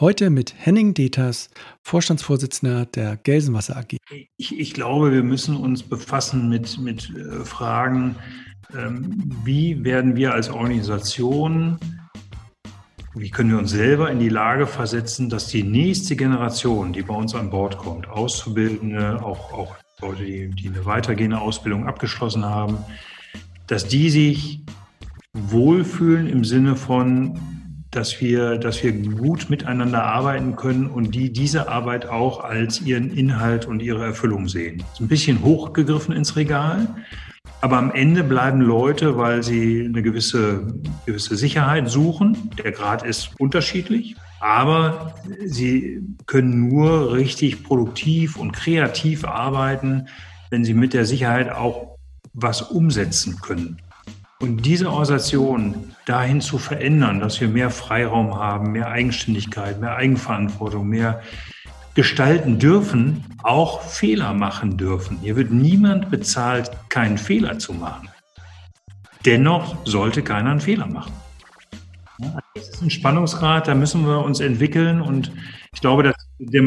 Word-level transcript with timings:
Heute 0.00 0.30
mit 0.30 0.54
Henning 0.56 0.94
Deters, 0.94 1.50
Vorstandsvorsitzender 1.82 2.86
der 2.86 3.18
Gelsenwasser 3.18 3.76
AG. 3.76 3.98
Ich, 4.38 4.58
ich 4.58 4.72
glaube, 4.72 5.12
wir 5.12 5.22
müssen 5.22 5.54
uns 5.54 5.82
befassen 5.82 6.48
mit, 6.48 6.78
mit 6.78 7.14
äh, 7.14 7.44
Fragen, 7.44 8.16
ähm, 8.74 9.30
wie 9.44 9.84
werden 9.84 10.16
wir 10.16 10.32
als 10.32 10.48
Organisation, 10.48 11.78
wie 13.14 13.28
können 13.28 13.50
wir 13.50 13.58
uns 13.58 13.72
selber 13.72 14.10
in 14.10 14.20
die 14.20 14.30
Lage 14.30 14.66
versetzen, 14.66 15.28
dass 15.28 15.48
die 15.48 15.64
nächste 15.64 16.16
Generation, 16.16 16.94
die 16.94 17.02
bei 17.02 17.14
uns 17.14 17.34
an 17.34 17.50
Bord 17.50 17.76
kommt, 17.76 18.08
Auszubildende, 18.08 19.22
auch, 19.22 19.52
auch 19.52 19.76
Leute, 20.00 20.24
die, 20.24 20.48
die 20.48 20.68
eine 20.68 20.86
weitergehende 20.86 21.38
Ausbildung 21.38 21.86
abgeschlossen 21.86 22.46
haben, 22.46 22.78
dass 23.66 23.86
die 23.86 24.08
sich 24.08 24.60
wohlfühlen 25.34 26.26
im 26.26 26.42
Sinne 26.42 26.74
von, 26.74 27.59
dass 27.90 28.20
wir, 28.20 28.58
dass 28.58 28.82
wir 28.82 28.92
gut 28.92 29.50
miteinander 29.50 30.04
arbeiten 30.04 30.54
können 30.54 30.86
und 30.86 31.14
die 31.14 31.32
diese 31.32 31.68
Arbeit 31.68 32.06
auch 32.06 32.44
als 32.44 32.80
ihren 32.80 33.10
Inhalt 33.10 33.66
und 33.66 33.82
ihre 33.82 34.04
Erfüllung 34.04 34.48
sehen. 34.48 34.82
Ist 34.92 35.00
ein 35.00 35.08
bisschen 35.08 35.42
hochgegriffen 35.42 36.14
ins 36.14 36.36
Regal, 36.36 36.86
aber 37.60 37.78
am 37.78 37.90
Ende 37.90 38.22
bleiben 38.22 38.60
Leute, 38.60 39.16
weil 39.16 39.42
sie 39.42 39.84
eine 39.84 40.02
gewisse, 40.02 40.72
gewisse 41.04 41.36
Sicherheit 41.36 41.90
suchen. 41.90 42.50
Der 42.62 42.72
Grad 42.72 43.02
ist 43.02 43.32
unterschiedlich, 43.38 44.16
aber 44.40 45.14
sie 45.44 46.00
können 46.26 46.68
nur 46.68 47.12
richtig 47.12 47.64
produktiv 47.64 48.36
und 48.36 48.52
kreativ 48.52 49.24
arbeiten, 49.24 50.06
wenn 50.50 50.64
sie 50.64 50.74
mit 50.74 50.94
der 50.94 51.04
Sicherheit 51.04 51.50
auch 51.50 51.96
was 52.32 52.62
umsetzen 52.62 53.40
können. 53.42 53.78
Und 54.40 54.64
diese 54.64 54.88
Organisation 54.88 55.94
dahin 56.06 56.40
zu 56.40 56.56
verändern, 56.56 57.20
dass 57.20 57.40
wir 57.42 57.48
mehr 57.48 57.68
Freiraum 57.68 58.34
haben, 58.34 58.72
mehr 58.72 58.88
Eigenständigkeit, 58.88 59.78
mehr 59.80 59.96
Eigenverantwortung, 59.96 60.88
mehr 60.88 61.20
gestalten 61.94 62.58
dürfen, 62.58 63.22
auch 63.42 63.82
Fehler 63.82 64.32
machen 64.32 64.78
dürfen. 64.78 65.18
Hier 65.20 65.36
wird 65.36 65.50
niemand 65.50 66.10
bezahlt, 66.10 66.70
keinen 66.88 67.18
Fehler 67.18 67.58
zu 67.58 67.74
machen. 67.74 68.08
Dennoch 69.26 69.76
sollte 69.84 70.22
keiner 70.22 70.52
einen 70.52 70.60
Fehler 70.60 70.86
machen. 70.86 71.12
Das 72.54 72.68
ist 72.68 72.82
ein 72.82 72.90
Spannungsgrad, 72.90 73.68
da 73.68 73.74
müssen 73.74 74.06
wir 74.06 74.24
uns 74.24 74.40
entwickeln 74.40 75.02
und 75.02 75.30
ich 75.74 75.80
glaube, 75.80 76.02
dass 76.02 76.14
der 76.38 76.62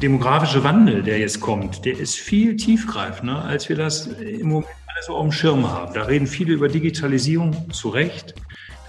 demografische 0.00 0.64
Wandel, 0.64 1.02
der 1.02 1.18
jetzt 1.18 1.40
kommt, 1.40 1.84
der 1.84 1.98
ist 1.98 2.16
viel 2.16 2.56
tiefgreifender, 2.56 3.44
als 3.44 3.68
wir 3.68 3.76
das 3.76 4.06
im 4.06 4.48
Moment 4.48 4.79
so 5.02 5.14
auf 5.14 5.22
dem 5.22 5.32
Schirm 5.32 5.70
haben. 5.70 5.94
Da 5.94 6.02
reden 6.02 6.26
viele 6.26 6.52
über 6.52 6.68
Digitalisierung 6.68 7.72
zu 7.72 7.88
Recht. 7.88 8.34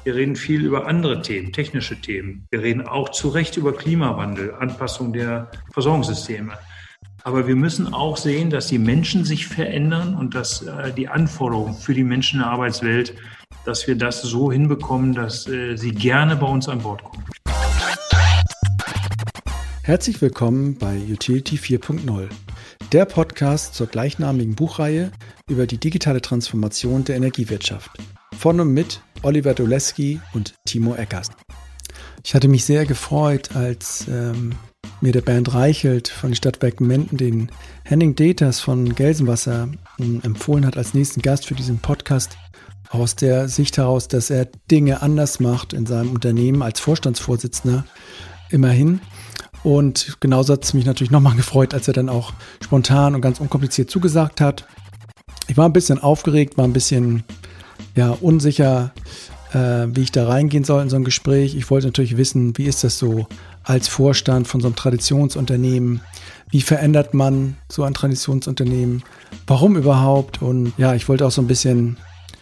Wir 0.03 0.15
reden 0.15 0.35
viel 0.35 0.63
über 0.63 0.87
andere 0.87 1.21
Themen, 1.21 1.53
technische 1.53 1.99
Themen. 1.99 2.47
Wir 2.49 2.61
reden 2.61 2.87
auch 2.87 3.09
zu 3.09 3.29
Recht 3.29 3.57
über 3.57 3.73
Klimawandel, 3.73 4.55
Anpassung 4.55 5.13
der 5.13 5.51
Versorgungssysteme. 5.73 6.53
Aber 7.23 7.47
wir 7.47 7.55
müssen 7.55 7.93
auch 7.93 8.17
sehen, 8.17 8.49
dass 8.49 8.67
die 8.67 8.79
Menschen 8.79 9.25
sich 9.25 9.47
verändern 9.47 10.15
und 10.15 10.33
dass 10.33 10.63
äh, 10.63 10.91
die 10.91 11.07
Anforderungen 11.07 11.75
für 11.75 11.93
die 11.93 12.03
Menschen 12.03 12.39
in 12.39 12.43
der 12.43 12.51
Arbeitswelt, 12.51 13.13
dass 13.63 13.85
wir 13.87 13.95
das 13.95 14.23
so 14.23 14.51
hinbekommen, 14.51 15.13
dass 15.13 15.47
äh, 15.47 15.75
sie 15.75 15.91
gerne 15.91 16.35
bei 16.35 16.47
uns 16.47 16.67
an 16.67 16.79
Bord 16.79 17.03
kommen. 17.03 17.23
Herzlich 19.83 20.21
willkommen 20.21 20.75
bei 20.75 20.95
Utility 20.95 21.55
4.0 21.55 22.29
der 22.91 23.05
Podcast 23.05 23.73
zur 23.73 23.87
gleichnamigen 23.87 24.53
Buchreihe 24.53 25.11
über 25.49 25.65
die 25.65 25.79
digitale 25.79 26.21
Transformation 26.21 27.03
der 27.03 27.15
Energiewirtschaft. 27.15 27.89
Von 28.37 28.59
und 28.59 28.73
mit 28.73 29.01
Oliver 29.23 29.55
Doleski 29.55 30.21
und 30.33 30.53
Timo 30.65 30.93
Eckers. 30.93 31.31
Ich 32.23 32.35
hatte 32.35 32.47
mich 32.47 32.63
sehr 32.63 32.85
gefreut, 32.85 33.55
als 33.55 34.05
ähm, 34.07 34.53
mir 35.01 35.13
der 35.13 35.21
Bernd 35.21 35.51
Reichelt 35.51 36.09
von 36.09 36.35
Stadtwerken 36.35 36.85
Menden 36.85 37.17
den 37.17 37.51
Henning 37.83 38.13
Deters 38.13 38.59
von 38.59 38.93
Gelsenwasser 38.93 39.67
ähm, 39.99 40.21
empfohlen 40.23 40.67
hat 40.67 40.77
als 40.77 40.93
nächsten 40.93 41.23
Gast 41.23 41.47
für 41.47 41.55
diesen 41.55 41.79
Podcast 41.79 42.37
aus 42.91 43.15
der 43.15 43.49
Sicht 43.49 43.77
heraus, 43.77 44.07
dass 44.07 44.29
er 44.29 44.45
Dinge 44.69 45.01
anders 45.01 45.39
macht 45.39 45.73
in 45.73 45.87
seinem 45.87 46.11
Unternehmen 46.11 46.61
als 46.61 46.79
Vorstandsvorsitzender 46.79 47.83
immerhin 48.51 49.01
und 49.63 50.17
genauso 50.19 50.53
hat 50.53 50.63
es 50.63 50.73
mich 50.73 50.85
natürlich 50.85 51.11
nochmal 51.11 51.35
gefreut, 51.35 51.73
als 51.73 51.87
er 51.87 51.93
dann 51.93 52.09
auch 52.09 52.33
spontan 52.63 53.15
und 53.15 53.21
ganz 53.21 53.39
unkompliziert 53.39 53.89
zugesagt 53.89 54.41
hat. 54.41 54.65
Ich 55.47 55.57
war 55.57 55.67
ein 55.67 55.73
bisschen 55.73 55.99
aufgeregt, 55.99 56.57
war 56.57 56.65
ein 56.65 56.73
bisschen 56.73 57.23
ja, 57.95 58.11
unsicher, 58.21 58.93
äh, 59.53 59.87
wie 59.87 60.01
ich 60.01 60.11
da 60.11 60.27
reingehen 60.27 60.63
soll 60.63 60.81
in 60.81 60.89
so 60.89 60.95
ein 60.95 61.03
Gespräch. 61.03 61.55
Ich 61.55 61.69
wollte 61.69 61.87
natürlich 61.87 62.17
wissen, 62.17 62.57
wie 62.57 62.65
ist 62.65 62.83
das 62.83 62.97
so 62.97 63.27
als 63.63 63.87
Vorstand 63.87 64.47
von 64.47 64.61
so 64.61 64.67
einem 64.67 64.75
Traditionsunternehmen? 64.75 66.01
Wie 66.49 66.61
verändert 66.61 67.13
man 67.13 67.57
so 67.69 67.83
ein 67.83 67.93
Traditionsunternehmen? 67.93 69.03
Warum 69.47 69.77
überhaupt? 69.77 70.41
Und 70.41 70.73
ja, 70.77 70.95
ich 70.95 71.07
wollte 71.07 71.25
auch 71.25 71.31
so 71.31 71.41
ein 71.41 71.47
bisschen 71.47 71.97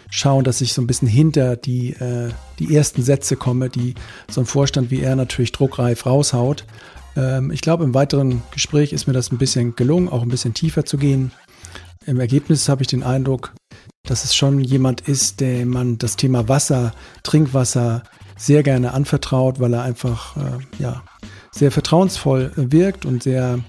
schauen, 0.09 0.43
dass 0.43 0.61
ich 0.61 0.73
so 0.73 0.81
ein 0.81 0.87
bisschen 0.87 1.07
hinter 1.07 1.55
die, 1.55 1.91
äh, 1.93 2.29
die 2.57 2.75
ersten 2.75 3.03
Sätze 3.03 3.35
komme, 3.35 3.69
die 3.69 3.93
so 4.29 4.41
ein 4.41 4.47
Vorstand 4.47 4.89
wie 4.91 5.01
er 5.01 5.15
natürlich 5.15 5.51
druckreif 5.51 6.05
raushaut. 6.05 6.65
Ähm, 7.19 7.51
ich 7.51 7.61
glaube, 7.61 7.83
im 7.83 7.93
weiteren 7.93 8.41
Gespräch 8.51 8.93
ist 8.93 9.07
mir 9.07 9.13
das 9.13 9.31
ein 9.31 9.37
bisschen 9.37 9.75
gelungen, 9.75 10.09
auch 10.09 10.21
ein 10.21 10.29
bisschen 10.29 10.53
tiefer 10.53 10.85
zu 10.85 10.97
gehen. 10.97 11.31
Im 12.05 12.19
Ergebnis 12.19 12.69
habe 12.69 12.81
ich 12.81 12.87
den 12.87 13.03
Eindruck, 13.03 13.53
dass 14.03 14.23
es 14.23 14.35
schon 14.35 14.59
jemand 14.61 15.01
ist, 15.01 15.41
dem 15.41 15.69
man 15.69 15.97
das 15.97 16.15
Thema 16.15 16.47
Wasser, 16.47 16.93
Trinkwasser 17.23 18.03
sehr 18.37 18.63
gerne 18.63 18.93
anvertraut, 18.93 19.59
weil 19.59 19.73
er 19.73 19.83
einfach 19.83 20.37
äh, 20.37 20.81
ja, 20.81 21.03
sehr 21.51 21.71
vertrauensvoll 21.71 22.53
wirkt 22.55 23.05
und 23.05 23.21
sehr 23.21 23.59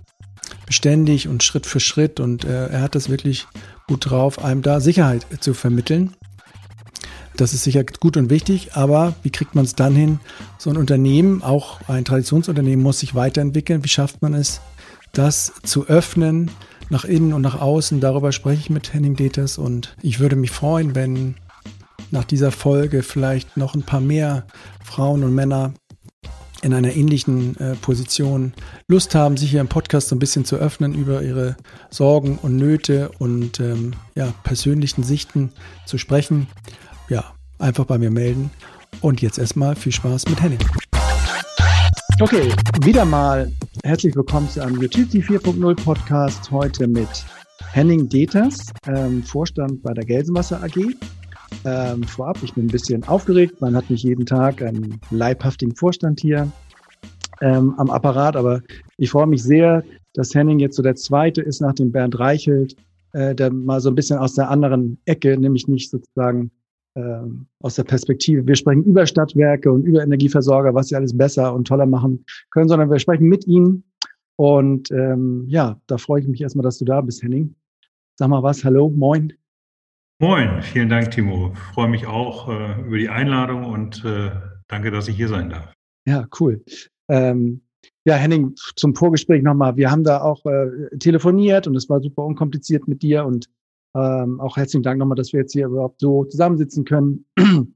beständig 0.65 1.27
und 1.27 1.43
Schritt 1.43 1.67
für 1.67 1.81
Schritt 1.81 2.21
und 2.21 2.45
äh, 2.45 2.69
er 2.69 2.83
hat 2.83 2.95
das 2.95 3.09
wirklich 3.09 3.49
gut 3.89 4.09
drauf, 4.09 4.43
einem 4.43 4.63
da 4.63 4.79
Sicherheit 4.79 5.27
zu 5.41 5.55
vermitteln. 5.55 6.15
Das 7.41 7.55
ist 7.55 7.65
sicher 7.65 7.85
gut 7.85 8.19
und 8.19 8.29
wichtig, 8.29 8.75
aber 8.75 9.15
wie 9.23 9.31
kriegt 9.31 9.55
man 9.55 9.65
es 9.65 9.75
dann 9.75 9.97
hin? 9.97 10.21
So 10.59 10.69
ein 10.69 10.77
Unternehmen, 10.77 11.43
auch 11.43 11.81
ein 11.89 12.05
Traditionsunternehmen, 12.05 12.83
muss 12.83 13.01
sich 13.01 13.15
weiterentwickeln. 13.15 13.83
Wie 13.83 13.89
schafft 13.89 14.21
man 14.21 14.35
es, 14.35 14.61
das 15.15 15.55
zu 15.63 15.87
öffnen 15.87 16.51
nach 16.91 17.07
innen 17.07 17.33
und 17.33 17.41
nach 17.41 17.59
außen? 17.59 17.99
Darüber 17.99 18.33
spreche 18.33 18.61
ich 18.61 18.69
mit 18.69 18.93
Henning 18.93 19.17
Deters 19.17 19.57
und 19.57 19.97
ich 20.03 20.21
würde 20.21 20.37
mich 20.37 20.51
freuen, 20.51 20.95
wenn 20.95 21.37
nach 22.11 22.25
dieser 22.25 22.53
Folge 22.53 23.03
vielleicht 23.03 23.57
noch 23.57 23.75
ein 23.75 23.85
paar 23.85 24.03
mehr 24.03 24.47
Frauen 24.85 25.25
und 25.25 25.35
Männer 25.35 25.73
in 26.61 26.75
einer 26.75 26.93
ähnlichen 26.95 27.59
äh, 27.59 27.75
Position 27.75 28.53
Lust 28.87 29.15
haben, 29.15 29.39
sich 29.39 29.51
hier 29.51 29.63
im 29.63 29.69
Podcast 29.69 30.09
so 30.09 30.15
ein 30.15 30.19
bisschen 30.19 30.45
zu 30.45 30.57
öffnen, 30.57 30.93
über 30.93 31.23
ihre 31.23 31.57
Sorgen 31.89 32.37
und 32.37 32.57
Nöte 32.57 33.11
und 33.19 33.61
ähm, 33.61 33.95
ja, 34.15 34.35
persönlichen 34.43 35.05
Sichten 35.05 35.53
zu 35.87 35.97
sprechen 35.97 36.47
ja, 37.11 37.25
einfach 37.59 37.85
bei 37.85 37.99
mir 37.99 38.11
melden. 38.11 38.51
Und 39.03 39.21
jetzt 39.21 39.39
erstmal 39.39 39.75
viel 39.75 39.93
Spaß 39.93 40.29
mit 40.29 40.41
Henning. 40.41 40.61
Okay, 42.21 42.53
wieder 42.85 43.05
mal 43.05 43.51
herzlich 43.83 44.15
willkommen 44.15 44.49
zu 44.49 44.63
einem 44.63 44.79
Utility 44.79 45.21
4.0 45.21 45.75
Podcast. 45.83 46.51
Heute 46.51 46.87
mit 46.87 47.09
Henning 47.73 48.09
Deters, 48.09 48.73
ähm, 48.87 49.23
Vorstand 49.23 49.83
bei 49.83 49.93
der 49.93 50.05
Gelsenwasser 50.05 50.63
AG. 50.63 50.77
Ähm, 51.65 52.05
vorab, 52.05 52.39
ich 52.43 52.55
bin 52.55 52.67
ein 52.67 52.71
bisschen 52.71 53.03
aufgeregt. 53.09 53.61
Man 53.61 53.75
hat 53.75 53.91
nicht 53.91 54.05
jeden 54.05 54.25
Tag 54.25 54.63
einen 54.63 55.01
leibhaftigen 55.11 55.75
Vorstand 55.75 56.21
hier 56.21 56.51
ähm, 57.41 57.75
am 57.79 57.91
Apparat, 57.91 58.37
aber 58.37 58.61
ich 58.99 59.11
freue 59.11 59.27
mich 59.27 59.43
sehr, 59.43 59.83
dass 60.15 60.35
Henning 60.35 60.61
jetzt 60.61 60.77
so 60.77 60.83
der 60.83 60.95
zweite 60.95 61.43
ist 61.43 61.61
nach 61.61 61.75
dem 61.75 61.91
Bernd 61.91 62.19
Reichelt, 62.19 62.77
äh, 63.15 63.35
der 63.35 63.53
mal 63.53 63.81
so 63.81 63.89
ein 63.89 63.95
bisschen 63.97 64.19
aus 64.19 64.35
der 64.35 64.49
anderen 64.49 65.01
Ecke, 65.07 65.37
nämlich 65.37 65.67
nicht 65.67 65.91
sozusagen 65.91 66.53
ähm, 66.97 67.47
aus 67.61 67.77
der 67.77 67.85
Perspektive, 67.85 68.47
wir 68.47 68.57
sprechen 68.57 68.85
über 68.85 69.07
Stadtwerke 69.07 69.71
und 69.71 69.85
über 69.85 70.03
Energieversorger, 70.03 70.75
was 70.75 70.89
sie 70.89 70.97
alles 70.97 71.17
besser 71.17 71.55
und 71.55 71.67
toller 71.67 71.87
machen 71.87 72.25
können, 72.51 72.69
sondern 72.69 72.91
wir 72.91 72.99
sprechen 72.99 73.29
mit 73.29 73.47
ihnen. 73.47 73.85
Und 74.37 74.91
ähm, 74.91 75.45
ja, 75.49 75.81
da 75.87 75.99
freue 75.99 76.23
ich 76.23 76.29
mich 76.29 76.41
erstmal, 76.41 76.65
dass 76.65 76.79
du 76.79 76.85
da 76.85 77.01
bist, 77.01 77.23
Henning. 77.23 77.55
Sag 78.19 78.29
mal 78.29 78.43
was, 78.43 78.65
hallo, 78.65 78.89
moin. 78.89 79.33
Moin, 80.19 80.63
vielen 80.63 80.89
Dank, 80.89 81.11
Timo. 81.11 81.53
Ich 81.55 81.59
freue 81.75 81.89
mich 81.89 82.07
auch 82.07 82.49
äh, 82.49 82.81
über 82.87 82.99
die 82.99 83.09
Einladung 83.09 83.65
und 83.65 84.05
äh, 84.05 84.31
danke, 84.69 84.91
dass 84.91 85.09
ich 85.09 85.17
hier 85.17 85.29
sein 85.29 85.51
darf. 85.51 85.73
Ja, 86.07 86.27
cool. 86.39 86.63
Ähm, 87.09 87.63
ja, 88.05 88.15
Henning, 88.15 88.55
zum 88.77 88.95
Vorgespräch 88.95 89.43
nochmal. 89.43 89.77
Wir 89.77 89.91
haben 89.91 90.05
da 90.05 90.23
auch 90.23 90.45
äh, 90.47 90.97
telefoniert 90.99 91.67
und 91.67 91.77
es 91.77 91.89
war 91.89 92.01
super 92.01 92.25
unkompliziert 92.25 92.89
mit 92.89 93.03
dir 93.03 93.25
und 93.25 93.49
ähm, 93.95 94.41
auch 94.41 94.57
herzlichen 94.57 94.83
Dank 94.83 94.99
nochmal, 94.99 95.17
dass 95.17 95.33
wir 95.33 95.41
jetzt 95.41 95.53
hier 95.53 95.67
überhaupt 95.67 96.01
so 96.01 96.25
zusammensitzen 96.25 96.85
können, 96.85 97.25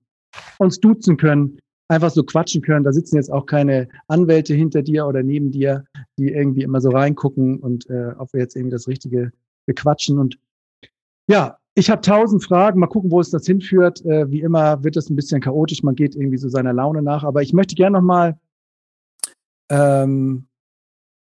uns 0.59 0.81
duzen 0.81 1.17
können, 1.17 1.59
einfach 1.89 2.11
so 2.11 2.23
quatschen 2.25 2.63
können. 2.63 2.85
Da 2.85 2.93
sitzen 2.93 3.17
jetzt 3.17 3.33
auch 3.33 3.47
keine 3.47 3.89
Anwälte 4.09 4.55
hinter 4.55 4.83
dir 4.83 5.07
oder 5.07 5.23
neben 5.23 5.51
dir, 5.51 5.85
die 6.19 6.29
irgendwie 6.29 6.63
immer 6.63 6.81
so 6.81 6.91
reingucken 6.91 7.59
und 7.59 7.89
äh, 7.91 8.13
ob 8.19 8.33
wir 8.33 8.41
jetzt 8.41 8.57
irgendwie 8.57 8.73
das 8.73 8.89
Richtige 8.89 9.33
bequatschen. 9.67 10.19
Und 10.19 10.39
ja, 11.29 11.59
ich 11.75 11.91
habe 11.91 12.03
tausend 12.03 12.45
Fragen. 12.45 12.81
Mal 12.81 12.87
gucken, 12.87 13.11
wo 13.11 13.21
es 13.21 13.31
das 13.31 13.47
hinführt. 13.47 14.05
Äh, 14.05 14.31
wie 14.31 14.41
immer 14.41 14.83
wird 14.85 14.97
es 14.97 15.11
ein 15.11 15.17
bisschen 15.17 15.41
chaotisch. 15.41 15.83
Man 15.83 15.95
geht 15.95 16.15
irgendwie 16.15 16.39
so 16.39 16.49
seiner 16.49 16.73
Laune 16.73 17.03
nach. 17.03 17.25
Aber 17.25 17.43
ich 17.43 17.53
möchte 17.53 17.75
gerne 17.75 17.99
nochmal 17.99 18.39
Ähm, 19.71 20.47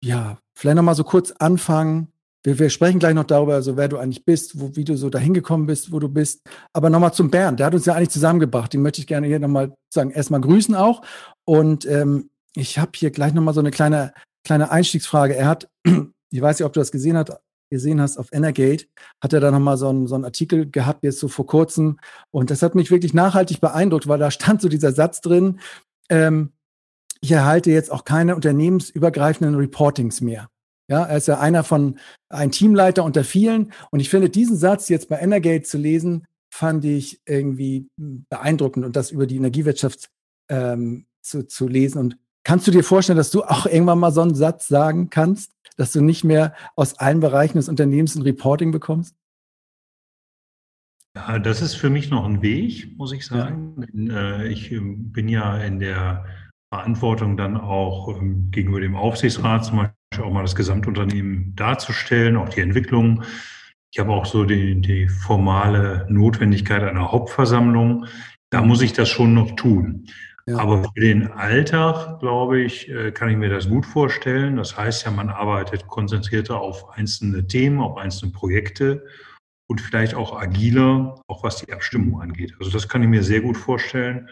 ja, 0.03 0.39
vielleicht 0.55 0.77
nochmal 0.77 0.95
so 0.95 1.05
kurz 1.05 1.33
anfangen. 1.33 2.09
Wir, 2.45 2.59
wir, 2.59 2.69
sprechen 2.69 2.99
gleich 2.99 3.15
noch 3.15 3.25
darüber, 3.25 3.63
so 3.63 3.77
wer 3.77 3.89
du 3.89 3.97
eigentlich 3.97 4.25
bist, 4.25 4.61
wo, 4.61 4.77
wie 4.77 4.85
du 4.85 4.97
so 4.97 5.09
dahin 5.09 5.33
gekommen 5.33 5.67
bist, 5.67 5.91
wo 5.91 5.99
du 5.99 6.09
bist. 6.09 6.43
Aber 6.75 6.91
nochmal 6.91 7.15
zum 7.15 7.31
Bernd, 7.31 7.59
der 7.59 7.67
hat 7.67 7.75
uns 7.75 7.87
ja 7.87 7.95
eigentlich 7.95 8.11
zusammengebracht. 8.11 8.73
Den 8.73 8.83
möchte 8.83 9.01
ich 9.01 9.07
gerne 9.07 9.27
hier 9.27 9.39
nochmal 9.39 9.75
sagen, 9.93 10.11
erstmal 10.11 10.43
grüßen 10.43 10.75
auch. 10.75 11.03
Und 11.47 11.87
ähm, 11.87 12.29
ich 12.55 12.79
habe 12.79 12.93
hier 12.95 13.11
gleich 13.11 13.33
nochmal 13.33 13.55
so 13.55 13.61
eine 13.61 13.71
kleine, 13.71 14.13
kleine 14.45 14.71
Einstiegsfrage. 14.71 15.35
Er 15.35 15.49
hat, 15.49 15.71
ich 16.31 16.41
weiß 16.41 16.59
nicht, 16.59 16.67
ob 16.67 16.75
du 16.75 16.81
das 16.81 16.93
gesehen 16.93 17.17
hast, 17.17 17.33
gesehen 17.71 18.01
hast 18.01 18.19
auf 18.19 18.29
Energate, 18.31 18.87
hat 19.23 19.33
er 19.33 19.41
da 19.41 19.51
nochmal 19.51 19.79
so 19.79 19.89
einen, 19.89 20.07
so 20.07 20.15
einen 20.15 20.25
Artikel 20.25 20.71
gehabt, 20.71 21.03
jetzt 21.03 21.21
so 21.21 21.29
vor 21.29 21.47
kurzem. 21.47 21.99
Und 22.31 22.51
das 22.51 22.63
hat 22.63 22.75
mich 22.75 22.91
wirklich 22.91 23.15
nachhaltig 23.15 23.61
beeindruckt, 23.61 24.07
weil 24.07 24.19
da 24.19 24.31
stand 24.31 24.61
so 24.61 24.69
dieser 24.69 24.93
Satz 24.93 25.23
drin, 25.23 25.61
ähm, 26.11 26.53
ich 27.23 27.33
erhalte 27.33 27.71
jetzt 27.71 27.91
auch 27.91 28.05
keine 28.05 28.37
unternehmensübergreifenden 28.37 29.55
Reportings 29.55 30.21
mehr. 30.21 30.51
Ja, 30.89 31.05
er 31.05 31.17
ist 31.17 31.29
ja 31.29 31.39
einer 31.41 31.65
von, 31.65 31.99
ein 32.29 32.51
Teamleiter 32.51 33.05
unter 33.05 33.25
vielen. 33.25 33.73
Und 33.91 34.01
ich 34.01 34.11
finde, 34.11 34.29
diesen 34.29 34.57
Satz 34.57 34.89
jetzt 34.89 35.09
bei 35.09 35.19
Energate 35.19 35.63
zu 35.63 35.79
lesen, 35.79 36.27
fand 36.53 36.85
ich 36.85 37.21
irgendwie 37.27 37.89
beeindruckend 37.97 38.85
und 38.85 38.95
das 38.95 39.11
über 39.11 39.27
die 39.27 39.37
Energiewirtschaft 39.37 40.09
ähm, 40.49 41.07
zu, 41.23 41.47
zu 41.47 41.67
lesen. 41.67 41.99
Und 41.99 42.19
kannst 42.45 42.67
du 42.67 42.71
dir 42.71 42.85
vorstellen, 42.85 43.17
dass 43.17 43.31
du 43.31 43.43
auch 43.45 43.67
irgendwann 43.67 43.99
mal 43.99 44.13
so 44.13 44.21
einen 44.21 44.35
Satz 44.35 44.69
sagen 44.69 45.11
kannst, 45.11 45.53
dass 45.77 45.93
du 45.93 46.03
nicht 46.03 46.23
mehr 46.23 46.55
aus 46.77 46.99
allen 46.99 47.21
Bereichen 47.21 47.57
des 47.57 47.69
Unternehmens 47.69 48.15
ein 48.15 48.23
Reporting 48.23 48.71
bekommst? 48.71 49.17
Ja, 51.17 51.39
das 51.39 51.63
ist 51.63 51.75
für 51.75 51.91
mich 51.91 52.11
noch 52.11 52.25
ein 52.25 52.43
Weg, 52.43 52.97
muss 52.97 53.13
ich 53.13 53.25
sagen. 53.25 53.87
Ja. 53.93 54.41
Äh, 54.41 54.49
ich 54.49 54.73
ähm, 54.73 55.13
bin 55.13 55.29
ja 55.29 55.59
in 55.59 55.79
der 55.79 56.27
Verantwortung 56.73 57.37
dann 57.37 57.57
auch 57.57 58.21
ähm, 58.21 58.51
gegenüber 58.51 58.81
dem 58.81 58.97
Aufsichtsrat 58.97 59.65
zum 59.65 59.79
Beispiel 59.79 59.95
auch 60.23 60.33
mal 60.33 60.43
das 60.43 60.57
Gesamtunternehmen 60.57 61.55
darzustellen, 61.57 62.37
auch 62.37 62.49
die 62.49 62.61
Entwicklung. 62.61 63.23
Ich 63.93 63.99
habe 63.99 64.13
auch 64.13 64.27
so 64.27 64.45
die, 64.45 64.81
die 64.81 65.09
formale 65.09 66.07
Notwendigkeit 66.09 66.83
einer 66.83 67.13
Hauptversammlung. 67.13 68.07
Da 68.51 68.63
muss 68.63 68.83
ich 68.83 68.93
das 68.93 69.09
schon 69.09 69.35
noch 69.35 69.57
tun. 69.57 70.07
Ja. 70.47 70.59
Aber 70.59 70.83
für 70.83 71.01
den 71.01 71.33
Alltag, 71.33 72.21
glaube 72.21 72.61
ich, 72.61 72.91
äh, 72.91 73.13
kann 73.13 73.31
ich 73.31 73.37
mir 73.37 73.49
das 73.49 73.69
gut 73.69 73.87
vorstellen. 73.87 74.57
Das 74.57 74.77
heißt 74.77 75.05
ja, 75.05 75.11
man 75.11 75.31
arbeitet 75.31 75.87
konzentrierter 75.87 76.61
auf 76.61 76.91
einzelne 76.91 77.47
Themen, 77.47 77.81
auf 77.81 77.97
einzelne 77.97 78.33
Projekte 78.33 79.07
und 79.71 79.81
vielleicht 79.81 80.15
auch 80.15 80.39
agiler, 80.39 81.21
auch 81.29 81.43
was 81.43 81.65
die 81.65 81.73
Abstimmung 81.73 82.21
angeht. 82.21 82.55
Also 82.59 82.71
das 82.71 82.89
kann 82.89 83.03
ich 83.03 83.09
mir 83.09 83.23
sehr 83.23 83.41
gut 83.41 83.57
vorstellen. 83.57 84.29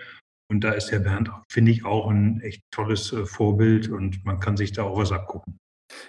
Und 0.51 0.65
da 0.65 0.73
ist 0.73 0.91
der 0.91 0.99
Bernd, 0.99 1.31
finde 1.49 1.71
ich, 1.71 1.87
auch 1.87 2.11
ein 2.11 2.41
echt 2.43 2.63
tolles 2.71 3.11
äh, 3.13 3.25
Vorbild 3.25 3.89
und 3.89 4.23
man 4.25 4.39
kann 4.39 4.59
sich 4.59 4.73
da 4.73 4.83
auch 4.83 4.99
was 4.99 5.13
abgucken. 5.13 5.59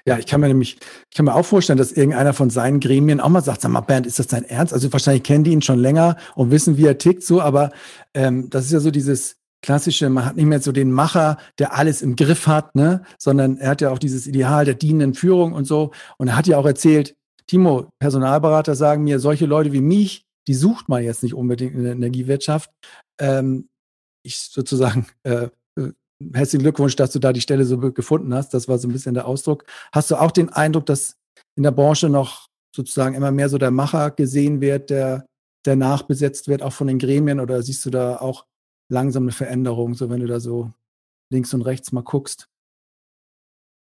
Ja, 0.06 0.18
ich 0.18 0.26
kann 0.26 0.42
mir 0.42 0.48
nämlich, 0.48 0.78
ich 1.10 1.16
kann 1.16 1.26
mir 1.26 1.36
auch 1.36 1.46
vorstellen, 1.46 1.78
dass 1.78 1.92
irgendeiner 1.92 2.34
von 2.34 2.50
seinen 2.50 2.80
Gremien 2.80 3.20
auch 3.20 3.30
mal 3.30 3.44
sagt, 3.44 3.62
sag 3.62 3.72
mal, 3.72 3.82
Bernd, 3.82 4.06
ist 4.08 4.20
das 4.20 4.28
dein 4.28 4.44
Ernst? 4.44 4.74
Also 4.74 4.92
wahrscheinlich 4.92 5.24
kennen 5.24 5.44
die 5.44 5.52
ihn 5.52 5.62
schon 5.62 5.80
länger 5.80 6.18
und 6.36 6.52
wissen, 6.52 6.78
wie 6.78 6.86
er 6.86 6.98
tickt, 6.98 7.24
so, 7.24 7.42
aber 7.42 7.72
ähm, 8.14 8.50
das 8.50 8.66
ist 8.66 8.72
ja 8.72 8.80
so 8.80 8.92
dieses 8.92 9.38
klassische, 9.64 10.10
man 10.10 10.26
hat 10.26 10.36
nicht 10.36 10.46
mehr 10.46 10.62
so 10.62 10.72
den 10.72 10.92
Macher, 10.92 11.38
der 11.58 11.76
alles 11.76 12.02
im 12.02 12.16
Griff 12.16 12.48
hat, 12.48 12.76
ne, 12.76 13.04
sondern 13.18 13.58
er 13.58 13.70
hat 13.70 13.82
ja 13.82 13.90
auch 13.92 13.98
dieses 13.98 14.28
Ideal 14.28 14.66
der 14.66 14.76
dienenden 14.76 15.16
Führung 15.16 15.54
und 15.54 15.66
so. 15.66 15.92
Und 16.18 16.28
er 16.28 16.36
hat 16.36 16.48
ja 16.48 16.58
auch 16.58 16.66
erzählt, 16.66 17.16
Timo, 17.48 17.90
Personalberater 18.00 18.76
sagen 18.76 19.04
mir, 19.04 19.20
solche 19.20 19.46
Leute 19.46 19.74
wie 19.74 19.82
mich, 19.82 20.26
die 20.48 20.54
sucht 20.54 20.90
man 20.90 21.04
jetzt 21.04 21.24
nicht 21.24 21.34
unbedingt 21.34 21.74
in 21.74 21.84
der 21.84 21.94
Energiewirtschaft. 21.94 22.70
Ähm, 23.20 23.70
ich 24.24 24.38
sozusagen 24.38 25.08
äh, 25.24 25.50
herzlichen 26.34 26.64
Glückwunsch, 26.64 26.96
dass 26.96 27.12
du 27.12 27.20
da 27.20 27.34
die 27.34 27.42
Stelle 27.42 27.66
so 27.66 27.78
gefunden 27.78 28.34
hast. 28.34 28.54
Das 28.54 28.68
war 28.68 28.78
so 28.78 28.88
ein 28.88 28.94
bisschen 28.94 29.14
der 29.14 29.28
Ausdruck. 29.28 29.66
Hast 29.92 30.12
du 30.12 30.16
auch 30.16 30.32
den 30.32 30.50
Eindruck, 30.50 30.86
dass 30.86 31.18
in 31.56 31.64
der 31.64 31.72
Branche 31.72 32.10
noch 32.10 32.48
sozusagen 32.76 33.16
immer 33.16 33.32
mehr 33.32 33.50
so 33.50 33.58
der 33.58 33.72
Macher 33.72 34.12
gesehen 34.12 34.62
wird, 34.62 34.90
der, 34.90 35.26
der 35.66 35.76
nachbesetzt 35.76 36.48
wird, 36.48 36.62
auch 36.62 36.74
von 36.74 36.88
den 36.88 37.00
Gremien? 37.00 37.40
Oder 37.40 37.62
siehst 37.62 37.86
du 37.86 37.90
da 37.90 38.18
auch 38.18 38.46
langsam 38.90 39.24
eine 39.24 39.32
Veränderung, 39.32 39.94
so 39.94 40.10
wenn 40.10 40.22
du 40.22 40.28
da 40.28 40.40
so 40.40 40.72
links 41.32 41.54
und 41.54 41.62
rechts 41.62 41.92
mal 41.92 42.04
guckst? 42.04 42.48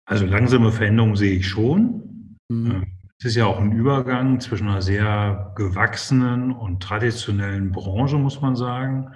Also 0.05 0.25
langsame 0.25 0.71
Veränderung 0.71 1.15
sehe 1.15 1.37
ich 1.37 1.47
schon. 1.47 2.37
Mhm. 2.49 2.71
Ähm, 2.71 2.91
es 3.19 3.25
ist 3.25 3.35
ja 3.35 3.47
auch 3.47 3.59
ein 3.59 3.71
Übergang 3.71 4.39
zwischen 4.39 4.67
einer 4.67 4.81
sehr 4.81 5.51
gewachsenen 5.55 6.51
und 6.51 6.83
traditionellen 6.83 7.71
Branche, 7.71 8.17
muss 8.17 8.41
man 8.41 8.55
sagen 8.55 9.15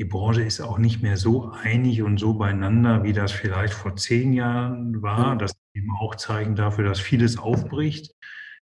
die 0.00 0.06
Branche 0.06 0.42
ist 0.42 0.62
auch 0.62 0.78
nicht 0.78 1.02
mehr 1.02 1.18
so 1.18 1.50
einig 1.50 2.00
und 2.00 2.18
so 2.18 2.32
beieinander, 2.32 3.02
wie 3.02 3.12
das 3.12 3.32
vielleicht 3.32 3.74
vor 3.74 3.96
zehn 3.96 4.32
Jahren 4.32 5.02
war. 5.02 5.36
Das 5.36 5.52
eben 5.74 5.90
auch 5.94 6.14
Zeichen 6.14 6.56
dafür, 6.56 6.84
dass 6.84 6.98
vieles 6.98 7.36
aufbricht. 7.36 8.14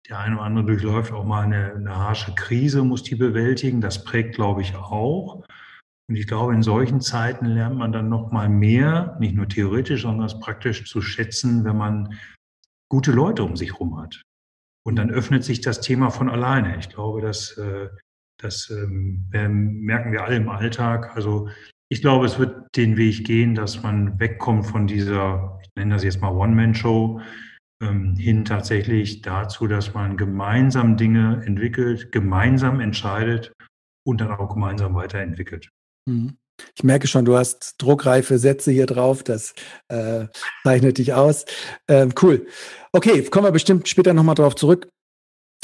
Der 0.09 0.19
eine 0.19 0.37
oder 0.37 0.45
andere 0.45 0.65
durchläuft 0.65 1.13
auch 1.13 1.27
mal 1.27 1.43
eine, 1.45 1.75
eine 1.75 1.95
harsche 1.95 2.35
Krise, 2.35 2.85
muss 2.85 3.03
die 3.03 3.17
bewältigen. 3.17 3.83
Das 3.83 4.03
prägt, 4.03 4.35
glaube 4.35 4.63
ich, 4.63 4.77
auch. 4.77 5.45
Und 6.09 6.17
ich 6.17 6.27
glaube, 6.27 6.55
in 6.55 6.63
solchen 6.63 7.03
Zeiten 7.03 7.45
lernt 7.45 7.77
man 7.77 7.93
dann 7.93 8.09
noch 8.09 8.33
mal 8.33 8.49
mehr, 8.49 9.19
nicht 9.21 9.35
nur 9.35 9.47
theoretisch, 9.47 10.03
sondern 10.03 10.41
praktisch 10.41 10.91
zu 10.91 11.03
schätzen, 11.03 11.67
wenn 11.67 11.77
man 11.77 12.19
gute 12.89 13.13
Leute 13.13 13.45
um 13.45 13.57
sich 13.57 13.75
herum 13.75 14.01
hat. 14.01 14.23
Und 14.87 14.97
dann 14.97 15.11
öffnet 15.11 15.45
sich 15.45 15.61
das 15.61 15.83
Thema 15.83 16.09
von 16.09 16.31
alleine. 16.31 16.79
Ich 16.79 16.89
glaube, 16.89 17.21
dass 17.21 17.59
äh, 17.59 17.91
das 18.39 18.71
ähm, 18.71 19.27
merken 19.31 20.13
wir 20.13 20.25
alle 20.25 20.37
im 20.37 20.49
Alltag. 20.49 21.15
Also 21.15 21.49
ich 21.89 22.01
glaube, 22.01 22.27
es 22.27 22.39
wird 22.39 22.77
den 22.77 22.97
Weg 22.97 23.25
gehen, 23.25 23.55
dass 23.55 23.83
man 23.83 24.19
wegkommt 24.19 24.67
von 24.67 24.87
dieser, 24.87 25.59
ich 25.63 25.71
nenne 25.77 25.95
das 25.95 26.05
jetzt 26.05 26.21
mal 26.21 26.35
One-Man-Show, 26.35 27.21
ähm, 27.83 28.17
hin 28.17 28.45
tatsächlich 28.45 29.23
dazu, 29.23 29.67
dass 29.67 29.95
man 29.95 30.17
gemeinsam 30.17 30.97
Dinge 30.97 31.43
entwickelt, 31.47 32.11
gemeinsam 32.11 32.81
entscheidet 32.81 33.53
und 34.07 34.21
dann 34.21 34.31
auch 34.31 34.53
gemeinsam 34.53 34.95
weiterentwickelt. 34.95 35.69
Mhm. 36.09 36.37
Ich 36.75 36.85
merke 36.85 37.07
schon, 37.07 37.27
du 37.27 37.37
hast 37.37 37.75
druckreife 37.79 38.39
Sätze 38.39 38.71
hier 38.71 38.87
drauf. 38.87 39.23
Das 39.23 39.55
äh, 39.89 40.27
zeichnet 40.63 40.99
dich 40.99 41.13
aus. 41.13 41.45
Ähm, 41.87 42.15
cool. 42.23 42.47
Okay, 42.93 43.23
kommen 43.25 43.47
wir 43.47 43.53
bestimmt 43.53 43.89
später 43.89 44.15
nochmal 44.15 44.37
drauf 44.37 44.55
zurück. 44.55 44.89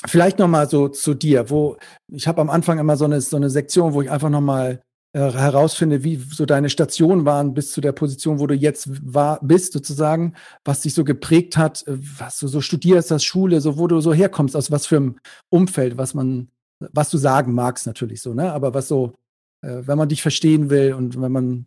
Vielleicht 0.07 0.39
nochmal 0.39 0.69
so 0.69 0.89
zu 0.89 1.15
dir, 1.15 1.51
wo 1.51 1.77
ich 2.09 2.27
habe 2.27 2.41
am 2.41 2.51
Anfang 2.51 2.79
immer 2.79 2.97
so 2.97 3.05
eine, 3.05 3.21
so 3.21 3.37
eine 3.37 3.51
Sektion, 3.51 3.95
wo 3.95 4.03
ich 4.03 4.11
einfach 4.11 4.31
nochmal 4.31 4.83
äh, 5.15 5.31
herausfinde, 5.31 6.05
wie 6.05 6.17
so 6.17 6.47
deine 6.47 6.71
Stationen 6.71 7.27
waren 7.27 7.53
bis 7.53 7.73
zu 7.73 7.83
der 7.83 7.93
Position, 7.93 8.39
wo 8.39 8.47
du 8.47 8.55
jetzt 8.55 8.89
war, 9.15 9.39
bist, 9.43 9.75
sozusagen, 9.75 10.33
was 10.65 10.81
dich 10.81 10.95
so 10.95 11.05
geprägt 11.05 11.57
hat, 11.57 11.87
äh, 11.87 11.99
was 12.19 12.39
du 12.39 12.49
so 12.49 12.63
studierst, 12.63 13.11
das 13.11 13.23
Schule, 13.23 13.61
so 13.61 13.77
wo 13.77 13.87
du 13.87 14.01
so 14.01 14.15
herkommst, 14.15 14.57
aus 14.57 14.71
was 14.71 14.87
für 14.87 14.97
einem 14.97 15.17
Umfeld, 15.51 15.99
was 15.99 16.15
man, 16.15 16.49
was 16.81 17.11
du 17.11 17.19
sagen 17.19 17.53
magst, 17.53 17.87
natürlich 17.87 18.23
so, 18.23 18.33
ne? 18.33 18.53
Aber 18.53 18.73
was 18.73 18.89
so, 18.89 19.13
äh, 19.61 19.83
wenn 19.85 19.99
man 19.99 20.09
dich 20.09 20.23
verstehen 20.23 20.71
will 20.71 20.95
und 20.95 21.21
wenn 21.21 21.33
man 21.33 21.67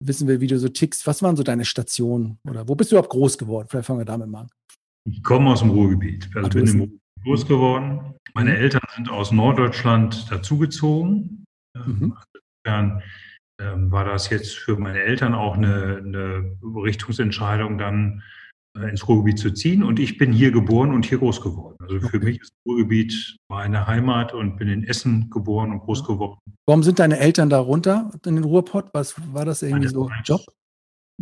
wissen 0.00 0.26
will, 0.26 0.40
wie 0.40 0.48
du 0.48 0.58
so 0.58 0.68
tickst, 0.68 1.06
was 1.06 1.22
waren 1.22 1.36
so 1.36 1.44
deine 1.44 1.64
Stationen 1.64 2.38
oder 2.48 2.66
wo 2.68 2.74
bist 2.74 2.90
du 2.90 2.96
überhaupt 2.96 3.12
groß 3.12 3.38
geworden? 3.38 3.68
Vielleicht 3.70 3.86
fangen 3.86 4.00
wir 4.00 4.04
damit 4.04 4.26
mal 4.28 4.40
an. 4.40 4.50
Ich 5.04 5.22
komme 5.22 5.50
aus 5.50 5.60
dem 5.60 5.70
Ruhrgebiet. 5.70 6.28
Also 6.34 6.48
bin 6.50 6.66
im 6.66 7.00
groß 7.24 7.46
geworden. 7.46 8.14
Meine 8.34 8.50
mhm. 8.50 8.56
Eltern 8.56 8.82
sind 8.94 9.10
aus 9.10 9.32
Norddeutschland 9.32 10.30
dazugezogen. 10.30 11.44
Ähm, 11.76 11.82
mhm. 11.86 12.16
Insofern 12.64 13.02
ähm, 13.60 13.90
war 13.90 14.04
das 14.04 14.30
jetzt 14.30 14.56
für 14.56 14.76
meine 14.76 15.00
Eltern 15.00 15.34
auch 15.34 15.56
eine, 15.56 16.02
eine 16.04 16.56
Richtungsentscheidung, 16.62 17.78
dann 17.78 18.22
äh, 18.78 18.88
ins 18.88 19.06
Ruhrgebiet 19.06 19.38
zu 19.38 19.52
ziehen. 19.52 19.82
Und 19.82 20.00
ich 20.00 20.18
bin 20.18 20.32
hier 20.32 20.50
geboren 20.50 20.92
und 20.92 21.04
hier 21.04 21.18
groß 21.18 21.40
geworden. 21.40 21.76
Also 21.80 22.00
für 22.00 22.16
okay. 22.16 22.24
mich 22.24 22.40
ist 22.40 22.52
Ruhrgebiet 22.66 23.36
meine 23.48 23.86
Heimat 23.86 24.32
und 24.32 24.56
bin 24.56 24.68
in 24.68 24.84
Essen 24.84 25.28
geboren 25.30 25.72
und 25.72 25.80
groß 25.80 26.04
geworden. 26.06 26.38
Warum 26.66 26.82
sind 26.82 26.98
deine 26.98 27.18
Eltern 27.18 27.50
da 27.50 27.58
runter 27.58 28.10
in 28.24 28.36
den 28.36 28.44
Ruhrpott? 28.44 28.86
Was 28.92 29.14
war 29.32 29.44
das 29.44 29.62
irgendwie 29.62 29.88
so 29.88 30.08
ein 30.08 30.22
Job? 30.24 30.40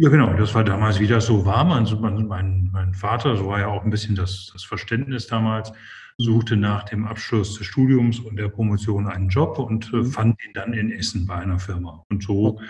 Ja, 0.00 0.08
genau, 0.08 0.32
das 0.32 0.54
war 0.54 0.64
damals, 0.64 0.98
wie 0.98 1.06
das 1.06 1.26
so 1.26 1.44
war. 1.44 1.62
Man, 1.62 2.26
mein, 2.26 2.70
mein 2.72 2.94
Vater, 2.94 3.36
so 3.36 3.48
war 3.48 3.60
ja 3.60 3.66
auch 3.66 3.84
ein 3.84 3.90
bisschen 3.90 4.14
das, 4.14 4.48
das 4.50 4.64
Verständnis 4.64 5.26
damals, 5.26 5.74
suchte 6.16 6.56
nach 6.56 6.84
dem 6.84 7.06
Abschluss 7.06 7.58
des 7.58 7.66
Studiums 7.66 8.18
und 8.18 8.36
der 8.36 8.48
Promotion 8.48 9.06
einen 9.08 9.28
Job 9.28 9.58
und 9.58 9.92
äh, 9.92 9.96
mhm. 9.96 10.06
fand 10.06 10.42
ihn 10.42 10.54
dann 10.54 10.72
in 10.72 10.90
Essen 10.90 11.26
bei 11.26 11.34
einer 11.34 11.58
Firma. 11.58 12.02
Und 12.08 12.22
so 12.22 12.46
okay. 12.46 12.64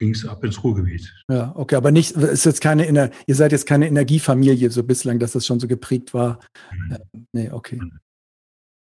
ging 0.00 0.10
es 0.10 0.26
ab 0.26 0.42
ins 0.42 0.64
Ruhrgebiet. 0.64 1.14
Ja, 1.30 1.52
okay, 1.54 1.76
aber 1.76 1.92
nicht, 1.92 2.16
ist 2.16 2.44
jetzt 2.44 2.60
keine, 2.60 3.12
ihr 3.28 3.34
seid 3.36 3.52
jetzt 3.52 3.66
keine 3.66 3.86
Energiefamilie 3.86 4.68
so 4.70 4.82
bislang, 4.82 5.20
dass 5.20 5.32
das 5.32 5.46
schon 5.46 5.60
so 5.60 5.68
geprägt 5.68 6.12
war. 6.12 6.40
Mhm. 6.72 6.92
Äh, 6.92 6.98
nee, 7.34 7.50
okay. 7.52 7.80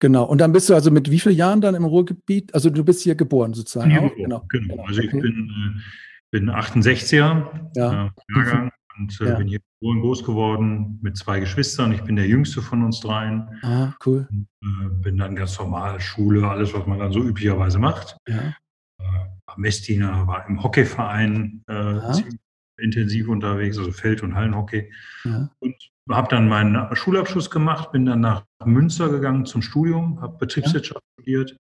Genau. 0.01 0.25
Und 0.25 0.39
dann 0.39 0.53
bist 0.53 0.71
du 0.71 0.75
also 0.75 0.91
mit 0.91 1.11
wie 1.11 1.21
vielen 1.21 1.37
Jahren 1.37 1.61
dann 1.61 1.75
im 1.75 1.85
Ruhrgebiet? 1.85 2.55
Also 2.55 2.71
du 2.71 2.83
bist 2.83 3.03
hier 3.03 3.15
geboren 3.15 3.53
sozusagen. 3.53 3.93
Geboren, 3.93 4.13
genau. 4.17 4.47
genau. 4.49 4.69
genau. 4.77 4.85
Also 4.85 5.01
okay. 5.01 5.11
ich 5.15 5.23
bin 5.23 5.51
äh, 5.77 5.81
bin 6.31 6.51
68er 6.51 7.71
ja. 7.77 8.07
äh, 8.07 8.11
Jahrgang 8.35 8.71
und 8.99 9.21
äh, 9.21 9.29
ja. 9.29 9.35
bin 9.37 9.49
hier 9.49 9.61
geboren, 9.81 10.01
groß 10.01 10.25
geworden 10.25 10.99
mit 11.03 11.17
zwei 11.17 11.41
Geschwistern. 11.41 11.93
Ich 11.93 12.03
bin 12.03 12.17
der 12.17 12.27
jüngste 12.27 12.61
von 12.63 12.85
uns 12.85 13.01
dreien. 13.01 13.49
Ah, 13.63 13.95
cool. 14.05 14.29
Und, 14.31 14.49
äh, 14.63 14.89
bin 15.03 15.17
dann 15.19 15.37
ganz 15.37 15.59
normal 15.59 16.01
Schule, 16.01 16.49
alles, 16.49 16.75
was 16.75 16.87
man 16.87 16.99
dann 16.99 17.13
so 17.13 17.23
üblicherweise 17.23 17.79
macht. 17.79 18.17
Ja. 18.29 18.55
Äh, 19.01 19.05
war 19.47 19.59
Messdiener, 19.59 20.27
war 20.27 20.47
im 20.49 20.63
Hockeyverein 20.63 21.63
äh, 21.69 22.01
intensiv 22.81 23.29
unterwegs, 23.29 23.79
also 23.79 23.93
Feld- 23.93 24.23
und 24.23 24.35
Hallenhockey. 24.35 24.93
Ja. 25.25 25.51
Und 25.61 25.75
habe 26.11 26.29
dann 26.29 26.49
meinen 26.49 26.95
Schulabschluss 26.95 27.51
gemacht, 27.51 27.93
bin 27.93 28.07
dann 28.07 28.21
nach 28.21 28.45
Münster 28.65 29.09
gegangen 29.09 29.47
zum 29.47 29.63
Studium, 29.63 30.21
habe 30.21 30.39
Betriebswirtschaft 30.39 31.03
ja. 31.03 31.23
studiert 31.23 31.57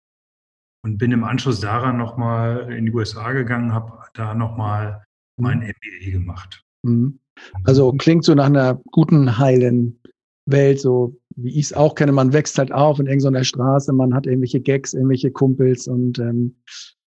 und 0.88 0.98
bin 0.98 1.12
im 1.12 1.24
Anschluss 1.24 1.60
daran 1.60 1.98
nochmal 1.98 2.72
in 2.72 2.86
die 2.86 2.92
USA 2.92 3.32
gegangen, 3.32 3.74
habe 3.74 3.92
da 4.14 4.34
nochmal 4.34 5.04
mhm. 5.36 5.44
mein 5.44 5.58
MBA 5.58 6.10
gemacht. 6.10 6.64
Mhm. 6.82 7.18
Also 7.64 7.92
klingt 7.92 8.24
so 8.24 8.34
nach 8.34 8.46
einer 8.46 8.80
guten, 8.90 9.38
heilen 9.38 10.00
Welt, 10.46 10.80
so 10.80 11.20
wie 11.36 11.50
ich 11.50 11.66
es 11.66 11.72
auch 11.74 11.94
kenne. 11.94 12.12
Man 12.12 12.32
wächst 12.32 12.58
halt 12.58 12.72
auf 12.72 12.98
in 12.98 13.06
irgendeiner 13.06 13.44
Straße, 13.44 13.92
man 13.92 14.14
hat 14.14 14.26
irgendwelche 14.26 14.60
Gags, 14.60 14.94
irgendwelche 14.94 15.30
Kumpels 15.30 15.86
und 15.86 16.18
ähm, 16.18 16.56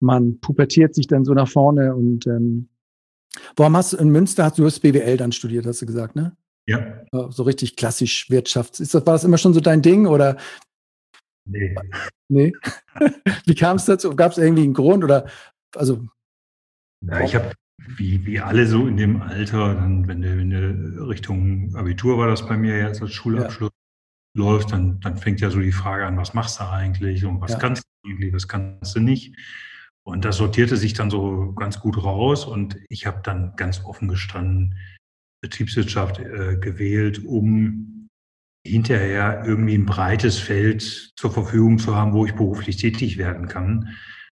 man 0.00 0.40
pubertiert 0.40 0.94
sich 0.94 1.06
dann 1.06 1.24
so 1.24 1.34
nach 1.34 1.48
vorne 1.48 1.94
und 1.94 2.26
ähm, 2.26 2.68
warum 3.56 3.76
hast 3.76 3.92
du 3.92 3.98
in 3.98 4.08
Münster, 4.08 4.44
hast 4.44 4.58
du 4.58 4.64
das 4.64 4.80
BWL 4.80 5.18
dann 5.18 5.32
studiert, 5.32 5.66
hast 5.66 5.82
du 5.82 5.86
gesagt, 5.86 6.16
ne? 6.16 6.34
Ja. 6.66 7.04
So 7.30 7.44
richtig 7.44 7.76
klassisch 7.76 8.28
Wirtschafts. 8.28 8.80
Ist 8.80 8.94
das, 8.94 9.06
war 9.06 9.14
das 9.14 9.22
immer 9.22 9.38
schon 9.38 9.54
so 9.54 9.60
dein 9.60 9.82
Ding 9.82 10.06
oder? 10.06 10.36
Nee. 11.46 11.74
Nee. 12.28 12.52
wie 13.46 13.54
kam 13.54 13.76
es 13.76 13.84
dazu? 13.84 14.14
Gab 14.14 14.32
es 14.32 14.38
irgendwie 14.38 14.64
einen 14.64 14.74
Grund 14.74 15.04
oder 15.04 15.26
also? 15.74 16.06
Ja, 17.02 17.20
ich 17.20 17.34
habe 17.34 17.52
wie, 17.78 18.24
wie 18.26 18.40
alle 18.40 18.66
so 18.66 18.86
in 18.86 18.96
dem 18.96 19.22
Alter, 19.22 19.74
dann, 19.74 20.08
wenn 20.08 20.22
du, 20.22 20.36
wenn 20.36 20.50
du 20.50 21.08
Richtung 21.08 21.74
Abitur 21.76 22.18
war 22.18 22.26
das 22.26 22.46
bei 22.46 22.56
mir 22.56 22.78
jetzt 22.78 23.02
als 23.02 23.12
Schulabschluss 23.12 23.70
ja. 23.70 24.42
läuft, 24.42 24.72
dann, 24.72 24.98
dann 25.00 25.16
fängt 25.16 25.40
ja 25.40 25.50
so 25.50 25.60
die 25.60 25.72
Frage 25.72 26.06
an, 26.06 26.16
was 26.16 26.34
machst 26.34 26.58
du 26.58 26.64
eigentlich 26.64 27.24
und 27.24 27.40
was 27.40 27.52
ja. 27.52 27.58
kannst 27.58 27.84
du 27.84 28.10
eigentlich, 28.10 28.32
was 28.32 28.48
kannst 28.48 28.96
du 28.96 29.00
nicht. 29.00 29.36
Und 30.04 30.24
das 30.24 30.36
sortierte 30.36 30.76
sich 30.76 30.94
dann 30.94 31.10
so 31.10 31.52
ganz 31.52 31.80
gut 31.80 32.02
raus 32.02 32.44
und 32.44 32.78
ich 32.88 33.06
habe 33.06 33.20
dann 33.22 33.54
ganz 33.56 33.84
offen 33.84 34.08
gestanden 34.08 34.76
Betriebswirtschaft 35.42 36.18
äh, 36.18 36.56
gewählt, 36.56 37.24
um 37.24 37.95
hinterher 38.66 39.44
irgendwie 39.46 39.74
ein 39.74 39.86
breites 39.86 40.38
Feld 40.38 41.12
zur 41.16 41.30
Verfügung 41.30 41.78
zu 41.78 41.94
haben, 41.96 42.12
wo 42.12 42.26
ich 42.26 42.34
beruflich 42.34 42.76
tätig 42.76 43.18
werden 43.18 43.48
kann 43.48 43.88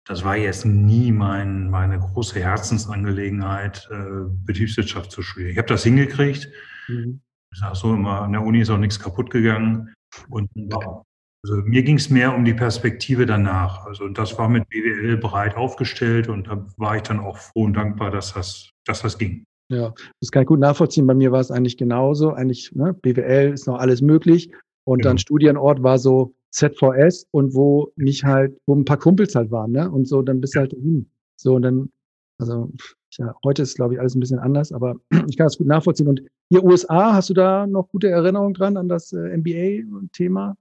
das 0.06 0.24
war 0.24 0.36
jetzt 0.36 0.66
nie 0.66 1.12
mein, 1.12 1.70
meine 1.70 2.00
große 2.00 2.40
Herzensangelegenheit, 2.40 3.88
äh, 3.92 4.28
Betriebswirtschaft 4.46 5.12
zu 5.12 5.22
studieren. 5.22 5.52
Ich 5.52 5.58
habe 5.58 5.68
das 5.68 5.84
hingekriegt. 5.84 6.50
Mhm. 6.88 7.22
Ich 7.52 7.60
sage 7.60 7.76
so 7.76 7.94
immer, 7.94 8.22
an 8.22 8.34
der 8.34 8.42
Uni 8.42 8.62
ist 8.62 8.70
auch 8.70 8.78
nichts 8.78 9.00
kaputt 9.00 9.30
gegangen. 9.30 9.94
Und 10.30 10.50
also 10.76 11.56
mir 11.64 11.84
ging 11.84 11.98
es 11.98 12.10
mehr 12.10 12.36
um 12.36 12.44
die 12.46 12.54
Perspektive 12.54 13.26
danach. 13.26 13.86
Also 13.86 14.08
das 14.10 14.38
war 14.38 14.50
mit 14.50 14.68
BWL 14.70 15.18
breit 15.18 15.56
aufgestellt 15.56 16.28
und 16.28 16.48
da 16.48 16.66
war 16.78 16.96
ich 16.96 17.04
dann 17.04 17.20
auch 17.20 17.38
froh 17.38 17.64
und 17.64 17.74
dankbar, 17.74 18.12
dass 18.12 18.34
das, 18.34 18.70
dass 18.86 19.02
das 19.02 19.18
ging. 19.18 19.46
Ja, 19.70 19.94
das 20.20 20.32
kann 20.32 20.44
ich 20.44 20.48
gut 20.48 20.60
nachvollziehen. 20.60 21.08
Bei 21.08 21.14
mir 21.14 21.32
war 21.32 21.40
es 21.40 21.52
eigentlich 21.52 21.78
genauso. 21.78 22.32
Eigentlich, 22.32 22.72
ne, 22.74 22.94
BWL 22.94 23.54
ist 23.54 23.68
noch 23.68 23.80
alles 23.80 24.02
möglich. 24.02 24.52
Und 24.86 25.00
genau. 25.00 25.12
dann 25.12 25.18
Studienort 25.18 25.82
war 25.82 25.98
so, 25.98 26.34
ZVS 26.54 27.28
und 27.32 27.56
wo 27.56 27.92
nicht 27.96 28.24
halt, 28.24 28.56
wo 28.68 28.76
ein 28.76 28.86
paar 28.86 29.00
Kumpels 29.00 29.36
halt 29.36 29.52
waren, 29.52 29.72
ne? 29.72 29.90
Und 29.90 30.08
so, 30.08 30.22
dann 30.22 30.40
bist 30.40 30.56
du 30.56 30.60
halt 30.60 30.72
hin. 30.72 31.10
So, 31.36 31.56
und 31.56 31.64
dann, 31.64 31.90
also, 32.38 32.72
ja, 33.18 33.34
heute 33.44 33.64
ist, 33.64 33.76
glaube 33.76 33.96
ich, 33.96 34.00
alles 34.00 34.16
ein 34.16 34.20
bisschen 34.20 34.40
anders, 34.40 34.72
aber 34.72 34.96
ich 35.28 35.38
kann 35.38 35.48
das 35.48 35.58
gut 35.58 35.68
nachvollziehen. 35.68 36.08
Und 36.08 36.22
hier 36.50 36.64
USA, 36.64 37.14
hast 37.14 37.30
du 37.30 37.34
da 37.34 37.66
noch 37.66 37.90
gute 37.90 38.10
Erinnerungen 38.10 38.54
dran 38.54 38.78
an 38.78 38.88
das 38.88 39.12
äh, 39.14 39.36
MBA-Thema? 39.36 40.56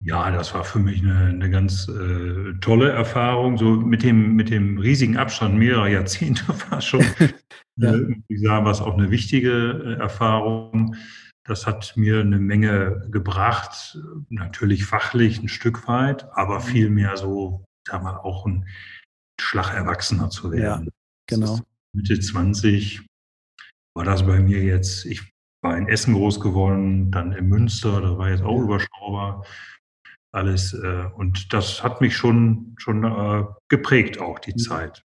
Ja, 0.00 0.30
das 0.30 0.54
war 0.54 0.64
für 0.64 0.78
mich 0.78 1.02
eine, 1.02 1.26
eine 1.26 1.50
ganz 1.50 1.88
äh, 1.88 2.54
tolle 2.60 2.90
Erfahrung. 2.90 3.58
So 3.58 3.72
mit 3.72 4.02
dem, 4.02 4.34
mit 4.36 4.50
dem 4.50 4.78
riesigen 4.78 5.16
Abstand 5.16 5.56
mehrerer 5.56 5.88
Jahrzehnte 5.88 6.44
war 6.70 6.80
schon, 6.80 7.00
ja. 7.76 7.94
äh, 7.94 8.14
ich 8.28 8.40
sagen, 8.40 8.64
war 8.64 8.72
es 8.72 8.80
auch 8.80 8.96
eine 8.96 9.10
wichtige 9.10 9.96
äh, 9.98 10.00
Erfahrung. 10.00 10.94
Das 11.44 11.66
hat 11.66 11.96
mir 11.96 12.20
eine 12.20 12.38
Menge 12.38 13.08
gebracht, 13.10 13.98
natürlich 14.28 14.84
fachlich 14.84 15.42
ein 15.42 15.48
Stück 15.48 15.88
weit, 15.88 16.26
aber 16.32 16.60
mhm. 16.60 16.64
vielmehr 16.64 17.16
so, 17.16 17.64
da 17.86 17.98
mal 17.98 18.18
auch 18.18 18.46
ein 18.46 18.68
Schlag 19.40 19.74
erwachsener 19.74 20.30
zu 20.30 20.52
werden. 20.52 20.86
Ja, 20.86 20.92
genau. 21.26 21.60
Mitte 21.94 22.20
20 22.20 23.06
war 23.96 24.04
das 24.04 24.24
bei 24.26 24.38
mir 24.40 24.62
jetzt, 24.62 25.06
ich 25.06 25.32
war 25.62 25.76
in 25.76 25.88
Essen 25.88 26.14
groß 26.14 26.38
geworden, 26.38 27.10
dann 27.10 27.32
in 27.32 27.48
Münster, 27.48 28.00
da 28.00 28.16
war 28.18 28.30
jetzt 28.30 28.42
auch 28.42 28.60
überschaubar 28.60 29.44
alles. 30.32 30.74
Äh, 30.74 31.04
und 31.16 31.52
das 31.52 31.82
hat 31.82 32.00
mich 32.00 32.16
schon, 32.16 32.74
schon 32.78 33.04
äh, 33.04 33.44
geprägt, 33.68 34.20
auch 34.20 34.38
die 34.38 34.52
mhm. 34.52 34.58
Zeit. 34.58 35.02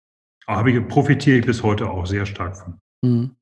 Aber 0.46 0.68
ich, 0.70 0.88
profitiere 0.88 1.38
ich 1.40 1.46
bis 1.46 1.64
heute 1.64 1.90
auch 1.90 2.06
sehr 2.06 2.26
stark 2.26 2.58
von. 2.58 2.80
Mhm. 3.04 3.36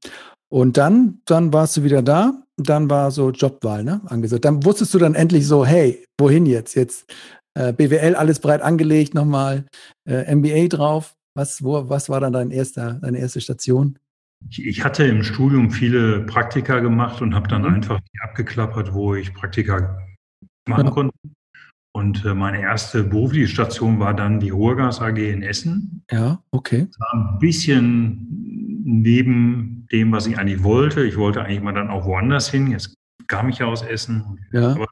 Und 0.50 0.78
dann, 0.78 1.22
dann 1.26 1.54
warst 1.54 1.78
du 1.78 1.84
wieder 1.84 2.02
da. 2.02 2.44
Dann 2.58 2.90
war 2.90 3.12
so 3.12 3.30
Jobwahl, 3.30 3.84
ne, 3.84 4.02
angesagt. 4.06 4.46
Dann 4.46 4.66
wusstest 4.66 4.94
du 4.94 4.98
dann 4.98 5.14
endlich 5.14 5.46
so, 5.46 5.66
hey, 5.66 6.04
wohin 6.20 6.48
jetzt? 6.48 6.74
Jetzt 6.74 7.06
äh, 7.54 7.72
BWL 7.72 8.16
alles 8.16 8.40
breit 8.40 8.62
angelegt, 8.62 9.14
nochmal 9.14 9.66
äh, 10.08 10.34
MBA 10.34 10.68
drauf. 10.68 11.16
Was, 11.36 11.64
wo, 11.64 11.88
was 11.88 12.10
war 12.10 12.20
dann 12.20 12.34
dein 12.34 12.50
erster, 12.50 12.96
deine 12.96 13.20
erste 13.20 13.42
Station? 13.42 14.00
Ich, 14.50 14.84
hatte 14.84 15.04
im 15.04 15.24
Studium 15.24 15.72
viele 15.72 16.22
Praktika 16.22 16.80
gemacht 16.80 17.22
und 17.22 17.36
habe 17.36 17.48
dann 17.48 17.64
mhm. 17.64 17.76
einfach 17.76 18.00
die 18.00 18.20
abgeklappert, 18.22 18.94
wo 18.94 19.16
ich 19.16 19.34
Praktika 19.34 20.00
machen 20.68 20.86
ja. 20.86 20.92
konnte. 20.92 21.18
Und 21.98 22.24
äh, 22.26 22.36
meine 22.36 22.62
erste 22.62 23.04
berufliche 23.04 23.48
Station 23.48 24.00
war 24.00 24.14
dann 24.14 24.40
die 24.40 24.52
Ruhrgas 24.52 25.02
AG 25.02 25.18
in 25.18 25.42
Essen. 25.42 26.04
Ja, 26.12 26.44
okay. 26.52 26.86
Das 26.92 27.00
war 27.00 27.14
ein 27.16 27.40
bisschen 27.40 28.84
neben 28.86 29.88
dem, 29.92 30.12
was 30.12 30.28
ich 30.28 30.38
eigentlich 30.38 30.62
wollte. 30.62 31.04
Ich 31.04 31.18
wollte 31.18 31.44
eigentlich 31.44 31.64
mal 31.64 31.74
dann 31.74 31.90
auch 31.90 32.06
woanders 32.06 32.52
hin. 32.52 32.70
Jetzt 32.70 32.94
kam 33.26 33.50
ich 33.50 33.58
ja 33.58 33.66
aus 33.66 33.82
Essen. 33.82 34.38
Ja. 34.52 34.74
Aber 34.74 34.86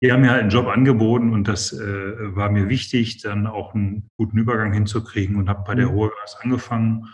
die 0.00 0.12
haben 0.12 0.20
mir 0.20 0.30
halt 0.30 0.42
einen 0.42 0.50
Job 0.50 0.68
angeboten 0.68 1.32
und 1.32 1.48
das 1.48 1.72
äh, 1.72 2.36
war 2.36 2.52
mir 2.52 2.68
wichtig, 2.68 3.20
dann 3.20 3.48
auch 3.48 3.74
einen 3.74 4.06
guten 4.16 4.38
Übergang 4.38 4.72
hinzukriegen 4.72 5.34
und 5.34 5.48
habe 5.48 5.64
bei 5.66 5.74
der 5.74 5.88
mhm. 5.88 5.94
Ruhrgas 5.94 6.36
angefangen. 6.40 7.08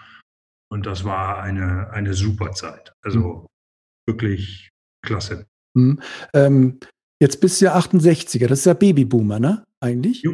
Und 0.70 0.84
das 0.84 1.04
war 1.04 1.42
eine, 1.42 1.88
eine 1.92 2.12
super 2.12 2.52
Zeit. 2.52 2.92
Also 3.00 3.20
mhm. 3.20 3.46
wirklich 4.06 4.68
klasse. 5.02 5.46
Mhm. 5.74 5.98
Ähm, 6.34 6.78
jetzt 7.20 7.40
bist 7.40 7.60
du 7.60 7.66
ja 7.66 7.76
68er, 7.76 8.46
das 8.46 8.60
ist 8.60 8.64
ja 8.64 8.74
Babyboomer, 8.74 9.38
ne? 9.38 9.64
Eigentlich? 9.80 10.24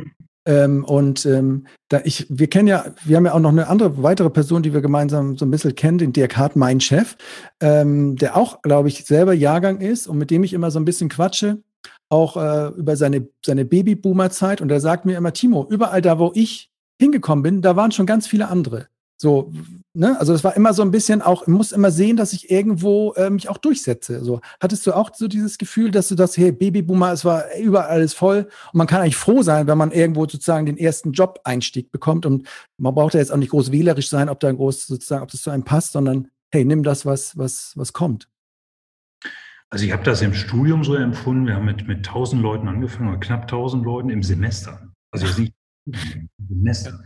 Ähm, 0.47 0.85
und 0.85 1.26
ähm, 1.26 1.66
da 1.88 2.00
ich, 2.05 2.26
wir 2.28 2.47
kennen 2.47 2.69
ja, 2.69 2.87
wir 3.05 3.16
haben 3.16 3.26
ja 3.26 3.35
auch 3.35 3.40
noch 3.40 3.50
eine 3.50 3.66
andere 3.66 4.02
weitere 4.02 4.31
Person, 4.31 4.62
die 4.62 4.73
wir 4.73 4.81
gemeinsam 4.81 5.37
so 5.37 5.45
ein 5.45 5.50
bisschen 5.50 5.75
kennen, 5.75 5.99
den 5.99 6.12
Dirk 6.12 6.37
Hart, 6.37 6.55
mein 6.55 6.81
Chef, 6.81 7.16
ähm, 7.61 8.16
der 8.16 8.37
auch, 8.37 8.62
glaube 8.62 8.88
ich, 8.88 9.05
selber 9.05 9.35
Jahrgang 9.35 9.81
ist 9.81 10.07
und 10.07 10.19
mit 10.19 10.31
dem 10.31 10.45
ich 10.45 10.52
immer 10.52 10.71
so 10.71 10.78
ein 10.78 10.85
bisschen 10.85 11.09
quatsche, 11.09 11.59
auch 12.09 12.37
äh, 12.37 12.69
über 12.78 12.97
seine, 12.97 13.28
seine 13.45 13.64
Babyboomer-Zeit. 13.64 14.61
Und 14.61 14.71
er 14.71 14.81
sagt 14.81 15.05
mir 15.05 15.16
immer, 15.16 15.33
Timo, 15.33 15.66
überall 15.69 16.00
da, 16.00 16.21
wo 16.21 16.31
ich 16.35 16.71
hingekommen 17.00 17.43
bin, 17.43 17.62
da 17.62 17.75
waren 17.75 17.90
schon 17.90 18.07
ganz 18.07 18.28
viele 18.28 18.49
andere. 18.49 18.87
So, 19.18 19.50
ne? 19.94 20.18
Also 20.20 20.35
es 20.35 20.44
war 20.44 20.56
immer 20.56 20.75
so 20.75 20.82
ein 20.82 20.90
bisschen 20.90 21.23
auch, 21.23 21.42
ich 21.42 21.49
muss 21.49 21.73
immer 21.73 21.90
sehen, 21.90 22.16
dass 22.16 22.35
ich 22.35 22.50
irgendwo 22.50 23.14
äh, 23.14 23.30
mich 23.30 23.49
auch 23.49 23.56
durchsetze. 23.56 24.23
So, 24.23 24.40
hattest 24.61 24.87
du 24.87 24.92
auch 24.92 25.11
so 25.14 25.26
dieses 25.26 25.56
Gefühl, 25.56 25.90
dass 25.90 26.08
du 26.08 26.14
das, 26.14 26.37
hey, 26.37 26.52
Babyboomer, 26.52 27.12
es 27.12 27.25
war 27.25 27.44
überall 27.58 27.88
alles 27.88 28.12
voll 28.12 28.49
und 28.73 28.78
man 28.78 28.87
kann 28.87 29.00
eigentlich 29.00 29.16
froh 29.16 29.42
sein, 29.42 29.66
wenn 29.66 29.78
man 29.78 29.90
irgendwo 29.90 30.23
sozusagen 30.23 30.66
den 30.66 30.76
ersten 30.76 31.12
Job-Einstieg 31.12 31.90
bekommt 31.90 32.26
und 32.26 32.46
man 32.76 32.94
braucht 32.94 33.14
ja 33.14 33.20
jetzt 33.20 33.32
auch 33.32 33.38
nicht 33.38 33.50
groß 33.50 33.73
wählerisch 33.73 34.11
sein, 34.11 34.28
ob 34.28 34.40
da 34.40 34.52
groß 34.52 34.87
sozusagen, 34.87 35.23
ob 35.23 35.30
das 35.30 35.40
zu 35.42 35.50
einem 35.50 35.64
passt, 35.64 35.92
sondern 35.92 36.28
hey, 36.52 36.64
nimm 36.64 36.82
das, 36.82 37.06
was, 37.06 37.37
was, 37.38 37.73
was 37.76 37.92
kommt. 37.92 38.28
Also 39.70 39.85
ich 39.85 39.92
habe 39.92 40.04
das 40.04 40.23
im 40.23 40.35
Studium 40.35 40.85
so 40.85 40.94
empfunden, 40.94 41.46
wir 41.46 41.56
haben 41.56 41.64
mit, 41.64 41.88
mit 41.88 42.06
1000 42.06 42.40
Leuten 42.40 42.68
angefangen, 42.68 43.08
oder 43.08 43.18
knapp 43.18 43.42
1000 43.42 43.85
Leuten 43.85 44.11
im 44.11 44.23
Semester. 44.23 44.92
Also 45.11 45.26
jetzt 45.26 45.38
nicht 45.38 45.54
im 45.87 46.28
Semester. 46.49 47.00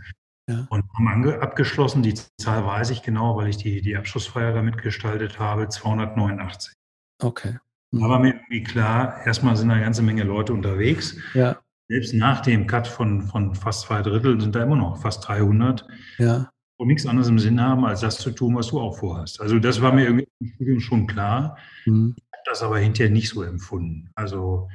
Ja. 0.50 0.66
Und 0.68 0.84
haben 0.94 1.40
abgeschlossen, 1.40 2.02
die 2.02 2.14
Zahl 2.14 2.64
weiß 2.64 2.90
ich 2.90 3.02
genau, 3.02 3.36
weil 3.36 3.48
ich 3.48 3.56
die, 3.56 3.80
die 3.80 3.96
Abschlussfeier 3.96 4.52
damit 4.52 4.78
gestaltet 4.82 5.38
habe, 5.38 5.68
289. 5.68 6.74
Okay. 7.22 7.58
Mhm. 7.92 8.02
Aber 8.02 8.18
mir 8.18 8.34
irgendwie 8.34 8.62
klar, 8.62 9.24
erstmal 9.24 9.56
sind 9.56 9.70
eine 9.70 9.82
ganze 9.82 10.02
Menge 10.02 10.24
Leute 10.24 10.52
unterwegs. 10.52 11.16
Ja. 11.34 11.60
Selbst 11.88 12.14
nach 12.14 12.40
dem 12.40 12.66
Cut 12.66 12.86
von, 12.86 13.22
von 13.22 13.54
fast 13.54 13.82
zwei 13.82 14.02
Drittel 14.02 14.40
sind 14.40 14.54
da 14.54 14.62
immer 14.62 14.76
noch 14.76 15.00
fast 15.00 15.26
300. 15.28 15.86
Ja. 16.18 16.50
Und 16.78 16.88
nichts 16.88 17.06
anderes 17.06 17.28
im 17.28 17.38
Sinn 17.38 17.60
haben, 17.60 17.84
als 17.84 18.00
das 18.00 18.18
zu 18.18 18.30
tun, 18.30 18.56
was 18.56 18.68
du 18.68 18.80
auch 18.80 18.98
vorhast. 18.98 19.40
Also 19.40 19.58
das 19.58 19.82
war 19.82 19.92
mir 19.92 20.04
irgendwie 20.04 20.28
im 20.40 20.46
Studium 20.54 20.80
schon 20.80 21.06
klar. 21.06 21.58
Mhm. 21.84 22.14
Ich 22.16 22.24
habe 22.32 22.42
das 22.46 22.62
aber 22.62 22.78
hinterher 22.78 23.12
nicht 23.12 23.28
so 23.28 23.42
empfunden. 23.42 24.10
Also 24.14 24.68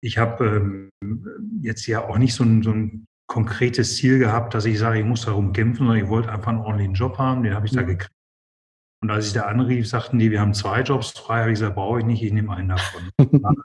ich 0.00 0.18
habe 0.18 0.90
ähm, 1.02 1.30
jetzt 1.60 1.86
ja 1.86 2.08
auch 2.08 2.18
nicht 2.18 2.34
so 2.34 2.42
ein, 2.42 2.62
so 2.62 2.70
ein 2.70 3.06
konkretes 3.26 3.96
Ziel 3.96 4.18
gehabt, 4.18 4.54
dass 4.54 4.64
ich 4.64 4.78
sage, 4.78 4.98
ich 4.98 5.04
muss 5.04 5.24
darum 5.24 5.52
kämpfen, 5.52 5.86
sondern 5.86 6.04
ich 6.04 6.08
wollte 6.08 6.30
einfach 6.30 6.48
einen 6.48 6.60
ordentlichen 6.60 6.94
Job 6.94 7.18
haben, 7.18 7.42
den 7.42 7.54
habe 7.54 7.66
ich 7.66 7.72
da 7.72 7.82
gekriegt. 7.82 8.12
Und 9.02 9.10
als 9.10 9.26
ich 9.26 9.32
da 9.32 9.42
anrief, 9.42 9.88
sagten 9.88 10.18
die, 10.18 10.30
wir 10.30 10.40
haben 10.40 10.54
zwei 10.54 10.82
Jobs 10.82 11.10
frei, 11.10 11.40
habe 11.40 11.50
ich 11.50 11.58
gesagt, 11.58 11.74
brauche 11.74 12.00
ich 12.00 12.04
nicht, 12.04 12.22
ich 12.22 12.32
nehme 12.32 12.54
einen 12.54 12.68
davon. 12.68 13.10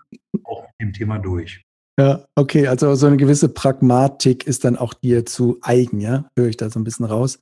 auch 0.43 0.63
mit 0.63 0.79
dem 0.79 0.93
Thema 0.93 1.19
durch. 1.19 1.63
Ja, 1.99 2.25
okay, 2.35 2.67
also 2.67 2.93
so 2.95 3.07
eine 3.07 3.17
gewisse 3.17 3.49
Pragmatik 3.49 4.45
ist 4.45 4.65
dann 4.65 4.77
auch 4.77 4.93
dir 4.93 5.25
zu 5.25 5.57
eigen, 5.61 5.99
ja? 5.99 6.29
Höre 6.37 6.47
ich 6.47 6.57
da 6.57 6.69
so 6.69 6.79
ein 6.79 6.83
bisschen 6.83 7.05
raus. 7.05 7.39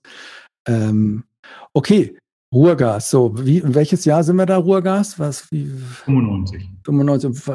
Ähm, 0.67 1.23
okay, 1.73 2.17
Ruhrgas, 2.55 3.09
so, 3.09 3.33
wie, 3.45 3.61
welches 3.65 4.05
Jahr 4.05 4.23
sind 4.23 4.37
wir 4.37 4.45
da, 4.45 4.55
Ruhrgas? 4.55 5.19
Was, 5.19 5.51
wie, 5.51 5.65
95. 5.65 6.69
95. 6.85 7.47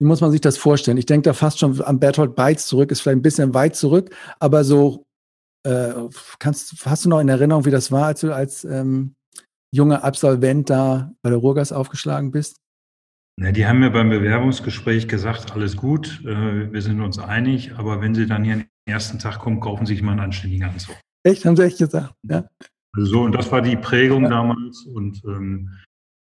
Wie 0.00 0.04
muss 0.04 0.20
man 0.20 0.32
sich 0.32 0.40
das 0.40 0.58
vorstellen? 0.58 0.96
Ich 0.96 1.06
denke 1.06 1.26
da 1.26 1.32
fast 1.32 1.60
schon 1.60 1.80
an 1.80 2.00
Bertolt 2.00 2.34
Beitz 2.34 2.66
zurück, 2.66 2.90
ist 2.90 3.00
vielleicht 3.00 3.18
ein 3.18 3.22
bisschen 3.22 3.54
weit 3.54 3.76
zurück, 3.76 4.10
aber 4.40 4.64
so, 4.64 5.06
äh, 5.64 5.92
kannst, 6.40 6.84
hast 6.84 7.04
du 7.04 7.08
noch 7.08 7.20
in 7.20 7.28
Erinnerung, 7.28 7.66
wie 7.66 7.70
das 7.70 7.92
war, 7.92 8.06
als 8.06 8.20
du 8.20 8.34
als 8.34 8.64
ähm, 8.64 9.14
junger 9.72 10.02
Absolvent 10.02 10.68
da 10.70 11.12
bei 11.22 11.30
der 11.30 11.38
Ruhrgas 11.38 11.70
aufgeschlagen 11.70 12.32
bist? 12.32 12.56
Na, 13.40 13.52
die 13.52 13.64
haben 13.64 13.78
mir 13.78 13.90
beim 13.90 14.10
Bewerbungsgespräch 14.10 15.06
gesagt, 15.06 15.52
alles 15.52 15.76
gut, 15.76 16.20
äh, 16.26 16.72
wir 16.72 16.82
sind 16.82 17.00
uns 17.00 17.20
einig, 17.20 17.74
aber 17.76 18.00
wenn 18.00 18.12
Sie 18.12 18.26
dann 18.26 18.42
hier 18.42 18.56
den 18.56 18.66
ersten 18.88 19.20
Tag 19.20 19.38
kommen, 19.38 19.60
kaufen 19.60 19.86
Sie 19.86 19.94
sich 19.94 20.02
mal 20.02 20.12
einen 20.12 20.20
anständigen 20.20 20.68
Anzug. 20.68 20.96
Echt, 21.24 21.44
haben 21.44 21.54
Sie 21.54 21.62
echt 21.62 21.78
gesagt, 21.78 22.12
ja? 22.28 22.48
So, 23.04 23.22
und 23.22 23.32
das 23.32 23.50
war 23.52 23.62
die 23.62 23.76
Prägung 23.76 24.24
ja. 24.24 24.30
damals 24.30 24.84
und 24.86 25.22
ähm, 25.24 25.70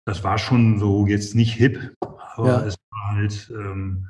das 0.06 0.24
war 0.24 0.38
schon 0.38 0.78
so 0.78 1.06
jetzt 1.06 1.34
nicht 1.34 1.54
hip, 1.54 1.94
aber 2.00 2.48
ja. 2.48 2.66
es 2.66 2.76
war 2.90 3.16
halt, 3.16 3.52
ähm, 3.54 4.06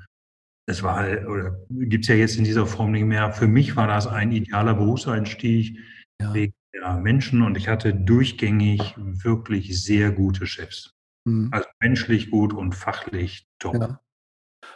es 0.66 0.82
war 0.82 0.96
halt, 0.96 1.26
oder 1.26 1.56
gibt 1.70 2.04
es 2.04 2.08
ja 2.08 2.14
jetzt 2.14 2.36
in 2.36 2.44
dieser 2.44 2.66
Form 2.66 2.92
nicht 2.92 3.04
mehr. 3.04 3.32
Für 3.32 3.46
mich 3.46 3.76
war 3.76 3.86
das 3.86 4.06
ein 4.06 4.32
idealer 4.32 4.74
Berufseinstieg 4.74 5.78
ja. 6.20 6.34
wegen 6.34 6.54
der 6.74 6.94
Menschen 6.94 7.42
und 7.42 7.56
ich 7.56 7.68
hatte 7.68 7.94
durchgängig 7.94 8.94
wirklich 8.96 9.82
sehr 9.82 10.10
gute 10.10 10.46
Chefs. 10.46 10.92
Mhm. 11.26 11.48
Also 11.52 11.68
menschlich 11.80 12.30
gut 12.30 12.52
und 12.52 12.74
fachlich 12.74 13.46
top. 13.58 13.98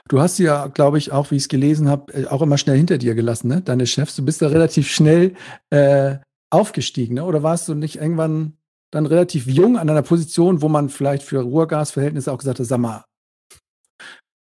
Du 0.08 0.20
hast 0.20 0.36
sie 0.36 0.44
ja, 0.44 0.66
glaube 0.68 0.98
ich, 0.98 1.12
auch, 1.12 1.30
wie 1.30 1.36
ich 1.36 1.42
es 1.42 1.48
gelesen 1.48 1.88
habe, 1.88 2.12
äh, 2.12 2.26
auch 2.26 2.42
immer 2.42 2.58
schnell 2.58 2.76
hinter 2.76 2.98
dir 2.98 3.14
gelassen, 3.14 3.48
ne? 3.48 3.60
Deine 3.62 3.86
Chefs. 3.86 4.16
Du 4.16 4.24
bist 4.24 4.42
da 4.42 4.48
relativ 4.48 4.88
schnell 4.88 5.34
äh, 5.70 6.16
aufgestiegen, 6.52 7.14
ne? 7.14 7.24
Oder 7.24 7.42
warst 7.42 7.68
du 7.68 7.74
nicht 7.74 7.96
irgendwann 7.96 8.58
dann 8.90 9.06
relativ 9.06 9.46
jung 9.46 9.78
an 9.78 9.88
einer 9.88 10.02
Position, 10.02 10.60
wo 10.60 10.68
man 10.68 10.90
vielleicht 10.90 11.22
für 11.22 11.40
Ruhrgasverhältnisse 11.40 12.30
auch 12.30 12.38
gesagt 12.38 12.60
hat, 12.60 12.66
sag 12.66 12.78
mal, 12.78 13.04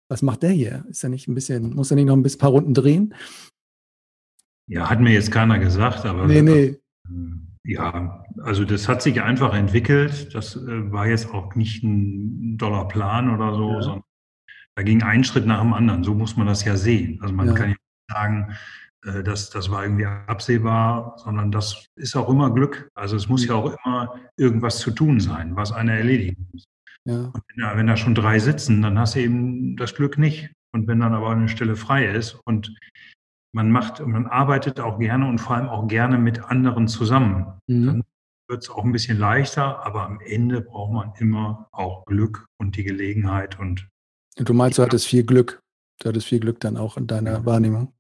was 0.10 0.22
macht 0.22 0.44
der 0.44 0.50
hier? 0.50 0.84
Ist 0.90 1.04
er 1.04 1.10
nicht 1.10 1.28
ein 1.28 1.36
bisschen, 1.36 1.76
muss 1.76 1.92
er 1.92 1.96
nicht 1.96 2.08
noch 2.08 2.16
ein 2.16 2.24
bisschen 2.24 2.40
paar 2.40 2.50
Runden 2.50 2.74
drehen? 2.74 3.14
Ja, 4.68 4.90
hat 4.90 5.00
mir 5.00 5.14
jetzt 5.14 5.32
keiner 5.32 5.60
gesagt, 5.60 6.06
aber. 6.06 6.28
Nee, 6.28 6.42
nee. 6.42 6.78
Ja, 7.64 8.24
also 8.42 8.66
das 8.66 8.88
hat 8.88 9.04
sich 9.04 9.22
einfach 9.22 9.54
entwickelt. 9.54 10.34
Das 10.34 10.56
äh, 10.56 10.92
war 10.92 11.08
jetzt 11.08 11.32
auch 11.34 11.54
nicht 11.56 11.84
ein 11.84 12.58
doller 12.58 12.88
Plan 12.88 13.30
oder 13.30 13.54
so, 13.54 13.72
ja. 13.74 13.82
sondern 13.82 14.04
da 14.76 14.84
ging 14.84 15.04
ein 15.04 15.24
Schritt 15.24 15.46
nach 15.46 15.62
dem 15.62 15.74
anderen. 15.74 16.04
So 16.04 16.16
muss 16.16 16.36
man 16.36 16.48
das 16.48 16.66
ja 16.66 16.76
sehen. 16.76 17.20
Also 17.22 17.34
man 17.34 17.48
ja. 17.50 17.54
kann 17.54 17.70
ja 17.70 17.76
sagen, 18.10 18.50
äh, 18.50 18.56
das, 19.02 19.50
das 19.50 19.72
war 19.72 19.84
irgendwie 19.84 20.06
absehbar, 20.06 21.16
sondern 21.18 21.52
das 21.52 21.86
ist 21.96 22.16
auch 22.16 22.30
immer 22.30 22.54
Glück. 22.54 22.90
Also 22.94 23.16
es 23.16 23.28
muss 23.28 23.46
ja 23.46 23.56
auch 23.56 23.76
immer 23.84 24.16
irgendwas 24.38 24.80
zu 24.80 24.92
tun 24.92 25.20
sein, 25.20 25.56
was 25.56 25.72
einer 25.72 25.94
erledigen 25.94 26.48
muss. 26.52 26.66
Ja. 27.06 27.32
Und 27.34 27.42
wenn, 27.56 27.78
wenn 27.78 27.88
da 27.88 27.98
schon 27.98 28.14
drei 28.14 28.38
sitzen, 28.40 28.82
dann 28.82 29.00
hast 29.00 29.16
du 29.16 29.20
eben 29.22 29.76
das 29.76 29.96
Glück 29.96 30.18
nicht. 30.18 30.52
Und 30.74 30.88
wenn 30.88 31.00
dann 31.00 31.14
aber 31.14 31.32
eine 31.32 31.50
Stelle 31.50 31.76
frei 31.76 32.06
ist 32.06 32.40
und 32.46 32.74
man 33.54 33.72
macht, 33.72 34.06
man 34.06 34.28
arbeitet 34.28 34.80
auch 34.80 35.00
gerne 35.00 35.28
und 35.28 35.40
vor 35.40 35.56
allem 35.56 35.68
auch 35.68 35.88
gerne 35.88 36.18
mit 36.18 36.44
anderen 36.44 36.88
zusammen, 36.88 37.60
mhm. 37.68 37.86
dann 37.86 38.04
wird 38.48 38.64
es 38.64 38.70
auch 38.70 38.84
ein 38.84 38.92
bisschen 38.92 39.18
leichter, 39.18 39.86
aber 39.86 40.04
am 40.04 40.20
Ende 40.22 40.62
braucht 40.62 40.94
man 40.94 41.14
immer 41.18 41.68
auch 41.72 42.06
Glück 42.06 42.46
und 42.58 42.78
die 42.78 42.84
Gelegenheit 42.84 43.60
und 43.60 43.88
Du 44.38 44.54
meinst, 44.54 44.78
du 44.78 44.84
hattest 44.84 45.08
viel 45.08 45.24
Glück. 45.24 45.62
Du 46.00 46.10
hattest 46.10 46.28
viel 46.28 46.40
Glück 46.40 46.60
dann 46.62 46.78
auch 46.78 46.98
in 46.98 47.08
deiner 47.08 47.32
ja. 47.32 47.46
Wahrnehmung. 47.46 47.94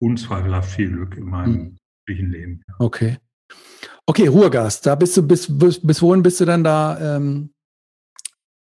Unzweifelhaft 0.00 0.70
viel 0.70 0.90
Glück 0.90 1.16
in 1.16 1.24
meinem 1.24 1.78
hm. 2.08 2.30
Leben. 2.30 2.62
Ja. 2.66 2.74
Okay. 2.78 3.18
Okay, 4.06 4.26
Ruhrgas, 4.26 4.80
da 4.80 4.94
bist 4.94 5.16
du, 5.16 5.22
bis, 5.22 5.46
bis, 5.58 5.80
bis 5.80 6.00
wohin 6.00 6.22
bist 6.22 6.40
du 6.40 6.46
dann 6.46 6.64
da 6.64 7.16
ähm, 7.16 7.50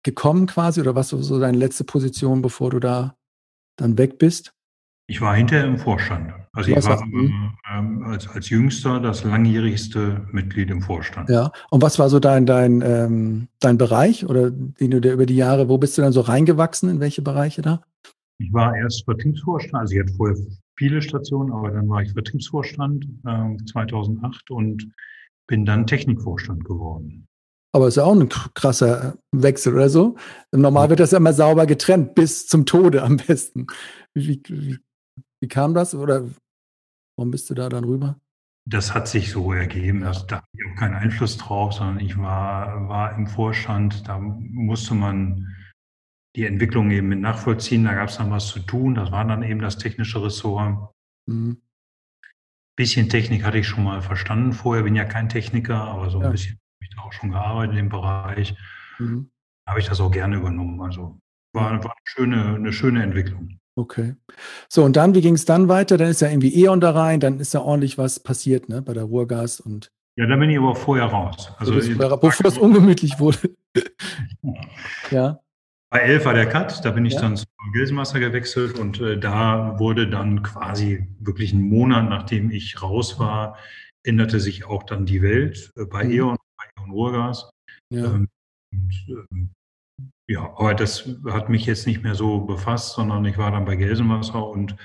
gekommen 0.03 0.47
quasi? 0.47 0.79
Oder 0.79 0.95
was 0.95 1.11
war 1.11 1.21
so 1.21 1.39
deine 1.39 1.57
letzte 1.57 1.83
Position, 1.83 2.41
bevor 2.41 2.69
du 2.69 2.79
da 2.79 3.17
dann 3.77 3.97
weg 3.97 4.19
bist? 4.19 4.53
Ich 5.07 5.19
war 5.19 5.35
hinterher 5.35 5.65
im 5.65 5.77
Vorstand. 5.77 6.33
Also 6.53 6.71
ich 6.71 6.85
war 6.85 7.01
ähm, 7.01 8.03
als, 8.05 8.27
als 8.29 8.49
Jüngster 8.49 8.99
das 8.99 9.23
langjährigste 9.23 10.25
Mitglied 10.31 10.69
im 10.69 10.81
Vorstand. 10.81 11.29
Ja, 11.29 11.51
und 11.71 11.81
was 11.81 11.99
war 11.99 12.09
so 12.09 12.19
dein, 12.19 12.45
dein, 12.45 12.81
ähm, 12.81 13.47
dein 13.59 13.77
Bereich 13.77 14.25
oder 14.25 14.51
den 14.51 14.91
du 14.91 15.01
dir 15.01 15.13
über 15.13 15.25
die 15.25 15.35
Jahre, 15.35 15.67
wo 15.67 15.77
bist 15.77 15.97
du 15.97 16.03
dann 16.03 16.13
so 16.13 16.21
reingewachsen, 16.21 16.89
in 16.89 16.99
welche 16.99 17.21
Bereiche 17.21 17.61
da? 17.61 17.81
Ich 18.37 18.53
war 18.53 18.75
erst 18.77 19.03
Vertriebsvorstand, 19.03 19.73
also 19.73 19.93
ich 19.93 19.99
hatte 19.99 20.13
vorher 20.13 20.37
viele 20.77 21.01
Stationen, 21.01 21.51
aber 21.51 21.71
dann 21.71 21.87
war 21.89 22.01
ich 22.01 22.13
Vertriebsvorstand 22.13 23.05
äh, 23.25 23.57
2008 23.65 24.51
und 24.51 24.93
bin 25.47 25.65
dann 25.65 25.87
Technikvorstand 25.87 26.65
geworden. 26.65 27.27
Aber 27.75 27.87
ist 27.87 27.97
ja 27.97 28.03
auch 28.03 28.13
ein 28.13 28.29
krasser 28.29 29.17
Wechsel 29.31 29.73
oder 29.73 29.89
so. 29.89 30.15
Normal 30.51 30.89
wird 30.89 30.99
das 30.99 31.11
ja 31.11 31.17
immer 31.17 31.33
sauber 31.33 31.65
getrennt, 31.65 32.13
bis 32.13 32.47
zum 32.47 32.65
Tode 32.67 33.01
am 33.01 33.17
besten. 33.17 33.65
Wie, 34.13 34.41
wie, 34.47 34.77
wie 35.41 35.47
kam 35.47 35.73
das? 35.73 35.95
Oder 35.95 36.29
warum 37.17 37.31
bist 37.31 37.49
du 37.49 37.55
da 37.55 37.69
dann 37.69 37.83
rüber? 37.83 38.19
Das 38.65 38.93
hat 38.93 39.07
sich 39.07 39.31
so 39.31 39.51
ergeben. 39.51 40.01
Das, 40.01 40.27
da 40.27 40.37
habe 40.37 40.47
ich 40.53 40.65
auch 40.71 40.79
keinen 40.79 40.93
Einfluss 40.93 41.37
drauf, 41.37 41.73
sondern 41.73 41.99
ich 41.99 42.15
war, 42.17 42.87
war 42.87 43.17
im 43.17 43.25
Vorstand. 43.25 44.07
Da 44.07 44.19
musste 44.19 44.93
man 44.93 45.47
die 46.35 46.45
Entwicklung 46.45 46.91
eben 46.91 47.07
mit 47.07 47.19
nachvollziehen. 47.19 47.83
Da 47.83 47.93
gab 47.93 48.09
es 48.09 48.17
dann 48.17 48.31
was 48.31 48.47
zu 48.47 48.59
tun. 48.59 48.95
Das 48.95 49.11
war 49.11 49.25
dann 49.25 49.43
eben 49.43 49.59
das 49.59 49.77
technische 49.77 50.23
Ressort. 50.23 50.93
Mhm. 51.27 51.61
Bisschen 52.75 53.07
Technik 53.07 53.43
hatte 53.43 53.59
ich 53.59 53.67
schon 53.67 53.83
mal 53.83 54.01
verstanden 54.01 54.53
vorher. 54.53 54.83
Bin 54.83 54.95
ja 54.95 55.05
kein 55.05 55.29
Techniker, 55.29 55.75
aber 55.75 56.09
so 56.09 56.17
ein 56.17 56.25
ja. 56.25 56.29
bisschen 56.31 56.53
habe 56.53 56.81
ich 56.81 56.95
da 56.95 57.01
auch 57.01 57.13
schon 57.13 57.31
gearbeitet 57.31 57.77
im 57.77 57.89
Bereich. 57.89 58.55
Mhm. 58.97 59.29
Habe 59.67 59.79
ich 59.79 59.87
das 59.87 60.01
auch 60.01 60.11
gerne 60.11 60.37
übernommen. 60.37 60.81
Also 60.81 61.19
war, 61.53 61.71
war 61.83 61.91
eine, 61.91 61.93
schöne, 62.03 62.55
eine 62.55 62.73
schöne 62.73 63.03
Entwicklung. 63.03 63.59
Okay. 63.75 64.15
So, 64.69 64.83
und 64.83 64.95
dann, 64.95 65.15
wie 65.15 65.21
ging 65.21 65.35
es 65.35 65.45
dann 65.45 65.67
weiter? 65.67 65.97
Dann 65.97 66.09
ist 66.09 66.21
ja 66.21 66.29
irgendwie 66.29 66.63
E.ON 66.63 66.79
da 66.79 66.91
rein, 66.91 67.19
dann 67.19 67.39
ist 67.39 67.53
ja 67.53 67.61
ordentlich 67.61 67.97
was 67.97 68.19
passiert, 68.19 68.69
ne, 68.69 68.81
bei 68.81 68.93
der 68.93 69.03
Ruhrgas 69.03 69.59
und. 69.59 69.91
Ja, 70.15 70.27
da 70.27 70.35
bin 70.35 70.49
ich 70.51 70.59
aber 70.59 70.75
vorher 70.75 71.05
raus. 71.05 71.51
Also, 71.57 71.79
vorher, 71.81 72.17
bevor 72.17 72.45
es 72.45 72.57
ungemütlich 72.59 73.19
wurde. 73.19 73.55
ja. 75.11 75.39
Bei 75.93 75.99
11 75.99 76.25
war 76.25 76.33
der 76.33 76.49
Cut, 76.49 76.83
da 76.83 76.89
bin 76.89 77.05
ich 77.05 77.13
ja. 77.13 77.21
dann 77.21 77.37
zu 77.37 77.45
Gelsenwasser 77.71 78.19
gewechselt 78.19 78.79
und 78.79 78.99
äh, 78.99 79.15
da 79.15 79.77
wurde 79.77 80.09
dann 80.09 80.41
quasi 80.41 81.07
wirklich 81.19 81.53
einen 81.53 81.69
Monat, 81.69 82.09
nachdem 82.09 82.49
ich 82.49 82.81
raus 82.81 83.19
war, 83.19 83.59
änderte 84.01 84.39
sich 84.39 84.65
auch 84.65 84.81
dann 84.81 85.05
die 85.05 85.21
Welt 85.21 85.71
äh, 85.77 85.85
bei 85.85 86.05
mhm. 86.05 86.11
E.ON, 86.11 86.37
bei 86.57 86.81
E.ON 86.81 86.89
Ruhrgas. 86.89 87.47
Ja. 87.91 88.05
Ähm, 88.05 88.27
und, 88.71 89.05
ähm, 89.07 89.49
ja, 90.27 90.41
aber 90.57 90.73
das 90.73 91.07
hat 91.29 91.49
mich 91.49 91.67
jetzt 91.67 91.85
nicht 91.85 92.01
mehr 92.01 92.15
so 92.15 92.39
befasst, 92.39 92.95
sondern 92.95 93.23
ich 93.25 93.37
war 93.37 93.51
dann 93.51 93.65
bei 93.65 93.75
Gelsenwasser 93.75 94.47
und 94.47 94.75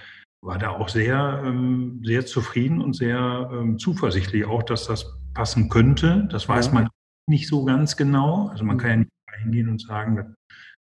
war 0.44 0.58
da 0.58 0.72
auch 0.72 0.90
sehr, 0.90 1.42
ähm, 1.42 2.02
sehr 2.04 2.26
zufrieden 2.26 2.82
und 2.82 2.94
sehr 2.94 3.48
ähm, 3.50 3.78
zuversichtlich, 3.78 4.44
auch 4.44 4.62
dass 4.62 4.86
das 4.86 5.16
passen 5.32 5.70
könnte. 5.70 6.28
Das 6.30 6.46
weiß 6.50 6.66
ja. 6.66 6.72
man 6.74 6.88
nicht 7.30 7.48
so 7.48 7.64
ganz 7.64 7.96
genau. 7.96 8.48
Also 8.48 8.62
man 8.62 8.76
mhm. 8.76 8.80
kann 8.80 8.90
ja 8.90 8.96
nicht 8.96 9.10
hingehen 9.42 9.70
und 9.70 9.80
sagen, 9.80 10.34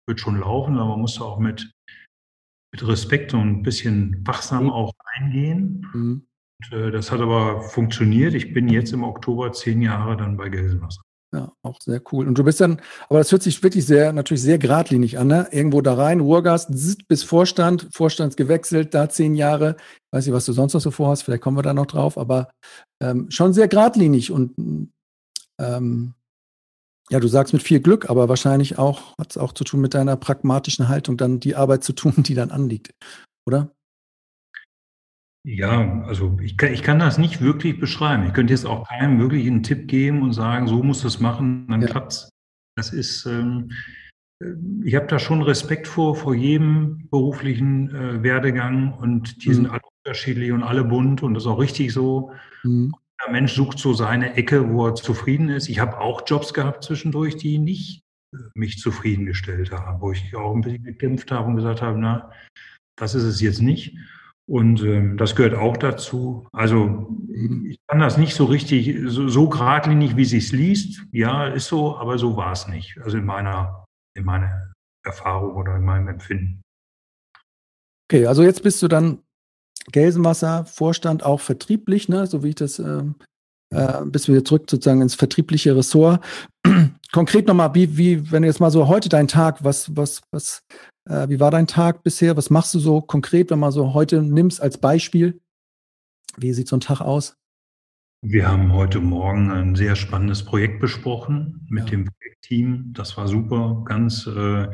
wird 0.08 0.20
schon 0.20 0.40
laufen, 0.40 0.78
aber 0.78 0.90
man 0.90 1.00
muss 1.00 1.20
auch 1.20 1.38
mit, 1.38 1.70
mit 2.72 2.86
Respekt 2.86 3.34
und 3.34 3.40
ein 3.40 3.62
bisschen 3.62 4.26
wachsam 4.26 4.64
mhm. 4.64 4.70
auch 4.70 4.92
eingehen. 5.14 5.86
Mhm. 5.92 6.26
Und, 6.60 6.78
äh, 6.78 6.90
das 6.90 7.12
hat 7.12 7.20
aber 7.20 7.62
funktioniert. 7.62 8.34
Ich 8.34 8.52
bin 8.52 8.68
jetzt 8.68 8.92
im 8.92 9.04
Oktober 9.04 9.52
zehn 9.52 9.80
Jahre 9.80 10.16
dann 10.16 10.36
bei 10.36 10.48
Gelsenwasser. 10.48 11.02
Ja, 11.34 11.52
auch 11.62 11.78
sehr 11.82 12.00
cool. 12.10 12.26
Und 12.26 12.38
du 12.38 12.44
bist 12.44 12.58
dann, 12.58 12.80
aber 13.10 13.18
das 13.18 13.30
hört 13.30 13.42
sich 13.42 13.62
wirklich 13.62 13.84
sehr, 13.84 14.14
natürlich 14.14 14.42
sehr 14.42 14.56
geradlinig 14.56 15.18
an, 15.18 15.26
ne? 15.26 15.46
Irgendwo 15.50 15.82
da 15.82 15.92
rein, 15.92 16.20
Ruhrgast, 16.20 16.70
bis 17.06 17.22
Vorstand, 17.22 17.86
Vorstands 17.92 18.34
gewechselt, 18.34 18.94
da 18.94 19.10
zehn 19.10 19.34
Jahre. 19.34 19.76
Ich 19.78 20.16
weiß 20.16 20.26
nicht, 20.26 20.34
was 20.34 20.46
du 20.46 20.54
sonst 20.54 20.72
noch 20.72 20.80
so 20.80 20.90
vorhast, 20.90 21.24
vielleicht 21.24 21.42
kommen 21.42 21.58
wir 21.58 21.62
da 21.62 21.74
noch 21.74 21.84
drauf, 21.84 22.16
aber 22.16 22.50
ähm, 23.02 23.30
schon 23.30 23.52
sehr 23.52 23.68
geradlinig 23.68 24.32
und 24.32 24.54
ähm, 25.60 26.14
ja, 27.10 27.20
du 27.20 27.28
sagst 27.28 27.52
mit 27.52 27.62
viel 27.62 27.80
Glück, 27.80 28.10
aber 28.10 28.28
wahrscheinlich 28.28 28.78
auch, 28.78 29.16
hat 29.18 29.30
es 29.30 29.38
auch 29.38 29.52
zu 29.52 29.64
tun 29.64 29.80
mit 29.80 29.94
deiner 29.94 30.16
pragmatischen 30.16 30.88
Haltung, 30.88 31.16
dann 31.16 31.40
die 31.40 31.56
Arbeit 31.56 31.84
zu 31.84 31.92
tun, 31.92 32.12
die 32.22 32.34
dann 32.34 32.50
anliegt, 32.50 32.90
oder? 33.46 33.72
Ja, 35.46 36.02
also 36.02 36.36
ich 36.42 36.58
kann, 36.58 36.72
ich 36.72 36.82
kann 36.82 36.98
das 36.98 37.16
nicht 37.16 37.40
wirklich 37.40 37.80
beschreiben. 37.80 38.26
Ich 38.26 38.34
könnte 38.34 38.52
jetzt 38.52 38.66
auch 38.66 38.86
keinem 38.88 39.18
wirklich 39.18 39.46
einen 39.46 39.62
Tipp 39.62 39.88
geben 39.88 40.22
und 40.22 40.32
sagen, 40.32 40.66
so 40.66 40.82
muss 40.82 41.02
das 41.02 41.20
machen, 41.20 41.66
dann 41.68 41.80
ja. 41.80 41.86
klappt's. 41.86 42.28
Das 42.76 42.92
ist, 42.92 43.24
ähm, 43.24 43.70
ich 44.84 44.94
habe 44.94 45.06
da 45.06 45.18
schon 45.18 45.42
Respekt 45.42 45.88
vor, 45.88 46.16
vor 46.16 46.34
jedem 46.34 47.08
beruflichen 47.10 47.94
äh, 47.94 48.22
Werdegang 48.22 48.92
und 48.92 49.42
die 49.44 49.48
mhm. 49.48 49.54
sind 49.54 49.70
alle 49.70 49.80
unterschiedlich 50.04 50.52
und 50.52 50.62
alle 50.62 50.84
bunt 50.84 51.22
und 51.22 51.34
das 51.34 51.44
ist 51.44 51.48
auch 51.48 51.58
richtig 51.58 51.92
so. 51.92 52.32
Mhm. 52.62 52.94
Der 53.24 53.32
Mensch 53.32 53.54
sucht 53.54 53.78
so 53.78 53.92
seine 53.94 54.34
Ecke, 54.34 54.70
wo 54.70 54.86
er 54.86 54.94
zufrieden 54.94 55.48
ist. 55.48 55.68
Ich 55.68 55.80
habe 55.80 55.98
auch 55.98 56.22
Jobs 56.26 56.54
gehabt 56.54 56.84
zwischendurch, 56.84 57.36
die 57.36 57.58
nicht 57.58 58.02
äh, 58.34 58.38
mich 58.54 58.78
zufriedengestellt 58.78 59.72
haben, 59.72 60.00
wo 60.00 60.12
ich 60.12 60.36
auch 60.36 60.54
ein 60.54 60.60
bisschen 60.60 60.84
gekämpft 60.84 61.30
habe 61.30 61.48
und 61.48 61.56
gesagt 61.56 61.82
habe, 61.82 61.98
na, 61.98 62.30
das 62.96 63.14
ist 63.14 63.24
es 63.24 63.40
jetzt 63.40 63.60
nicht. 63.60 63.96
Und 64.48 64.82
ähm, 64.82 65.18
das 65.18 65.36
gehört 65.36 65.54
auch 65.54 65.76
dazu. 65.76 66.48
Also 66.52 67.14
ich 67.66 67.78
kann 67.86 67.98
das 67.98 68.16
nicht 68.16 68.34
so 68.34 68.46
richtig, 68.46 68.98
so, 69.06 69.28
so 69.28 69.48
geradlinig, 69.48 70.16
wie 70.16 70.24
sich's 70.24 70.52
liest. 70.52 71.04
Ja, 71.12 71.48
ist 71.48 71.66
so, 71.66 71.96
aber 71.98 72.18
so 72.18 72.36
war 72.36 72.52
es 72.52 72.66
nicht. 72.66 72.98
Also 73.02 73.18
in 73.18 73.26
meiner, 73.26 73.84
in 74.16 74.24
meiner 74.24 74.72
Erfahrung 75.04 75.54
oder 75.54 75.76
in 75.76 75.84
meinem 75.84 76.08
Empfinden. 76.08 76.62
Okay, 78.10 78.26
also 78.26 78.42
jetzt 78.42 78.62
bist 78.62 78.82
du 78.82 78.88
dann 78.88 79.22
Gelsenwasser, 79.92 80.64
Vorstand 80.64 81.22
auch 81.24 81.40
vertrieblich, 81.40 82.08
ne, 82.08 82.26
so 82.26 82.42
wie 82.42 82.50
ich 82.50 82.54
das, 82.56 82.78
ähm, 82.78 83.14
äh, 83.70 84.04
bist 84.04 84.28
wieder 84.28 84.44
zurück 84.44 84.64
sozusagen 84.68 85.02
ins 85.02 85.14
vertriebliche 85.14 85.76
Ressort. 85.76 86.24
Konkret 87.12 87.46
nochmal, 87.46 87.74
wie, 87.74 87.96
wie, 87.96 88.30
wenn 88.30 88.42
du 88.42 88.48
jetzt 88.48 88.60
mal 88.60 88.70
so 88.70 88.88
heute 88.88 89.08
dein 89.08 89.28
Tag, 89.28 89.64
was, 89.64 89.94
was, 89.96 90.22
was 90.30 90.62
äh, 91.08 91.28
wie 91.28 91.40
war 91.40 91.50
dein 91.50 91.66
Tag 91.66 92.02
bisher? 92.02 92.36
Was 92.36 92.50
machst 92.50 92.74
du 92.74 92.78
so 92.78 93.00
konkret, 93.00 93.50
wenn 93.50 93.58
man 93.58 93.72
so 93.72 93.94
heute 93.94 94.22
nimmst 94.22 94.60
als 94.60 94.78
Beispiel? 94.78 95.40
Wie 96.36 96.52
sieht 96.52 96.68
so 96.68 96.76
ein 96.76 96.80
Tag 96.80 97.00
aus? 97.00 97.34
Wir 98.20 98.48
haben 98.48 98.72
heute 98.72 99.00
Morgen 99.00 99.50
ein 99.50 99.76
sehr 99.76 99.96
spannendes 99.96 100.44
Projekt 100.44 100.80
besprochen 100.80 101.66
mit 101.70 101.84
ja. 101.84 101.90
dem 101.90 102.04
Projektteam. 102.04 102.92
Das 102.92 103.16
war 103.16 103.28
super, 103.28 103.82
ganz, 103.84 104.26
äh, 104.26 104.66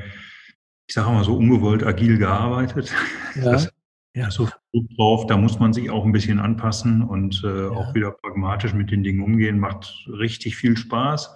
ich 0.87 0.95
sage 0.95 1.11
mal 1.11 1.25
so 1.25 1.37
ungewollt 1.37 1.85
agil 1.85 2.19
gearbeitet. 2.19 2.93
Ja. 3.37 3.53
Das, 3.53 3.71
ja. 4.15 4.31
so 4.31 4.47
viel 4.47 4.87
drauf, 4.97 5.27
da 5.27 5.37
muss 5.37 5.59
man 5.59 5.73
sich 5.73 5.91
auch 5.91 6.05
ein 6.05 6.13
bisschen 6.13 6.39
anpassen 6.39 7.03
und 7.03 7.43
äh, 7.45 7.65
ja. 7.65 7.71
auch 7.71 7.95
wieder 7.95 8.13
pragmatisch 8.13 8.75
mit 8.75 8.91
den 8.91 9.03
Dingen 9.03 9.23
umgehen. 9.23 9.59
Macht 9.59 10.07
richtig 10.09 10.57
viel 10.57 10.77
Spaß. 10.77 11.35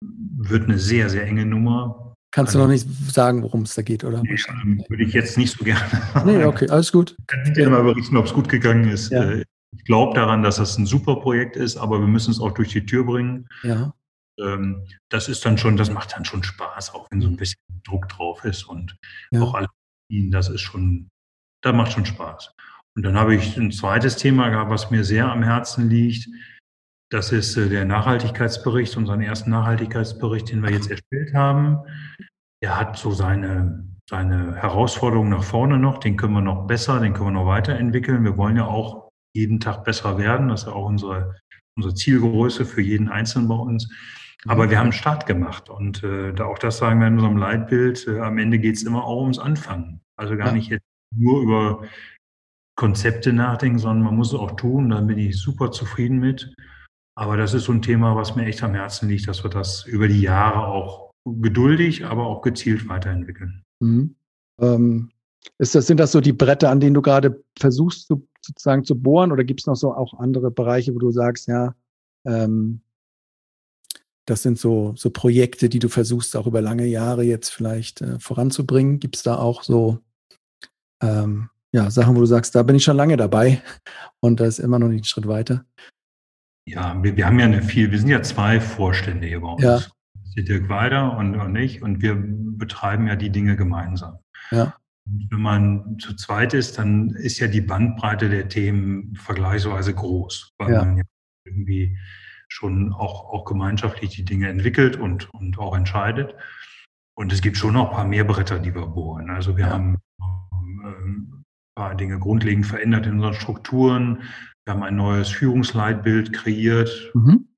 Wird 0.00 0.64
eine 0.64 0.78
sehr, 0.78 1.08
sehr 1.10 1.26
enge 1.26 1.46
Nummer. 1.46 2.14
Kannst 2.30 2.54
du 2.54 2.58
noch 2.58 2.68
nicht 2.68 2.88
sagen, 3.12 3.42
worum 3.42 3.62
es 3.62 3.74
da 3.74 3.82
geht, 3.82 4.02
oder? 4.02 4.20
Nee, 4.22 4.36
würde 4.88 5.04
ich 5.04 5.12
jetzt 5.12 5.38
nicht 5.38 5.56
so 5.56 5.64
gerne. 5.64 5.84
Nee, 6.24 6.44
okay, 6.44 6.68
alles 6.68 6.90
gut. 6.90 7.14
Ich 7.18 7.26
kann 7.26 7.54
dir 7.54 7.70
mal 7.70 7.84
berichten, 7.84 8.16
ob 8.16 8.26
es 8.26 8.34
gut 8.34 8.48
gegangen 8.48 8.88
ist. 8.88 9.12
Ja. 9.12 9.22
Äh, 9.22 9.44
ich 9.76 9.84
glaube 9.84 10.14
daran, 10.14 10.42
dass 10.42 10.56
das 10.56 10.78
ein 10.78 10.86
super 10.86 11.16
Projekt 11.16 11.56
ist, 11.56 11.76
aber 11.76 12.00
wir 12.00 12.06
müssen 12.06 12.30
es 12.30 12.40
auch 12.40 12.52
durch 12.52 12.70
die 12.70 12.84
Tür 12.84 13.04
bringen. 13.04 13.46
Ja. 13.62 13.94
Ähm, 14.40 14.84
das 15.10 15.28
ist 15.28 15.44
dann 15.44 15.58
schon, 15.58 15.76
das 15.76 15.90
macht 15.90 16.12
dann 16.12 16.24
schon 16.24 16.42
Spaß, 16.42 16.94
auch 16.94 17.06
wenn 17.10 17.20
so 17.20 17.28
ein 17.28 17.36
bisschen 17.36 17.60
Druck 17.84 18.08
drauf 18.08 18.44
ist 18.44 18.64
und 18.64 18.96
ja. 19.30 19.40
auch 19.40 19.54
alle, 19.54 19.68
das 20.30 20.48
ist 20.48 20.60
schon, 20.60 21.08
da 21.64 21.72
macht 21.72 21.92
schon 21.92 22.04
Spaß. 22.04 22.54
Und 22.96 23.04
dann 23.04 23.18
habe 23.18 23.34
ich 23.34 23.56
ein 23.56 23.72
zweites 23.72 24.16
Thema 24.16 24.50
gehabt, 24.50 24.70
was 24.70 24.90
mir 24.90 25.02
sehr 25.02 25.30
am 25.30 25.42
Herzen 25.42 25.88
liegt. 25.88 26.28
Das 27.10 27.32
ist 27.32 27.56
äh, 27.56 27.68
der 27.68 27.84
Nachhaltigkeitsbericht, 27.84 28.96
unseren 28.96 29.20
ersten 29.20 29.50
Nachhaltigkeitsbericht, 29.50 30.50
den 30.50 30.62
wir 30.62 30.70
jetzt 30.70 30.90
erstellt 30.90 31.34
haben. 31.34 31.80
Er 32.62 32.78
hat 32.78 32.96
so 32.96 33.10
seine, 33.10 33.88
seine 34.08 34.54
Herausforderungen 34.54 35.30
nach 35.30 35.42
vorne 35.42 35.78
noch. 35.78 35.98
Den 35.98 36.16
können 36.16 36.34
wir 36.34 36.40
noch 36.40 36.66
besser, 36.66 37.00
den 37.00 37.14
können 37.14 37.28
wir 37.28 37.40
noch 37.42 37.46
weiterentwickeln. 37.46 38.24
Wir 38.24 38.36
wollen 38.36 38.56
ja 38.56 38.66
auch 38.66 39.10
jeden 39.34 39.58
Tag 39.58 39.84
besser 39.84 40.18
werden. 40.18 40.48
Das 40.48 40.62
ist 40.62 40.66
ja 40.68 40.74
auch 40.74 40.86
unsere, 40.86 41.34
unsere 41.76 41.94
Zielgröße 41.94 42.64
für 42.64 42.82
jeden 42.82 43.08
Einzelnen 43.08 43.48
bei 43.48 43.56
uns. 43.56 43.88
Aber 44.46 44.68
wir 44.68 44.78
haben 44.78 44.84
einen 44.84 44.92
Start 44.92 45.26
gemacht 45.26 45.70
und 45.70 46.04
äh, 46.04 46.34
da 46.34 46.44
auch 46.44 46.58
das 46.58 46.76
sagen 46.76 47.00
wir 47.00 47.06
in 47.06 47.14
unserem 47.14 47.38
Leitbild, 47.38 48.06
äh, 48.06 48.20
am 48.20 48.36
Ende 48.36 48.58
geht 48.58 48.76
es 48.76 48.82
immer 48.82 49.04
auch 49.04 49.22
ums 49.22 49.38
Anfangen. 49.38 50.02
Also 50.16 50.36
gar 50.36 50.48
ja. 50.48 50.52
nicht 50.52 50.68
jetzt 50.68 50.84
nur 51.16 51.42
über 51.42 51.82
Konzepte 52.76 53.32
nachdenken, 53.32 53.78
sondern 53.78 54.04
man 54.04 54.16
muss 54.16 54.32
es 54.32 54.38
auch 54.38 54.52
tun. 54.52 54.90
Da 54.90 55.00
bin 55.00 55.18
ich 55.18 55.38
super 55.38 55.70
zufrieden 55.70 56.18
mit. 56.18 56.54
Aber 57.16 57.36
das 57.36 57.54
ist 57.54 57.64
so 57.64 57.72
ein 57.72 57.82
Thema, 57.82 58.16
was 58.16 58.34
mir 58.34 58.46
echt 58.46 58.62
am 58.62 58.74
Herzen 58.74 59.08
liegt, 59.08 59.28
dass 59.28 59.44
wir 59.44 59.50
das 59.50 59.86
über 59.86 60.08
die 60.08 60.20
Jahre 60.20 60.66
auch 60.66 61.12
geduldig, 61.24 62.04
aber 62.04 62.26
auch 62.26 62.42
gezielt 62.42 62.88
weiterentwickeln. 62.88 63.62
Mhm. 63.80 64.16
Ähm, 64.60 65.10
ist 65.58 65.74
das, 65.74 65.86
sind 65.86 66.00
das 66.00 66.12
so 66.12 66.20
die 66.20 66.32
Bretter, 66.32 66.70
an 66.70 66.80
denen 66.80 66.94
du 66.94 67.02
gerade 67.02 67.42
versuchst 67.58 68.06
zu, 68.06 68.26
sozusagen 68.40 68.84
zu 68.84 69.00
bohren 69.00 69.30
oder 69.30 69.44
gibt 69.44 69.60
es 69.60 69.66
noch 69.66 69.76
so 69.76 69.94
auch 69.94 70.18
andere 70.18 70.50
Bereiche, 70.50 70.94
wo 70.94 70.98
du 70.98 71.10
sagst, 71.10 71.46
ja, 71.46 71.74
ähm, 72.24 72.80
das 74.26 74.42
sind 74.42 74.58
so, 74.58 74.94
so 74.96 75.10
Projekte, 75.10 75.68
die 75.68 75.78
du 75.78 75.88
versuchst 75.88 76.34
auch 76.36 76.46
über 76.46 76.62
lange 76.62 76.86
Jahre 76.86 77.22
jetzt 77.24 77.50
vielleicht 77.50 78.00
äh, 78.00 78.18
voranzubringen? 78.18 78.98
Gibt 78.98 79.16
es 79.16 79.22
da 79.22 79.36
auch 79.36 79.62
so 79.62 79.98
ähm, 81.04 81.50
ja, 81.72 81.90
Sachen, 81.90 82.14
wo 82.14 82.20
du 82.20 82.26
sagst, 82.26 82.54
da 82.54 82.62
bin 82.62 82.76
ich 82.76 82.84
schon 82.84 82.96
lange 82.96 83.16
dabei 83.16 83.60
und 84.20 84.40
da 84.40 84.46
ist 84.46 84.58
immer 84.58 84.78
noch 84.78 84.88
nicht 84.88 85.02
ein 85.02 85.06
Schritt 85.06 85.26
weiter? 85.26 85.64
Ja, 86.66 87.02
wir, 87.02 87.16
wir 87.16 87.26
haben 87.26 87.38
ja 87.38 87.46
eine 87.46 87.62
viel, 87.62 87.90
wir 87.90 87.98
sind 87.98 88.08
ja 88.08 88.22
zwei 88.22 88.60
Vorstände 88.60 89.26
hier 89.26 89.40
bei 89.40 89.48
uns. 89.48 89.62
Ja. 89.62 89.80
Dirk 90.36 90.68
Weider 90.68 91.16
und, 91.16 91.36
und 91.36 91.54
ich 91.54 91.80
und 91.80 92.02
wir 92.02 92.16
betreiben 92.16 93.06
ja 93.06 93.14
die 93.14 93.30
Dinge 93.30 93.54
gemeinsam. 93.54 94.18
Ja. 94.50 94.76
Und 95.06 95.28
wenn 95.30 95.40
man 95.40 95.98
zu 96.00 96.16
zweit 96.16 96.54
ist, 96.54 96.78
dann 96.78 97.10
ist 97.10 97.38
ja 97.38 97.46
die 97.46 97.60
Bandbreite 97.60 98.28
der 98.28 98.48
Themen 98.48 99.14
vergleichsweise 99.14 99.94
groß, 99.94 100.54
weil 100.58 100.72
ja. 100.72 100.84
man 100.84 100.96
ja 100.98 101.04
irgendwie 101.44 101.96
schon 102.48 102.92
auch, 102.92 103.32
auch 103.32 103.44
gemeinschaftlich 103.44 104.10
die 104.10 104.24
Dinge 104.24 104.48
entwickelt 104.48 104.96
und, 104.96 105.32
und 105.34 105.58
auch 105.58 105.76
entscheidet. 105.76 106.34
Und 107.16 107.32
es 107.32 107.42
gibt 107.42 107.56
schon 107.56 107.74
noch 107.74 107.90
ein 107.90 107.94
paar 107.94 108.04
mehr 108.04 108.24
Bretter, 108.24 108.58
die 108.58 108.74
wir 108.74 108.86
bohren. 108.86 109.30
Also 109.30 109.56
wir 109.56 109.66
ja. 109.66 109.72
haben 109.72 109.98
ein 110.84 111.44
paar 111.74 111.94
Dinge 111.94 112.18
grundlegend 112.18 112.66
verändert 112.66 113.06
in 113.06 113.14
unseren 113.14 113.34
Strukturen. 113.34 114.22
Wir 114.64 114.74
haben 114.74 114.82
ein 114.82 114.96
neues 114.96 115.28
Führungsleitbild 115.30 116.32
kreiert. 116.32 117.10
Mhm. 117.14 117.48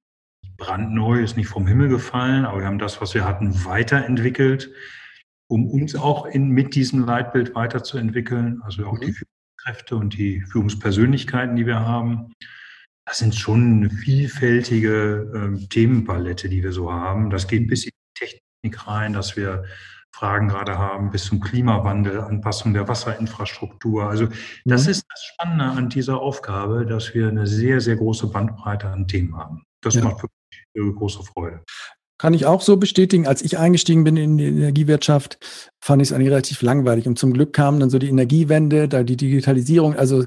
Brandneu, 0.57 1.23
ist 1.23 1.37
nicht 1.37 1.49
vom 1.49 1.67
Himmel 1.67 1.89
gefallen, 1.89 2.45
aber 2.47 2.61
wir 2.61 2.67
haben 2.67 2.79
das, 2.79 3.01
was 3.01 3.15
wir 3.15 3.27
hatten, 3.27 3.65
weiterentwickelt, 3.65 4.73
um 5.49 5.67
uns 5.67 5.95
auch 5.95 6.25
in, 6.25 6.49
mit 6.49 6.75
diesem 6.75 7.05
Leitbild 7.05 7.55
weiterzuentwickeln. 7.55 8.61
Also 8.63 8.87
auch 8.87 8.95
mhm. 8.95 9.07
die 9.07 9.13
Führungskräfte 9.13 9.97
und 9.97 10.17
die 10.17 10.41
Führungspersönlichkeiten, 10.41 11.57
die 11.57 11.67
wir 11.67 11.81
haben. 11.81 12.33
Das 13.07 13.19
sind 13.19 13.35
schon 13.35 13.77
eine 13.77 13.91
vielfältige 13.91 15.55
äh, 15.55 15.67
Themenpalette, 15.69 16.49
die 16.49 16.63
wir 16.63 16.73
so 16.73 16.93
haben. 16.93 17.31
Das 17.31 17.47
geht 17.47 17.69
bis 17.69 17.85
in 17.85 17.91
die 17.93 18.27
Technik 18.27 18.89
rein, 18.89 19.13
dass 19.13 19.37
wir 19.37 19.65
Fragen 20.17 20.49
gerade 20.49 20.79
haben, 20.79 21.11
bis 21.11 21.25
zum 21.25 21.41
Klimawandel, 21.41 22.21
Anpassung 22.21 22.73
der 22.73 22.89
Wasserinfrastruktur. 22.89 24.09
Also 24.09 24.29
das 24.65 24.85
mhm. 24.85 24.91
ist 24.91 25.05
das 25.11 25.25
Spannende 25.25 25.65
an 25.65 25.91
dieser 25.91 26.21
Aufgabe, 26.21 26.87
dass 26.87 27.15
wir 27.15 27.29
eine 27.29 27.47
sehr, 27.47 27.83
sehr 27.83 27.97
große 27.97 28.29
Bandbreite 28.29 28.89
an 28.89 29.07
Themen 29.07 29.37
haben. 29.37 29.65
Das 29.83 29.95
ja. 29.95 30.05
macht 30.05 30.23
wirklich 30.23 30.97
große 30.97 31.23
Freude. 31.23 31.61
Kann 32.19 32.33
ich 32.33 32.47
auch 32.47 32.63
so 32.63 32.79
bestätigen. 32.79 33.27
Als 33.27 33.43
ich 33.43 33.59
eingestiegen 33.59 34.05
bin 34.05 34.17
in 34.17 34.39
die 34.39 34.47
Energiewirtschaft, 34.47 35.39
fand 35.85 36.01
ich 36.01 36.09
es 36.09 36.13
eigentlich 36.15 36.31
relativ 36.31 36.63
langweilig. 36.63 37.07
Und 37.07 37.19
zum 37.19 37.35
Glück 37.35 37.53
kam 37.53 37.79
dann 37.79 37.91
so 37.91 37.99
die 37.99 38.09
Energiewende, 38.09 38.89
da 38.89 39.03
die 39.03 39.19
Digitalisierung. 39.19 39.97
Also 39.97 40.25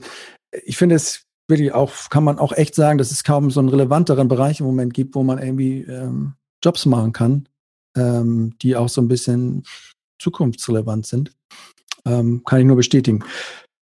ich 0.51 0.77
finde 0.77 0.95
es 0.97 1.23
wirklich 1.47 1.73
auch, 1.73 1.91
kann 2.11 2.23
man 2.23 2.37
auch 2.37 2.53
echt 2.53 2.75
sagen, 2.75 2.99
dass 2.99 3.09
es 3.09 3.23
kaum 3.23 3.49
so 3.49 3.59
einen 3.59 3.69
relevanteren 3.69 4.27
Bereich 4.27 4.59
im 4.59 4.67
Moment 4.67 4.93
gibt, 4.93 5.15
wo 5.15 5.23
man 5.23 5.39
irgendwie 5.39 5.81
ähm, 5.81 6.35
Jobs 6.63 6.85
machen 6.85 7.11
kann 7.11 7.49
ähm, 7.99 8.55
die 8.61 8.75
auch 8.75 8.89
so 8.89 9.01
ein 9.01 9.07
bisschen 9.07 9.63
zukunftsrelevant 10.19 11.05
sind. 11.05 11.31
Ähm, 12.05 12.43
kann 12.45 12.59
ich 12.59 12.65
nur 12.65 12.75
bestätigen. 12.75 13.23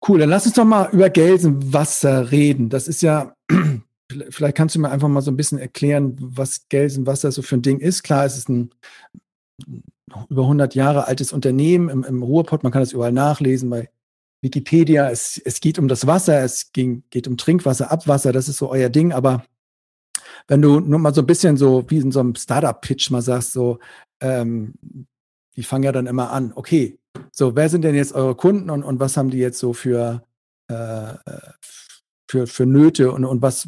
Cool, 0.07 0.19
dann 0.19 0.29
lass 0.29 0.45
uns 0.45 0.55
doch 0.55 0.65
mal 0.65 0.89
über 0.91 1.09
Gelsenwasser 1.09 2.31
reden. 2.31 2.69
Das 2.69 2.87
ist 2.87 3.01
ja, 3.01 3.35
vielleicht 4.29 4.55
kannst 4.55 4.75
du 4.75 4.79
mir 4.79 4.89
einfach 4.89 5.09
mal 5.09 5.21
so 5.21 5.31
ein 5.31 5.37
bisschen 5.37 5.59
erklären, 5.59 6.15
was 6.19 6.67
Gelsenwasser 6.69 7.31
so 7.31 7.41
für 7.41 7.57
ein 7.57 7.61
Ding 7.61 7.79
ist. 7.79 8.03
Klar, 8.03 8.25
es 8.25 8.37
ist 8.37 8.49
ein 8.49 8.71
über 10.29 10.43
100 10.43 10.73
Jahre 10.75 11.07
altes 11.07 11.33
Unternehmen 11.33 11.89
im, 11.89 12.03
im 12.03 12.23
Ruhrpott. 12.23 12.63
Man 12.63 12.71
kann 12.71 12.81
das 12.81 12.93
überall 12.93 13.11
nachlesen 13.11 13.69
bei 13.69 13.89
Wikipedia. 14.41 15.09
Es, 15.09 15.37
es 15.37 15.59
geht 15.59 15.77
um 15.77 15.87
das 15.87 16.07
Wasser, 16.07 16.41
es 16.41 16.71
ging, 16.71 17.03
geht 17.09 17.27
um 17.27 17.37
Trinkwasser, 17.37 17.91
Abwasser. 17.91 18.31
Das 18.31 18.47
ist 18.49 18.57
so 18.57 18.69
euer 18.69 18.89
Ding. 18.89 19.11
Aber 19.11 19.43
wenn 20.49 20.61
du 20.61 20.79
nur 20.79 20.99
mal 20.99 21.13
so 21.13 21.21
ein 21.21 21.27
bisschen 21.27 21.55
so 21.55 21.85
wie 21.87 21.99
in 21.99 22.11
so 22.11 22.19
einem 22.19 22.35
Startup-Pitch 22.35 23.11
mal 23.11 23.21
sagst, 23.21 23.53
so, 23.53 23.79
ähm, 24.19 24.73
die 25.55 25.63
fangen 25.63 25.83
ja 25.83 25.91
dann 25.91 26.07
immer 26.07 26.31
an, 26.31 26.51
okay, 26.55 26.99
so, 27.31 27.55
wer 27.55 27.69
sind 27.69 27.83
denn 27.83 27.95
jetzt 27.95 28.13
eure 28.13 28.35
Kunden 28.35 28.69
und, 28.69 28.83
und 28.83 28.99
was 28.99 29.15
haben 29.15 29.29
die 29.29 29.37
jetzt 29.37 29.59
so 29.59 29.73
für, 29.73 30.23
äh, 30.67 31.13
für, 32.29 32.47
für 32.47 32.65
Nöte 32.65 33.11
und, 33.11 33.25
und 33.25 33.41
was, 33.41 33.67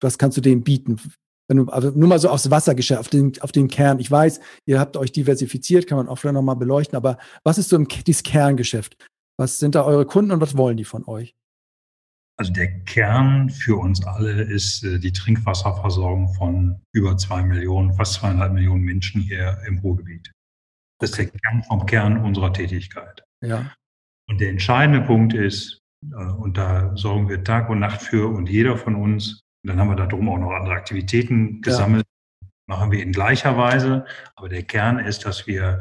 was 0.00 0.18
kannst 0.18 0.36
du 0.36 0.40
denen 0.40 0.62
bieten? 0.62 1.00
Wenn 1.48 1.58
du, 1.58 1.64
also 1.64 1.90
nur 1.90 2.08
mal 2.08 2.20
so 2.20 2.28
aufs 2.28 2.48
Wassergeschäft, 2.48 3.00
auf 3.00 3.08
den, 3.08 3.32
auf 3.40 3.50
den 3.50 3.66
Kern. 3.66 3.98
Ich 3.98 4.08
weiß, 4.08 4.38
ihr 4.66 4.78
habt 4.78 4.96
euch 4.96 5.10
diversifiziert, 5.10 5.88
kann 5.88 5.98
man 5.98 6.08
auch 6.08 6.16
vielleicht 6.16 6.34
nochmal 6.34 6.56
beleuchten, 6.56 6.96
aber 6.96 7.18
was 7.42 7.58
ist 7.58 7.70
so 7.70 7.76
im, 7.76 7.88
dieses 7.88 8.22
Kerngeschäft? 8.22 8.96
Was 9.36 9.58
sind 9.58 9.74
da 9.74 9.84
eure 9.84 10.06
Kunden 10.06 10.30
und 10.30 10.40
was 10.40 10.56
wollen 10.56 10.76
die 10.76 10.84
von 10.84 11.04
euch? 11.08 11.34
Also 12.40 12.54
der 12.54 12.72
Kern 12.84 13.50
für 13.50 13.76
uns 13.76 14.02
alle 14.06 14.40
ist 14.40 14.82
äh, 14.82 14.98
die 14.98 15.12
Trinkwasserversorgung 15.12 16.32
von 16.32 16.80
über 16.94 17.14
zwei 17.18 17.42
Millionen, 17.42 17.92
fast 17.92 18.14
zweieinhalb 18.14 18.54
Millionen 18.54 18.82
Menschen 18.82 19.20
hier 19.20 19.58
im 19.66 19.78
Ruhrgebiet. 19.80 20.32
Das 21.00 21.10
ist 21.10 21.18
der 21.18 21.26
Kern 21.26 21.62
vom 21.64 21.84
Kern 21.84 22.24
unserer 22.24 22.50
Tätigkeit. 22.50 23.22
Ja. 23.44 23.70
Und 24.26 24.40
der 24.40 24.48
entscheidende 24.48 25.02
Punkt 25.02 25.34
ist, 25.34 25.80
äh, 26.10 26.14
und 26.16 26.56
da 26.56 26.96
sorgen 26.96 27.28
wir 27.28 27.44
Tag 27.44 27.68
und 27.68 27.78
Nacht 27.78 28.00
für 28.00 28.28
und 28.28 28.48
jeder 28.48 28.78
von 28.78 28.94
uns, 28.94 29.42
dann 29.62 29.78
haben 29.78 29.90
wir 29.90 29.96
darum 29.96 30.30
auch 30.30 30.38
noch 30.38 30.52
andere 30.52 30.72
Aktivitäten 30.72 31.60
gesammelt, 31.60 32.06
ja. 32.42 32.48
machen 32.68 32.90
wir 32.90 33.02
in 33.02 33.12
gleicher 33.12 33.58
Weise. 33.58 34.06
Aber 34.34 34.48
der 34.48 34.62
Kern 34.62 34.98
ist, 34.98 35.26
dass 35.26 35.46
wir 35.46 35.80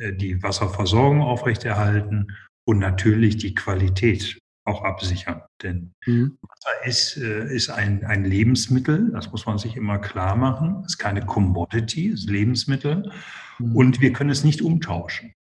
äh, 0.00 0.12
die 0.12 0.40
Wasserversorgung 0.44 1.22
aufrechterhalten 1.22 2.36
und 2.68 2.78
natürlich 2.78 3.36
die 3.38 3.56
Qualität 3.56 4.38
auch 4.68 4.84
absichern. 4.84 5.42
Denn 5.62 5.94
mhm. 6.06 6.38
Wasser 6.42 6.86
ist, 6.86 7.16
äh, 7.16 7.54
ist 7.54 7.70
ein, 7.70 8.04
ein 8.04 8.24
Lebensmittel, 8.24 9.10
das 9.12 9.30
muss 9.32 9.46
man 9.46 9.58
sich 9.58 9.76
immer 9.76 9.98
klar 9.98 10.36
machen. 10.36 10.82
Es 10.84 10.92
ist 10.92 10.98
keine 10.98 11.24
Commodity, 11.24 12.10
es 12.10 12.20
ist 12.20 12.30
Lebensmittel. 12.30 13.10
Mhm. 13.58 13.76
Und 13.76 14.00
wir 14.00 14.12
können 14.12 14.30
es 14.30 14.44
nicht 14.44 14.62
umtauschen. 14.62 15.34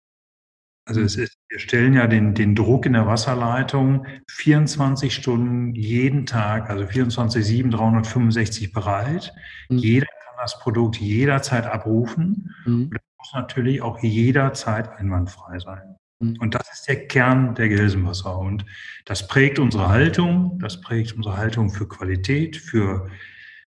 Also 0.88 1.00
es 1.00 1.16
ist, 1.16 1.36
wir 1.48 1.58
stellen 1.58 1.94
ja 1.94 2.06
den, 2.06 2.34
den 2.34 2.54
Druck 2.54 2.86
in 2.86 2.92
der 2.92 3.08
Wasserleitung 3.08 4.06
24 4.30 5.12
Stunden 5.12 5.74
jeden 5.74 6.26
Tag, 6.26 6.70
also 6.70 6.86
24, 6.86 7.44
7, 7.44 7.70
365 7.72 8.72
bereit. 8.72 9.34
Mhm. 9.68 9.78
Jeder 9.78 10.06
kann 10.06 10.34
das 10.40 10.60
Produkt 10.60 10.96
jederzeit 10.96 11.66
abrufen. 11.66 12.54
Mhm. 12.64 12.84
Und 12.84 12.94
das 12.94 13.02
muss 13.18 13.32
natürlich 13.34 13.82
auch 13.82 14.00
jederzeit 14.00 14.88
einwandfrei 14.90 15.58
sein. 15.58 15.96
Mhm. 16.20 16.36
Und 16.38 16.54
das 16.54 16.72
ist 16.72 16.88
der 16.88 17.06
Kern 17.06 17.54
der 17.54 17.68
Gelsenwasser. 17.68 18.38
Und 18.38 18.64
das 19.04 19.26
prägt 19.26 19.58
unsere 19.58 19.88
Haltung, 19.88 20.58
das 20.60 20.80
prägt 20.80 21.14
unsere 21.14 21.36
Haltung 21.36 21.70
für 21.70 21.88
Qualität, 21.88 22.56
für 22.56 23.08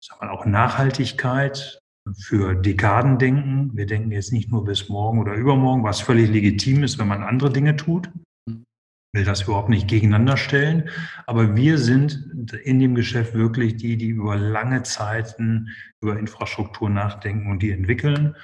sagen 0.01 0.21
wir, 0.21 0.33
auch 0.33 0.45
Nachhaltigkeit, 0.45 1.81
für 2.19 2.55
Dekaden 2.55 3.19
denken. 3.19 3.71
Wir 3.75 3.87
denken 3.87 4.11
jetzt 4.11 4.33
nicht 4.33 4.51
nur 4.51 4.65
bis 4.65 4.89
morgen 4.89 5.21
oder 5.21 5.35
übermorgen, 5.35 5.85
was 5.85 6.01
völlig 6.01 6.31
legitim 6.31 6.83
ist, 6.83 6.99
wenn 6.99 7.09
man 7.09 7.23
andere 7.23 7.53
Dinge 7.53 7.77
tut. 7.77 8.11
Ich 8.47 9.19
will 9.19 9.25
das 9.25 9.43
überhaupt 9.43 9.69
nicht 9.69 9.89
gegeneinander 9.89 10.37
stellen. 10.37 10.89
Aber 11.27 11.55
wir 11.55 11.79
sind 11.79 12.51
in 12.65 12.81
dem 12.81 12.95
Geschäft 12.95 13.35
wirklich 13.35 13.77
die, 13.77 13.97
die 13.97 14.09
über 14.09 14.37
lange 14.37 14.83
Zeiten 14.83 15.69
über 16.01 16.19
Infrastruktur 16.19 16.91
nachdenken 16.91 17.51
und 17.51 17.63
die 17.63 17.71
entwickeln. 17.71 18.35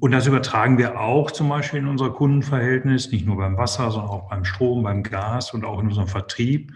Und 0.00 0.12
das 0.12 0.26
übertragen 0.26 0.78
wir 0.78 1.00
auch 1.00 1.30
zum 1.30 1.48
Beispiel 1.48 1.80
in 1.80 1.86
unser 1.86 2.10
Kundenverhältnis, 2.10 3.10
nicht 3.12 3.26
nur 3.26 3.36
beim 3.36 3.56
Wasser, 3.56 3.90
sondern 3.90 4.10
auch 4.10 4.28
beim 4.28 4.44
Strom, 4.44 4.82
beim 4.82 5.02
Gas 5.02 5.52
und 5.52 5.64
auch 5.64 5.80
in 5.80 5.88
unserem 5.88 6.08
Vertrieb. 6.08 6.72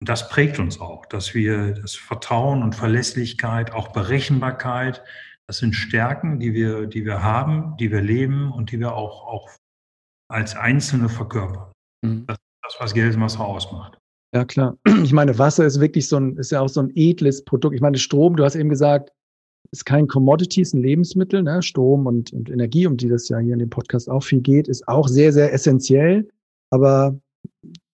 Und 0.00 0.08
das 0.08 0.28
prägt 0.28 0.58
uns 0.58 0.80
auch, 0.80 1.06
dass 1.06 1.34
wir 1.34 1.74
das 1.74 1.94
Vertrauen 1.94 2.62
und 2.62 2.74
Verlässlichkeit, 2.74 3.72
auch 3.72 3.88
Berechenbarkeit, 3.88 5.02
das 5.48 5.58
sind 5.58 5.74
Stärken, 5.74 6.40
die 6.40 6.52
wir, 6.52 6.86
die 6.86 7.04
wir 7.06 7.22
haben, 7.22 7.74
die 7.78 7.90
wir 7.90 8.02
leben 8.02 8.52
und 8.52 8.70
die 8.70 8.80
wir 8.80 8.94
auch, 8.94 9.26
auch 9.26 9.48
als 10.30 10.54
Einzelne 10.54 11.08
verkörpern. 11.08 11.72
Mhm. 12.04 12.26
Das 12.26 12.36
ist 12.36 12.58
das, 12.62 12.76
was 12.80 12.94
Gelsenwasser 12.94 13.40
ausmacht. 13.40 13.98
Ja, 14.34 14.44
klar. 14.44 14.76
Ich 15.02 15.12
meine, 15.12 15.38
Wasser 15.38 15.64
ist 15.64 15.80
wirklich 15.80 16.06
so 16.06 16.16
ein, 16.18 16.36
ist 16.36 16.52
ja 16.52 16.60
auch 16.60 16.68
so 16.68 16.80
ein 16.80 16.92
edles 16.94 17.44
Produkt. 17.44 17.74
Ich 17.74 17.80
meine, 17.80 17.96
Strom, 17.96 18.36
du 18.36 18.44
hast 18.44 18.56
eben 18.56 18.68
gesagt, 18.68 19.10
ist 19.70 19.84
kein 19.84 20.08
Commodity, 20.08 20.62
ist 20.62 20.74
ein 20.74 20.82
Lebensmittel, 20.82 21.42
ne? 21.42 21.62
Strom 21.62 22.06
und, 22.06 22.32
und 22.32 22.50
Energie, 22.50 22.86
um 22.86 22.96
die 22.96 23.08
das 23.08 23.28
ja 23.28 23.38
hier 23.38 23.52
in 23.52 23.58
dem 23.58 23.70
Podcast 23.70 24.08
auch 24.08 24.22
viel 24.22 24.40
geht, 24.40 24.68
ist 24.68 24.88
auch 24.88 25.08
sehr, 25.08 25.32
sehr 25.32 25.52
essentiell. 25.52 26.28
Aber 26.70 27.18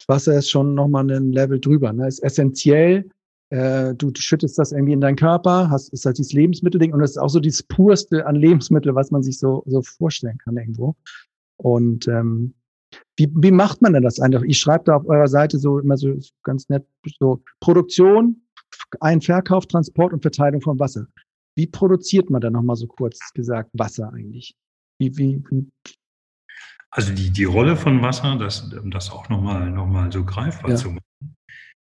Wasser 0.07 0.39
ist 0.39 0.51
schon 0.51 0.75
nochmal 0.75 1.11
ein 1.11 1.33
Level 1.33 1.61
drüber. 1.61 1.93
Ne? 1.93 2.07
Ist 2.07 2.23
essentiell 2.23 3.09
äh, 3.55 3.95
du, 3.95 4.11
schüttest 4.17 4.59
das 4.59 4.73
irgendwie 4.73 4.95
in 4.95 5.01
deinen 5.01 5.17
Körper, 5.17 5.71
hast, 5.71 5.93
ist 5.93 6.07
halt 6.07 6.19
dieses 6.19 6.33
Lebensmittelding 6.33 6.93
und 6.93 7.01
das 7.01 7.13
ist 7.13 7.19
auch 7.19 7.29
so 7.29 7.41
dieses 7.41 7.63
purste 7.63 8.27
an 8.27 8.35
Lebensmittel, 8.35 8.95
was 8.95 9.11
man 9.11 9.23
sich 9.23 9.39
so, 9.39 9.63
so 9.67 9.81
vorstellen 9.83 10.39
kann 10.39 10.57
irgendwo. 10.57 10.97
Und 11.57 12.09
ähm, 12.09 12.55
wie, 13.17 13.31
wie 13.37 13.53
macht 13.53 13.81
man 13.81 13.93
denn 13.93 14.03
das 14.03 14.19
einfach? 14.19 14.43
Ich 14.43 14.59
schreibe 14.59 14.85
da 14.85 14.97
auf 14.97 15.07
eurer 15.07 15.29
Seite 15.29 15.59
so 15.59 15.79
immer 15.79 15.97
so 15.97 16.17
ganz 16.43 16.69
nett 16.69 16.85
so 17.21 17.43
Produktion, 17.61 18.43
ein 19.01 19.21
Verkauf, 19.21 19.67
Transport 19.67 20.13
und 20.13 20.23
Verteilung 20.23 20.61
von 20.61 20.79
Wasser. 20.81 21.07
Wie 21.57 21.67
produziert 21.67 22.31
man 22.31 22.41
da 22.41 22.51
nochmal 22.51 22.77
so 22.77 22.87
kurz 22.87 23.33
gesagt 23.33 23.71
Wasser 23.75 24.13
eigentlich? 24.13 24.55
Wie, 24.99 25.17
wie, 25.17 25.43
wie? 25.51 25.69
Also 26.91 27.13
die, 27.13 27.31
die 27.31 27.45
Rolle 27.45 27.77
von 27.77 28.03
Wasser, 28.03 28.37
das, 28.37 28.73
um 28.73 28.91
das 28.91 29.11
auch 29.11 29.29
nochmal 29.29 29.71
noch 29.71 29.87
mal 29.87 30.13
so 30.13 30.25
greifbar 30.25 30.71
ja. 30.71 30.77
zu 30.77 30.91
machen, 30.91 31.37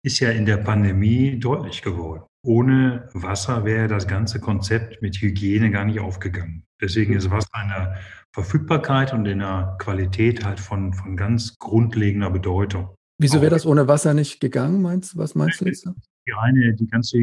ist 0.02 0.20
ja 0.20 0.30
in 0.30 0.46
der 0.46 0.58
Pandemie 0.58 1.38
deutlich 1.38 1.82
geworden. 1.82 2.24
Ohne 2.44 3.08
Wasser 3.14 3.64
wäre 3.64 3.88
das 3.88 4.06
ganze 4.06 4.40
Konzept 4.40 5.02
mit 5.02 5.16
Hygiene 5.16 5.70
gar 5.70 5.84
nicht 5.84 6.00
aufgegangen. 6.00 6.64
Deswegen 6.80 7.14
ist 7.14 7.30
Wasser 7.30 7.48
in 7.62 7.68
der 7.68 7.98
Verfügbarkeit 8.32 9.12
und 9.12 9.26
in 9.26 9.40
der 9.40 9.76
Qualität 9.78 10.44
halt 10.44 10.60
von, 10.60 10.92
von 10.92 11.16
ganz 11.16 11.56
grundlegender 11.58 12.30
Bedeutung. 12.30 12.94
Wieso 13.20 13.40
wäre 13.40 13.50
das 13.50 13.66
ohne 13.66 13.88
Wasser 13.88 14.14
nicht 14.14 14.40
gegangen, 14.40 14.80
meinst 14.80 15.16
Was 15.16 15.34
meinst 15.34 15.60
du 15.60 15.64
jetzt? 15.64 15.88
Die 16.26 16.30
reine, 16.30 16.74
die 16.74 16.86
ganze 16.86 17.18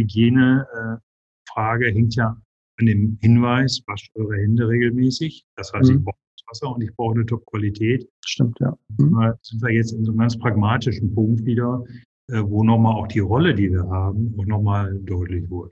Hygienefrage 1.53 1.91
hängt 1.91 2.15
ja 2.15 2.37
an 2.77 2.85
dem 2.85 3.17
Hinweis, 3.21 3.81
wascht 3.87 4.11
eure 4.15 4.35
Hände 4.37 4.67
regelmäßig. 4.67 5.45
Das 5.55 5.71
heißt, 5.73 5.91
mhm. 5.91 5.97
ich 5.97 6.03
brauche 6.03 6.17
Wasser 6.47 6.75
und 6.75 6.81
ich 6.83 6.95
brauche 6.95 7.15
eine 7.15 7.25
Top-Qualität. 7.25 8.07
Stimmt, 8.23 8.59
ja. 8.59 8.77
Mhm. 8.99 9.33
Sind 9.41 9.63
wir 9.63 9.71
jetzt 9.71 9.93
in 9.93 10.05
so 10.05 10.11
einem 10.11 10.19
ganz 10.19 10.37
pragmatischen 10.37 11.13
Punkt 11.15 11.43
wieder. 11.43 11.83
Äh, 12.31 12.41
wo 12.43 12.63
nochmal 12.63 12.95
auch 12.95 13.07
die 13.07 13.19
Rolle, 13.19 13.53
die 13.53 13.71
wir 13.71 13.87
haben, 13.87 14.33
auch 14.39 14.45
nochmal 14.45 14.97
deutlich 15.03 15.47
wurde. 15.49 15.71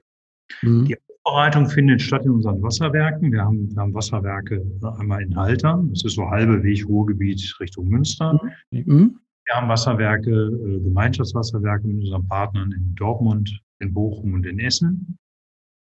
Mhm. 0.61 0.85
Die 0.85 0.95
Aufbereitung 1.23 1.67
findet 1.67 2.01
statt 2.01 2.25
in 2.25 2.31
unseren 2.31 2.61
Wasserwerken. 2.61 3.31
Wir 3.31 3.43
haben, 3.43 3.73
wir 3.73 3.81
haben 3.81 3.93
Wasserwerke 3.93 4.63
einmal 4.99 5.23
in 5.23 5.35
Haltern, 5.35 5.89
das 5.89 6.05
ist 6.05 6.13
so 6.13 6.29
halbe 6.29 6.61
Weg 6.61 6.87
Ruhrgebiet 6.87 7.57
Richtung 7.59 7.87
Münster. 7.87 8.39
Mhm. 8.71 8.83
mhm. 8.85 9.19
Wir 9.45 9.55
haben 9.55 9.67
Wasserwerke, 9.67 10.31
äh, 10.31 10.79
Gemeinschaftswasserwerke 10.79 11.85
mit 11.85 11.97
unseren 11.97 12.25
Partnern 12.29 12.71
in 12.71 12.95
Dortmund, 12.95 13.59
in 13.79 13.93
Bochum 13.93 14.35
und 14.35 14.45
in 14.45 14.59
Essen. 14.59 15.17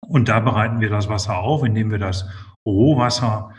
Und 0.08 0.28
da 0.28 0.40
bereiten 0.40 0.80
wir 0.80 0.90
das 0.90 1.08
Wasser 1.08 1.38
auf, 1.38 1.64
indem 1.64 1.90
wir 1.90 1.98
das 1.98 2.28
Rohwasser 2.66 3.52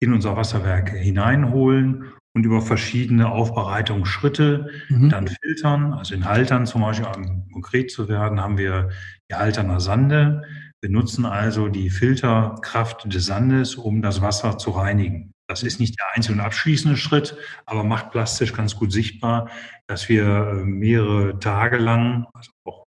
in 0.00 0.12
unser 0.12 0.36
Wasserwerk 0.36 0.90
hineinholen 0.90 2.12
und 2.34 2.44
über 2.44 2.60
verschiedene 2.60 3.30
Aufbereitungsschritte 3.30 4.68
mhm. 4.88 5.08
dann 5.08 5.28
filtern. 5.28 5.92
Also 5.92 6.14
in 6.14 6.24
Haltern 6.24 6.66
zum 6.66 6.82
Beispiel, 6.82 7.06
um 7.16 7.48
konkret 7.52 7.90
zu 7.90 8.08
werden, 8.08 8.40
haben 8.40 8.58
wir 8.58 8.90
die 9.30 9.36
Halterner 9.36 9.80
Sande. 9.80 10.42
Wir 10.80 10.90
nutzen 10.90 11.24
also 11.24 11.68
die 11.68 11.90
Filterkraft 11.90 13.12
des 13.12 13.26
Sandes, 13.26 13.76
um 13.76 14.02
das 14.02 14.20
Wasser 14.20 14.58
zu 14.58 14.70
reinigen. 14.70 15.32
Das 15.46 15.62
ist 15.62 15.78
nicht 15.78 15.98
der 15.98 16.06
einzelne 16.14 16.42
abschließende 16.42 16.96
Schritt, 16.96 17.36
aber 17.66 17.84
macht 17.84 18.10
plastisch 18.10 18.52
ganz 18.52 18.76
gut 18.76 18.92
sichtbar, 18.92 19.50
dass 19.86 20.08
wir 20.08 20.24
äh, 20.24 20.64
mehrere 20.64 21.38
Tage 21.38 21.76
lang, 21.76 22.26
also 22.32 22.50
auch 22.64 22.83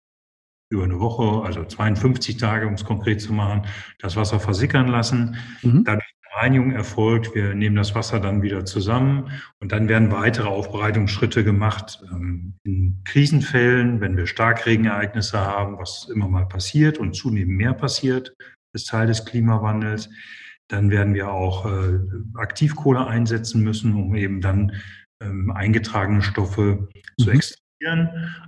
über 0.74 0.84
eine 0.84 1.00
Woche, 1.00 1.46
also 1.46 1.64
52 1.64 2.38
Tage, 2.38 2.68
um 2.68 2.74
es 2.74 2.84
konkret 2.84 3.22
zu 3.22 3.34
machen, 3.34 3.66
das 4.00 4.16
Wasser 4.16 4.40
versickern 4.40 4.88
lassen. 4.88 5.38
Mhm. 5.62 5.84
Dadurch 5.84 6.14
Reinigung 6.36 6.72
erfolgt. 6.72 7.36
Wir 7.36 7.54
nehmen 7.54 7.76
das 7.76 7.94
Wasser 7.96 8.20
dann 8.20 8.42
wieder 8.42 8.66
zusammen 8.66 9.30
und 9.60 9.72
dann 9.72 9.88
werden 9.88 10.12
weitere 10.12 10.48
Aufbereitungsschritte 10.48 11.44
gemacht. 11.44 12.04
Ähm, 12.12 12.56
in 12.64 13.02
Krisenfällen, 13.06 14.02
wenn 14.02 14.18
wir 14.18 14.26
Starkregenereignisse 14.26 15.40
haben, 15.40 15.78
was 15.78 16.10
immer 16.14 16.28
mal 16.28 16.48
passiert 16.48 16.98
und 16.98 17.14
zunehmend 17.14 17.58
mehr 17.58 17.74
passiert, 17.74 18.36
ist 18.74 18.90
Teil 18.90 19.08
des 19.08 19.26
Klimawandels, 19.26 20.10
dann 20.68 20.90
werden 20.90 21.14
wir 21.14 21.32
auch 21.32 21.66
äh, 21.66 22.00
Aktivkohle 22.36 23.06
einsetzen 23.06 23.64
müssen, 23.64 23.94
um 23.94 24.16
eben 24.16 24.42
dann 24.42 24.72
ähm, 25.22 25.52
eingetragene 25.52 26.24
Stoffe 26.24 26.88
zu 27.20 27.30
mhm. 27.30 27.36
extrahieren. 27.36 27.63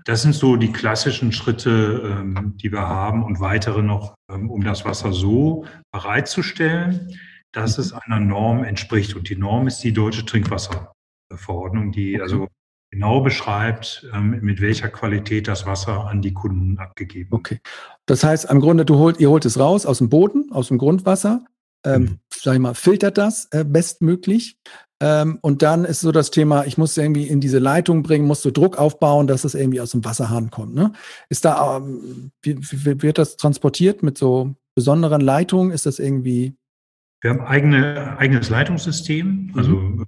Das 0.05 0.21
sind 0.21 0.33
so 0.33 0.55
die 0.55 0.71
klassischen 0.71 1.31
Schritte, 1.31 2.19
ähm, 2.19 2.53
die 2.57 2.71
wir 2.71 2.87
haben 2.87 3.23
und 3.23 3.39
weitere 3.39 3.81
noch, 3.81 4.15
um 4.27 4.63
das 4.63 4.85
Wasser 4.85 5.13
so 5.13 5.65
bereitzustellen, 5.91 7.15
dass 7.51 7.77
es 7.77 7.93
einer 7.93 8.19
Norm 8.19 8.63
entspricht. 8.63 9.15
Und 9.15 9.29
die 9.29 9.35
Norm 9.35 9.67
ist 9.67 9.79
die 9.79 9.93
deutsche 9.93 10.25
Trinkwasserverordnung, 10.25 11.91
die 11.91 12.19
also 12.21 12.47
genau 12.91 13.21
beschreibt, 13.21 14.07
ähm, 14.13 14.39
mit 14.41 14.61
welcher 14.61 14.89
Qualität 14.89 15.47
das 15.47 15.65
Wasser 15.65 16.07
an 16.07 16.21
die 16.21 16.33
Kunden 16.33 16.77
abgegeben 16.77 17.31
wird. 17.31 17.39
Okay. 17.39 17.59
Das 18.05 18.23
heißt, 18.23 18.49
im 18.49 18.61
Grunde, 18.61 18.85
du 18.85 18.95
holt, 18.97 19.19
ihr 19.19 19.29
holt 19.29 19.45
es 19.45 19.59
raus 19.59 19.85
aus 19.85 19.97
dem 19.97 20.09
Boden, 20.09 20.51
aus 20.51 20.69
dem 20.69 20.77
Grundwasser, 20.77 21.45
ähm, 21.85 22.01
mhm. 22.01 22.19
sag 22.33 22.53
ich 22.53 22.59
mal, 22.59 22.73
filtert 22.73 23.17
das 23.17 23.47
äh, 23.51 23.63
bestmöglich. 23.63 24.57
Ähm, 25.01 25.39
und 25.41 25.61
dann 25.61 25.85
ist 25.85 25.99
so 25.99 26.11
das 26.11 26.31
Thema, 26.31 26.65
ich 26.65 26.77
muss 26.77 26.97
irgendwie 26.97 27.27
in 27.27 27.41
diese 27.41 27.59
Leitung 27.59 28.01
bringen, 28.01 28.27
musst 28.27 28.45
du 28.45 28.51
Druck 28.51 28.77
aufbauen, 28.77 29.27
dass 29.27 29.43
es 29.43 29.53
irgendwie 29.53 29.81
aus 29.81 29.91
dem 29.91 30.05
Wasserhahn 30.05 30.51
kommt. 30.51 30.73
Ne? 30.73 30.93
Ist 31.29 31.45
da, 31.45 31.77
ähm, 31.77 32.31
wie, 32.41 32.57
wie 32.59 33.01
wird 33.01 33.17
das 33.17 33.37
transportiert 33.37 34.03
mit 34.03 34.17
so 34.17 34.55
besonderen 34.73 35.21
Leitungen? 35.21 35.71
Ist 35.71 35.85
das 35.85 35.99
irgendwie 35.99 36.55
wir 37.25 37.31
haben 37.31 37.41
eigene, 37.41 38.19
eigenes 38.19 38.49
Leitungssystem, 38.49 39.51
also 39.55 39.71
mhm. 39.77 40.05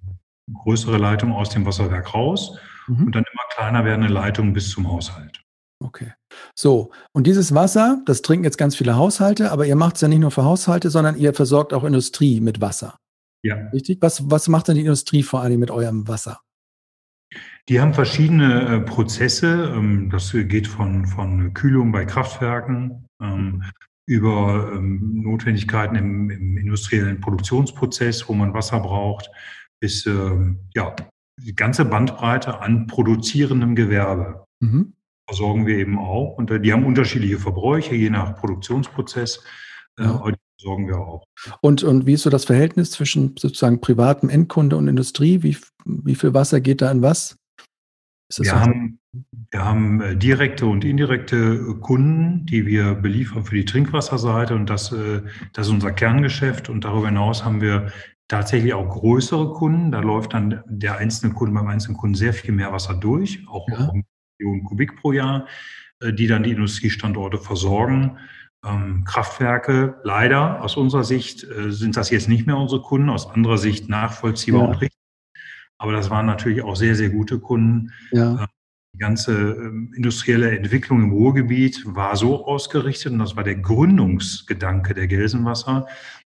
größere 0.53 0.99
Leitungen 0.99 1.33
aus 1.33 1.49
dem 1.49 1.65
Wasserwerk 1.65 2.13
raus 2.13 2.59
mhm. 2.85 3.07
und 3.07 3.15
dann 3.15 3.23
immer 3.23 3.43
kleiner 3.55 3.85
werdende 3.85 4.13
Leitungen 4.13 4.53
bis 4.53 4.69
zum 4.69 4.87
Haushalt. 4.87 5.41
Okay. 5.79 6.13
So, 6.55 6.91
und 7.13 7.27
dieses 7.27 7.53
Wasser, 7.53 8.01
das 8.05 8.21
trinken 8.21 8.45
jetzt 8.45 8.57
ganz 8.57 8.75
viele 8.75 8.95
Haushalte, 8.95 9.51
aber 9.51 9.65
ihr 9.65 9.75
macht 9.75 9.95
es 9.95 10.01
ja 10.01 10.07
nicht 10.07 10.19
nur 10.19 10.31
für 10.31 10.43
Haushalte, 10.43 10.89
sondern 10.89 11.17
ihr 11.17 11.33
versorgt 11.33 11.73
auch 11.73 11.83
Industrie 11.83 12.41
mit 12.41 12.61
Wasser. 12.61 12.97
Ja. 13.43 13.55
Richtig? 13.73 13.99
Was, 14.01 14.29
was 14.29 14.47
macht 14.47 14.67
denn 14.67 14.75
die 14.75 14.81
Industrie 14.81 15.23
vor 15.23 15.41
allem 15.41 15.59
mit 15.59 15.71
eurem 15.71 16.07
Wasser? 16.07 16.41
Die 17.69 17.81
haben 17.81 17.93
verschiedene 17.93 18.61
äh, 18.61 18.79
Prozesse. 18.79 19.73
Ähm, 19.75 20.09
das 20.09 20.31
geht 20.31 20.67
von, 20.67 21.05
von 21.05 21.53
Kühlung 21.53 21.91
bei 21.91 22.05
Kraftwerken, 22.05 23.05
ähm, 23.21 23.63
über 24.05 24.71
ähm, 24.73 25.21
Notwendigkeiten 25.21 25.95
im, 25.95 26.29
im, 26.29 26.57
industriellen 26.57 27.19
Produktionsprozess, 27.19 28.29
wo 28.29 28.33
man 28.33 28.53
Wasser 28.53 28.79
braucht, 28.79 29.29
bis 29.79 30.09
ja, 30.73 30.95
die 31.39 31.55
ganze 31.55 31.85
Bandbreite 31.85 32.61
an 32.61 32.87
produzierendem 32.87 33.75
Gewerbe. 33.75 34.45
mhm. 34.59 34.93
Versorgen 35.27 35.67
wir 35.67 35.77
eben 35.77 35.99
auch. 35.99 36.37
Und 36.37 36.51
die 36.63 36.73
haben 36.73 36.85
unterschiedliche 36.85 37.37
Verbräuche, 37.37 37.95
je 37.95 38.09
nach 38.09 38.35
Produktionsprozess. 38.35 39.43
Ja. 39.99 40.23
die 40.27 40.35
versorgen 40.59 40.87
wir 40.87 40.97
auch. 40.97 41.23
Und, 41.61 41.83
und 41.83 42.05
wie 42.05 42.13
ist 42.13 42.23
so 42.23 42.29
das 42.29 42.45
Verhältnis 42.45 42.91
zwischen 42.91 43.35
sozusagen 43.37 43.81
privatem 43.81 44.29
Endkunde 44.29 44.77
und 44.77 44.87
Industrie? 44.87 45.43
Wie, 45.43 45.57
wie 45.85 46.15
viel 46.15 46.33
Wasser 46.33 46.61
geht 46.61 46.81
da 46.81 46.91
in 46.91 47.01
was? 47.01 47.37
wir, 48.35 48.45
so 48.45 48.51
haben, 48.59 48.99
wir 49.51 49.63
haben 49.63 50.01
äh, 50.01 50.15
direkte 50.15 50.65
und 50.65 50.83
indirekte 50.83 51.35
äh, 51.35 51.79
Kunden, 51.79 52.45
die 52.45 52.65
wir 52.65 52.95
beliefern 52.95 53.45
für 53.45 53.55
die 53.55 53.65
Trinkwasserseite 53.65 54.55
und 54.55 54.69
das, 54.69 54.91
äh, 54.91 55.21
das 55.53 55.67
ist 55.67 55.73
unser 55.73 55.91
Kerngeschäft. 55.91 56.69
Und 56.69 56.83
darüber 56.83 57.07
hinaus 57.07 57.45
haben 57.45 57.61
wir 57.61 57.91
tatsächlich 58.27 58.73
auch 58.73 58.89
größere 58.89 59.53
Kunden. 59.53 59.91
Da 59.91 59.99
läuft 59.99 60.33
dann 60.33 60.61
der 60.67 60.97
einzelne 60.97 61.33
Kunde 61.33 61.53
beim 61.53 61.67
einzelnen 61.67 61.97
Kunden 61.97 62.15
sehr 62.15 62.33
viel 62.33 62.53
mehr 62.53 62.73
Wasser 62.73 62.93
durch, 62.93 63.47
auch 63.47 63.67
ja. 63.69 63.91
Millionen 64.39 64.63
Kubik 64.63 64.95
pro 64.97 65.11
Jahr, 65.11 65.47
die 66.03 66.27
dann 66.27 66.43
die 66.43 66.51
Industriestandorte 66.51 67.37
versorgen. 67.37 68.17
Ähm, 68.65 69.03
Kraftwerke, 69.05 69.99
leider 70.03 70.61
aus 70.61 70.77
unserer 70.77 71.03
Sicht 71.03 71.45
sind 71.67 71.95
das 71.97 72.09
jetzt 72.09 72.27
nicht 72.27 72.47
mehr 72.47 72.57
unsere 72.57 72.81
Kunden, 72.81 73.09
aus 73.09 73.29
anderer 73.29 73.57
Sicht 73.57 73.89
nachvollziehbar 73.89 74.61
ja. 74.61 74.67
und 74.67 74.73
richtig. 74.75 74.97
Aber 75.77 75.91
das 75.91 76.09
waren 76.09 76.25
natürlich 76.25 76.61
auch 76.63 76.75
sehr, 76.75 76.95
sehr 76.95 77.09
gute 77.09 77.39
Kunden. 77.39 77.91
Ja. 78.11 78.41
Ähm, 78.41 78.47
die 78.93 78.99
ganze 78.99 79.33
ähm, 79.33 79.93
industrielle 79.95 80.57
Entwicklung 80.57 81.03
im 81.03 81.11
Ruhrgebiet 81.11 81.83
war 81.85 82.15
so 82.15 82.45
ausgerichtet, 82.45 83.13
und 83.13 83.19
das 83.19 83.35
war 83.35 83.43
der 83.43 83.55
Gründungsgedanke 83.55 84.93
der 84.93 85.07
Gelsenwasser, 85.07 85.87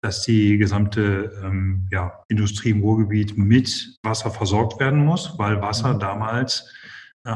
dass 0.00 0.22
die 0.22 0.58
gesamte 0.58 1.40
ähm, 1.44 1.86
ja, 1.90 2.24
Industrie 2.28 2.70
im 2.70 2.80
Ruhrgebiet 2.80 3.36
mit 3.38 3.98
Wasser 4.02 4.30
versorgt 4.30 4.80
werden 4.80 5.04
muss, 5.04 5.38
weil 5.38 5.60
Wasser 5.60 5.94
mhm. 5.94 6.00
damals 6.00 6.60
äh, 6.60 6.77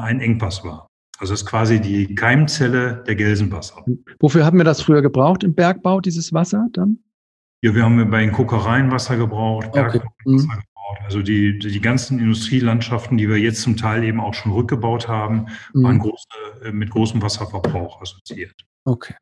ein 0.01 0.19
Engpass 0.19 0.63
war. 0.63 0.87
Also 1.19 1.33
es 1.33 1.41
ist 1.41 1.47
quasi 1.47 1.79
die 1.79 2.15
Keimzelle 2.15 3.03
der 3.07 3.15
Gelsenwasser. 3.15 3.85
Wofür 4.19 4.45
haben 4.45 4.57
wir 4.57 4.65
das 4.65 4.81
früher 4.81 5.01
gebraucht 5.01 5.43
im 5.43 5.53
Bergbau, 5.53 6.01
dieses 6.01 6.33
Wasser 6.33 6.67
dann? 6.73 6.99
Ja, 7.61 7.73
wir 7.75 7.83
haben 7.83 8.09
bei 8.09 8.21
den 8.21 8.31
Kokereien 8.31 8.91
Wasser 8.91 9.15
gebraucht, 9.15 9.71
Bergbau 9.71 9.99
okay. 9.99 10.35
Wasser 10.35 10.47
mhm. 10.47 10.63
Also 11.05 11.21
die, 11.21 11.57
die 11.57 11.81
ganzen 11.81 12.19
Industrielandschaften, 12.19 13.17
die 13.17 13.27
wir 13.27 13.37
jetzt 13.37 13.61
zum 13.61 13.77
Teil 13.77 14.03
eben 14.03 14.19
auch 14.19 14.33
schon 14.33 14.51
rückgebaut 14.51 15.07
haben, 15.07 15.47
mhm. 15.73 15.83
waren 15.83 15.99
große, 15.99 16.27
äh, 16.65 16.71
mit 16.71 16.89
großem 16.91 17.21
Wasserverbrauch 17.21 18.01
assoziiert. 18.01 18.55
Okay. 18.85 19.15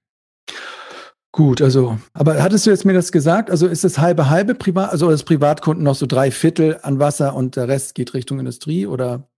Gut, 1.34 1.62
also, 1.62 1.98
aber 2.14 2.44
hattest 2.44 2.66
du 2.66 2.72
jetzt 2.72 2.84
mir 2.84 2.94
das 2.94 3.12
gesagt? 3.12 3.50
Also 3.50 3.68
ist 3.68 3.86
es 3.86 4.00
halbe 4.00 4.30
halbe 4.30 4.54
Privat, 4.54 4.92
also 4.92 5.10
das 5.10 5.24
Privatkunden 5.24 5.84
noch 5.84 5.96
so 5.96 6.06
drei 6.06 6.30
Viertel 6.30 6.80
an 6.82 7.00
Wasser 7.00 7.36
und 7.36 7.56
der 7.56 7.70
Rest 7.70 7.96
geht 7.96 8.14
Richtung 8.14 8.40
Industrie 8.40 8.86
oder? 8.86 9.30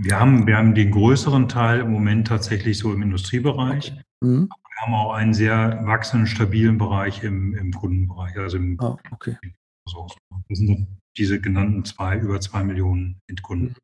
Wir 0.00 0.20
haben, 0.20 0.46
wir 0.46 0.56
haben 0.56 0.76
den 0.76 0.92
größeren 0.92 1.48
Teil 1.48 1.80
im 1.80 1.90
Moment 1.90 2.28
tatsächlich 2.28 2.78
so 2.78 2.92
im 2.92 3.02
Industriebereich. 3.02 3.92
Okay. 3.92 4.02
Mhm. 4.20 4.48
Wir 4.48 4.86
haben 4.86 4.94
auch 4.94 5.12
einen 5.12 5.34
sehr 5.34 5.80
wachsenden, 5.84 6.28
stabilen 6.28 6.78
Bereich 6.78 7.24
im, 7.24 7.52
im 7.56 7.72
Kundenbereich, 7.72 8.36
also 8.38 8.58
im, 8.58 8.78
oh, 8.80 8.96
okay. 9.10 9.36
Das 9.84 10.58
sind 10.58 10.86
diese 11.16 11.40
genannten 11.40 11.84
zwei, 11.84 12.16
über 12.16 12.40
zwei 12.40 12.62
Millionen 12.62 13.20
Endkunden. 13.26 13.74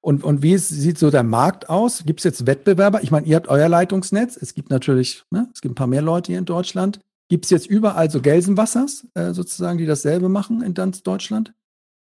Und, 0.00 0.24
und 0.24 0.42
wie 0.42 0.56
sieht 0.56 0.96
so 0.96 1.10
der 1.10 1.22
Markt 1.22 1.68
aus? 1.68 2.04
Gibt 2.06 2.20
es 2.20 2.24
jetzt 2.24 2.46
Wettbewerber? 2.46 3.02
Ich 3.02 3.10
meine, 3.10 3.26
ihr 3.26 3.36
habt 3.36 3.48
euer 3.48 3.68
Leitungsnetz. 3.68 4.38
Es 4.38 4.54
gibt 4.54 4.70
natürlich, 4.70 5.24
ne, 5.30 5.50
es 5.52 5.60
gibt 5.60 5.72
ein 5.72 5.74
paar 5.74 5.86
mehr 5.86 6.00
Leute 6.00 6.32
hier 6.32 6.38
in 6.38 6.46
Deutschland. 6.46 7.00
Gibt 7.28 7.44
es 7.44 7.50
jetzt 7.50 7.66
überall 7.66 8.10
so 8.10 8.22
Gelsenwassers 8.22 9.06
äh, 9.14 9.34
sozusagen, 9.34 9.76
die 9.76 9.86
dasselbe 9.86 10.30
machen 10.30 10.62
in 10.62 10.72
ganz 10.72 11.02
Deutschland? 11.02 11.52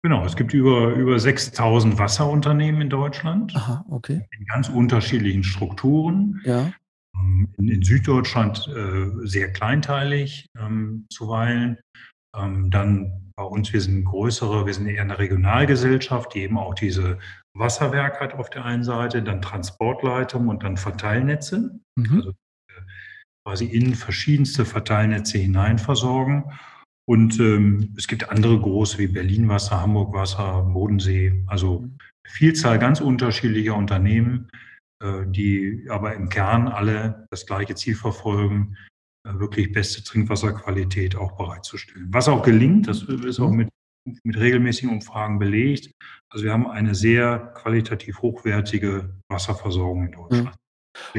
Genau, 0.02 0.24
es 0.24 0.36
gibt 0.36 0.54
über, 0.54 0.94
über 0.94 1.18
6000 1.18 1.98
Wasserunternehmen 1.98 2.82
in 2.82 2.90
Deutschland. 2.90 3.54
Aha, 3.56 3.84
okay. 3.90 4.26
In 4.38 4.46
ganz 4.46 4.68
unterschiedlichen 4.68 5.42
Strukturen. 5.42 6.40
Ja. 6.44 6.72
Ähm, 7.16 7.48
in, 7.58 7.68
in 7.68 7.82
Süddeutschland 7.82 8.68
äh, 8.68 9.26
sehr 9.26 9.52
kleinteilig 9.52 10.46
ähm, 10.56 11.06
zuweilen. 11.10 11.78
Ähm, 12.36 12.70
dann 12.70 13.32
bei 13.34 13.42
uns, 13.42 13.72
wir 13.72 13.80
sind 13.80 14.04
größere, 14.04 14.66
wir 14.66 14.74
sind 14.74 14.86
eher 14.86 15.02
eine 15.02 15.18
Regionalgesellschaft, 15.18 16.34
die 16.34 16.40
eben 16.40 16.58
auch 16.58 16.74
diese 16.74 17.18
Wasserwerk 17.54 18.20
hat 18.20 18.34
auf 18.34 18.50
der 18.50 18.64
einen 18.64 18.84
Seite, 18.84 19.22
dann 19.22 19.42
Transportleitung 19.42 20.48
und 20.48 20.62
dann 20.62 20.76
Verteilnetze, 20.76 21.80
mhm. 21.96 22.16
also 22.16 22.30
äh, 22.30 22.80
quasi 23.44 23.64
in 23.66 23.94
verschiedenste 23.94 24.64
Verteilnetze 24.64 25.38
hinein 25.38 25.78
versorgen. 25.78 26.52
Und 27.08 27.40
ähm, 27.40 27.94
es 27.96 28.06
gibt 28.06 28.28
andere 28.28 28.60
große 28.60 28.98
wie 28.98 29.06
Berlin 29.06 29.48
Wasser, 29.48 29.80
Hamburg 29.80 30.12
Wasser, 30.12 30.60
Bodensee, 30.60 31.42
also 31.46 31.80
mhm. 31.80 31.96
Vielzahl 32.26 32.78
ganz 32.78 33.00
unterschiedlicher 33.00 33.74
Unternehmen, 33.74 34.50
äh, 35.02 35.24
die 35.26 35.86
aber 35.88 36.14
im 36.14 36.28
Kern 36.28 36.68
alle 36.68 37.26
das 37.30 37.46
gleiche 37.46 37.74
Ziel 37.74 37.94
verfolgen, 37.94 38.76
äh, 39.26 39.32
wirklich 39.38 39.72
beste 39.72 40.04
Trinkwasserqualität 40.04 41.16
auch 41.16 41.32
bereitzustellen. 41.32 42.08
Was 42.10 42.28
auch 42.28 42.42
gelingt, 42.42 42.88
das 42.88 43.04
ist 43.04 43.40
auch 43.40 43.50
mhm. 43.50 43.56
mit, 43.56 43.68
mit 44.22 44.36
regelmäßigen 44.38 44.90
Umfragen 44.90 45.38
belegt. 45.38 45.90
Also 46.28 46.44
wir 46.44 46.52
haben 46.52 46.66
eine 46.66 46.94
sehr 46.94 47.54
qualitativ 47.54 48.20
hochwertige 48.20 49.16
Wasserversorgung 49.30 50.08
in 50.08 50.12
Deutschland. 50.12 50.56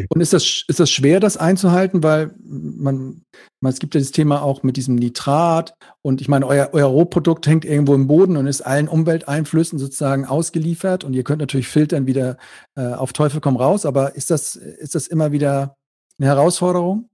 Und 0.10 0.22
ist 0.22 0.34
das, 0.34 0.64
ist 0.68 0.80
das 0.80 0.90
schwer, 0.90 1.20
das 1.20 1.38
einzuhalten? 1.38 2.04
Weil 2.04 2.34
man, 2.44 3.22
man, 3.62 3.72
es 3.72 3.80
gibt 3.80 3.96
ja 3.96 4.02
das 4.02 4.12
Thema 4.12 4.42
auch 4.42 4.64
mit 4.64 4.78
diesem 4.78 4.96
Nitrat 4.96 5.74
und 6.02 6.22
ich 6.22 6.28
meine, 6.28 6.46
euer, 6.48 6.70
euer 6.74 6.88
Rohprodukt 6.88 7.48
hängt 7.48 7.66
irgendwo 7.66 7.96
im 7.96 8.08
Boden 8.08 8.38
und 8.38 8.48
ist 8.48 8.62
allen 8.62 8.88
Umwelteinflüssen 8.88 9.80
sozusagen 9.80 10.26
ausgeliefert 10.26 11.04
und 11.04 11.14
ihr 11.14 11.24
könnt 11.24 11.40
natürlich 11.40 11.68
filtern 11.68 12.08
wieder 12.08 12.38
äh, 12.76 12.94
auf 12.94 13.14
Teufel 13.14 13.42
komm 13.42 13.58
raus, 13.58 13.86
aber 13.86 14.16
ist 14.16 14.30
das, 14.30 14.56
ist 14.56 14.96
das 14.96 15.08
immer 15.08 15.32
wieder 15.32 15.76
eine 16.20 16.28
Herausforderung? 16.28 17.10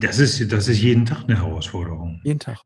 Das 0.00 0.18
ist, 0.18 0.52
das 0.52 0.68
ist 0.68 0.80
jeden 0.80 1.06
Tag 1.06 1.24
eine 1.24 1.38
Herausforderung. 1.38 2.20
Jeden 2.24 2.40
Tag. 2.40 2.60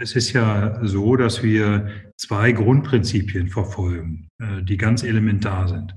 Es 0.00 0.14
ist 0.14 0.32
ja 0.32 0.78
so, 0.86 1.16
dass 1.16 1.42
wir 1.42 1.88
zwei 2.16 2.52
Grundprinzipien 2.52 3.48
verfolgen, 3.48 4.28
äh, 4.40 4.62
die 4.62 4.76
ganz 4.76 5.02
elementar 5.02 5.66
sind. 5.68 5.94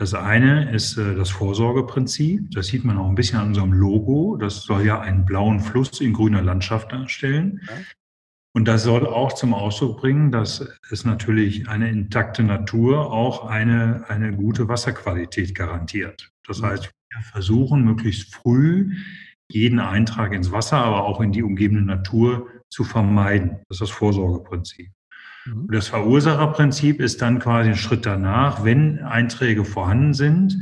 Das 0.00 0.14
eine 0.14 0.72
ist 0.72 0.96
äh, 0.96 1.14
das 1.14 1.28
Vorsorgeprinzip. 1.28 2.52
Das 2.52 2.68
sieht 2.68 2.86
man 2.86 2.96
auch 2.96 3.10
ein 3.10 3.14
bisschen 3.14 3.38
an 3.38 3.48
unserem 3.48 3.74
Logo. 3.74 4.38
Das 4.38 4.62
soll 4.62 4.86
ja 4.86 4.98
einen 4.98 5.26
blauen 5.26 5.60
Fluss 5.60 6.00
in 6.00 6.14
grüner 6.14 6.40
Landschaft 6.40 6.90
darstellen. 6.90 7.60
Und 8.54 8.66
das 8.66 8.84
soll 8.84 9.06
auch 9.06 9.34
zum 9.34 9.52
Ausdruck 9.52 10.00
bringen, 10.00 10.32
dass 10.32 10.66
es 10.90 11.04
natürlich 11.04 11.68
eine 11.68 11.90
intakte 11.90 12.42
Natur 12.42 13.12
auch 13.12 13.44
eine, 13.44 14.06
eine 14.08 14.34
gute 14.34 14.68
Wasserqualität 14.68 15.54
garantiert. 15.54 16.32
Das 16.46 16.62
heißt, 16.62 16.84
wir 16.84 17.20
versuchen 17.20 17.84
möglichst 17.84 18.34
früh 18.34 18.96
jeden 19.50 19.80
Eintrag 19.80 20.32
ins 20.32 20.50
Wasser, 20.50 20.78
aber 20.78 21.04
auch 21.04 21.20
in 21.20 21.32
die 21.32 21.42
umgebende 21.42 21.84
Natur 21.84 22.48
zu 22.70 22.84
vermeiden. 22.84 23.58
Das 23.68 23.76
ist 23.76 23.80
das 23.82 23.90
Vorsorgeprinzip. 23.90 24.90
Mhm. 25.46 25.68
Das 25.70 25.88
Verursacherprinzip 25.88 27.00
ist 27.00 27.22
dann 27.22 27.38
quasi 27.38 27.70
ein 27.70 27.76
Schritt 27.76 28.06
danach. 28.06 28.64
Wenn 28.64 29.00
Einträge 29.00 29.64
vorhanden 29.64 30.14
sind, 30.14 30.58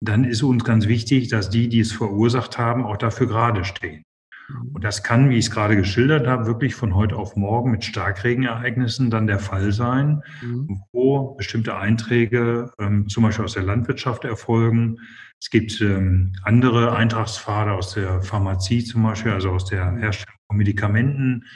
dann 0.00 0.24
ist 0.24 0.42
uns 0.42 0.64
ganz 0.64 0.86
wichtig, 0.86 1.28
dass 1.28 1.50
die, 1.50 1.68
die 1.68 1.80
es 1.80 1.92
verursacht 1.92 2.58
haben, 2.58 2.84
auch 2.84 2.96
dafür 2.96 3.26
gerade 3.26 3.64
stehen. 3.64 4.02
Mhm. 4.48 4.70
Und 4.72 4.84
das 4.84 5.02
kann, 5.02 5.30
wie 5.30 5.36
ich 5.36 5.46
es 5.46 5.50
gerade 5.50 5.76
geschildert 5.76 6.26
habe, 6.26 6.46
wirklich 6.46 6.74
von 6.74 6.94
heute 6.94 7.16
auf 7.16 7.36
morgen 7.36 7.70
mit 7.70 7.84
Starkregenereignissen 7.84 9.10
dann 9.10 9.26
der 9.26 9.38
Fall 9.38 9.72
sein, 9.72 10.22
mhm. 10.42 10.82
wo 10.92 11.34
bestimmte 11.34 11.76
Einträge 11.76 12.72
ähm, 12.78 13.08
zum 13.08 13.24
Beispiel 13.24 13.44
aus 13.44 13.54
der 13.54 13.64
Landwirtschaft 13.64 14.24
erfolgen, 14.24 14.98
es 15.42 15.48
gibt 15.48 15.80
ähm, 15.80 16.34
andere 16.42 16.94
Eintragspfade 16.94 17.72
aus 17.72 17.94
der 17.94 18.20
Pharmazie 18.20 18.84
zum 18.84 19.02
Beispiel, 19.02 19.32
also 19.32 19.50
aus 19.50 19.64
der 19.64 19.96
Herstellung 19.96 20.36
von 20.46 20.58
Medikamenten. 20.58 21.46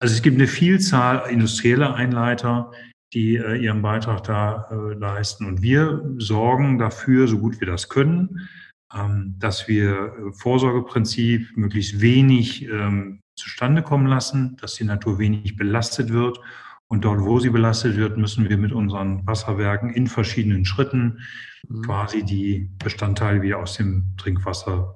Also 0.00 0.14
es 0.14 0.22
gibt 0.22 0.36
eine 0.36 0.46
Vielzahl 0.46 1.30
industrieller 1.30 1.94
Einleiter, 1.94 2.72
die 3.12 3.36
äh, 3.36 3.56
ihren 3.56 3.82
Beitrag 3.82 4.24
da 4.24 4.68
äh, 4.70 4.94
leisten. 4.94 5.46
Und 5.46 5.62
wir 5.62 6.02
sorgen 6.18 6.78
dafür, 6.78 7.28
so 7.28 7.38
gut 7.38 7.60
wir 7.60 7.66
das 7.66 7.88
können, 7.88 8.48
ähm, 8.94 9.34
dass 9.38 9.68
wir 9.68 9.92
äh, 9.92 10.32
Vorsorgeprinzip 10.32 11.56
möglichst 11.56 12.00
wenig 12.00 12.66
ähm, 12.68 13.20
zustande 13.36 13.82
kommen 13.82 14.06
lassen, 14.06 14.56
dass 14.60 14.74
die 14.74 14.84
Natur 14.84 15.18
wenig 15.18 15.56
belastet 15.56 16.10
wird. 16.12 16.40
Und 16.88 17.04
dort, 17.04 17.20
wo 17.20 17.38
sie 17.38 17.50
belastet 17.50 17.96
wird, 17.96 18.16
müssen 18.16 18.48
wir 18.48 18.58
mit 18.58 18.72
unseren 18.72 19.26
Wasserwerken 19.26 19.90
in 19.90 20.06
verschiedenen 20.06 20.64
Schritten 20.64 21.20
mhm. 21.68 21.82
quasi 21.82 22.24
die 22.24 22.70
Bestandteile 22.78 23.42
wieder 23.42 23.58
aus 23.58 23.76
dem 23.76 24.14
Trinkwasser 24.16 24.94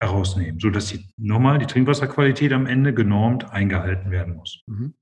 herausnehmen, 0.00 0.60
sodass 0.60 0.88
die, 0.88 1.06
nochmal 1.16 1.58
die 1.58 1.66
Trinkwasserqualität 1.66 2.52
am 2.52 2.66
Ende 2.66 2.92
genormt 2.92 3.50
eingehalten 3.50 4.10
werden 4.10 4.36
muss. 4.36 4.62
Mhm. 4.66 4.94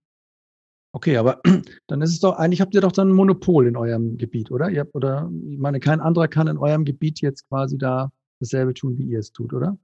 Okay, 0.93 1.17
aber 1.17 1.41
dann 1.89 2.03
ist 2.03 2.11
es 2.11 2.21
doch, 2.21 2.37
eigentlich 2.39 2.61
habt 2.61 2.75
ihr 2.75 2.81
doch 2.81 2.93
dann 2.93 3.09
ein 3.09 3.15
Monopol 3.15 3.67
in 3.67 3.77
eurem 3.77 4.17
Gebiet, 4.17 4.51
oder? 4.51 4.71
Ihr 4.71 4.81
habt, 4.81 4.95
oder 4.95 5.31
ich 5.51 5.59
meine, 5.59 5.81
kein 5.81 6.01
anderer 6.01 6.29
kann 6.29 6.47
in 6.47 6.59
eurem 6.59 6.85
Gebiet 6.85 7.21
jetzt 7.21 7.49
quasi 7.49 7.79
da 7.79 8.11
dasselbe 8.41 8.75
tun, 8.75 8.97
wie 8.99 9.05
ihr 9.05 9.19
es 9.19 9.33
tut, 9.33 9.53
oder? 9.53 9.77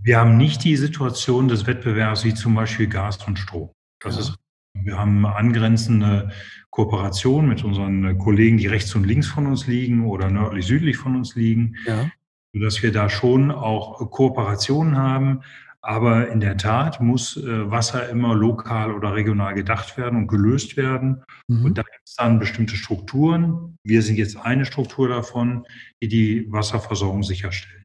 Wir 0.00 0.18
haben 0.18 0.36
nicht 0.36 0.64
die 0.64 0.76
Situation 0.76 1.48
des 1.48 1.66
Wettbewerbs 1.66 2.24
wie 2.24 2.34
zum 2.34 2.54
Beispiel 2.54 2.88
Gas 2.88 3.26
und 3.26 3.38
Strom. 3.38 3.70
Das 4.00 4.14
ja. 4.14 4.20
ist 4.20 4.36
wir 4.74 4.98
haben 4.98 5.26
angrenzende 5.26 6.30
Kooperation 6.70 7.46
mit 7.46 7.62
unseren 7.62 8.16
Kollegen, 8.18 8.56
die 8.56 8.66
rechts 8.66 8.94
und 8.94 9.04
links 9.04 9.26
von 9.26 9.46
uns 9.46 9.66
liegen 9.66 10.06
oder 10.06 10.30
nördlich, 10.30 10.66
südlich 10.66 10.96
von 10.96 11.16
uns 11.16 11.34
liegen, 11.34 11.76
ja. 11.86 12.10
Sodass 12.54 12.82
wir 12.82 12.92
da 12.92 13.08
schon 13.08 13.50
auch 13.50 14.10
Kooperationen 14.10 14.96
haben. 14.96 15.40
Aber 15.84 16.28
in 16.28 16.38
der 16.38 16.56
Tat 16.56 17.00
muss 17.00 17.36
äh, 17.36 17.70
Wasser 17.70 18.08
immer 18.08 18.36
lokal 18.36 18.94
oder 18.94 19.14
regional 19.14 19.54
gedacht 19.54 19.96
werden 19.96 20.16
und 20.16 20.28
gelöst 20.28 20.76
werden. 20.76 21.24
Mhm. 21.48 21.64
Und 21.64 21.78
da 21.78 21.82
gibt 21.82 22.06
es 22.06 22.14
dann 22.14 22.38
bestimmte 22.38 22.76
Strukturen. 22.76 23.76
Wir 23.84 24.02
sind 24.02 24.16
jetzt 24.16 24.36
eine 24.36 24.64
Struktur 24.64 25.08
davon, 25.08 25.66
die 26.00 26.08
die 26.08 26.52
Wasserversorgung 26.52 27.24
sicherstellen. 27.24 27.82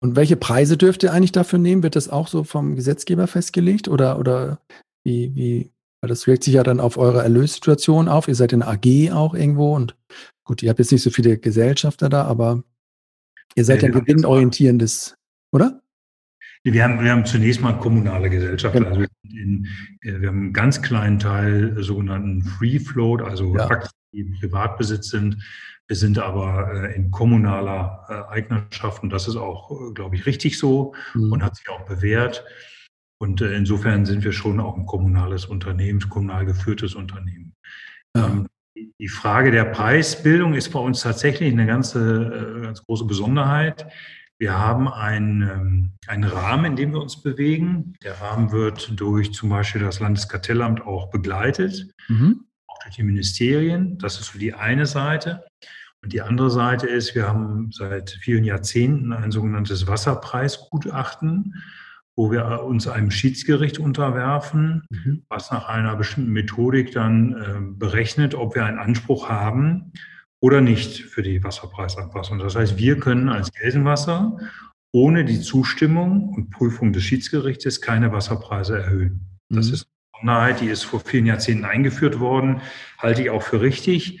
Und 0.00 0.16
welche 0.16 0.36
Preise 0.36 0.76
dürft 0.76 1.04
ihr 1.04 1.12
eigentlich 1.12 1.32
dafür 1.32 1.60
nehmen? 1.60 1.84
Wird 1.84 1.94
das 1.94 2.08
auch 2.08 2.26
so 2.26 2.42
vom 2.42 2.74
Gesetzgeber 2.74 3.28
festgelegt 3.28 3.86
oder, 3.86 4.18
oder 4.18 4.60
wie, 5.04 5.34
wie, 5.36 5.70
weil 6.00 6.08
das 6.08 6.26
wirkt 6.26 6.44
sich 6.44 6.54
ja 6.54 6.64
dann 6.64 6.80
auf 6.80 6.96
eure 6.96 7.22
Erlössituation 7.22 8.08
auf. 8.08 8.26
Ihr 8.26 8.34
seid 8.34 8.52
in 8.52 8.62
AG 8.62 9.12
auch 9.12 9.34
irgendwo 9.34 9.74
und 9.74 9.96
gut, 10.44 10.62
ihr 10.62 10.70
habt 10.70 10.78
jetzt 10.78 10.92
nicht 10.92 11.02
so 11.02 11.10
viele 11.10 11.38
Gesellschafter 11.38 12.08
da, 12.08 12.24
aber 12.24 12.62
ihr 13.54 13.64
seid 13.64 13.82
ja, 13.82 13.88
ein 13.88 13.92
gewinnorientierendes, 13.92 15.16
oder? 15.52 15.80
Wir 16.64 16.84
haben, 16.84 17.02
wir 17.02 17.10
haben 17.10 17.24
zunächst 17.24 17.60
mal 17.60 17.78
kommunale 17.78 18.30
Gesellschaften. 18.30 18.84
Genau. 18.84 18.96
Also 18.96 19.06
in, 19.22 19.66
äh, 20.02 20.20
wir 20.20 20.28
haben 20.28 20.38
einen 20.38 20.52
ganz 20.52 20.82
kleinen 20.82 21.18
Teil 21.18 21.78
äh, 21.78 21.82
sogenannten 21.82 22.42
Free 22.42 22.78
Float, 22.78 23.22
also 23.22 23.56
ja. 23.56 23.68
Aktien, 23.68 23.92
die 24.12 24.20
im 24.20 24.38
Privatbesitz 24.38 25.10
sind. 25.10 25.42
Wir 25.86 25.96
sind 25.96 26.18
aber 26.18 26.72
äh, 26.72 26.96
in 26.96 27.10
kommunaler 27.10 28.28
Eignerschaft 28.30 29.02
und 29.02 29.10
das 29.10 29.28
ist 29.28 29.36
auch, 29.36 29.94
glaube 29.94 30.16
ich, 30.16 30.26
richtig 30.26 30.58
so 30.58 30.94
mhm. 31.14 31.32
und 31.32 31.42
hat 31.42 31.56
sich 31.56 31.68
auch 31.68 31.86
bewährt. 31.86 32.44
Und 33.20 33.40
insofern 33.40 34.06
sind 34.06 34.22
wir 34.22 34.32
schon 34.32 34.60
auch 34.60 34.76
ein 34.76 34.86
kommunales 34.86 35.44
Unternehmen, 35.44 36.00
kommunal 36.08 36.44
geführtes 36.44 36.94
Unternehmen. 36.94 37.54
Ja. 38.14 38.44
Die 38.98 39.08
Frage 39.08 39.50
der 39.50 39.64
Preisbildung 39.64 40.54
ist 40.54 40.70
bei 40.70 40.80
uns 40.80 41.00
tatsächlich 41.00 41.52
eine 41.52 41.66
ganze, 41.66 42.60
ganz 42.62 42.82
große 42.84 43.04
Besonderheit. 43.04 43.86
Wir 44.38 44.56
haben 44.56 44.88
einen, 44.88 45.42
ähm, 45.42 45.92
einen 46.06 46.24
Rahmen, 46.24 46.64
in 46.64 46.76
dem 46.76 46.92
wir 46.92 47.00
uns 47.00 47.20
bewegen. 47.20 47.94
Der 48.04 48.20
Rahmen 48.20 48.52
wird 48.52 48.92
durch 48.98 49.32
zum 49.32 49.48
Beispiel 49.48 49.80
das 49.80 49.98
Landeskartellamt 49.98 50.80
auch 50.82 51.10
begleitet, 51.10 51.90
mhm. 52.08 52.44
auch 52.68 52.78
durch 52.84 52.94
die 52.94 53.02
Ministerien. 53.02 53.98
Das 53.98 54.20
ist 54.20 54.32
so 54.32 54.38
die 54.38 54.54
eine 54.54 54.86
Seite. 54.86 55.44
Und 56.02 56.12
die 56.12 56.22
andere 56.22 56.50
Seite 56.50 56.86
ist, 56.86 57.16
wir 57.16 57.26
haben 57.26 57.70
seit 57.72 58.10
vielen 58.22 58.44
Jahrzehnten 58.44 59.12
ein 59.12 59.32
sogenanntes 59.32 59.88
Wasserpreisgutachten, 59.88 61.54
wo 62.18 62.32
wir 62.32 62.64
uns 62.64 62.88
einem 62.88 63.12
Schiedsgericht 63.12 63.78
unterwerfen, 63.78 64.82
mhm. 64.90 65.22
was 65.28 65.52
nach 65.52 65.68
einer 65.68 65.94
bestimmten 65.94 66.32
Methodik 66.32 66.90
dann 66.90 67.32
äh, 67.32 67.60
berechnet, 67.78 68.34
ob 68.34 68.56
wir 68.56 68.64
einen 68.64 68.80
Anspruch 68.80 69.28
haben 69.28 69.92
oder 70.40 70.60
nicht 70.60 71.04
für 71.04 71.22
die 71.22 71.44
Wasserpreisanpassung. 71.44 72.40
Das 72.40 72.56
heißt, 72.56 72.76
wir 72.76 72.98
können 72.98 73.28
als 73.28 73.52
Gelsenwasser 73.52 74.36
ohne 74.92 75.24
die 75.24 75.40
Zustimmung 75.40 76.30
und 76.30 76.50
Prüfung 76.50 76.92
des 76.92 77.04
Schiedsgerichtes 77.04 77.80
keine 77.80 78.10
Wasserpreise 78.10 78.82
erhöhen. 78.82 79.38
Das 79.48 79.68
mhm. 79.68 79.74
ist 79.74 79.86
eine 80.20 80.32
Wahrheit, 80.32 80.60
die 80.60 80.66
ist 80.66 80.82
vor 80.82 80.98
vielen 80.98 81.26
Jahrzehnten 81.26 81.66
eingeführt 81.66 82.18
worden, 82.18 82.62
halte 82.98 83.22
ich 83.22 83.30
auch 83.30 83.42
für 83.44 83.60
richtig, 83.60 84.20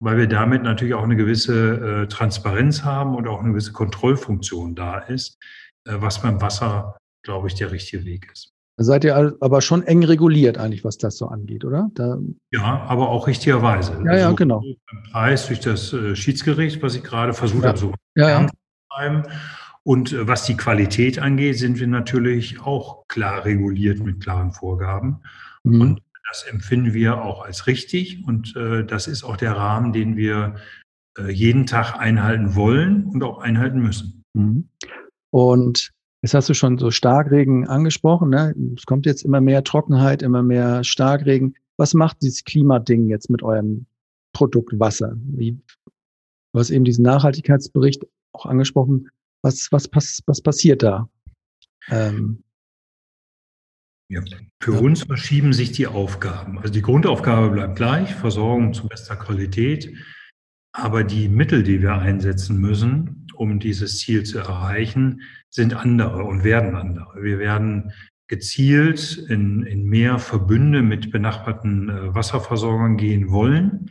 weil 0.00 0.16
wir 0.16 0.28
damit 0.28 0.62
natürlich 0.62 0.94
auch 0.94 1.04
eine 1.04 1.16
gewisse 1.16 2.04
äh, 2.04 2.08
Transparenz 2.08 2.84
haben 2.84 3.14
und 3.14 3.28
auch 3.28 3.40
eine 3.40 3.50
gewisse 3.50 3.72
Kontrollfunktion 3.72 4.74
da 4.74 4.96
ist, 5.00 5.36
äh, 5.86 5.96
was 5.98 6.22
beim 6.22 6.40
Wasser, 6.40 6.96
glaube 7.24 7.48
ich, 7.48 7.54
der 7.54 7.72
richtige 7.72 8.04
Weg 8.04 8.30
ist. 8.32 8.54
Da 8.76 8.84
seid 8.84 9.04
ihr 9.04 9.36
aber 9.40 9.62
schon 9.62 9.84
eng 9.84 10.02
reguliert 10.02 10.58
eigentlich, 10.58 10.84
was 10.84 10.98
das 10.98 11.16
so 11.16 11.26
angeht, 11.28 11.64
oder? 11.64 11.90
Da 11.94 12.18
ja, 12.52 12.82
aber 12.88 13.08
auch 13.08 13.28
richtigerweise. 13.28 13.92
Ja, 14.04 14.10
also 14.10 14.24
ja, 14.24 14.32
genau. 14.32 14.60
Beim 14.60 15.02
Preis 15.12 15.46
durch 15.46 15.60
das 15.60 15.92
äh, 15.92 16.16
Schiedsgericht, 16.16 16.82
was 16.82 16.96
ich 16.96 17.04
gerade 17.04 17.34
versucht 17.34 17.62
ja. 17.62 17.68
habe, 17.68 17.78
so 17.78 17.92
ja, 18.16 18.28
ja. 18.28 18.46
zu 18.48 18.54
schreiben. 18.92 19.22
Und 19.84 20.12
äh, 20.12 20.26
was 20.26 20.44
die 20.44 20.56
Qualität 20.56 21.20
angeht, 21.20 21.58
sind 21.58 21.78
wir 21.78 21.86
natürlich 21.86 22.60
auch 22.62 23.06
klar 23.06 23.44
reguliert 23.44 24.00
mit 24.00 24.20
klaren 24.20 24.50
Vorgaben. 24.50 25.20
Mhm. 25.62 25.80
Und 25.80 26.02
das 26.28 26.42
empfinden 26.42 26.94
wir 26.94 27.22
auch 27.22 27.44
als 27.44 27.68
richtig. 27.68 28.26
Und 28.26 28.56
äh, 28.56 28.84
das 28.84 29.06
ist 29.06 29.22
auch 29.22 29.36
der 29.36 29.52
Rahmen, 29.52 29.92
den 29.92 30.16
wir 30.16 30.56
äh, 31.16 31.30
jeden 31.30 31.66
Tag 31.66 31.96
einhalten 31.96 32.56
wollen 32.56 33.04
und 33.04 33.22
auch 33.22 33.38
einhalten 33.38 33.78
müssen. 33.78 34.24
Mhm. 34.32 34.68
Und 35.30 35.93
Jetzt 36.24 36.32
hast 36.32 36.48
du 36.48 36.54
schon 36.54 36.78
so 36.78 36.90
Starkregen 36.90 37.68
angesprochen. 37.68 38.30
Ne? 38.30 38.54
Es 38.78 38.86
kommt 38.86 39.04
jetzt 39.04 39.26
immer 39.26 39.42
mehr 39.42 39.62
Trockenheit, 39.62 40.22
immer 40.22 40.42
mehr 40.42 40.82
Starkregen. 40.82 41.54
Was 41.76 41.92
macht 41.92 42.22
dieses 42.22 42.44
Klimading 42.44 43.10
jetzt 43.10 43.28
mit 43.28 43.42
eurem 43.42 43.84
Produkt 44.32 44.72
Wasser? 44.80 45.18
Wie, 45.18 45.52
du 45.52 46.58
hast 46.58 46.70
eben 46.70 46.86
diesen 46.86 47.04
Nachhaltigkeitsbericht 47.04 48.06
auch 48.32 48.46
angesprochen. 48.46 49.10
Was, 49.42 49.68
was, 49.70 49.86
was, 49.92 50.22
was 50.24 50.40
passiert 50.40 50.82
da? 50.82 51.10
Ähm, 51.90 52.42
ja, 54.08 54.22
für 54.62 54.72
ja. 54.72 54.80
uns 54.80 55.02
verschieben 55.02 55.52
sich 55.52 55.72
die 55.72 55.86
Aufgaben. 55.86 56.58
Also 56.58 56.72
die 56.72 56.80
Grundaufgabe 56.80 57.50
bleibt 57.50 57.76
gleich, 57.76 58.14
Versorgung 58.14 58.72
zu 58.72 58.88
bester 58.88 59.16
Qualität. 59.16 59.94
Aber 60.76 61.04
die 61.04 61.28
Mittel, 61.28 61.62
die 61.62 61.80
wir 61.80 61.94
einsetzen 61.94 62.60
müssen, 62.60 63.28
um 63.34 63.60
dieses 63.60 63.98
Ziel 64.00 64.24
zu 64.24 64.38
erreichen, 64.38 65.22
sind 65.48 65.72
andere 65.72 66.24
und 66.24 66.42
werden 66.42 66.74
andere. 66.74 67.22
Wir 67.22 67.38
werden 67.38 67.92
gezielt 68.26 69.18
in, 69.28 69.62
in 69.62 69.84
mehr 69.84 70.18
Verbünde 70.18 70.82
mit 70.82 71.12
benachbarten 71.12 71.88
äh, 71.88 72.14
Wasserversorgern 72.14 72.96
gehen 72.96 73.30
wollen, 73.30 73.88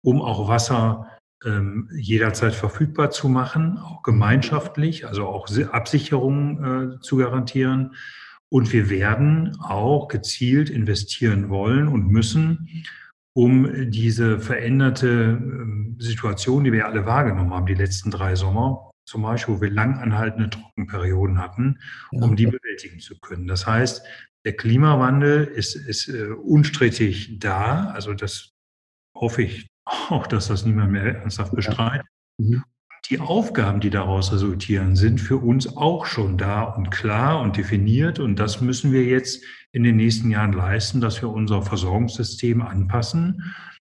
um 0.00 0.22
auch 0.22 0.48
Wasser 0.48 1.06
ähm, 1.44 1.90
jederzeit 1.94 2.54
verfügbar 2.54 3.10
zu 3.10 3.28
machen, 3.28 3.76
auch 3.76 4.02
gemeinschaftlich, 4.02 5.06
also 5.06 5.26
auch 5.26 5.48
Absicherung 5.70 6.94
äh, 6.94 7.00
zu 7.00 7.18
garantieren. 7.18 7.94
Und 8.48 8.72
wir 8.72 8.88
werden 8.88 9.54
auch 9.60 10.08
gezielt 10.08 10.70
investieren 10.70 11.50
wollen 11.50 11.88
und 11.88 12.08
müssen, 12.08 12.84
um 13.34 13.90
diese 13.90 14.38
veränderte 14.40 15.38
ähm, 15.40 15.96
Situation, 15.98 16.64
die 16.64 16.72
wir 16.72 16.86
alle 16.86 17.06
wahrgenommen 17.06 17.52
haben, 17.52 17.66
die 17.66 17.74
letzten 17.74 18.10
drei 18.10 18.34
Sommer, 18.34 18.90
zum 19.04 19.22
Beispiel, 19.22 19.56
wo 19.56 19.60
wir 19.60 19.70
lang 19.70 19.98
anhaltende 19.98 20.50
Trockenperioden 20.50 21.38
hatten, 21.38 21.80
um 22.12 22.36
die 22.36 22.46
bewältigen 22.46 23.00
zu 23.00 23.18
können. 23.18 23.46
Das 23.46 23.66
heißt, 23.66 24.02
der 24.44 24.56
Klimawandel 24.56 25.44
ist, 25.44 25.74
ist 25.74 26.08
äh, 26.08 26.28
unstrittig 26.28 27.38
da. 27.38 27.90
Also 27.90 28.14
das 28.14 28.52
hoffe 29.16 29.42
ich 29.42 29.68
auch, 29.84 30.26
dass 30.26 30.48
das 30.48 30.64
niemand 30.64 30.92
mehr 30.92 31.16
ernsthaft 31.16 31.54
bestreitet. 31.54 32.06
Mhm. 32.38 32.64
Die 33.10 33.18
Aufgaben, 33.18 33.80
die 33.80 33.90
daraus 33.90 34.32
resultieren, 34.32 34.94
sind 34.94 35.20
für 35.20 35.36
uns 35.36 35.76
auch 35.76 36.06
schon 36.06 36.38
da 36.38 36.62
und 36.62 36.90
klar 36.90 37.40
und 37.40 37.56
definiert. 37.56 38.20
Und 38.20 38.36
das 38.36 38.60
müssen 38.60 38.92
wir 38.92 39.04
jetzt 39.04 39.42
in 39.72 39.82
den 39.82 39.96
nächsten 39.96 40.30
Jahren 40.30 40.52
leisten, 40.52 41.00
dass 41.00 41.20
wir 41.20 41.28
unser 41.28 41.62
Versorgungssystem 41.62 42.62
anpassen. 42.62 43.52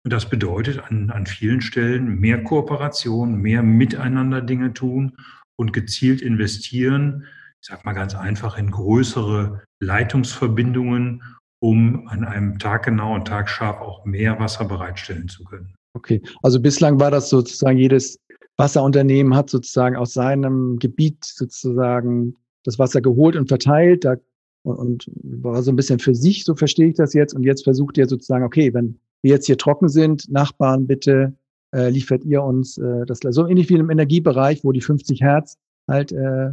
Und 0.04 0.12
das 0.12 0.28
bedeutet 0.28 0.80
an, 0.80 1.10
an 1.10 1.26
vielen 1.26 1.60
Stellen 1.60 2.18
mehr 2.18 2.42
Kooperation, 2.44 3.36
mehr 3.36 3.62
miteinander 3.62 4.40
Dinge 4.40 4.72
tun 4.72 5.16
und 5.56 5.72
gezielt 5.72 6.22
investieren, 6.22 7.26
ich 7.62 7.68
sage 7.68 7.82
mal 7.84 7.92
ganz 7.92 8.14
einfach, 8.14 8.58
in 8.58 8.70
größere 8.70 9.62
Leitungsverbindungen, 9.80 11.22
um 11.62 12.08
an 12.08 12.24
einem 12.24 12.58
Tag 12.58 12.84
genau 12.84 13.14
und 13.14 13.26
tagscharf 13.26 13.80
auch 13.80 14.04
mehr 14.04 14.38
Wasser 14.38 14.64
bereitstellen 14.66 15.28
zu 15.28 15.44
können. 15.44 15.74
Okay, 15.96 16.20
also 16.42 16.60
bislang 16.60 16.98
war 16.98 17.10
das 17.10 17.30
sozusagen 17.30 17.78
jedes 17.78 18.18
Wasserunternehmen 18.56 19.34
hat 19.34 19.50
sozusagen 19.50 19.96
aus 19.96 20.12
seinem 20.12 20.78
Gebiet 20.78 21.24
sozusagen 21.24 22.36
das 22.62 22.78
Wasser 22.78 23.00
geholt 23.00 23.36
und 23.36 23.48
verteilt. 23.48 24.04
Da 24.04 24.16
und, 24.62 25.10
war 25.22 25.62
so 25.62 25.70
ein 25.70 25.76
bisschen 25.76 25.98
für 25.98 26.14
sich, 26.14 26.44
so 26.44 26.54
verstehe 26.54 26.88
ich 26.88 26.94
das 26.94 27.12
jetzt. 27.12 27.34
Und 27.34 27.44
jetzt 27.44 27.64
versucht 27.64 27.98
ihr 27.98 28.08
sozusagen, 28.08 28.44
okay, 28.44 28.72
wenn 28.72 28.98
wir 29.22 29.32
jetzt 29.32 29.46
hier 29.46 29.58
trocken 29.58 29.88
sind, 29.88 30.30
Nachbarn, 30.30 30.86
bitte 30.86 31.34
äh, 31.74 31.90
liefert 31.90 32.24
ihr 32.24 32.42
uns 32.42 32.78
äh, 32.78 33.04
das 33.06 33.20
so 33.30 33.46
ähnlich 33.46 33.68
wie 33.68 33.74
im 33.74 33.90
Energiebereich, 33.90 34.64
wo 34.64 34.72
die 34.72 34.80
50 34.80 35.20
Hertz 35.20 35.58
halt 35.88 36.12
äh, 36.12 36.50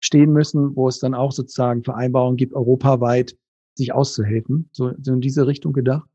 stehen 0.00 0.32
müssen, 0.32 0.76
wo 0.76 0.88
es 0.88 0.98
dann 0.98 1.14
auch 1.14 1.32
sozusagen 1.32 1.84
Vereinbarungen 1.84 2.36
gibt, 2.36 2.54
europaweit 2.54 3.36
sich 3.74 3.92
auszuhelfen. 3.92 4.68
So, 4.72 4.92
so 5.00 5.12
in 5.14 5.20
diese 5.20 5.46
Richtung 5.46 5.72
gedacht? 5.72 6.08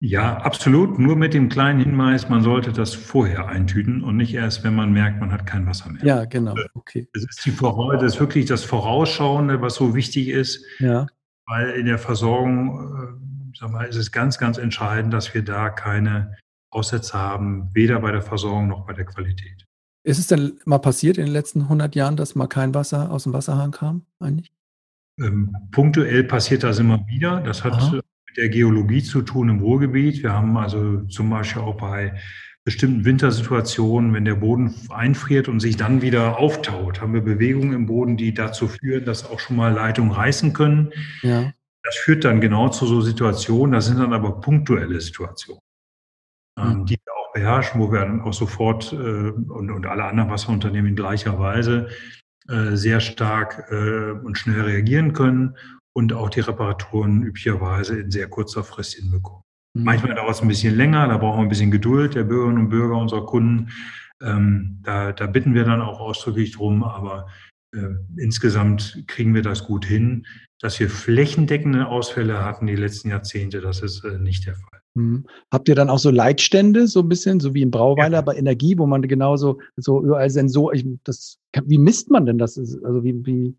Ja, 0.00 0.36
absolut. 0.38 0.98
Nur 0.98 1.16
mit 1.16 1.32
dem 1.32 1.48
kleinen 1.48 1.80
Hinweis, 1.80 2.28
man 2.28 2.42
sollte 2.42 2.72
das 2.72 2.94
vorher 2.94 3.48
eintüten 3.48 4.04
und 4.04 4.16
nicht 4.16 4.34
erst, 4.34 4.62
wenn 4.62 4.74
man 4.74 4.92
merkt, 4.92 5.20
man 5.20 5.32
hat 5.32 5.46
kein 5.46 5.66
Wasser 5.66 5.90
mehr. 5.90 6.04
Ja, 6.04 6.24
genau. 6.26 6.54
Okay. 6.74 7.08
Das 7.14 7.24
ist, 7.24 7.44
die 7.46 7.50
Voraus 7.50 7.94
das 7.94 8.14
ist 8.14 8.20
wirklich 8.20 8.44
das 8.44 8.62
Vorausschauende, 8.62 9.62
was 9.62 9.76
so 9.76 9.94
wichtig 9.94 10.28
ist. 10.28 10.62
Ja. 10.80 11.06
Weil 11.46 11.70
in 11.70 11.86
der 11.86 11.98
Versorgung, 11.98 13.48
äh, 13.52 13.56
sag 13.58 13.70
mal, 13.70 13.84
ist 13.84 13.96
es 13.96 14.12
ganz, 14.12 14.36
ganz 14.36 14.58
entscheidend, 14.58 15.14
dass 15.14 15.32
wir 15.32 15.42
da 15.42 15.70
keine 15.70 16.36
Aussätze 16.70 17.14
haben, 17.14 17.70
weder 17.72 18.00
bei 18.00 18.12
der 18.12 18.22
Versorgung 18.22 18.68
noch 18.68 18.84
bei 18.84 18.92
der 18.92 19.06
Qualität. 19.06 19.64
Ist 20.04 20.18
es 20.18 20.26
denn 20.26 20.60
mal 20.66 20.78
passiert 20.78 21.16
in 21.16 21.24
den 21.24 21.32
letzten 21.32 21.62
100 21.62 21.94
Jahren, 21.94 22.16
dass 22.16 22.34
mal 22.34 22.48
kein 22.48 22.74
Wasser 22.74 23.10
aus 23.10 23.22
dem 23.22 23.32
Wasserhahn 23.32 23.70
kam 23.70 24.04
eigentlich? 24.20 24.52
Ähm, 25.18 25.56
punktuell 25.70 26.24
passiert 26.24 26.64
das 26.64 26.78
immer 26.78 27.06
wieder. 27.08 27.40
Das 27.40 27.64
hat 27.64 27.72
Aha 27.72 28.00
mit 28.36 28.42
der 28.42 28.48
Geologie 28.50 29.02
zu 29.02 29.22
tun 29.22 29.48
im 29.48 29.60
Ruhrgebiet. 29.60 30.22
Wir 30.22 30.32
haben 30.32 30.56
also 30.56 31.02
zum 31.02 31.30
Beispiel 31.30 31.62
auch 31.62 31.76
bei 31.76 32.14
bestimmten 32.64 33.04
Wintersituationen, 33.04 34.12
wenn 34.12 34.24
der 34.24 34.34
Boden 34.34 34.74
einfriert 34.90 35.48
und 35.48 35.60
sich 35.60 35.76
dann 35.76 36.02
wieder 36.02 36.38
auftaut, 36.38 37.00
haben 37.00 37.14
wir 37.14 37.22
Bewegungen 37.22 37.72
im 37.72 37.86
Boden, 37.86 38.16
die 38.16 38.34
dazu 38.34 38.68
führen, 38.68 39.04
dass 39.04 39.30
auch 39.30 39.38
schon 39.38 39.56
mal 39.56 39.72
Leitungen 39.72 40.10
reißen 40.10 40.52
können. 40.52 40.92
Ja. 41.22 41.52
Das 41.82 41.96
führt 41.96 42.24
dann 42.24 42.40
genau 42.40 42.68
zu 42.68 42.86
so 42.86 43.00
Situationen, 43.00 43.72
das 43.72 43.86
sind 43.86 44.00
dann 44.00 44.12
aber 44.12 44.40
punktuelle 44.40 45.00
Situationen, 45.00 45.62
mhm. 46.58 46.84
die 46.86 46.96
wir 46.96 47.12
auch 47.12 47.32
beherrschen, 47.32 47.80
wo 47.80 47.92
wir 47.92 48.00
dann 48.00 48.20
auch 48.20 48.34
sofort 48.34 48.92
äh, 48.92 48.96
und, 48.96 49.70
und 49.70 49.86
alle 49.86 50.04
anderen 50.04 50.28
Wasserunternehmen 50.28 50.90
in 50.90 50.96
gleicher 50.96 51.38
Weise 51.38 51.88
äh, 52.48 52.74
sehr 52.74 52.98
stark 52.98 53.68
äh, 53.70 54.10
und 54.10 54.36
schnell 54.36 54.62
reagieren 54.62 55.12
können 55.12 55.56
und 55.96 56.12
auch 56.12 56.28
die 56.28 56.40
Reparaturen 56.40 57.22
üblicherweise 57.22 57.98
in 57.98 58.10
sehr 58.10 58.28
kurzer 58.28 58.62
Frist 58.62 58.96
hinbekommen. 58.96 59.42
Manchmal 59.72 60.14
dauert 60.14 60.34
es 60.34 60.42
ein 60.42 60.48
bisschen 60.48 60.76
länger, 60.76 61.08
da 61.08 61.16
brauchen 61.16 61.38
wir 61.38 61.42
ein 61.44 61.48
bisschen 61.48 61.70
Geduld 61.70 62.14
der 62.14 62.24
Bürgerinnen 62.24 62.64
und 62.64 62.68
Bürger, 62.68 62.98
unserer 62.98 63.24
Kunden. 63.24 63.70
Ähm, 64.22 64.80
da, 64.82 65.12
da, 65.12 65.26
bitten 65.26 65.54
wir 65.54 65.64
dann 65.64 65.80
auch 65.80 65.98
ausdrücklich 65.98 66.52
drum, 66.52 66.84
aber 66.84 67.28
äh, 67.74 67.94
insgesamt 68.18 69.04
kriegen 69.06 69.34
wir 69.34 69.40
das 69.40 69.64
gut 69.64 69.86
hin. 69.86 70.26
Dass 70.60 70.78
wir 70.80 70.90
flächendeckende 70.90 71.86
Ausfälle 71.86 72.44
hatten 72.44 72.66
die 72.66 72.76
letzten 72.76 73.08
Jahrzehnte, 73.08 73.62
das 73.62 73.80
ist 73.80 74.04
äh, 74.04 74.18
nicht 74.18 74.44
der 74.46 74.56
Fall. 74.56 74.80
Mhm. 74.94 75.24
Habt 75.50 75.66
ihr 75.70 75.74
dann 75.74 75.88
auch 75.88 75.98
so 75.98 76.10
Leitstände, 76.10 76.88
so 76.88 77.00
ein 77.00 77.08
bisschen, 77.08 77.40
so 77.40 77.54
wie 77.54 77.62
in 77.62 77.70
Brauweiler 77.70 78.18
ja. 78.18 78.22
bei 78.22 78.36
Energie, 78.36 78.76
wo 78.76 78.86
man 78.86 79.00
genauso 79.00 79.60
so 79.76 80.02
überall 80.02 80.28
Sensoren, 80.28 81.00
das, 81.04 81.38
wie 81.64 81.78
misst 81.78 82.10
man 82.10 82.26
denn 82.26 82.36
das? 82.36 82.58
Also 82.58 83.02
wie, 83.02 83.24
wie 83.24 83.56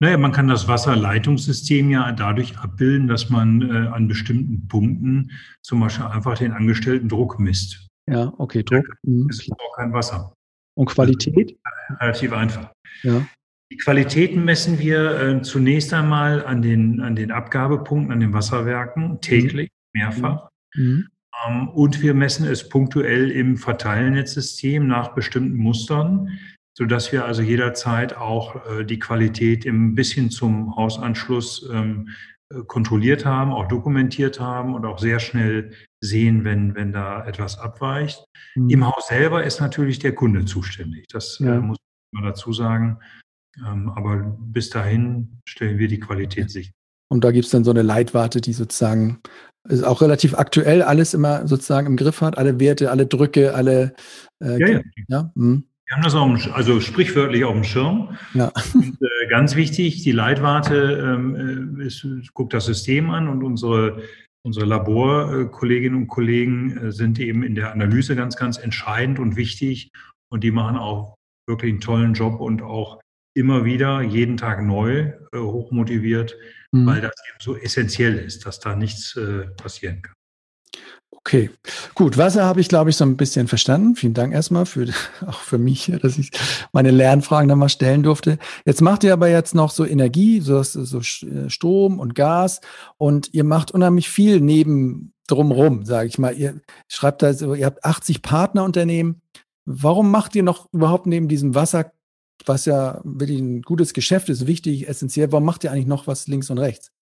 naja, 0.00 0.18
man 0.18 0.32
kann 0.32 0.48
das 0.48 0.68
Wasserleitungssystem 0.68 1.90
ja 1.90 2.12
dadurch 2.12 2.58
abbilden, 2.58 3.08
dass 3.08 3.30
man 3.30 3.62
äh, 3.62 3.88
an 3.88 4.08
bestimmten 4.08 4.68
Punkten 4.68 5.30
zum 5.62 5.80
Beispiel 5.80 6.06
einfach 6.06 6.36
den 6.36 6.52
angestellten 6.52 7.08
Druck 7.08 7.38
misst. 7.38 7.86
Ja, 8.08 8.32
okay, 8.38 8.62
Druck. 8.62 8.86
Mhm, 9.02 9.28
ist 9.30 9.50
auch 9.50 9.76
kein 9.76 9.92
Wasser. 9.92 10.34
Und 10.74 10.86
Qualität? 10.86 11.56
Relativ 12.00 12.32
einfach. 12.32 12.70
Ja. 13.02 13.26
Die 13.72 13.78
Qualitäten 13.78 14.44
messen 14.44 14.78
wir 14.78 15.20
äh, 15.20 15.42
zunächst 15.42 15.92
einmal 15.92 16.44
an 16.44 16.62
den, 16.62 17.00
an 17.00 17.16
den 17.16 17.32
Abgabepunkten, 17.32 18.12
an 18.12 18.20
den 18.20 18.32
Wasserwerken, 18.32 19.20
täglich, 19.20 19.70
mhm. 19.92 20.00
mehrfach. 20.00 20.48
Mhm. 20.74 21.08
Ähm, 21.46 21.68
und 21.70 22.02
wir 22.02 22.14
messen 22.14 22.46
es 22.46 22.68
punktuell 22.68 23.30
im 23.30 23.56
Verteilnetzsystem 23.56 24.86
nach 24.86 25.14
bestimmten 25.14 25.56
Mustern 25.56 26.38
sodass 26.76 27.10
wir 27.10 27.24
also 27.24 27.42
jederzeit 27.42 28.16
auch 28.16 28.56
äh, 28.66 28.84
die 28.84 28.98
Qualität 28.98 29.64
im 29.64 29.94
bisschen 29.94 30.30
zum 30.30 30.76
Hausanschluss 30.76 31.68
ähm, 31.72 32.10
äh, 32.52 32.62
kontrolliert 32.66 33.24
haben, 33.24 33.52
auch 33.52 33.66
dokumentiert 33.66 34.38
haben 34.38 34.74
und 34.74 34.84
auch 34.84 34.98
sehr 34.98 35.18
schnell 35.18 35.72
sehen, 36.00 36.44
wenn, 36.44 36.74
wenn 36.74 36.92
da 36.92 37.26
etwas 37.26 37.58
abweicht. 37.58 38.24
Mhm. 38.54 38.70
Im 38.70 38.86
Haus 38.86 39.08
selber 39.08 39.44
ist 39.44 39.60
natürlich 39.60 39.98
der 39.98 40.14
Kunde 40.14 40.44
zuständig. 40.44 41.06
Das 41.08 41.40
äh, 41.40 41.46
ja. 41.46 41.60
muss 41.60 41.78
man 42.12 42.24
dazu 42.24 42.52
sagen. 42.52 42.98
Ähm, 43.66 43.88
aber 43.88 44.36
bis 44.38 44.68
dahin 44.68 45.40
stellen 45.48 45.78
wir 45.78 45.88
die 45.88 46.00
Qualität 46.00 46.50
sicher. 46.50 46.72
Und 47.08 47.24
da 47.24 47.30
gibt 47.30 47.46
es 47.46 47.50
dann 47.50 47.64
so 47.64 47.70
eine 47.70 47.82
Leitwarte, 47.82 48.40
die 48.40 48.52
sozusagen 48.52 49.20
ist 49.68 49.82
auch 49.82 50.00
relativ 50.00 50.34
aktuell 50.34 50.82
alles 50.82 51.14
immer 51.14 51.48
sozusagen 51.48 51.86
im 51.86 51.96
Griff 51.96 52.20
hat, 52.20 52.38
alle 52.38 52.60
Werte, 52.60 52.90
alle 52.90 53.06
Drücke, 53.06 53.54
alle 53.54 53.94
äh, 54.40 54.60
ja, 54.60 54.68
ja. 54.68 54.80
ja? 55.08 55.32
Mhm. 55.34 55.64
Wir 55.86 55.96
haben 55.96 56.02
das 56.02 56.14
auch, 56.16 56.54
also 56.54 56.80
sprichwörtlich 56.80 57.44
auf 57.44 57.54
dem 57.54 57.62
Schirm. 57.62 58.16
Ja. 58.34 58.52
Und, 58.74 58.98
äh, 59.00 59.28
ganz 59.28 59.54
wichtig, 59.54 60.02
die 60.02 60.12
Leitwarte 60.12 60.74
ähm, 61.14 61.78
äh, 61.80 61.86
ist, 61.86 62.04
guckt 62.34 62.54
das 62.54 62.66
System 62.66 63.10
an 63.10 63.28
und 63.28 63.44
unsere, 63.44 64.02
unsere 64.44 64.66
Laborkolleginnen 64.66 65.96
und 65.96 66.08
Kollegen 66.08 66.76
äh, 66.76 66.92
sind 66.92 67.20
eben 67.20 67.44
in 67.44 67.54
der 67.54 67.72
Analyse 67.72 68.16
ganz, 68.16 68.36
ganz 68.36 68.58
entscheidend 68.58 69.20
und 69.20 69.36
wichtig. 69.36 69.92
Und 70.28 70.42
die 70.42 70.50
machen 70.50 70.76
auch 70.76 71.14
wirklich 71.48 71.70
einen 71.70 71.80
tollen 71.80 72.14
Job 72.14 72.40
und 72.40 72.62
auch 72.62 73.00
immer 73.36 73.64
wieder, 73.64 74.00
jeden 74.00 74.36
Tag 74.36 74.62
neu, 74.62 75.12
äh, 75.32 75.38
hochmotiviert, 75.38 76.36
mhm. 76.72 76.86
weil 76.86 77.00
das 77.00 77.14
eben 77.28 77.38
so 77.40 77.56
essentiell 77.56 78.18
ist, 78.18 78.44
dass 78.44 78.58
da 78.58 78.74
nichts 78.74 79.14
äh, 79.14 79.46
passieren 79.56 80.02
kann. 80.02 80.15
Okay, 81.26 81.50
gut. 81.96 82.16
Wasser 82.18 82.44
habe 82.44 82.60
ich, 82.60 82.68
glaube 82.68 82.90
ich, 82.90 82.96
so 82.96 83.04
ein 83.04 83.16
bisschen 83.16 83.48
verstanden. 83.48 83.96
Vielen 83.96 84.14
Dank 84.14 84.32
erstmal 84.32 84.64
für, 84.64 84.86
auch 85.26 85.40
für 85.40 85.58
mich, 85.58 85.90
dass 86.00 86.18
ich 86.18 86.30
meine 86.70 86.92
Lernfragen 86.92 87.48
dann 87.48 87.58
mal 87.58 87.68
stellen 87.68 88.04
durfte. 88.04 88.38
Jetzt 88.64 88.80
macht 88.80 89.02
ihr 89.02 89.12
aber 89.12 89.28
jetzt 89.28 89.52
noch 89.52 89.72
so 89.72 89.84
Energie, 89.84 90.40
so, 90.40 90.62
so 90.62 91.00
äh, 91.00 91.50
Strom 91.50 91.98
und 91.98 92.14
Gas 92.14 92.60
und 92.96 93.34
ihr 93.34 93.42
macht 93.42 93.72
unheimlich 93.72 94.08
viel 94.08 94.40
neben 94.40 95.14
drumrum, 95.26 95.84
sage 95.84 96.06
ich 96.06 96.16
mal. 96.16 96.32
Ihr 96.32 96.60
schreibt 96.86 97.22
da 97.22 97.34
so, 97.34 97.54
ihr 97.54 97.66
habt 97.66 97.84
80 97.84 98.22
Partnerunternehmen. 98.22 99.20
Warum 99.64 100.12
macht 100.12 100.36
ihr 100.36 100.44
noch 100.44 100.72
überhaupt 100.72 101.08
neben 101.08 101.26
diesem 101.26 101.56
Wasser, 101.56 101.90
was 102.44 102.66
ja 102.66 103.00
wirklich 103.02 103.40
ein 103.40 103.62
gutes 103.62 103.94
Geschäft 103.94 104.28
ist, 104.28 104.46
wichtig, 104.46 104.88
essentiell, 104.88 105.32
warum 105.32 105.44
macht 105.44 105.64
ihr 105.64 105.72
eigentlich 105.72 105.88
noch 105.88 106.06
was 106.06 106.28
links 106.28 106.50
und 106.50 106.58
rechts? 106.58 106.92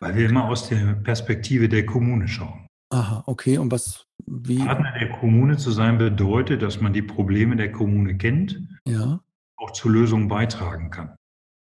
Weil 0.00 0.16
wir 0.16 0.28
immer 0.28 0.44
aus 0.50 0.68
der 0.68 0.96
Perspektive 1.02 1.70
der 1.70 1.86
Kommune 1.86 2.28
schauen. 2.28 2.63
Aha, 2.94 3.24
okay. 3.26 3.58
Und 3.58 3.72
was, 3.72 4.06
wie? 4.26 4.58
Partner 4.58 4.92
der 4.98 5.10
Kommune 5.10 5.56
zu 5.56 5.72
sein 5.72 5.98
bedeutet, 5.98 6.62
dass 6.62 6.80
man 6.80 6.92
die 6.92 7.02
Probleme 7.02 7.56
der 7.56 7.72
Kommune 7.72 8.16
kennt, 8.16 8.62
ja. 8.86 9.20
auch 9.56 9.72
zu 9.72 9.88
Lösungen 9.88 10.28
beitragen 10.28 10.90
kann. 10.90 11.16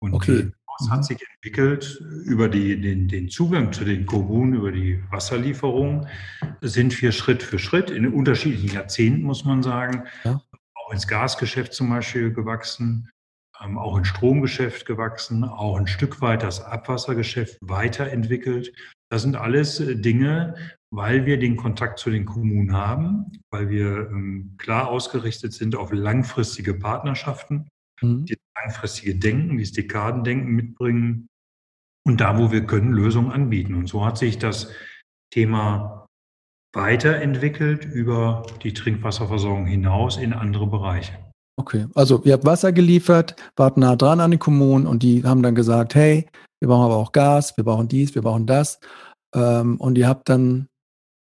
Und 0.01 0.13
okay. 0.13 0.53
das 0.79 0.91
hat 0.91 0.99
mhm. 0.99 1.03
sich 1.05 1.25
entwickelt 1.35 1.99
über 2.27 2.51
die, 2.51 2.79
den, 2.79 3.09
den 3.09 3.31
Zugang 3.31 3.73
zu 3.73 3.87
den 3.87 4.05
Kommunen, 4.05 4.53
über 4.53 4.71
die 4.71 5.03
Wasserlieferung, 5.11 6.07
sind 6.61 7.01
wir 7.01 7.11
Schritt 7.11 7.43
für 7.43 7.59
Schritt 7.59 7.91
in 7.91 8.07
unterschiedlichen 8.13 8.75
Jahrzehnten, 8.75 9.23
muss 9.23 9.47
man 9.47 9.63
sagen, 9.63 10.05
ja. 10.25 10.43
auch 10.75 10.93
ins 10.93 11.09
Gasgeschäft 11.09 11.73
zum 11.73 11.89
Beispiel 11.89 12.35
gewachsen, 12.35 13.09
ähm, 13.63 13.79
auch 13.79 13.97
ins 13.97 14.09
Stromgeschäft 14.09 14.85
gewachsen, 14.85 15.45
auch 15.45 15.77
ein 15.79 15.87
Stück 15.87 16.21
weit 16.21 16.43
das 16.43 16.63
Abwassergeschäft 16.63 17.57
weiterentwickelt. 17.63 18.75
Das 19.09 19.23
sind 19.23 19.37
alles 19.37 19.81
äh, 19.81 19.97
Dinge, 19.97 20.57
weil 20.95 21.27
wir 21.27 21.39
den 21.39 21.57
Kontakt 21.57 21.99
zu 21.99 22.11
den 22.11 22.25
Kommunen 22.25 22.73
haben, 22.73 23.33
weil 23.51 23.69
wir 23.69 24.09
ähm, 24.11 24.55
klar 24.59 24.89
ausgerichtet 24.89 25.53
sind 25.53 25.75
auf 25.77 25.93
langfristige 25.93 26.75
Partnerschaften, 26.75 27.69
mhm. 28.01 28.25
die 28.27 28.37
langfristige 28.57 29.17
Denken, 29.17 29.59
dieses 29.59 29.73
Dekadendenken 29.73 30.55
mitbringen 30.55 31.29
und 32.07 32.21
da, 32.21 32.39
wo 32.39 32.53
wir 32.53 32.65
können, 32.67 32.93
Lösungen 32.93 33.33
anbieten. 33.33 33.75
Und 33.75 33.89
so 33.89 34.05
hat 34.05 34.19
sich 34.19 34.39
das 34.39 34.71
Thema 35.33 36.07
weiterentwickelt 36.75 37.85
über 37.85 38.47
die 38.63 38.73
Trinkwasserversorgung 38.73 39.67
hinaus 39.67 40.17
in 40.17 40.33
andere 40.33 40.67
Bereiche. 40.67 41.13
Okay, 41.57 41.87
also 41.95 42.21
ihr 42.25 42.33
habt 42.33 42.45
Wasser 42.45 42.73
geliefert, 42.73 43.37
wart 43.57 43.77
nah 43.77 43.95
dran 43.95 44.21
an 44.21 44.33
den 44.33 44.41
Kommunen 44.41 44.87
und 44.87 45.03
die 45.03 45.23
haben 45.25 45.43
dann 45.43 45.55
gesagt, 45.55 45.95
hey, 45.95 46.27
wir 46.61 46.69
brauchen 46.69 46.85
aber 46.85 46.97
auch 46.97 47.13
Gas, 47.13 47.57
wir 47.57 47.65
brauchen 47.65 47.89
dies, 47.89 48.15
wir 48.15 48.23
brauchen 48.23 48.47
das. 48.47 48.81
Ähm, 49.35 49.77
und 49.81 49.97
ihr 49.97 50.09
habt 50.09 50.29
dann 50.29 50.69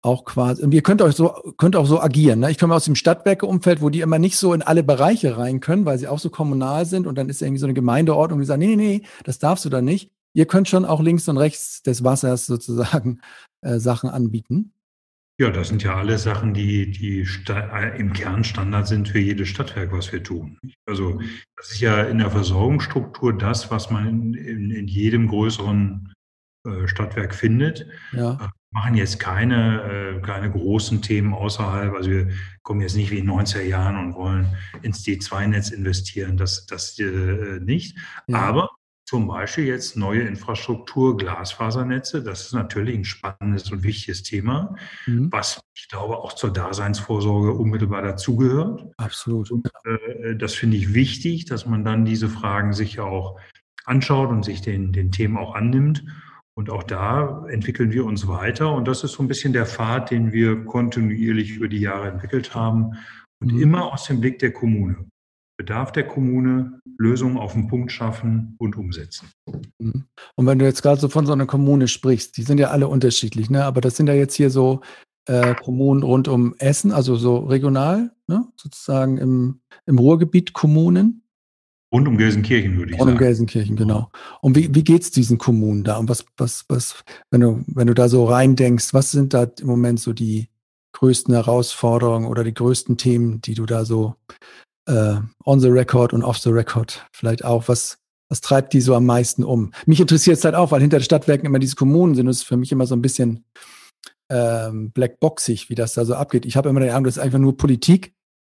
auch 0.05 0.23
quasi, 0.23 0.63
und 0.63 0.73
ihr 0.73 0.83
könnt 0.83 1.01
euch 1.01 1.15
so, 1.15 1.53
könnt 1.57 1.75
auch 1.75 1.87
so 1.87 1.99
agieren. 1.99 2.39
Ne? 2.39 2.51
Ich 2.51 2.59
komme 2.59 2.75
aus 2.75 2.85
dem 2.85 2.95
Stadtwerke-Umfeld, 2.95 3.81
wo 3.81 3.89
die 3.89 4.01
immer 4.01 4.19
nicht 4.19 4.37
so 4.37 4.53
in 4.53 4.61
alle 4.61 4.83
Bereiche 4.83 5.37
rein 5.37 5.59
können, 5.59 5.85
weil 5.85 5.97
sie 5.97 6.07
auch 6.07 6.19
so 6.19 6.29
kommunal 6.29 6.85
sind 6.85 7.07
und 7.07 7.17
dann 7.17 7.27
ist 7.27 7.41
irgendwie 7.41 7.59
so 7.59 7.65
eine 7.65 7.73
Gemeindeordnung, 7.73 8.39
die 8.39 8.45
sagt, 8.45 8.59
nee, 8.59 8.67
nee, 8.67 8.75
nee, 8.75 9.01
das 9.23 9.39
darfst 9.39 9.65
du 9.65 9.69
da 9.69 9.81
nicht. 9.81 10.11
Ihr 10.33 10.45
könnt 10.45 10.69
schon 10.69 10.85
auch 10.85 11.01
links 11.01 11.27
und 11.27 11.37
rechts 11.37 11.81
des 11.81 12.03
Wassers 12.03 12.45
sozusagen 12.45 13.19
äh, 13.61 13.79
Sachen 13.79 14.09
anbieten. 14.09 14.73
Ja, 15.37 15.49
das 15.49 15.67
sind 15.67 15.83
ja 15.83 15.95
alle 15.95 16.17
Sachen, 16.17 16.53
die, 16.53 16.91
die 16.91 17.27
äh, 17.49 17.99
im 17.99 18.13
Kern 18.13 18.43
Standard 18.43 18.87
sind 18.87 19.09
für 19.09 19.19
jedes 19.19 19.49
Stadtwerk, 19.49 19.91
was 19.91 20.13
wir 20.13 20.23
tun. 20.23 20.57
Also 20.85 21.19
das 21.57 21.71
ist 21.71 21.81
ja 21.81 22.03
in 22.03 22.19
der 22.19 22.31
Versorgungsstruktur 22.31 23.33
das, 23.33 23.69
was 23.71 23.89
man 23.89 24.07
in, 24.07 24.33
in, 24.33 24.71
in 24.71 24.87
jedem 24.87 25.27
größeren 25.27 26.13
äh, 26.65 26.87
Stadtwerk 26.87 27.35
findet. 27.35 27.87
Ja. 28.13 28.51
Machen 28.75 28.95
jetzt 28.95 29.19
keine, 29.19 30.17
äh, 30.17 30.21
keine 30.21 30.51
großen 30.51 31.01
Themen 31.01 31.33
außerhalb. 31.33 31.93
Also 31.93 32.09
wir 32.09 32.27
kommen 32.61 32.81
jetzt 32.81 32.97
nicht 32.97 33.09
wie 33.09 33.19
in 33.19 33.25
den 33.25 33.39
90er 33.39 33.61
Jahren 33.61 33.95
und 33.95 34.15
wollen 34.15 34.47
ins 34.81 35.05
D2-Netz 35.05 35.69
investieren. 35.69 36.35
Das, 36.35 36.65
das 36.65 36.99
äh, 36.99 37.61
nicht. 37.61 37.97
Ja. 38.27 38.39
Aber 38.39 38.69
zum 39.05 39.27
Beispiel 39.27 39.65
jetzt 39.65 39.95
neue 39.95 40.23
Infrastruktur, 40.23 41.15
Glasfasernetze, 41.15 42.21
das 42.21 42.47
ist 42.47 42.53
natürlich 42.53 42.97
ein 42.97 43.05
spannendes 43.05 43.71
und 43.71 43.83
wichtiges 43.83 44.23
Thema, 44.23 44.75
mhm. 45.05 45.31
was 45.31 45.61
ich 45.73 45.87
glaube 45.87 46.17
auch 46.17 46.33
zur 46.33 46.51
Daseinsvorsorge 46.51 47.53
unmittelbar 47.53 48.01
dazugehört. 48.01 48.83
Absolut. 48.97 49.51
Und, 49.51 49.69
äh, 49.85 50.35
das 50.35 50.53
finde 50.53 50.75
ich 50.75 50.93
wichtig, 50.93 51.45
dass 51.45 51.65
man 51.65 51.85
dann 51.85 52.03
diese 52.03 52.27
Fragen 52.27 52.73
sich 52.73 52.99
auch 52.99 53.39
anschaut 53.85 54.31
und 54.31 54.43
sich 54.43 54.61
den, 54.61 54.91
den 54.91 55.11
Themen 55.11 55.37
auch 55.37 55.55
annimmt. 55.55 56.03
Und 56.57 56.69
auch 56.69 56.83
da 56.83 57.45
entwickeln 57.49 57.91
wir 57.91 58.05
uns 58.05 58.27
weiter. 58.27 58.73
Und 58.73 58.87
das 58.87 59.03
ist 59.03 59.13
so 59.13 59.23
ein 59.23 59.27
bisschen 59.27 59.51
der 59.51 59.65
Pfad, 59.65 60.11
den 60.11 60.31
wir 60.31 60.63
kontinuierlich 60.63 61.51
über 61.51 61.67
die 61.67 61.81
Jahre 61.81 62.07
entwickelt 62.07 62.55
haben. 62.55 62.93
Und 63.41 63.53
mhm. 63.53 63.61
immer 63.61 63.91
aus 63.93 64.05
dem 64.05 64.21
Blick 64.21 64.39
der 64.39 64.53
Kommune. 64.53 65.05
bedarf 65.57 65.93
der 65.93 66.05
Kommune, 66.05 66.81
Lösungen 66.97 67.37
auf 67.37 67.53
den 67.53 67.67
Punkt 67.67 67.91
schaffen 67.91 68.55
und 68.57 68.75
umsetzen. 68.75 69.29
Mhm. 69.79 70.05
Und 70.35 70.45
wenn 70.45 70.59
du 70.59 70.65
jetzt 70.65 70.81
gerade 70.81 70.99
so 70.99 71.07
von 71.07 71.25
so 71.25 71.33
einer 71.33 71.45
Kommune 71.45 71.87
sprichst, 71.87 72.35
die 72.37 72.43
sind 72.43 72.57
ja 72.57 72.71
alle 72.71 72.87
unterschiedlich, 72.87 73.49
ne? 73.49 73.63
aber 73.63 73.81
das 73.81 73.95
sind 73.95 74.07
ja 74.07 74.13
jetzt 74.13 74.35
hier 74.35 74.49
so 74.49 74.81
äh, 75.27 75.55
Kommunen 75.55 76.03
rund 76.03 76.27
um 76.27 76.55
Essen, 76.59 76.91
also 76.91 77.15
so 77.15 77.37
regional, 77.37 78.11
ne? 78.27 78.47
sozusagen 78.57 79.17
im, 79.17 79.61
im 79.85 79.97
Ruhrgebiet 79.97 80.53
Kommunen. 80.53 81.24
Rund 81.93 82.07
um 82.07 82.17
Gelsenkirchen, 82.17 82.77
würde 82.77 82.91
ich 82.91 82.99
rund 82.99 83.07
sagen. 83.07 83.09
Rund 83.11 83.21
um 83.21 83.25
Gelsenkirchen, 83.25 83.75
genau. 83.75 84.09
Und 84.41 84.55
wie, 84.55 84.73
wie 84.73 84.83
geht 84.83 85.03
es 85.03 85.11
diesen 85.11 85.37
Kommunen 85.37 85.83
da? 85.83 85.97
Und 85.97 86.09
was, 86.09 86.25
was, 86.37 86.65
was, 86.67 87.03
wenn 87.31 87.41
du, 87.41 87.63
wenn 87.67 87.87
du 87.87 87.93
da 87.93 88.09
so 88.09 88.25
reindenkst, 88.25 88.93
was 88.93 89.11
sind 89.11 89.33
da 89.33 89.47
im 89.59 89.67
Moment 89.67 89.99
so 89.99 90.13
die 90.13 90.49
größten 90.93 91.33
Herausforderungen 91.33 92.27
oder 92.27 92.43
die 92.43 92.53
größten 92.53 92.97
Themen, 92.97 93.41
die 93.41 93.53
du 93.53 93.65
da 93.65 93.85
so 93.85 94.15
äh, 94.87 95.15
on 95.45 95.59
the 95.59 95.67
record 95.67 96.13
und 96.13 96.23
off 96.23 96.37
the 96.37 96.49
record 96.49 97.05
vielleicht 97.11 97.43
auch, 97.43 97.67
was, 97.67 97.97
was 98.29 98.41
treibt 98.41 98.73
die 98.73 98.81
so 98.81 98.95
am 98.95 99.05
meisten 99.05 99.43
um? 99.43 99.71
Mich 99.85 99.99
interessiert 99.99 100.37
es 100.37 100.45
halt 100.45 100.55
auch, 100.55 100.71
weil 100.71 100.81
hinter 100.81 100.99
den 100.99 101.03
Stadtwerken 101.03 101.45
immer 101.45 101.59
diese 101.59 101.75
Kommunen 101.75 102.15
sind. 102.15 102.25
Das 102.25 102.37
ist 102.37 102.43
für 102.43 102.57
mich 102.57 102.71
immer 102.71 102.87
so 102.87 102.95
ein 102.95 103.01
bisschen 103.01 103.45
ähm, 104.29 104.91
blackboxig, 104.91 105.69
wie 105.69 105.75
das 105.75 105.93
da 105.93 106.05
so 106.05 106.15
abgeht. 106.15 106.45
Ich 106.45 106.57
habe 106.57 106.69
immer 106.69 106.79
den 106.79 106.89
Eindruck, 106.89 107.05
das 107.05 107.17
ist 107.17 107.23
einfach 107.23 107.39
nur 107.39 107.57
Politik, 107.57 108.14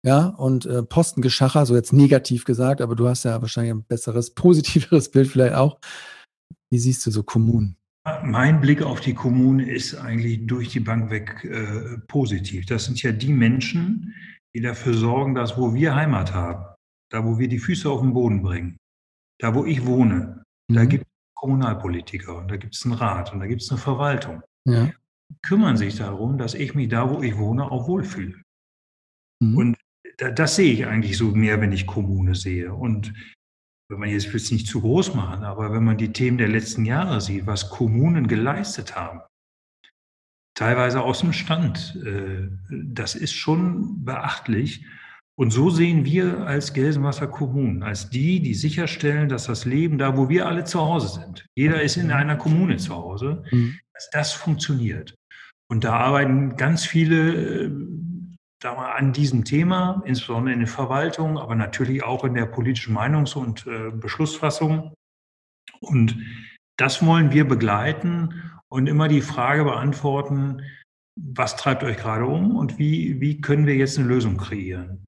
ja, 0.06 0.28
und 0.28 0.66
äh, 0.66 0.84
Postengeschacher, 0.84 1.66
so 1.66 1.74
jetzt 1.74 1.92
negativ 1.92 2.44
gesagt, 2.44 2.80
aber 2.80 2.94
du 2.94 3.08
hast 3.08 3.24
ja 3.24 3.42
wahrscheinlich 3.42 3.74
ein 3.74 3.82
besseres, 3.82 4.30
positiveres 4.34 5.10
Bild 5.10 5.26
vielleicht 5.26 5.54
auch. 5.54 5.80
Wie 6.70 6.78
siehst 6.78 7.04
du 7.06 7.10
so 7.10 7.24
Kommunen? 7.24 7.76
Mein 8.22 8.60
Blick 8.60 8.82
auf 8.82 9.00
die 9.00 9.14
Kommune 9.14 9.68
ist 9.68 9.96
eigentlich 9.96 10.46
durch 10.46 10.68
die 10.68 10.78
Bank 10.78 11.10
weg 11.10 11.44
äh, 11.44 11.98
positiv. 12.06 12.66
Das 12.66 12.84
sind 12.84 13.02
ja 13.02 13.10
die 13.10 13.32
Menschen, 13.32 14.14
die 14.54 14.60
dafür 14.60 14.94
sorgen, 14.94 15.34
dass 15.34 15.58
wo 15.58 15.74
wir 15.74 15.96
Heimat 15.96 16.32
haben, 16.32 16.64
da 17.10 17.24
wo 17.24 17.40
wir 17.40 17.48
die 17.48 17.58
Füße 17.58 17.90
auf 17.90 18.00
den 18.00 18.14
Boden 18.14 18.42
bringen, 18.42 18.76
da 19.40 19.56
wo 19.56 19.64
ich 19.64 19.84
wohne, 19.86 20.44
mhm. 20.68 20.74
da 20.74 20.84
gibt 20.84 21.02
es 21.02 21.10
Kommunalpolitiker 21.34 22.36
und 22.36 22.48
da 22.48 22.56
gibt 22.56 22.76
es 22.76 22.84
einen 22.84 22.94
Rat 22.94 23.32
und 23.32 23.40
da 23.40 23.46
gibt 23.48 23.62
es 23.62 23.70
eine 23.70 23.80
Verwaltung. 23.80 24.40
Ja. 24.68 24.88
Kümmern 25.42 25.76
sich 25.76 25.96
darum, 25.96 26.38
dass 26.38 26.54
ich 26.54 26.76
mich 26.76 26.88
da, 26.88 27.10
wo 27.10 27.22
ich 27.22 27.36
wohne, 27.36 27.72
auch 27.72 27.88
wohlfühle. 27.88 28.40
Mhm. 29.40 29.56
Und 29.56 29.76
das 30.18 30.56
sehe 30.56 30.72
ich 30.72 30.86
eigentlich 30.86 31.16
so 31.16 31.32
mehr, 31.32 31.60
wenn 31.60 31.72
ich 31.72 31.86
Kommune 31.86 32.34
sehe. 32.34 32.72
Und 32.72 33.12
wenn 33.88 34.00
man 34.00 34.08
jetzt 34.08 34.34
es 34.34 34.50
nicht 34.50 34.66
zu 34.66 34.80
groß 34.80 35.14
machen, 35.14 35.44
aber 35.44 35.72
wenn 35.72 35.84
man 35.84 35.98
die 35.98 36.12
Themen 36.12 36.38
der 36.38 36.48
letzten 36.48 36.84
Jahre 36.84 37.20
sieht, 37.20 37.46
was 37.46 37.70
Kommunen 37.70 38.26
geleistet 38.26 38.96
haben, 38.96 39.20
teilweise 40.56 41.02
aus 41.02 41.20
dem 41.20 41.32
Stand. 41.32 41.96
Äh, 42.04 42.48
das 42.70 43.14
ist 43.14 43.34
schon 43.34 44.04
beachtlich. 44.04 44.84
Und 45.38 45.50
so 45.50 45.68
sehen 45.68 46.06
wir 46.06 46.46
als 46.46 46.72
Gelsenwasser 46.72 47.26
Kommunen, 47.26 47.82
als 47.82 48.08
die, 48.08 48.40
die 48.40 48.54
sicherstellen, 48.54 49.28
dass 49.28 49.44
das 49.44 49.66
Leben 49.66 49.98
da, 49.98 50.16
wo 50.16 50.30
wir 50.30 50.46
alle 50.46 50.64
zu 50.64 50.80
Hause 50.80 51.20
sind, 51.20 51.46
jeder 51.54 51.82
ist 51.82 51.98
in 51.98 52.10
einer 52.10 52.36
Kommune 52.36 52.78
zu 52.78 52.94
Hause, 52.94 53.44
mhm. 53.50 53.78
dass 53.92 54.08
das 54.10 54.32
funktioniert. 54.32 55.14
Und 55.68 55.84
da 55.84 55.92
arbeiten 55.94 56.56
ganz 56.56 56.86
viele 56.86 57.70
äh, 58.66 58.68
da 58.68 58.74
mal 58.74 58.92
an 58.92 59.12
diesem 59.12 59.44
Thema, 59.44 60.02
insbesondere 60.06 60.52
in 60.52 60.60
der 60.60 60.68
Verwaltung, 60.68 61.38
aber 61.38 61.54
natürlich 61.54 62.02
auch 62.02 62.24
in 62.24 62.34
der 62.34 62.46
politischen 62.46 62.94
Meinungs- 62.94 63.36
und 63.36 63.66
äh, 63.66 63.90
Beschlussfassung. 63.90 64.92
Und 65.80 66.18
das 66.76 67.04
wollen 67.04 67.32
wir 67.32 67.46
begleiten 67.46 68.42
und 68.68 68.88
immer 68.88 69.08
die 69.08 69.20
Frage 69.20 69.64
beantworten, 69.64 70.62
was 71.18 71.56
treibt 71.56 71.82
euch 71.84 71.96
gerade 71.96 72.26
um 72.26 72.56
und 72.56 72.78
wie, 72.78 73.20
wie 73.20 73.40
können 73.40 73.66
wir 73.66 73.76
jetzt 73.76 73.98
eine 73.98 74.08
Lösung 74.08 74.36
kreieren? 74.36 75.04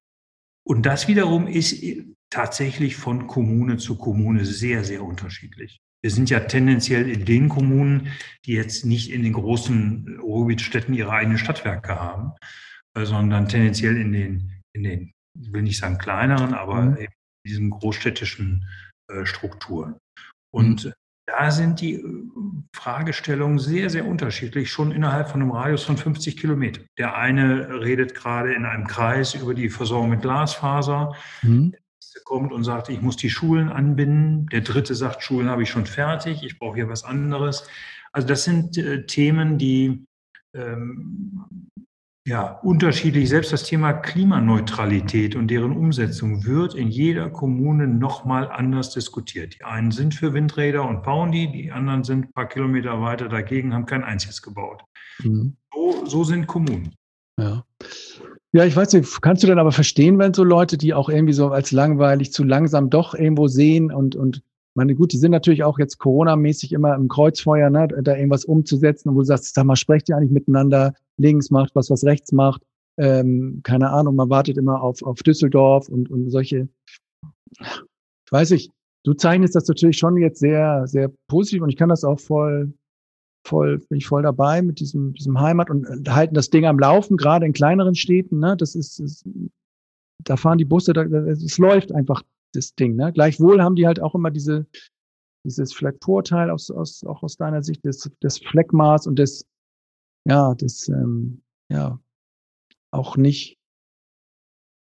Und 0.65 0.85
das 0.85 1.07
wiederum 1.07 1.47
ist 1.47 1.83
tatsächlich 2.31 2.95
von 2.95 3.27
Kommune 3.27 3.77
zu 3.77 3.97
Kommune 3.97 4.45
sehr, 4.45 4.83
sehr 4.83 5.03
unterschiedlich. 5.03 5.79
Wir 6.01 6.11
sind 6.11 6.29
ja 6.29 6.39
tendenziell 6.39 7.09
in 7.09 7.25
den 7.25 7.49
Kommunen, 7.49 8.07
die 8.45 8.53
jetzt 8.53 8.85
nicht 8.85 9.11
in 9.11 9.23
den 9.23 9.33
großen 9.33 10.19
Ruhrgebietstädten 10.21 10.93
ihre 10.93 11.11
eigenen 11.11 11.37
Stadtwerke 11.37 11.99
haben, 11.99 12.31
äh, 12.41 12.68
sondern 12.95 13.47
tendenziell 13.47 13.97
in 13.97 14.11
den, 14.11 14.61
in 14.73 14.83
den, 14.83 15.13
ich 15.39 15.53
will 15.53 15.61
nicht 15.61 15.79
sagen 15.79 15.97
kleineren, 15.97 16.53
aber 16.53 16.81
mhm. 16.81 16.97
in 16.97 17.07
diesen 17.45 17.69
großstädtischen 17.69 18.67
äh, 19.07 19.25
Strukturen. 19.25 19.97
Und 20.51 20.85
mhm 20.85 20.93
da 21.29 21.51
sind 21.51 21.81
die 21.81 21.95
äh, 21.95 22.03
Fragestellungen 22.73 23.59
sehr, 23.59 23.89
sehr 23.89 24.05
unterschiedlich, 24.05 24.71
schon 24.71 24.91
innerhalb 24.91 25.29
von 25.29 25.41
einem 25.41 25.51
Radius 25.51 25.83
von 25.83 25.97
50 25.97 26.37
Kilometern. 26.37 26.85
Der 26.97 27.15
eine 27.15 27.81
redet 27.81 28.15
gerade 28.15 28.53
in 28.53 28.65
einem 28.65 28.87
Kreis 28.87 29.35
über 29.35 29.53
die 29.53 29.69
Versorgung 29.69 30.09
mit 30.09 30.21
Glasfaser. 30.21 31.15
Mhm. 31.41 31.71
Der 31.71 31.79
nächste 31.95 32.21
kommt 32.23 32.51
und 32.51 32.63
sagt, 32.63 32.89
ich 32.89 33.01
muss 33.01 33.15
die 33.15 33.29
Schulen 33.29 33.69
anbinden. 33.69 34.47
Der 34.47 34.61
dritte 34.61 34.95
sagt, 34.95 35.23
Schulen 35.23 35.49
habe 35.49 35.63
ich 35.63 35.69
schon 35.69 35.85
fertig, 35.85 36.43
ich 36.43 36.57
brauche 36.57 36.75
hier 36.75 36.89
was 36.89 37.03
anderes. 37.03 37.67
Also 38.11 38.27
das 38.27 38.43
sind 38.43 38.77
äh, 38.77 39.05
Themen, 39.05 39.57
die 39.57 40.05
ähm, 40.55 41.68
ja, 42.25 42.59
unterschiedlich. 42.63 43.29
Selbst 43.29 43.51
das 43.51 43.63
Thema 43.63 43.93
Klimaneutralität 43.93 45.35
und 45.35 45.47
deren 45.47 45.71
Umsetzung 45.71 46.45
wird 46.45 46.75
in 46.75 46.89
jeder 46.89 47.29
Kommune 47.29 47.87
nochmal 47.87 48.51
anders 48.51 48.91
diskutiert. 48.91 49.55
Die 49.59 49.63
einen 49.63 49.91
sind 49.91 50.13
für 50.13 50.33
Windräder 50.33 50.87
und 50.87 51.03
bauen 51.03 51.31
die, 51.31 51.51
die 51.51 51.71
anderen 51.71 52.03
sind 52.03 52.25
ein 52.25 52.31
paar 52.33 52.47
Kilometer 52.47 53.01
weiter 53.01 53.29
dagegen, 53.29 53.73
haben 53.73 53.85
kein 53.85 54.03
einziges 54.03 54.41
gebaut. 54.41 54.83
Mhm. 55.23 55.55
So, 55.73 56.05
so 56.05 56.23
sind 56.23 56.45
Kommunen. 56.45 56.93
Ja. 57.39 57.63
Ja, 58.51 58.65
ich 58.65 58.75
weiß 58.75 58.93
nicht, 58.93 59.21
kannst 59.21 59.43
du 59.43 59.47
denn 59.47 59.59
aber 59.59 59.71
verstehen, 59.71 60.17
wenn 60.17 60.33
so 60.33 60.43
Leute, 60.43 60.77
die 60.77 60.95
auch 60.95 61.07
irgendwie 61.07 61.33
so 61.33 61.49
als 61.49 61.71
langweilig 61.71 62.33
zu 62.33 62.43
langsam 62.43 62.89
doch 62.89 63.13
irgendwo 63.13 63.47
sehen 63.47 63.91
und, 63.91 64.15
und 64.15 64.41
meine, 64.75 64.95
gut, 64.95 65.11
die 65.13 65.17
sind 65.17 65.31
natürlich 65.31 65.63
auch 65.63 65.79
jetzt 65.79 65.97
Corona-mäßig 65.97 66.73
immer 66.73 66.95
im 66.95 67.07
Kreuzfeuer, 67.07 67.69
ne, 67.69 67.87
da 67.87 68.15
irgendwas 68.15 68.45
umzusetzen, 68.45 69.13
wo 69.13 69.19
du 69.19 69.25
sagst, 69.25 69.53
sag 69.53 69.65
mal, 69.65 69.75
sprecht 69.75 70.09
ihr 70.09 70.17
eigentlich 70.17 70.31
miteinander? 70.31 70.93
Links 71.17 71.49
macht 71.49 71.75
was, 71.75 71.89
was 71.89 72.03
rechts 72.03 72.31
macht. 72.31 72.61
Ähm, 72.97 73.61
keine 73.63 73.89
Ahnung, 73.91 74.15
man 74.15 74.29
wartet 74.29 74.57
immer 74.57 74.81
auf, 74.81 75.01
auf 75.03 75.23
Düsseldorf 75.23 75.89
und, 75.89 76.09
und 76.11 76.29
solche. 76.29 76.67
Ich 77.59 78.31
weiß 78.31 78.51
nicht, 78.51 78.71
du 79.03 79.13
zeichnest 79.13 79.55
das 79.55 79.67
natürlich 79.67 79.97
schon 79.97 80.17
jetzt 80.17 80.39
sehr, 80.39 80.85
sehr 80.87 81.11
positiv 81.27 81.63
und 81.63 81.69
ich 81.69 81.77
kann 81.77 81.89
das 81.89 82.03
auch 82.03 82.19
voll, 82.19 82.73
voll, 83.47 83.79
bin 83.89 83.97
ich 83.97 84.07
voll 84.07 84.21
dabei 84.21 84.61
mit 84.61 84.79
diesem, 84.79 85.13
diesem 85.13 85.39
Heimat 85.39 85.69
und 85.69 85.87
halten 86.09 86.35
das 86.35 86.49
Ding 86.49 86.65
am 86.65 86.77
Laufen, 86.79 87.17
gerade 87.17 87.45
in 87.45 87.53
kleineren 87.53 87.95
Städten, 87.95 88.39
ne, 88.39 88.55
das 88.57 88.75
ist, 88.75 88.99
ist 88.99 89.25
da 90.23 90.37
fahren 90.37 90.57
die 90.57 90.65
Busse, 90.65 90.93
da, 90.93 91.03
es 91.03 91.57
läuft 91.57 91.93
einfach 91.93 92.23
das 92.53 92.75
Ding. 92.75 92.95
Ne? 92.95 93.11
Gleichwohl 93.13 93.61
haben 93.61 93.75
die 93.75 93.87
halt 93.87 93.99
auch 93.99 94.15
immer 94.15 94.31
diese, 94.31 94.67
dieses 95.45 95.73
vielleicht 95.73 96.01
aus, 96.49 96.71
aus, 96.71 97.03
auch 97.03 97.23
aus 97.23 97.37
deiner 97.37 97.63
Sicht 97.63 97.85
des, 97.85 98.09
des 98.23 98.39
Fleckmaß 98.39 99.07
und 99.07 99.17
des, 99.19 99.47
ja, 100.27 100.53
des, 100.55 100.87
ähm, 100.89 101.41
ja, 101.71 101.99
auch 102.91 103.17
nicht 103.17 103.58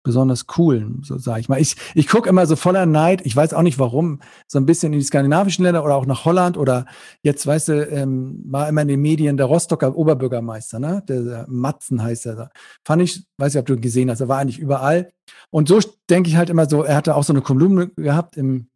besonders 0.07 0.45
cool, 0.57 0.95
so 1.03 1.17
sage 1.17 1.41
ich 1.41 1.49
mal. 1.49 1.61
Ich, 1.61 1.75
ich 1.93 2.07
gucke 2.07 2.29
immer 2.29 2.47
so 2.47 2.55
voller 2.55 2.85
Neid, 2.85 3.25
ich 3.25 3.35
weiß 3.35 3.53
auch 3.53 3.61
nicht 3.61 3.77
warum, 3.77 4.21
so 4.47 4.57
ein 4.57 4.65
bisschen 4.65 4.93
in 4.93 4.99
die 4.99 5.05
skandinavischen 5.05 5.63
Länder 5.63 5.83
oder 5.83 5.95
auch 5.95 6.05
nach 6.07 6.25
Holland 6.25 6.57
oder 6.57 6.85
jetzt, 7.21 7.45
weißt 7.45 7.67
du, 7.67 7.85
ähm, 7.85 8.41
war 8.45 8.67
immer 8.69 8.81
in 8.81 8.87
den 8.87 9.01
Medien 9.01 9.37
der 9.37 9.45
Rostocker 9.45 9.95
Oberbürgermeister, 9.95 10.79
ne? 10.79 11.03
Der, 11.07 11.21
der 11.21 11.45
Matzen 11.49 12.01
heißt 12.01 12.25
er 12.25 12.35
da. 12.35 12.49
Fand 12.85 13.01
ich, 13.03 13.25
weiß 13.37 13.53
nicht, 13.53 13.59
ob 13.59 13.65
du 13.67 13.73
ihn 13.73 13.81
gesehen 13.81 14.09
hast, 14.09 14.21
er 14.21 14.29
war 14.29 14.39
eigentlich 14.39 14.59
überall. 14.59 15.11
Und 15.51 15.67
so 15.67 15.79
denke 16.09 16.29
ich 16.29 16.37
halt 16.37 16.49
immer 16.49 16.67
so, 16.67 16.83
er 16.83 16.95
hatte 16.95 17.15
auch 17.15 17.23
so 17.23 17.33
eine 17.33 17.41
Kolumne 17.41 17.89
gehabt 17.89 18.37
im, 18.37 18.69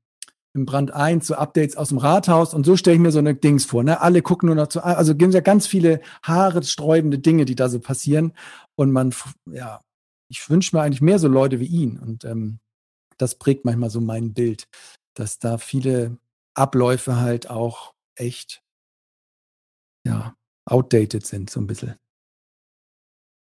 im 0.53 0.65
Brand 0.65 0.93
1, 0.93 1.27
so 1.27 1.35
Updates 1.35 1.77
aus 1.77 1.89
dem 1.89 1.97
Rathaus 1.97 2.53
und 2.53 2.65
so 2.65 2.75
stelle 2.75 2.95
ich 2.95 3.01
mir 3.01 3.11
so 3.11 3.19
eine 3.19 3.35
Dings 3.35 3.63
vor, 3.63 3.83
ne? 3.83 4.01
Alle 4.01 4.21
gucken 4.21 4.47
nur 4.47 4.55
noch 4.55 4.67
zu, 4.67 4.83
also 4.83 5.15
gibt 5.15 5.33
ja 5.33 5.39
ganz 5.39 5.65
viele 5.65 6.01
haaresträubende 6.23 7.19
Dinge, 7.19 7.45
die 7.45 7.55
da 7.55 7.69
so 7.69 7.79
passieren 7.79 8.33
und 8.75 8.91
man, 8.91 9.13
ja, 9.49 9.79
ich 10.31 10.49
wünsche 10.49 10.75
mir 10.75 10.81
eigentlich 10.81 11.01
mehr 11.01 11.19
so 11.19 11.27
Leute 11.27 11.59
wie 11.59 11.65
ihn. 11.65 11.99
Und 11.99 12.23
ähm, 12.23 12.59
das 13.17 13.37
prägt 13.37 13.65
manchmal 13.65 13.89
so 13.89 13.99
mein 13.99 14.33
Bild, 14.33 14.67
dass 15.13 15.39
da 15.39 15.57
viele 15.57 16.17
Abläufe 16.55 17.17
halt 17.17 17.49
auch 17.49 17.93
echt, 18.15 18.63
ja, 20.07 20.35
outdated 20.65 21.25
sind, 21.25 21.49
so 21.49 21.59
ein 21.59 21.67
bisschen. 21.67 21.95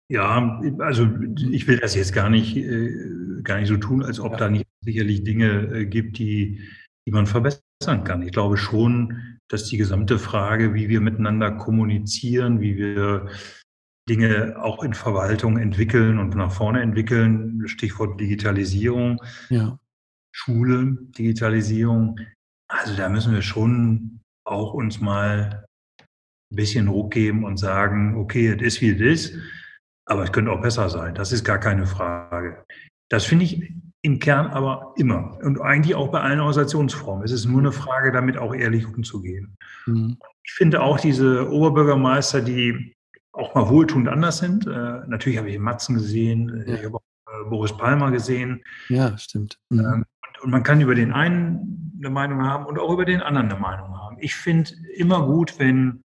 Ja, 0.09 0.61
also 0.79 1.09
ich 1.51 1.67
will 1.67 1.79
das 1.79 1.93
jetzt 1.93 2.13
gar 2.13 2.29
nicht, 2.29 2.55
äh, 2.55 3.41
gar 3.43 3.59
nicht 3.59 3.67
so 3.67 3.75
tun, 3.75 4.03
als 4.03 4.21
ob 4.21 4.33
ja. 4.33 4.37
da 4.37 4.49
nicht 4.49 4.65
sicherlich 4.81 5.25
Dinge 5.25 5.67
äh, 5.73 5.85
gibt, 5.85 6.17
die, 6.17 6.61
die 7.05 7.11
man 7.11 7.27
verbessern 7.27 8.05
kann. 8.05 8.21
Ich 8.21 8.31
glaube 8.31 8.55
schon, 8.55 9.39
dass 9.49 9.65
die 9.65 9.77
gesamte 9.77 10.17
Frage, 10.17 10.73
wie 10.73 10.87
wir 10.87 11.01
miteinander 11.01 11.51
kommunizieren, 11.51 12.61
wie 12.61 12.77
wir 12.77 13.29
Dinge 14.07 14.55
auch 14.61 14.83
in 14.83 14.93
Verwaltung 14.93 15.57
entwickeln 15.57 16.17
und 16.19 16.35
nach 16.35 16.51
vorne 16.51 16.81
entwickeln. 16.81 17.67
Stichwort 17.67 18.19
Digitalisierung, 18.19 19.21
ja. 19.49 19.77
Schule, 20.31 20.97
Digitalisierung. 21.17 22.19
Also 22.69 22.95
da 22.95 23.09
müssen 23.09 23.33
wir 23.33 23.41
schon 23.41 24.19
auch 24.45 24.73
uns 24.73 25.01
mal 25.01 25.65
ein 26.51 26.55
bisschen 26.55 26.87
Ruck 26.87 27.11
geben 27.11 27.43
und 27.43 27.57
sagen, 27.57 28.15
okay, 28.15 28.47
es 28.47 28.61
ist 28.61 28.81
wie 28.81 28.91
es 28.91 29.01
ist, 29.01 29.37
aber 30.05 30.23
es 30.23 30.31
könnte 30.31 30.51
auch 30.51 30.61
besser 30.61 30.89
sein. 30.89 31.15
Das 31.15 31.31
ist 31.31 31.43
gar 31.43 31.59
keine 31.59 31.85
Frage. 31.85 32.63
Das 33.09 33.25
finde 33.25 33.45
ich 33.45 33.73
im 34.03 34.19
Kern 34.19 34.47
aber 34.47 34.93
immer. 34.95 35.37
Und 35.41 35.59
eigentlich 35.59 35.95
auch 35.95 36.11
bei 36.11 36.21
allen 36.21 36.39
Organisationsformen. 36.39 37.25
Es 37.25 37.31
ist 37.31 37.45
nur 37.45 37.59
eine 37.59 37.71
Frage, 37.73 38.11
damit 38.11 38.37
auch 38.37 38.53
ehrlich 38.53 38.87
umzugehen. 38.87 39.55
Mhm. 39.85 40.17
Ich 40.45 40.53
finde 40.53 40.81
auch 40.81 40.99
diese 40.99 41.51
Oberbürgermeister, 41.51 42.41
die 42.41 42.93
auch 43.37 43.55
mal 43.55 43.69
wohltuend 43.69 44.07
anders 44.07 44.39
sind. 44.39 44.67
Äh, 44.67 45.01
natürlich 45.07 45.37
habe 45.37 45.49
ich 45.49 45.59
Matzen 45.59 45.95
gesehen, 45.95 46.63
ja. 46.67 46.75
ich 46.75 46.85
habe 46.85 46.95
auch 46.95 47.03
äh, 47.27 47.49
Boris 47.49 47.75
Palmer 47.75 48.11
gesehen. 48.11 48.63
Ja, 48.89 49.17
stimmt. 49.17 49.59
Mhm. 49.69 49.79
Ähm, 49.79 50.05
und, 50.27 50.43
und, 50.43 50.51
man 50.51 50.63
kann 50.63 50.81
über 50.81 50.95
den 50.95 51.11
einen 51.13 51.93
eine 51.99 52.09
Meinung 52.09 52.43
haben 52.43 52.65
und 52.65 52.79
auch 52.79 52.91
über 52.91 53.05
den 53.05 53.21
anderen 53.21 53.49
eine 53.49 53.59
Meinung 53.59 53.97
haben. 53.97 54.17
Ich 54.19 54.35
finde 54.35 54.71
immer 54.95 55.25
gut, 55.25 55.59
wenn 55.59 56.03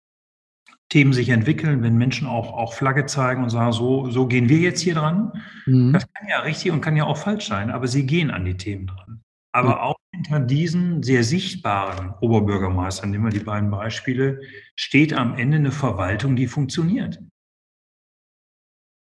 Themen 0.89 1.13
sich 1.13 1.29
entwickeln, 1.29 1.83
wenn 1.83 1.97
Menschen 1.97 2.27
auch, 2.27 2.51
auch 2.53 2.73
Flagge 2.73 3.05
zeigen 3.05 3.43
und 3.43 3.49
sagen, 3.49 3.71
so, 3.71 4.09
so 4.09 4.27
gehen 4.27 4.49
wir 4.49 4.57
jetzt 4.57 4.81
hier 4.81 4.95
dran. 4.95 5.31
Mhm. 5.65 5.93
Das 5.93 6.05
kann 6.13 6.27
ja 6.27 6.39
richtig 6.41 6.71
und 6.71 6.81
kann 6.81 6.97
ja 6.97 7.05
auch 7.05 7.17
falsch 7.17 7.47
sein, 7.47 7.71
aber 7.71 7.87
sie 7.87 8.05
gehen 8.05 8.29
an 8.29 8.45
die 8.45 8.57
Themen 8.57 8.87
dran. 8.87 9.21
Aber 9.53 9.75
mhm. 9.75 9.81
auch 9.81 9.95
hinter 10.13 10.39
diesen 10.39 11.03
sehr 11.03 11.23
sichtbaren 11.23 12.13
Oberbürgermeistern, 12.21 13.11
nehmen 13.11 13.25
wir 13.25 13.31
die 13.31 13.45
beiden 13.45 13.69
Beispiele, 13.69 14.41
steht 14.75 15.13
am 15.13 15.35
Ende 15.35 15.57
eine 15.57 15.71
Verwaltung, 15.71 16.35
die 16.35 16.47
funktioniert. 16.47 17.19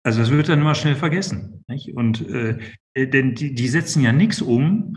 Also 0.04 0.20
das 0.20 0.30
wird 0.30 0.48
dann 0.48 0.60
immer 0.60 0.74
schnell 0.74 0.96
vergessen. 0.96 1.62
Nicht? 1.68 1.94
Und 1.94 2.26
äh, 2.28 2.58
denn 2.96 3.34
die, 3.34 3.54
die 3.54 3.68
setzen 3.68 4.02
ja 4.02 4.12
nichts 4.12 4.40
um, 4.40 4.96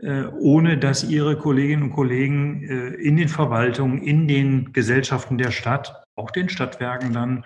äh, 0.00 0.24
ohne 0.26 0.78
dass 0.78 1.04
ihre 1.04 1.36
Kolleginnen 1.36 1.84
und 1.84 1.92
Kollegen 1.92 2.62
äh, 2.62 2.88
in 2.94 3.16
den 3.16 3.28
Verwaltungen, 3.28 4.02
in 4.02 4.28
den 4.28 4.72
Gesellschaften 4.72 5.38
der 5.38 5.50
Stadt 5.50 6.04
auch 6.16 6.30
den 6.30 6.48
Stadtwerken 6.48 7.12
dann 7.12 7.44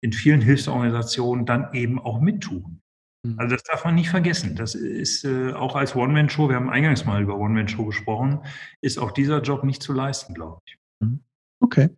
in 0.00 0.12
vielen 0.12 0.40
Hilfsorganisationen 0.40 1.46
dann 1.46 1.72
eben 1.72 1.98
auch 1.98 2.20
mittun. 2.20 2.80
Mhm. 3.24 3.38
Also 3.38 3.56
das 3.56 3.62
darf 3.64 3.84
man 3.84 3.94
nicht 3.94 4.10
vergessen. 4.10 4.54
Das 4.54 4.74
ist 4.74 5.24
äh, 5.24 5.52
auch 5.52 5.74
als 5.74 5.96
One-Man-Show, 5.96 6.48
wir 6.48 6.56
haben 6.56 6.70
eingangs 6.70 7.04
mal 7.04 7.22
über 7.22 7.36
One-Man-Show 7.36 7.86
gesprochen, 7.86 8.40
ist 8.80 8.98
auch 8.98 9.10
dieser 9.10 9.40
Job 9.42 9.64
nicht 9.64 9.82
zu 9.82 9.92
leisten, 9.92 10.34
glaube 10.34 10.60
ich. 10.66 10.78
Mhm. 11.00 11.20
Okay. 11.60 11.90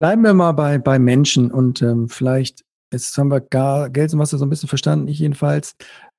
Bleiben 0.00 0.22
wir 0.22 0.34
mal 0.34 0.52
bei, 0.52 0.78
bei 0.78 0.98
Menschen 0.98 1.50
und 1.50 1.82
ähm, 1.82 2.08
vielleicht, 2.08 2.64
jetzt 2.92 3.18
haben 3.18 3.30
wir 3.30 3.40
gar 3.40 3.90
Gelsenwasser 3.90 4.38
so 4.38 4.46
ein 4.46 4.50
bisschen 4.50 4.68
verstanden, 4.68 5.08
ich 5.08 5.18
jedenfalls. 5.18 5.74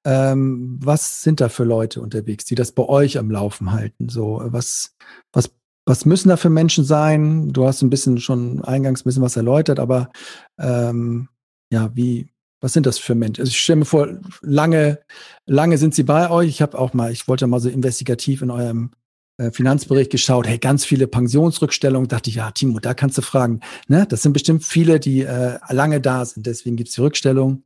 Ähm, 0.05 0.79
was 0.81 1.21
sind 1.23 1.41
da 1.41 1.49
für 1.49 1.65
Leute 1.65 2.01
unterwegs, 2.01 2.45
die 2.45 2.55
das 2.55 2.71
bei 2.71 2.83
euch 2.83 3.17
am 3.17 3.31
Laufen 3.31 3.71
halten? 3.71 4.07
So, 4.09 4.41
was, 4.45 4.95
was 5.33 5.49
was 5.89 6.05
müssen 6.05 6.29
da 6.29 6.37
für 6.37 6.51
Menschen 6.51 6.83
sein? 6.83 7.51
Du 7.51 7.65
hast 7.65 7.81
ein 7.81 7.89
bisschen 7.89 8.19
schon 8.19 8.63
eingangs 8.63 9.01
ein 9.01 9.05
bisschen 9.05 9.23
was 9.23 9.35
erläutert, 9.35 9.79
aber 9.79 10.11
ähm, 10.59 11.29
ja, 11.73 11.89
wie, 11.95 12.29
was 12.61 12.73
sind 12.73 12.85
das 12.85 12.99
für 12.99 13.15
Menschen? 13.15 13.41
Also 13.41 13.49
ich 13.51 13.59
stelle 13.59 13.79
mir 13.79 13.85
vor, 13.85 14.07
lange, 14.41 14.99
lange 15.45 15.77
sind 15.77 15.95
sie 15.95 16.03
bei 16.03 16.29
euch. 16.29 16.49
Ich 16.49 16.61
habe 16.61 16.77
auch 16.77 16.93
mal, 16.93 17.11
ich 17.11 17.27
wollte 17.27 17.47
mal 17.47 17.59
so 17.59 17.69
investigativ 17.69 18.41
in 18.41 18.51
eurem 18.51 18.91
äh, 19.37 19.51
Finanzbericht 19.51 20.11
geschaut, 20.11 20.47
hey, 20.47 20.57
ganz 20.57 20.83
viele 20.85 21.07
Pensionsrückstellungen. 21.07 22.09
Dachte 22.09 22.29
ich, 22.29 22.35
ja, 22.35 22.51
Timo, 22.51 22.79
da 22.79 22.93
kannst 22.93 23.17
du 23.17 23.21
fragen. 23.21 23.61
Ne? 23.87 24.05
Das 24.09 24.21
sind 24.21 24.33
bestimmt 24.33 24.65
viele, 24.65 24.99
die 24.99 25.21
äh, 25.21 25.57
lange 25.69 26.01
da 26.01 26.25
sind. 26.25 26.45
Deswegen 26.45 26.75
gibt 26.75 26.89
es 26.89 26.95
die 26.95 27.01
Rückstellung. 27.01 27.63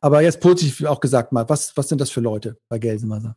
Aber 0.00 0.20
jetzt 0.20 0.40
positiv 0.40 0.84
auch 0.84 1.00
gesagt 1.00 1.32
mal, 1.32 1.48
was, 1.48 1.76
was 1.76 1.88
sind 1.88 2.00
das 2.00 2.10
für 2.10 2.20
Leute 2.20 2.58
bei 2.68 2.78
Gelsenwasser? 2.78 3.36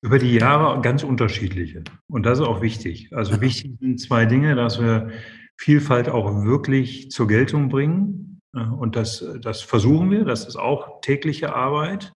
Über 0.00 0.18
die 0.18 0.34
Jahre 0.34 0.80
ganz 0.80 1.02
unterschiedliche. 1.02 1.84
Und 2.08 2.24
das 2.24 2.38
ist 2.38 2.46
auch 2.46 2.62
wichtig. 2.62 3.10
Also 3.12 3.40
wichtig 3.40 3.78
sind 3.80 4.00
zwei 4.00 4.24
Dinge, 4.24 4.54
dass 4.54 4.80
wir 4.80 5.10
Vielfalt 5.56 6.08
auch 6.08 6.44
wirklich 6.44 7.10
zur 7.10 7.28
Geltung 7.28 7.68
bringen. 7.68 8.33
Und 8.54 8.96
das, 8.96 9.24
das 9.40 9.62
versuchen 9.62 10.10
wir. 10.10 10.24
Das 10.24 10.46
ist 10.46 10.56
auch 10.56 11.00
tägliche 11.00 11.54
Arbeit. 11.54 12.12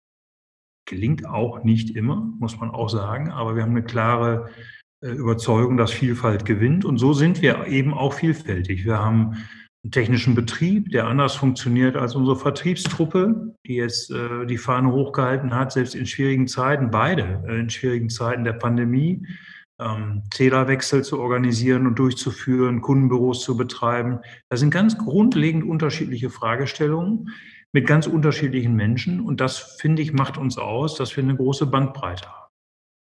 Gelingt 0.89 1.27
auch 1.27 1.65
nicht 1.65 1.97
immer, 1.97 2.33
muss 2.39 2.59
man 2.59 2.71
auch 2.71 2.89
sagen. 2.89 3.31
Aber 3.31 3.57
wir 3.57 3.63
haben 3.63 3.71
eine 3.71 3.85
klare 3.85 4.51
äh, 5.03 5.09
Überzeugung, 5.09 5.77
dass 5.77 5.93
Vielfalt 5.93 6.45
gewinnt. 6.45 6.85
Und 6.85 6.99
so 6.99 7.13
sind 7.13 7.43
wir 7.43 7.67
eben 7.67 7.95
auch 7.95 8.13
vielfältig. 8.13 8.85
Wir 8.85 8.99
haben 8.99 9.37
technischen 9.91 10.35
Betrieb, 10.35 10.91
der 10.91 11.07
anders 11.07 11.35
funktioniert 11.35 11.97
als 11.97 12.15
unsere 12.15 12.37
Vertriebstruppe, 12.37 13.55
die 13.67 13.77
jetzt 13.77 14.11
äh, 14.11 14.47
die 14.47 14.59
Fahne 14.59 14.93
hochgehalten 14.93 15.55
hat, 15.55 15.73
selbst 15.73 15.95
in 15.95 16.07
schwierigen 16.07 16.49
Zeiten, 16.49 16.91
beide 16.91 17.43
äh, 17.47 17.61
in 17.61 17.71
schwierigen 17.71 18.09
Zeiten 18.09 18.45
der 18.45 18.55
Pandemie, 18.55 19.27
ähm, 19.79 20.23
Zählerwechsel 20.33 21.05
zu 21.05 21.19
organisieren 21.19 21.87
und 21.87 21.99
durchzuführen, 21.99 22.81
Kundenbüros 22.81 23.43
zu 23.43 23.57
betreiben. 23.57 24.21
Das 24.49 24.61
sind 24.61 24.71
ganz 24.71 24.97
grundlegend 24.97 25.65
unterschiedliche 25.65 26.31
Fragestellungen 26.31 27.31
mit 27.73 27.87
ganz 27.87 28.07
unterschiedlichen 28.07 28.75
Menschen. 28.75 29.21
Und 29.21 29.41
das, 29.41 29.59
finde 29.59 30.03
ich, 30.03 30.13
macht 30.13 30.39
uns 30.39 30.57
aus, 30.57 30.97
dass 30.97 31.17
wir 31.17 31.23
eine 31.23 31.37
große 31.37 31.67
Bandbreite 31.67 32.27
haben. 32.27 32.53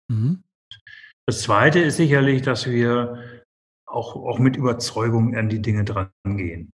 Mhm. 0.09 0.43
Das 1.27 1.43
Zweite 1.43 1.81
ist 1.81 1.97
sicherlich, 1.97 2.43
dass 2.43 2.69
wir 2.69 3.43
auch, 3.87 4.17
auch 4.17 4.39
mit 4.39 4.57
Überzeugung 4.57 5.37
an 5.37 5.49
die 5.49 5.63
Dinge 5.63 5.85
dran 5.85 6.11
gehen. 6.25 6.71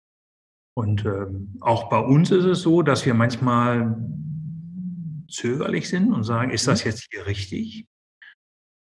Und 0.76 1.04
ähm, 1.04 1.56
auch 1.60 1.88
bei 1.88 1.98
uns 1.98 2.30
ist 2.30 2.44
es 2.44 2.62
so, 2.62 2.82
dass 2.82 3.04
wir 3.04 3.14
manchmal 3.14 3.96
zögerlich 5.28 5.88
sind 5.88 6.12
und 6.12 6.24
sagen, 6.24 6.50
ist 6.50 6.66
das 6.66 6.84
mhm. 6.84 6.90
jetzt 6.90 7.08
hier 7.10 7.26
richtig? 7.26 7.86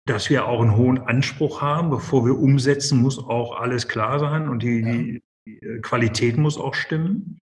Dass 0.08 0.30
wir 0.30 0.46
auch 0.48 0.62
einen 0.62 0.76
hohen 0.76 1.00
Anspruch 1.00 1.62
haben, 1.62 1.90
bevor 1.90 2.26
wir 2.26 2.38
umsetzen, 2.38 3.02
muss 3.02 3.20
auch 3.20 3.60
alles 3.60 3.88
klar 3.88 4.20
sein 4.20 4.50
und 4.50 4.64
die, 4.64 4.82
die, 4.82 5.24
die 5.46 5.66
äh, 5.66 5.80
Qualität 5.80 6.38
muss 6.38 6.58
auch 6.58 6.74
stimmen. 6.74 7.40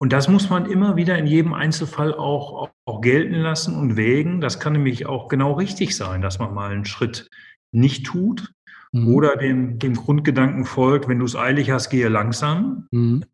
Und 0.00 0.12
das 0.12 0.28
muss 0.28 0.48
man 0.48 0.66
immer 0.66 0.96
wieder 0.96 1.18
in 1.18 1.26
jedem 1.26 1.52
Einzelfall 1.52 2.14
auch, 2.14 2.52
auch, 2.52 2.70
auch, 2.86 3.00
gelten 3.00 3.34
lassen 3.34 3.74
und 3.74 3.96
wägen. 3.96 4.40
Das 4.40 4.60
kann 4.60 4.72
nämlich 4.72 5.06
auch 5.06 5.28
genau 5.28 5.54
richtig 5.54 5.96
sein, 5.96 6.22
dass 6.22 6.38
man 6.38 6.54
mal 6.54 6.70
einen 6.70 6.84
Schritt 6.84 7.28
nicht 7.72 8.06
tut, 8.06 8.52
mhm. 8.92 9.08
oder 9.08 9.36
dem, 9.36 9.78
dem 9.78 9.94
Grundgedanken 9.94 10.64
folgt, 10.64 11.08
wenn 11.08 11.18
du 11.18 11.24
es 11.24 11.36
eilig 11.36 11.70
hast, 11.70 11.90
gehe 11.90 12.08
langsam. 12.08 12.86
Mhm. 12.90 13.24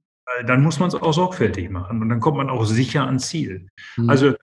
Dann 0.46 0.62
muss 0.62 0.80
man 0.80 0.88
es 0.88 0.94
auch 0.94 1.12
sorgfältig 1.12 1.70
machen 1.70 2.00
und 2.02 2.08
dann 2.08 2.18
kommt 2.18 2.38
man 2.38 2.50
auch 2.50 2.64
sicher 2.64 3.06
ans 3.06 3.28
Ziel. 3.28 3.68
Mhm. 3.96 4.10
Also 4.10 4.34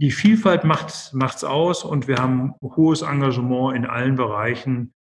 die 0.00 0.10
Vielfalt 0.10 0.64
macht 0.64 0.88
es 0.88 1.44
aus 1.44 1.84
und 1.84 2.08
wir 2.08 2.16
haben 2.16 2.54
hohes 2.62 3.02
Engagement 3.02 3.76
in 3.76 3.84
allen 3.84 4.16
Bereichen. 4.16 4.94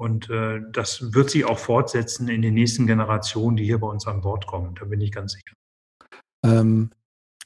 Und 0.00 0.30
äh, 0.30 0.60
das 0.72 1.14
wird 1.14 1.30
sich 1.30 1.44
auch 1.44 1.58
fortsetzen 1.58 2.28
in 2.28 2.42
den 2.42 2.54
nächsten 2.54 2.88
Generationen, 2.88 3.56
die 3.56 3.64
hier 3.64 3.78
bei 3.78 3.86
uns 3.86 4.06
an 4.08 4.20
Bord 4.20 4.48
kommen. 4.48 4.74
Da 4.74 4.84
bin 4.84 5.00
ich 5.00 5.12
ganz 5.12 5.34
sicher. 5.34 5.54
Ähm, 6.44 6.90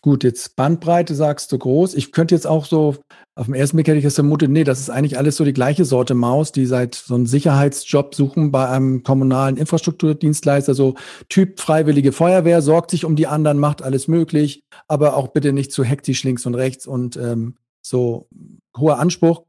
Gut, 0.07 0.23
jetzt 0.23 0.55
Bandbreite 0.55 1.17
sagst 1.17 1.51
du 1.51 1.59
groß. 1.59 1.95
Ich 1.95 2.13
könnte 2.13 2.33
jetzt 2.33 2.47
auch 2.47 2.65
so, 2.65 2.95
auf 3.35 3.47
dem 3.47 3.55
ersten 3.55 3.77
Blick 3.77 3.89
hätte 3.89 3.99
ich 3.99 4.05
das 4.05 4.15
vermutet, 4.15 4.53
nee, 4.53 4.63
das 4.63 4.79
ist 4.79 4.89
eigentlich 4.89 5.19
alles 5.19 5.35
so 5.35 5.45
die 5.45 5.53
gleiche 5.53 5.85
Sorte 5.85 6.15
Maus, 6.15 6.53
die 6.53 6.65
seit 6.65 6.95
so 6.95 7.17
einen 7.17 7.27
Sicherheitsjob 7.27 8.15
suchen 8.15 8.53
bei 8.53 8.69
einem 8.69 9.03
kommunalen 9.03 9.57
Infrastrukturdienstleister, 9.57 10.75
so 10.75 10.95
Typ 11.29 11.59
Freiwillige 11.59 12.13
Feuerwehr, 12.13 12.63
sorgt 12.63 12.93
sich 12.93 13.05
um 13.05 13.17
die 13.17 13.27
anderen, 13.27 13.59
macht 13.59 13.83
alles 13.83 14.07
möglich, 14.07 14.63
aber 14.87 15.17
auch 15.17 15.27
bitte 15.27 15.53
nicht 15.53 15.73
zu 15.73 15.83
hektisch 15.83 16.23
links 16.23 16.47
und 16.47 16.55
rechts 16.55 16.87
und 16.87 17.17
ähm, 17.17 17.57
so 17.85 18.29
hoher 18.77 19.01
Anspruch, 19.01 19.43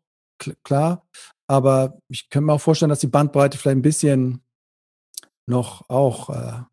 klar. 0.63 1.05
Aber 1.45 1.99
ich 2.09 2.31
könnte 2.31 2.47
mir 2.47 2.53
auch 2.53 2.61
vorstellen, 2.61 2.89
dass 2.89 2.97
die 2.97 3.05
Bandbreite 3.05 3.59
vielleicht 3.59 3.77
ein 3.77 3.83
bisschen 3.83 4.41
noch 5.45 5.87
auch 5.87 6.31
äh, 6.31 6.63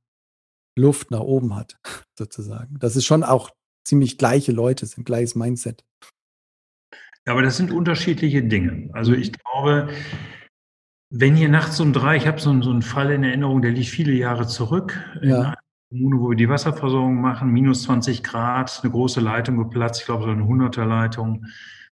Luft 0.74 1.11
nach 1.11 1.20
oben 1.20 1.55
hat, 1.55 1.76
sozusagen. 2.18 2.78
Das 2.78 2.97
ist 2.97 3.05
schon 3.05 3.22
auch 3.22 3.51
ziemlich 3.85 4.18
gleiche 4.18 4.53
Leute 4.53 4.87
sind, 4.87 5.05
gleiches 5.05 5.35
Mindset. 5.35 5.85
Ja, 7.26 7.32
aber 7.32 7.43
das 7.43 7.57
sind 7.57 7.70
unterschiedliche 7.70 8.43
Dinge. 8.43 8.91
Also 8.93 9.12
mhm. 9.12 9.18
ich 9.18 9.32
glaube, 9.32 9.89
wenn 11.11 11.37
hier 11.37 11.49
nachts 11.49 11.80
um 11.80 11.93
drei, 11.93 12.16
ich 12.16 12.26
habe 12.26 12.41
so, 12.41 12.61
so 12.62 12.70
einen 12.70 12.82
Fall 12.82 13.12
in 13.12 13.24
Erinnerung, 13.24 13.62
der 13.62 13.70
liegt 13.70 13.89
viele 13.89 14.12
Jahre 14.12 14.47
zurück, 14.47 15.01
ja. 15.22 15.37
in 15.37 15.45
einer 15.45 15.59
Kommune, 15.91 16.20
wo 16.20 16.30
wir 16.30 16.37
die 16.37 16.49
Wasserversorgung 16.49 17.20
machen, 17.20 17.51
minus 17.51 17.85
20 17.85 18.22
Grad, 18.22 18.80
eine 18.82 18.91
große 18.91 19.20
Leitung 19.20 19.57
geplatzt, 19.57 20.01
ich 20.01 20.07
glaube 20.07 20.24
so 20.24 20.30
eine 20.30 20.43
100er 20.43 20.85
Leitung, 20.85 21.47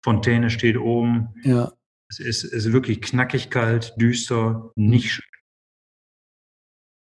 Fontäne 0.04 0.50
steht 0.50 0.78
oben. 0.78 1.30
Ja. 1.44 1.72
Es 2.10 2.20
ist, 2.20 2.44
ist 2.46 2.72
wirklich 2.72 3.02
knackig 3.02 3.50
kalt, 3.50 3.94
düster, 4.00 4.72
nicht 4.76 5.12
schön. 5.12 5.26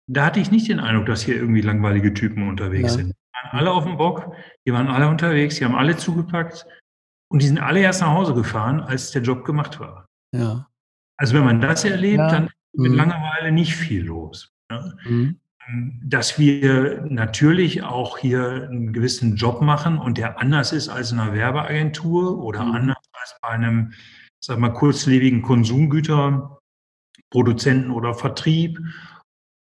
Da 0.08 0.28
hatte 0.28 0.40
ich 0.40 0.52
nicht 0.52 0.70
den 0.70 0.80
Eindruck, 0.80 1.08
dass 1.08 1.24
hier 1.24 1.36
irgendwie 1.36 1.62
langweilige 1.62 2.14
Typen 2.14 2.48
unterwegs 2.48 2.92
ja. 2.92 2.98
sind 3.00 3.14
waren 3.44 3.60
alle 3.60 3.72
auf 3.72 3.84
dem 3.84 3.98
Bock, 3.98 4.34
die 4.66 4.74
waren 4.74 4.88
alle 4.88 5.08
unterwegs, 5.08 5.56
die 5.56 5.66
haben 5.66 5.76
alle 5.76 5.98
zugepackt 5.98 6.66
und 7.30 7.42
die 7.42 7.48
sind 7.48 7.60
alle 7.60 7.82
erst 7.82 8.02
nach 8.02 8.12
Hause 8.12 8.34
gefahren, 8.34 8.82
als 8.82 9.12
der 9.12 9.22
Job 9.22 9.46
gemacht 9.46 9.80
war. 9.80 10.08
Ja. 10.34 10.68
Also 11.18 11.34
wenn 11.36 11.46
man 11.46 11.62
das 11.62 11.86
erlebt, 11.86 12.20
ja. 12.20 12.30
dann 12.30 12.48
ist 12.48 12.54
mit 12.74 12.92
mhm. 12.92 12.98
Langeweile 12.98 13.52
nicht 13.52 13.76
viel 13.76 14.06
los. 14.06 14.52
Ja. 14.70 14.92
Mhm. 15.06 15.40
Dass 16.04 16.38
wir 16.38 17.04
natürlich 17.10 17.82
auch 17.82 18.20
hier 18.20 18.68
einen 18.70 18.94
gewissen 18.94 19.36
Job 19.36 19.62
machen 19.62 19.98
und 19.98 20.20
der 20.20 20.40
anders 20.40 20.72
ist 20.72 20.90
als 20.90 21.12
in 21.12 21.20
einer 21.20 21.34
Werbeagentur 21.34 22.38
oder 22.38 22.64
mhm. 22.64 22.76
anders 22.76 23.04
als 23.14 23.36
bei 23.42 23.48
einem, 23.50 23.94
sag 24.40 24.60
mal, 24.60 24.74
kurzlebigen 24.74 25.42
Konsumgüterproduzenten 25.42 27.90
oder 27.92 28.14
Vertrieb 28.14 28.80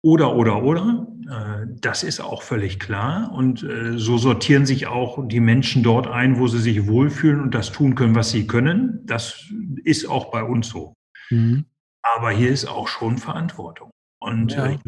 oder, 0.03 0.35
oder, 0.35 0.63
oder. 0.63 1.07
Äh, 1.31 1.67
das 1.81 2.03
ist 2.03 2.21
auch 2.21 2.43
völlig 2.43 2.81
klar. 2.81 3.33
Und 3.33 3.63
äh, 3.63 3.99
so 3.99 4.19
sortieren 4.19 4.67
sich 4.67 4.87
auch 4.87 5.27
die 5.29 5.41
Menschen 5.41 5.83
dort 5.83 6.07
ein, 6.07 6.39
wo 6.39 6.49
sie 6.49 6.59
sich 6.59 6.87
wohlfühlen 6.87 7.41
und 7.41 7.55
das 7.55 7.71
tun 7.71 7.95
können, 7.95 8.15
was 8.15 8.31
sie 8.31 8.47
können. 8.47 9.01
Das 9.05 9.45
ist 9.85 10.09
auch 10.09 10.31
bei 10.31 10.43
uns 10.43 10.69
so. 10.69 10.95
Mhm. 11.31 11.67
Aber 12.03 12.31
hier 12.31 12.51
ist 12.51 12.67
auch 12.67 12.89
schon 12.89 13.19
Verantwortung. 13.19 13.91
Und 14.21 14.53
ja. 14.53 14.71
äh, 14.71 14.79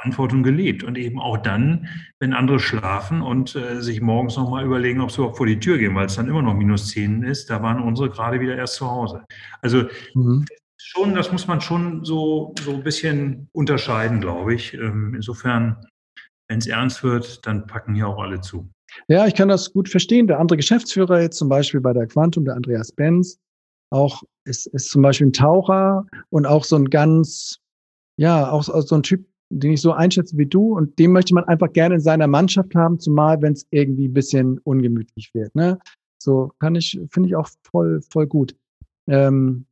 Verantwortung 0.00 0.42
gelebt. 0.42 0.82
Und 0.82 0.96
eben 0.96 1.20
auch 1.20 1.36
dann, 1.36 1.88
wenn 2.18 2.32
andere 2.32 2.58
schlafen 2.58 3.20
und 3.20 3.50
sich 3.50 4.00
morgens 4.00 4.34
nochmal 4.36 4.64
überlegen, 4.64 5.02
ob 5.02 5.10
sie 5.10 5.18
überhaupt 5.18 5.36
vor 5.36 5.46
die 5.46 5.60
Tür 5.60 5.76
gehen, 5.76 5.94
weil 5.94 6.06
es 6.06 6.16
dann 6.16 6.26
immer 6.26 6.40
noch 6.40 6.54
minus 6.54 6.88
10 6.88 7.22
ist, 7.22 7.50
da 7.50 7.62
waren 7.62 7.82
unsere 7.82 8.08
gerade 8.08 8.40
wieder 8.40 8.56
erst 8.56 8.76
zu 8.76 8.90
Hause. 8.90 9.24
Also 9.60 9.84
mhm. 10.14 10.46
Schon, 10.84 11.14
das 11.14 11.32
muss 11.32 11.46
man 11.46 11.60
schon 11.60 12.04
so, 12.04 12.54
so 12.62 12.74
ein 12.74 12.82
bisschen 12.82 13.48
unterscheiden, 13.52 14.20
glaube 14.20 14.54
ich. 14.54 14.74
Ähm, 14.74 15.14
insofern, 15.14 15.86
wenn 16.48 16.58
es 16.58 16.66
ernst 16.66 17.02
wird, 17.02 17.46
dann 17.46 17.66
packen 17.66 17.94
hier 17.94 18.08
auch 18.08 18.18
alle 18.18 18.40
zu. 18.40 18.70
Ja, 19.08 19.26
ich 19.26 19.34
kann 19.34 19.48
das 19.48 19.72
gut 19.72 19.88
verstehen. 19.88 20.26
Der 20.26 20.38
andere 20.38 20.56
Geschäftsführer 20.56 21.20
jetzt 21.20 21.38
zum 21.38 21.48
Beispiel 21.48 21.80
bei 21.80 21.92
der 21.92 22.06
Quantum, 22.06 22.44
der 22.44 22.54
Andreas 22.54 22.92
Benz, 22.92 23.38
auch 23.90 24.22
ist, 24.44 24.66
ist 24.66 24.90
zum 24.90 25.02
Beispiel 25.02 25.28
ein 25.28 25.32
Taucher 25.32 26.06
und 26.30 26.46
auch 26.46 26.64
so 26.64 26.76
ein 26.76 26.90
ganz, 26.90 27.58
ja, 28.16 28.50
auch 28.50 28.62
so 28.62 28.94
ein 28.94 29.02
Typ, 29.02 29.26
den 29.50 29.72
ich 29.72 29.80
so 29.80 29.92
einschätze 29.92 30.36
wie 30.36 30.46
du 30.46 30.76
und 30.76 30.98
den 30.98 31.12
möchte 31.12 31.34
man 31.34 31.44
einfach 31.44 31.72
gerne 31.72 31.96
in 31.96 32.00
seiner 32.00 32.26
Mannschaft 32.26 32.74
haben, 32.74 32.98
zumal 32.98 33.40
wenn 33.42 33.52
es 33.52 33.66
irgendwie 33.70 34.08
ein 34.08 34.14
bisschen 34.14 34.58
ungemütlich 34.58 35.32
wird. 35.34 35.54
Ne? 35.54 35.78
So 36.18 36.52
kann 36.58 36.74
ich, 36.74 37.00
finde 37.10 37.28
ich 37.28 37.36
auch 37.36 37.48
voll, 37.62 38.00
voll 38.10 38.26
gut. 38.26 38.54
Ähm, 39.06 39.66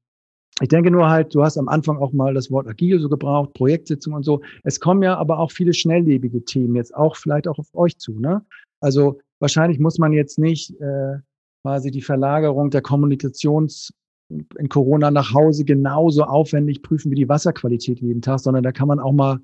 ich 0.60 0.68
denke 0.68 0.90
nur 0.90 1.08
halt, 1.08 1.34
du 1.34 1.42
hast 1.42 1.56
am 1.56 1.68
Anfang 1.68 1.96
auch 1.96 2.12
mal 2.12 2.34
das 2.34 2.50
Wort 2.50 2.68
agil 2.68 3.00
so 3.00 3.08
gebraucht, 3.08 3.54
Projektsitzung 3.54 4.12
und 4.12 4.22
so. 4.22 4.42
Es 4.64 4.80
kommen 4.80 5.02
ja 5.02 5.16
aber 5.16 5.38
auch 5.38 5.50
viele 5.50 5.72
schnelllebige 5.72 6.44
Themen 6.44 6.76
jetzt 6.76 6.94
auch 6.94 7.16
vielleicht 7.16 7.48
auch 7.48 7.58
auf 7.58 7.68
euch 7.74 7.98
zu. 7.98 8.18
Ne? 8.18 8.44
Also 8.80 9.20
wahrscheinlich 9.40 9.78
muss 9.78 9.98
man 9.98 10.12
jetzt 10.12 10.38
nicht 10.38 10.70
äh, 10.80 11.18
quasi 11.62 11.90
die 11.90 12.02
Verlagerung 12.02 12.70
der 12.70 12.82
Kommunikations 12.82 13.92
in 14.28 14.68
Corona 14.68 15.10
nach 15.10 15.32
Hause 15.34 15.64
genauso 15.64 16.24
aufwendig 16.24 16.82
prüfen 16.82 17.10
wie 17.10 17.16
die 17.16 17.28
Wasserqualität 17.28 18.00
jeden 18.00 18.22
Tag, 18.22 18.40
sondern 18.40 18.62
da 18.62 18.72
kann 18.72 18.88
man 18.88 19.00
auch 19.00 19.12
mal 19.12 19.38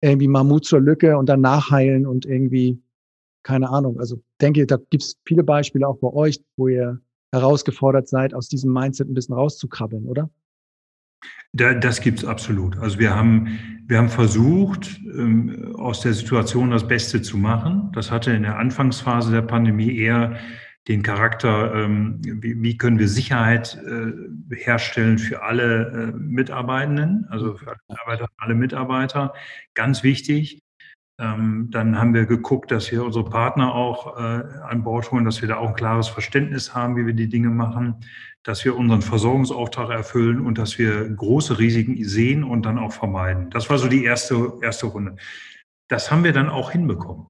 irgendwie 0.00 0.28
Mammut 0.28 0.64
zur 0.64 0.80
Lücke 0.80 1.16
und 1.16 1.28
dann 1.28 1.40
nachheilen 1.40 2.06
und 2.06 2.26
irgendwie, 2.26 2.82
keine 3.44 3.70
Ahnung. 3.70 4.00
Also 4.00 4.20
denke, 4.40 4.66
da 4.66 4.76
gibt 4.76 5.02
es 5.02 5.16
viele 5.24 5.44
Beispiele 5.44 5.86
auch 5.86 5.98
bei 5.98 6.08
euch, 6.08 6.42
wo 6.56 6.68
ihr 6.68 7.00
herausgefordert 7.32 8.08
seid, 8.08 8.34
aus 8.34 8.48
diesem 8.48 8.72
Mindset 8.72 9.08
ein 9.08 9.14
bisschen 9.14 9.34
rauszukrabbeln, 9.34 10.06
oder? 10.06 10.28
Da, 11.52 11.74
das 11.74 12.00
gibt's 12.00 12.24
absolut. 12.24 12.78
Also 12.78 12.98
wir 12.98 13.14
haben, 13.14 13.58
wir 13.86 13.98
haben 13.98 14.08
versucht, 14.08 15.00
ähm, 15.04 15.74
aus 15.76 16.00
der 16.00 16.14
Situation 16.14 16.70
das 16.70 16.88
Beste 16.88 17.20
zu 17.20 17.36
machen. 17.36 17.90
Das 17.92 18.10
hatte 18.10 18.32
in 18.32 18.42
der 18.42 18.58
Anfangsphase 18.58 19.32
der 19.32 19.42
Pandemie 19.42 19.96
eher 19.96 20.36
den 20.88 21.02
Charakter, 21.02 21.74
ähm, 21.74 22.20
wie, 22.22 22.60
wie 22.60 22.76
können 22.76 22.98
wir 22.98 23.08
Sicherheit 23.08 23.78
äh, 23.86 24.54
herstellen 24.56 25.18
für 25.18 25.42
alle 25.42 26.12
äh, 26.12 26.18
Mitarbeitenden, 26.18 27.26
also 27.30 27.54
für 27.54 27.68
alle 27.68 27.78
Mitarbeiter, 27.88 28.28
alle 28.38 28.54
Mitarbeiter. 28.54 29.34
Ganz 29.74 30.02
wichtig. 30.02 30.61
Ähm, 31.22 31.68
dann 31.70 31.98
haben 31.98 32.14
wir 32.14 32.26
geguckt, 32.26 32.72
dass 32.72 32.90
wir 32.90 33.04
unsere 33.04 33.24
Partner 33.24 33.72
auch 33.72 34.16
äh, 34.16 34.42
an 34.68 34.82
Bord 34.82 35.12
holen, 35.12 35.24
dass 35.24 35.40
wir 35.40 35.48
da 35.48 35.58
auch 35.58 35.68
ein 35.68 35.74
klares 35.76 36.08
Verständnis 36.08 36.74
haben, 36.74 36.96
wie 36.96 37.06
wir 37.06 37.14
die 37.14 37.28
Dinge 37.28 37.48
machen, 37.48 37.94
dass 38.42 38.64
wir 38.64 38.76
unseren 38.76 39.02
Versorgungsauftrag 39.02 39.90
erfüllen 39.90 40.44
und 40.44 40.58
dass 40.58 40.78
wir 40.78 41.08
große 41.08 41.60
Risiken 41.60 42.02
sehen 42.02 42.42
und 42.42 42.66
dann 42.66 42.76
auch 42.76 42.92
vermeiden. 42.92 43.50
Das 43.50 43.70
war 43.70 43.78
so 43.78 43.86
die 43.86 44.02
erste, 44.02 44.54
erste 44.62 44.86
Runde. 44.86 45.14
Das 45.88 46.10
haben 46.10 46.24
wir 46.24 46.32
dann 46.32 46.48
auch 46.48 46.72
hinbekommen. 46.72 47.28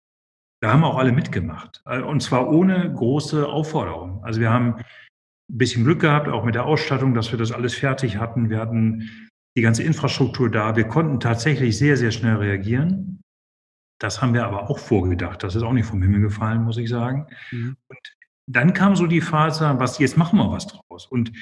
Da 0.63 0.73
haben 0.73 0.85
auch 0.85 0.97
alle 0.97 1.13
mitgemacht. 1.13 1.83
Äh, 1.85 2.01
und 2.01 2.23
zwar 2.23 2.51
ohne 2.51 2.91
große 2.95 3.47
Aufforderung. 3.47 4.25
Also 4.25 4.41
wir 4.41 4.49
haben 4.49 4.77
ein 4.77 4.85
bisschen 5.59 5.85
Glück 5.85 6.01
gehabt, 6.01 6.29
auch 6.29 6.45
mit 6.45 6.55
der 6.55 6.65
Ausstattung, 6.65 7.13
dass 7.13 7.31
wir 7.31 7.39
das 7.39 7.53
alles 7.53 7.75
fertig 7.75 8.17
hatten. 8.17 8.49
Wir 8.49 8.59
hatten 8.59 9.11
die 9.55 9.61
ganze 9.61 9.83
Infrastruktur 9.83 10.51
da. 10.51 10.77
Wir 10.77 10.85
konnten 10.85 11.21
tatsächlich 11.21 11.77
sehr, 11.77 11.99
sehr 11.99 12.11
schnell 12.11 12.37
reagieren. 12.37 13.22
Das 14.03 14.21
haben 14.21 14.35
wir 14.35 14.45
aber 14.45 14.69
auch 14.69 14.81
vorgedacht. 14.81 15.45
Das 15.45 15.55
ist 15.55 15.63
auch 15.63 15.73
nicht 15.73 15.87
vom 15.87 16.03
Himmel 16.03 16.23
gefallen, 16.23 16.65
muss 16.65 16.77
ich 16.77 16.89
sagen. 16.89 17.29
Mhm. 17.53 17.77
Und 17.87 18.17
dann 18.51 18.73
kam 18.75 18.97
so 18.97 19.07
die 19.07 19.21
Phase, 19.21 19.75
was 19.79 19.99
jetzt 19.99 20.17
machen 20.17 20.39
wir 20.41 20.51
was 20.51 20.67
draus. 20.67 21.07
Und 21.07 21.33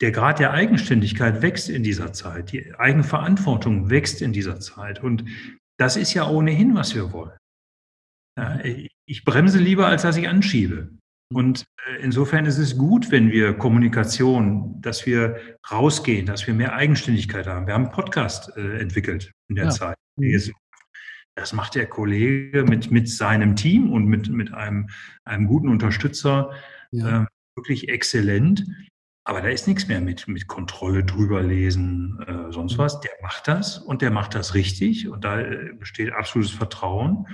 der 0.00 0.10
Grad 0.10 0.40
der 0.40 0.50
Eigenständigkeit 0.50 1.42
wächst 1.42 1.68
in 1.68 1.84
dieser 1.84 2.12
Zeit. 2.12 2.50
Die 2.50 2.74
Eigenverantwortung 2.74 3.88
wächst 3.88 4.20
in 4.20 4.32
dieser 4.32 4.58
Zeit. 4.58 5.00
Und 5.00 5.26
das 5.78 5.96
ist 5.96 6.12
ja 6.12 6.28
ohnehin, 6.28 6.74
was 6.74 6.94
wir 6.96 7.12
wollen. 7.12 7.38
Ja, 8.36 8.58
ich 9.06 9.24
bremse 9.24 9.58
lieber, 9.58 9.86
als 9.86 10.02
dass 10.02 10.16
ich 10.16 10.28
anschiebe. 10.28 10.90
Und 11.32 11.64
äh, 11.86 12.02
insofern 12.02 12.46
ist 12.46 12.58
es 12.58 12.76
gut, 12.76 13.12
wenn 13.12 13.30
wir 13.30 13.54
Kommunikation, 13.54 14.80
dass 14.80 15.06
wir 15.06 15.40
rausgehen, 15.70 16.26
dass 16.26 16.46
wir 16.48 16.54
mehr 16.54 16.74
Eigenständigkeit 16.74 17.46
haben. 17.46 17.68
Wir 17.68 17.74
haben 17.74 17.84
einen 17.84 17.92
Podcast 17.92 18.56
äh, 18.56 18.78
entwickelt 18.78 19.30
in 19.48 19.54
der 19.54 19.66
ja. 19.66 19.70
Zeit. 19.70 19.96
Mhm. 20.16 20.52
Das 21.36 21.52
macht 21.52 21.74
der 21.74 21.86
Kollege 21.86 22.64
mit, 22.64 22.90
mit 22.90 23.10
seinem 23.10 23.56
Team 23.56 23.92
und 23.92 24.06
mit, 24.06 24.30
mit 24.30 24.54
einem, 24.54 24.88
einem 25.24 25.46
guten 25.46 25.68
Unterstützer 25.68 26.50
ja. 26.92 27.24
äh, 27.24 27.26
wirklich 27.54 27.90
exzellent. 27.90 28.66
Aber 29.24 29.42
da 29.42 29.48
ist 29.48 29.68
nichts 29.68 29.86
mehr 29.86 30.00
mit, 30.00 30.28
mit 30.28 30.46
Kontrolle 30.46 31.04
drüber 31.04 31.42
lesen, 31.42 32.18
äh, 32.26 32.52
sonst 32.52 32.78
was. 32.78 33.00
Der 33.00 33.10
macht 33.22 33.48
das 33.48 33.78
und 33.78 34.00
der 34.00 34.10
macht 34.10 34.34
das 34.34 34.54
richtig 34.54 35.08
und 35.08 35.24
da 35.24 35.40
äh, 35.40 35.72
besteht 35.78 36.12
absolutes 36.12 36.52
Vertrauen. 36.52 37.26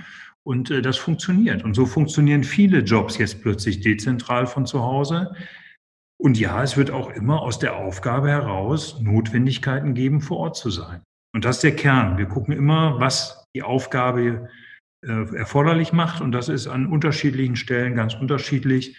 Und 0.43 0.69
äh, 0.69 0.81
das 0.81 0.97
funktioniert. 0.97 1.63
Und 1.63 1.73
so 1.73 1.85
funktionieren 1.85 2.43
viele 2.43 2.79
Jobs 2.79 3.17
jetzt 3.17 3.41
plötzlich 3.41 3.79
dezentral 3.79 4.47
von 4.47 4.65
zu 4.65 4.81
Hause. 4.81 5.33
Und 6.17 6.37
ja, 6.37 6.61
es 6.61 6.75
wird 6.75 6.91
auch 6.91 7.09
immer 7.09 7.41
aus 7.41 7.59
der 7.59 7.77
Aufgabe 7.77 8.29
heraus 8.29 8.99
Notwendigkeiten 8.99 9.93
geben, 9.93 10.19
vor 10.19 10.37
Ort 10.37 10.57
zu 10.57 10.71
sein. 10.71 11.03
Und 11.33 11.45
das 11.45 11.57
ist 11.57 11.63
der 11.63 11.75
Kern. 11.75 12.17
Wir 12.17 12.27
gucken 12.27 12.53
immer, 12.53 12.99
was 12.99 13.45
die 13.55 13.63
Aufgabe 13.63 14.49
äh, 15.05 15.35
erforderlich 15.35 15.91
macht. 15.91 16.21
Und 16.21 16.31
das 16.31 16.47
ist 16.47 16.67
an 16.67 16.85
unterschiedlichen 16.85 17.55
Stellen 17.55 17.95
ganz 17.95 18.13
unterschiedlich. 18.13 18.97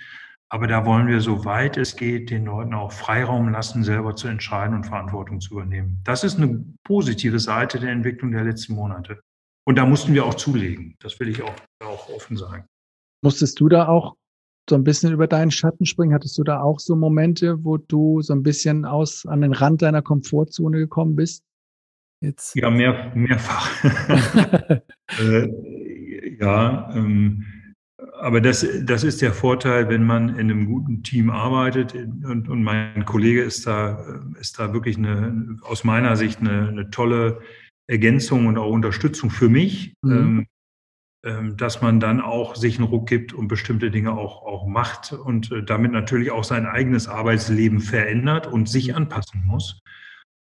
Aber 0.51 0.66
da 0.66 0.85
wollen 0.85 1.07
wir, 1.07 1.20
soweit 1.20 1.76
es 1.76 1.97
geht, 1.97 2.30
den 2.30 2.45
Leuten 2.45 2.74
auch 2.74 2.93
Freiraum 2.93 3.49
lassen, 3.49 3.82
selber 3.82 4.14
zu 4.14 4.28
entscheiden 4.28 4.76
und 4.76 4.85
Verantwortung 4.85 5.41
zu 5.41 5.55
übernehmen. 5.55 6.01
Das 6.05 6.22
ist 6.22 6.37
eine 6.37 6.64
positive 6.85 7.41
Seite 7.41 7.80
der 7.80 7.91
Entwicklung 7.91 8.32
der 8.32 8.45
letzten 8.45 8.74
Monate. 8.74 9.20
Und 9.66 9.78
da 9.78 9.87
mussten 9.87 10.12
wir 10.12 10.26
auch 10.26 10.35
zulegen. 10.35 10.95
Das 11.01 11.18
will 11.18 11.28
ich 11.28 11.43
auch, 11.43 11.55
auch 11.82 12.09
offen 12.11 12.37
sagen. 12.37 12.66
Musstest 13.22 13.59
du 13.59 13.68
da 13.68 13.89
auch 13.89 14.16
so 14.68 14.76
ein 14.76 14.85
bisschen 14.85 15.12
über 15.12 15.26
deinen 15.26 15.51
Schatten 15.51 15.87
springen? 15.87 16.12
Hattest 16.12 16.37
du 16.37 16.45
da 16.45 16.61
auch 16.61 16.78
so 16.78 16.95
Momente, 16.95 17.64
wo 17.64 17.78
du 17.78 18.20
so 18.20 18.35
ein 18.35 18.43
bisschen 18.43 18.85
aus 18.85 19.24
an 19.26 19.41
den 19.41 19.53
Rand 19.53 19.82
deiner 19.82 20.03
Komfortzone 20.03 20.78
gekommen 20.78 21.16
bist? 21.16 21.43
Jetzt. 22.25 22.57
Ja, 22.57 22.70
mehr, 22.70 23.12
mehrfach. 23.14 23.68
äh, 25.20 25.49
ja, 26.41 26.91
ähm, 26.95 27.45
aber 28.18 28.41
das, 28.41 28.66
das 28.85 29.05
ist 29.05 29.20
der 29.20 29.35
Vorteil, 29.35 29.91
wenn 29.91 30.05
man 30.05 30.31
in 30.31 30.51
einem 30.51 30.64
guten 30.64 31.03
Team 31.03 31.29
arbeitet. 31.29 31.95
Und, 31.95 32.49
und 32.49 32.62
mein 32.62 33.05
Kollege 33.05 33.43
ist 33.43 33.66
da, 33.66 34.22
ist 34.41 34.59
da 34.59 34.72
wirklich 34.72 34.97
eine, 34.97 35.59
aus 35.62 35.85
meiner 35.85 36.16
Sicht 36.16 36.41
eine, 36.41 36.68
eine 36.68 36.91
tolle 36.91 37.41
Ergänzung 37.87 38.47
und 38.47 38.57
auch 38.57 38.70
Unterstützung 38.70 39.29
für 39.29 39.51
mich, 39.51 39.95
mhm. 40.01 40.12
ähm, 40.12 40.47
ähm, 41.25 41.57
dass 41.59 41.83
man 41.83 42.01
dann 42.01 42.22
auch 42.22 42.57
sich 42.57 42.79
einen 42.79 42.89
Ruck 42.89 43.07
gibt 43.07 43.35
und 43.35 43.49
bestimmte 43.49 43.91
Dinge 43.91 44.12
auch, 44.12 44.43
auch 44.43 44.66
macht 44.66 45.12
und 45.12 45.53
äh, 45.53 45.62
damit 45.62 45.93
natürlich 45.93 46.31
auch 46.31 46.45
sein 46.45 46.64
eigenes 46.64 47.07
Arbeitsleben 47.07 47.81
verändert 47.81 48.47
und 48.47 48.66
sich 48.66 48.89
mhm. 48.89 48.95
anpassen 48.95 49.43
muss. 49.45 49.83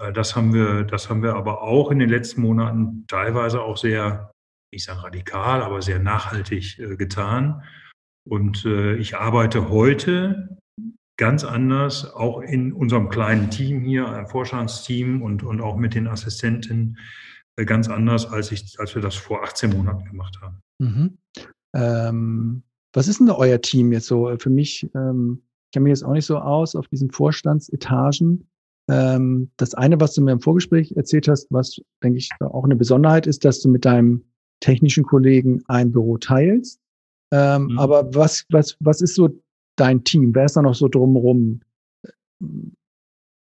Äh, 0.02 0.12
das 0.12 0.36
haben 0.36 0.52
wir, 0.52 0.84
das 0.84 1.08
haben 1.08 1.22
wir 1.22 1.34
aber 1.34 1.62
auch 1.62 1.90
in 1.90 1.98
den 1.98 2.08
letzten 2.08 2.42
Monaten 2.42 3.04
teilweise 3.08 3.62
auch 3.62 3.76
sehr, 3.76 4.32
ich 4.72 4.84
sage 4.84 5.04
radikal, 5.04 5.62
aber 5.62 5.82
sehr 5.82 5.98
nachhaltig 5.98 6.78
äh, 6.78 6.96
getan. 6.96 7.62
Und 8.28 8.64
äh, 8.64 8.96
ich 8.96 9.16
arbeite 9.16 9.68
heute 9.70 10.58
ganz 11.18 11.44
anders, 11.44 12.12
auch 12.14 12.40
in 12.40 12.72
unserem 12.72 13.08
kleinen 13.08 13.50
Team 13.50 13.80
hier, 13.80 14.08
ein 14.08 14.26
Vorstandsteam 14.26 15.22
und, 15.22 15.42
und 15.42 15.60
auch 15.60 15.76
mit 15.76 15.94
den 15.94 16.08
Assistenten, 16.08 16.98
ganz 17.66 17.88
anders, 17.88 18.26
als, 18.26 18.50
ich, 18.50 18.80
als 18.80 18.94
wir 18.94 19.02
das 19.02 19.14
vor 19.14 19.42
18 19.42 19.70
Monaten 19.70 20.04
gemacht 20.06 20.40
haben. 20.40 20.62
Mhm. 20.78 21.18
Ähm, 21.74 22.62
was 22.94 23.08
ist 23.08 23.20
denn 23.20 23.26
da 23.26 23.34
euer 23.34 23.60
Team 23.60 23.92
jetzt 23.92 24.06
so? 24.06 24.34
Für 24.38 24.50
mich, 24.50 24.90
ähm, 24.94 25.42
ich 25.66 25.72
kenne 25.72 25.84
mich 25.84 25.90
jetzt 25.90 26.02
auch 26.02 26.12
nicht 26.12 26.26
so 26.26 26.38
aus 26.38 26.74
auf 26.74 26.88
diesen 26.88 27.10
Vorstandsetagen. 27.10 28.48
Ähm, 28.88 29.50
das 29.56 29.74
eine, 29.74 30.00
was 30.00 30.14
du 30.14 30.22
mir 30.22 30.32
im 30.32 30.40
Vorgespräch 30.40 30.92
erzählt 30.96 31.28
hast, 31.28 31.46
was, 31.50 31.80
denke 32.02 32.18
ich, 32.18 32.30
auch 32.40 32.64
eine 32.64 32.76
Besonderheit 32.76 33.26
ist, 33.26 33.44
dass 33.44 33.60
du 33.60 33.68
mit 33.68 33.84
deinem 33.84 34.24
technischen 34.60 35.04
Kollegen 35.04 35.62
ein 35.66 35.92
Büro 35.92 36.18
teilst. 36.18 36.80
Ähm, 37.32 37.68
mhm. 37.68 37.78
Aber 37.78 38.14
was, 38.14 38.44
was, 38.50 38.76
was 38.80 39.00
ist 39.00 39.14
so 39.14 39.30
dein 39.76 40.04
Team? 40.04 40.34
Wer 40.34 40.46
ist 40.46 40.56
da 40.56 40.62
noch 40.62 40.74
so 40.74 40.88
drumherum? 40.88 41.60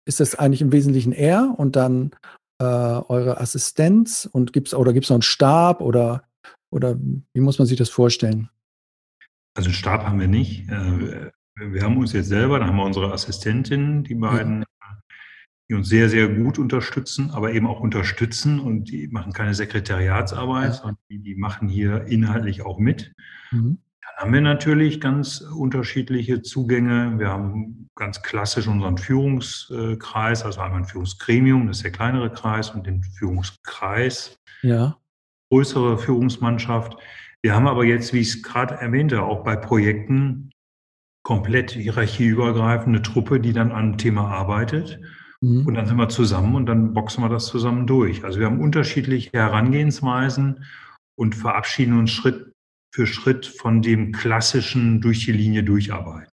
Ist 0.07 0.21
das 0.21 0.35
eigentlich 0.35 0.63
im 0.63 0.73
Wesentlichen 0.73 1.13
er 1.13 1.55
und 1.57 1.77
dann 1.77 2.11
äh, 2.59 2.65
eure 2.65 3.41
Assistenz 3.41 4.29
und 4.31 4.53
gibt's 4.53 4.75
oder 4.75 4.93
gibt's 4.93 5.09
noch 5.09 5.17
einen 5.17 5.23
Stab 5.23 5.81
oder 5.81 6.25
Oder 6.73 6.97
wie 7.35 7.41
muss 7.41 7.59
man 7.59 7.67
sich 7.67 7.77
das 7.77 7.91
vorstellen? 7.91 8.49
Also 9.57 9.69
einen 9.69 9.75
Stab 9.75 10.05
haben 10.05 10.21
wir 10.21 10.29
nicht. 10.29 10.69
Äh, 10.71 11.31
wir 11.57 11.83
haben 11.83 11.97
uns 11.99 12.13
jetzt 12.13 12.29
selber, 12.29 12.61
da 12.61 12.67
haben 12.67 12.77
wir 12.77 12.85
unsere 12.85 13.13
Assistentin, 13.13 14.05
die 14.05 14.15
beiden, 14.15 14.65
die 15.71 15.75
uns 15.75 15.89
sehr, 15.89 16.09
sehr 16.09 16.27
gut 16.27 16.59
unterstützen, 16.59 17.31
aber 17.31 17.53
eben 17.53 17.69
auch 17.69 17.79
unterstützen 17.79 18.59
und 18.59 18.91
die 18.91 19.07
machen 19.07 19.33
keine 19.33 19.55
Sekretariatsarbeit, 19.55 20.75
sondern 20.75 20.99
die, 21.09 21.21
die, 21.21 21.37
machen 21.37 21.69
hier 21.69 22.07
inhaltlich 22.07 22.63
auch 22.63 22.81
mit. 22.81 23.13
Mhm. 23.53 23.79
Dann 24.03 24.17
haben 24.17 24.33
wir 24.33 24.41
natürlich 24.41 25.01
ganz 25.01 25.41
unterschiedliche 25.41 26.43
Zugänge. 26.43 27.21
Wir 27.21 27.29
haben 27.29 27.89
ganz 27.95 28.21
klassisch 28.21 28.67
unseren 28.67 28.99
Führungskreis, 28.99 30.45
also 30.45 30.61
einmal 30.61 30.81
ein 30.81 30.87
Führungsgremium, 30.87 31.69
das 31.69 31.77
ist 31.77 31.85
der 31.85 31.93
kleinere 31.93 32.33
Kreis, 32.33 32.71
und 32.71 32.89
den 32.89 33.05
Führungskreis, 33.05 34.41
ja. 34.63 34.97
größere 35.53 35.99
Führungsmannschaft. 35.99 36.97
Wir 37.43 37.55
haben 37.55 37.69
aber 37.69 37.85
jetzt, 37.85 38.13
wie 38.13 38.19
ich 38.19 38.31
es 38.31 38.43
gerade 38.43 38.75
erwähnte, 38.75 39.23
auch 39.23 39.45
bei 39.45 39.55
Projekten 39.55 40.51
komplett 41.23 41.71
hierarchieübergreifende 41.71 43.03
Truppe, 43.03 43.39
die 43.39 43.53
dann 43.53 43.71
an 43.71 43.79
einem 43.79 43.99
Thema 43.99 44.27
arbeitet. 44.27 44.99
Mhm. 45.43 45.67
Und 45.67 45.75
dann 45.75 45.87
sind 45.87 45.97
wir 45.97 46.09
zusammen 46.09 46.55
und 46.55 46.67
dann 46.67 46.93
boxen 46.95 47.23
wir 47.23 47.29
das 47.29 47.47
zusammen 47.47 47.87
durch. 47.87 48.25
Also 48.25 48.39
wir 48.39 48.47
haben 48.47 48.61
unterschiedliche 48.61 49.31
Herangehensweisen 49.33 50.65
und 51.19 51.35
verabschieden 51.35 51.99
uns 51.99 52.11
Schritt 52.11 52.53
für 52.95 53.07
Schritt 53.07 53.47
von 53.47 53.83
dem 53.83 54.13
klassischen 54.13 55.01
durch 55.01 55.25
die 55.25 55.33
Linie 55.33 55.63
durcharbeiten. 55.63 56.29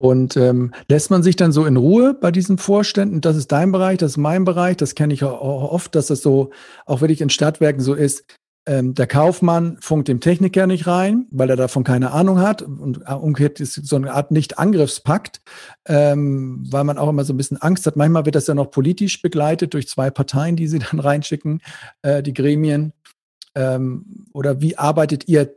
Und 0.00 0.36
ähm, 0.36 0.72
lässt 0.86 1.10
man 1.10 1.24
sich 1.24 1.34
dann 1.34 1.50
so 1.50 1.66
in 1.66 1.76
Ruhe 1.76 2.14
bei 2.14 2.30
diesen 2.30 2.56
Vorständen, 2.56 3.20
das 3.20 3.36
ist 3.36 3.50
dein 3.50 3.72
Bereich, 3.72 3.98
das 3.98 4.12
ist 4.12 4.16
mein 4.16 4.44
Bereich, 4.44 4.76
das 4.76 4.94
kenne 4.94 5.12
ich 5.12 5.24
auch 5.24 5.72
oft, 5.72 5.96
dass 5.96 6.06
das 6.06 6.22
so 6.22 6.50
auch 6.86 7.00
wirklich 7.00 7.20
in 7.20 7.30
Stadtwerken 7.30 7.82
so 7.82 7.94
ist, 7.94 8.24
ähm, 8.68 8.94
der 8.94 9.06
Kaufmann 9.06 9.78
funkt 9.80 10.08
dem 10.08 10.20
Techniker 10.20 10.66
nicht 10.66 10.86
rein, 10.86 11.26
weil 11.30 11.48
er 11.48 11.56
davon 11.56 11.84
keine 11.84 12.10
Ahnung 12.10 12.38
hat. 12.38 12.60
Und 12.60 12.98
umgekehrt 13.08 13.60
ist 13.60 13.74
so 13.86 13.96
eine 13.96 14.12
Art 14.12 14.30
Nicht-Angriffspakt, 14.30 15.40
ähm, 15.86 16.66
weil 16.70 16.84
man 16.84 16.98
auch 16.98 17.08
immer 17.08 17.24
so 17.24 17.32
ein 17.32 17.38
bisschen 17.38 17.56
Angst 17.56 17.86
hat. 17.86 17.96
Manchmal 17.96 18.26
wird 18.26 18.34
das 18.34 18.46
ja 18.46 18.54
noch 18.54 18.70
politisch 18.70 19.22
begleitet 19.22 19.72
durch 19.72 19.88
zwei 19.88 20.10
Parteien, 20.10 20.54
die 20.54 20.68
sie 20.68 20.78
dann 20.90 21.00
reinschicken, 21.00 21.62
äh, 22.02 22.22
die 22.22 22.34
Gremien. 22.34 22.92
Ähm, 23.54 24.26
oder 24.34 24.60
wie 24.60 24.76
arbeitet 24.76 25.28
ihr? 25.28 25.54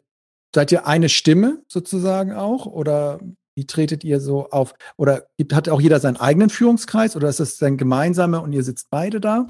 Seid 0.55 0.72
ihr 0.72 0.88
eine 0.88 1.09
Stimme 1.09 1.64
sozusagen 1.68 2.32
auch? 2.32 2.66
Oder 2.66 3.20
wie 3.55 3.68
tretet 3.68 4.05
ihr 4.05 4.22
so 4.22 4.49
auf? 4.51 4.74
Oder 4.95 5.28
hat 5.51 5.68
auch 5.68 5.82
jeder 5.82 5.99
seinen 5.99 6.18
eigenen 6.18 6.49
Führungskreis 6.49 7.18
oder 7.18 7.28
ist 7.28 7.41
das 7.41 7.57
dann 7.57 7.76
gemeinsame 7.76 8.39
und 8.39 8.53
ihr 8.53 8.64
sitzt 8.64 8.89
beide 8.89 9.20
da? 9.20 9.47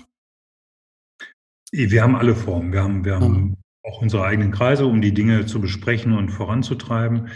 Wir 1.71 2.03
haben 2.03 2.15
alle 2.15 2.35
Formen. 2.35 2.73
Wir 2.73 2.83
haben, 2.83 3.05
wir 3.05 3.15
haben 3.15 3.33
mhm. 3.33 3.57
auch 3.83 4.01
unsere 4.01 4.25
eigenen 4.25 4.51
Kreise, 4.51 4.85
um 4.85 5.01
die 5.01 5.13
Dinge 5.13 5.45
zu 5.45 5.61
besprechen 5.61 6.13
und 6.13 6.29
voranzutreiben. 6.29 7.29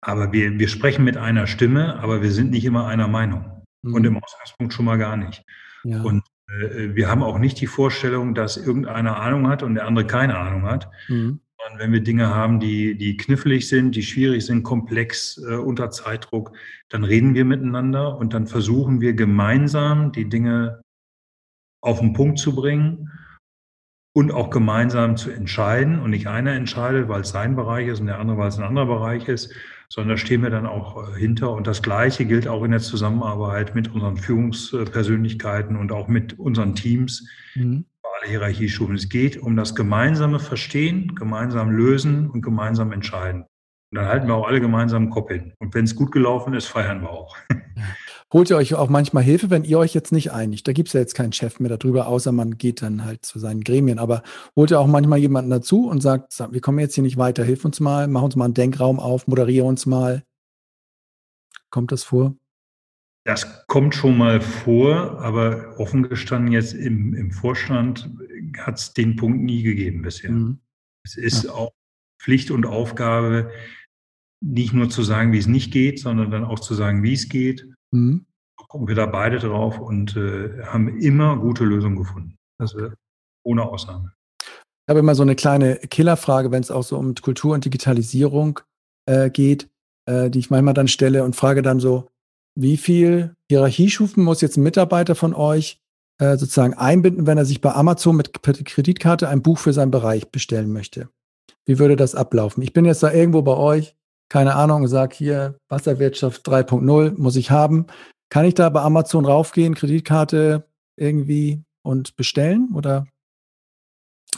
Aber 0.00 0.32
wir, 0.32 0.58
wir 0.58 0.68
sprechen 0.68 1.04
mit 1.04 1.16
einer 1.16 1.46
Stimme, 1.46 2.00
aber 2.00 2.22
wir 2.22 2.32
sind 2.32 2.50
nicht 2.50 2.64
immer 2.64 2.86
einer 2.86 3.08
Meinung. 3.08 3.62
Mhm. 3.82 3.94
Und 3.94 4.04
im 4.04 4.16
Ausgangspunkt 4.16 4.72
schon 4.72 4.86
mal 4.86 4.98
gar 4.98 5.16
nicht. 5.16 5.44
Ja. 5.84 6.02
Und 6.02 6.24
äh, 6.48 6.94
wir 6.94 7.08
haben 7.08 7.22
auch 7.22 7.38
nicht 7.38 7.60
die 7.60 7.66
Vorstellung, 7.66 8.34
dass 8.34 8.56
irgendeiner 8.56 9.20
Ahnung 9.20 9.48
hat 9.48 9.62
und 9.62 9.74
der 9.74 9.86
andere 9.86 10.06
keine 10.06 10.38
Ahnung 10.38 10.62
hat. 10.62 10.88
Mhm. 11.08 11.40
Und 11.70 11.78
wenn 11.78 11.92
wir 11.92 12.00
Dinge 12.00 12.34
haben, 12.34 12.58
die, 12.58 12.96
die 12.96 13.16
knifflig 13.16 13.68
sind, 13.68 13.94
die 13.94 14.02
schwierig 14.02 14.44
sind, 14.44 14.64
komplex, 14.64 15.38
äh, 15.48 15.54
unter 15.54 15.90
Zeitdruck, 15.90 16.52
dann 16.88 17.04
reden 17.04 17.34
wir 17.34 17.44
miteinander 17.44 18.16
und 18.16 18.34
dann 18.34 18.46
versuchen 18.46 19.00
wir 19.00 19.12
gemeinsam 19.12 20.10
die 20.10 20.28
Dinge 20.28 20.82
auf 21.80 22.00
den 22.00 22.14
Punkt 22.14 22.38
zu 22.38 22.54
bringen 22.54 23.10
und 24.14 24.32
auch 24.32 24.50
gemeinsam 24.50 25.16
zu 25.16 25.30
entscheiden 25.30 25.98
und 25.98 26.10
nicht 26.10 26.26
einer 26.26 26.52
entscheidet, 26.52 27.08
weil 27.08 27.22
es 27.22 27.30
sein 27.30 27.56
Bereich 27.56 27.88
ist 27.88 28.00
und 28.00 28.06
der 28.06 28.18
andere, 28.18 28.36
weil 28.36 28.48
es 28.48 28.58
ein 28.58 28.64
anderer 28.64 28.86
Bereich 28.86 29.28
ist, 29.28 29.54
sondern 29.88 30.16
da 30.16 30.16
stehen 30.16 30.42
wir 30.42 30.50
dann 30.50 30.66
auch 30.66 31.08
äh, 31.08 31.18
hinter. 31.18 31.52
Und 31.52 31.66
das 31.66 31.82
Gleiche 31.82 32.24
gilt 32.26 32.46
auch 32.46 32.62
in 32.64 32.70
der 32.70 32.80
Zusammenarbeit 32.80 33.74
mit 33.74 33.92
unseren 33.92 34.16
Führungspersönlichkeiten 34.16 35.76
und 35.76 35.92
auch 35.92 36.08
mit 36.08 36.38
unseren 36.38 36.74
Teams, 36.74 37.28
mhm. 37.54 37.86
alle 38.02 38.30
Hierarchiestufen. 38.30 38.94
Es 38.94 39.08
geht 39.08 39.38
um 39.38 39.56
das 39.56 39.74
gemeinsame 39.74 40.40
Verstehen, 40.40 41.14
gemeinsam 41.14 41.70
lösen 41.70 42.28
und 42.30 42.42
gemeinsam 42.42 42.92
entscheiden. 42.92 43.42
Und 43.42 43.96
dann 43.96 44.06
halten 44.06 44.28
wir 44.28 44.34
auch 44.34 44.46
alle 44.46 44.60
gemeinsam 44.60 45.10
Kopf 45.10 45.30
hin. 45.30 45.52
Und 45.58 45.74
wenn 45.74 45.84
es 45.84 45.94
gut 45.94 46.12
gelaufen 46.12 46.54
ist, 46.54 46.66
feiern 46.66 47.02
wir 47.02 47.10
auch. 47.10 47.36
Holt 48.32 48.48
ihr 48.48 48.56
euch 48.56 48.74
auch 48.74 48.88
manchmal 48.88 49.22
Hilfe, 49.22 49.50
wenn 49.50 49.64
ihr 49.64 49.78
euch 49.78 49.92
jetzt 49.92 50.10
nicht 50.10 50.32
einigt? 50.32 50.66
Da 50.66 50.72
gibt 50.72 50.88
es 50.88 50.94
ja 50.94 51.00
jetzt 51.00 51.14
keinen 51.14 51.34
Chef 51.34 51.60
mehr 51.60 51.76
darüber, 51.76 52.06
außer 52.06 52.32
man 52.32 52.56
geht 52.56 52.80
dann 52.80 53.04
halt 53.04 53.26
zu 53.26 53.38
seinen 53.38 53.62
Gremien. 53.62 53.98
Aber 53.98 54.22
holt 54.56 54.70
ihr 54.70 54.80
auch 54.80 54.86
manchmal 54.86 55.18
jemanden 55.18 55.50
dazu 55.50 55.86
und 55.86 56.00
sagt, 56.00 56.38
wir 56.50 56.60
kommen 56.62 56.78
jetzt 56.78 56.94
hier 56.94 57.04
nicht 57.04 57.18
weiter, 57.18 57.44
hilf 57.44 57.64
uns 57.66 57.78
mal, 57.78 58.08
mach 58.08 58.22
uns 58.22 58.34
mal 58.34 58.46
einen 58.46 58.54
Denkraum 58.54 59.00
auf, 59.00 59.26
moderiere 59.26 59.66
uns 59.66 59.84
mal. 59.84 60.22
Kommt 61.68 61.92
das 61.92 62.04
vor? 62.04 62.34
Das 63.24 63.66
kommt 63.66 63.94
schon 63.94 64.16
mal 64.16 64.40
vor, 64.40 65.20
aber 65.20 65.78
offen 65.78 66.08
gestanden 66.08 66.52
jetzt 66.52 66.72
im, 66.72 67.14
im 67.14 67.30
Vorstand 67.30 68.10
hat 68.58 68.78
es 68.78 68.94
den 68.94 69.16
Punkt 69.16 69.42
nie 69.42 69.62
gegeben 69.62 70.02
bisher. 70.02 70.32
Mhm. 70.32 70.58
Es 71.04 71.16
ist 71.16 71.44
ja. 71.44 71.52
auch 71.52 71.72
Pflicht 72.18 72.50
und 72.50 72.64
Aufgabe, 72.64 73.50
nicht 74.40 74.72
nur 74.72 74.88
zu 74.88 75.02
sagen, 75.02 75.32
wie 75.32 75.38
es 75.38 75.46
nicht 75.46 75.72
geht, 75.72 76.00
sondern 76.00 76.30
dann 76.30 76.44
auch 76.44 76.58
zu 76.58 76.74
sagen, 76.74 77.02
wie 77.02 77.12
es 77.12 77.28
geht. 77.28 77.71
Mhm. 77.92 78.26
Gucken 78.56 78.88
wir 78.88 78.94
da 78.94 79.06
beide 79.06 79.38
drauf 79.38 79.78
und 79.78 80.16
äh, 80.16 80.64
haben 80.64 80.98
immer 80.98 81.36
gute 81.36 81.64
Lösungen 81.64 81.96
gefunden. 81.96 82.36
Also 82.58 82.90
ohne 83.44 83.62
Ausnahme. 83.64 84.12
Ich 84.40 84.88
habe 84.88 85.00
immer 85.00 85.14
so 85.14 85.22
eine 85.22 85.36
kleine 85.36 85.76
Killerfrage, 85.76 86.50
wenn 86.50 86.62
es 86.62 86.70
auch 86.70 86.82
so 86.82 86.98
um 86.98 87.14
Kultur 87.14 87.54
und 87.54 87.64
Digitalisierung 87.64 88.60
äh, 89.06 89.30
geht, 89.30 89.68
äh, 90.06 90.30
die 90.30 90.38
ich 90.38 90.50
manchmal 90.50 90.74
dann 90.74 90.88
stelle 90.88 91.24
und 91.24 91.36
frage 91.36 91.62
dann 91.62 91.80
so, 91.80 92.08
wie 92.58 92.76
viel 92.76 93.34
Hierarchiestufen 93.48 94.22
muss 94.22 94.40
jetzt 94.40 94.56
ein 94.56 94.62
Mitarbeiter 94.62 95.14
von 95.14 95.34
euch 95.34 95.80
äh, 96.18 96.36
sozusagen 96.36 96.74
einbinden, 96.74 97.26
wenn 97.26 97.38
er 97.38 97.44
sich 97.44 97.60
bei 97.60 97.72
Amazon 97.72 98.16
mit 98.16 98.42
Kreditkarte 98.42 99.28
ein 99.28 99.42
Buch 99.42 99.58
für 99.58 99.72
seinen 99.72 99.90
Bereich 99.90 100.30
bestellen 100.30 100.72
möchte? 100.72 101.08
Wie 101.64 101.78
würde 101.78 101.96
das 101.96 102.14
ablaufen? 102.14 102.62
Ich 102.62 102.72
bin 102.72 102.84
jetzt 102.84 103.02
da 103.02 103.12
irgendwo 103.12 103.42
bei 103.42 103.56
euch, 103.56 103.96
keine 104.32 104.54
Ahnung, 104.54 104.88
sag 104.88 105.12
hier 105.12 105.58
Wasserwirtschaft 105.68 106.48
3.0 106.48 107.20
muss 107.20 107.36
ich 107.36 107.50
haben. 107.50 107.86
Kann 108.30 108.46
ich 108.46 108.54
da 108.54 108.70
bei 108.70 108.80
Amazon 108.80 109.26
raufgehen, 109.26 109.74
Kreditkarte 109.74 110.66
irgendwie 110.96 111.62
und 111.82 112.16
bestellen 112.16 112.70
oder 112.74 113.06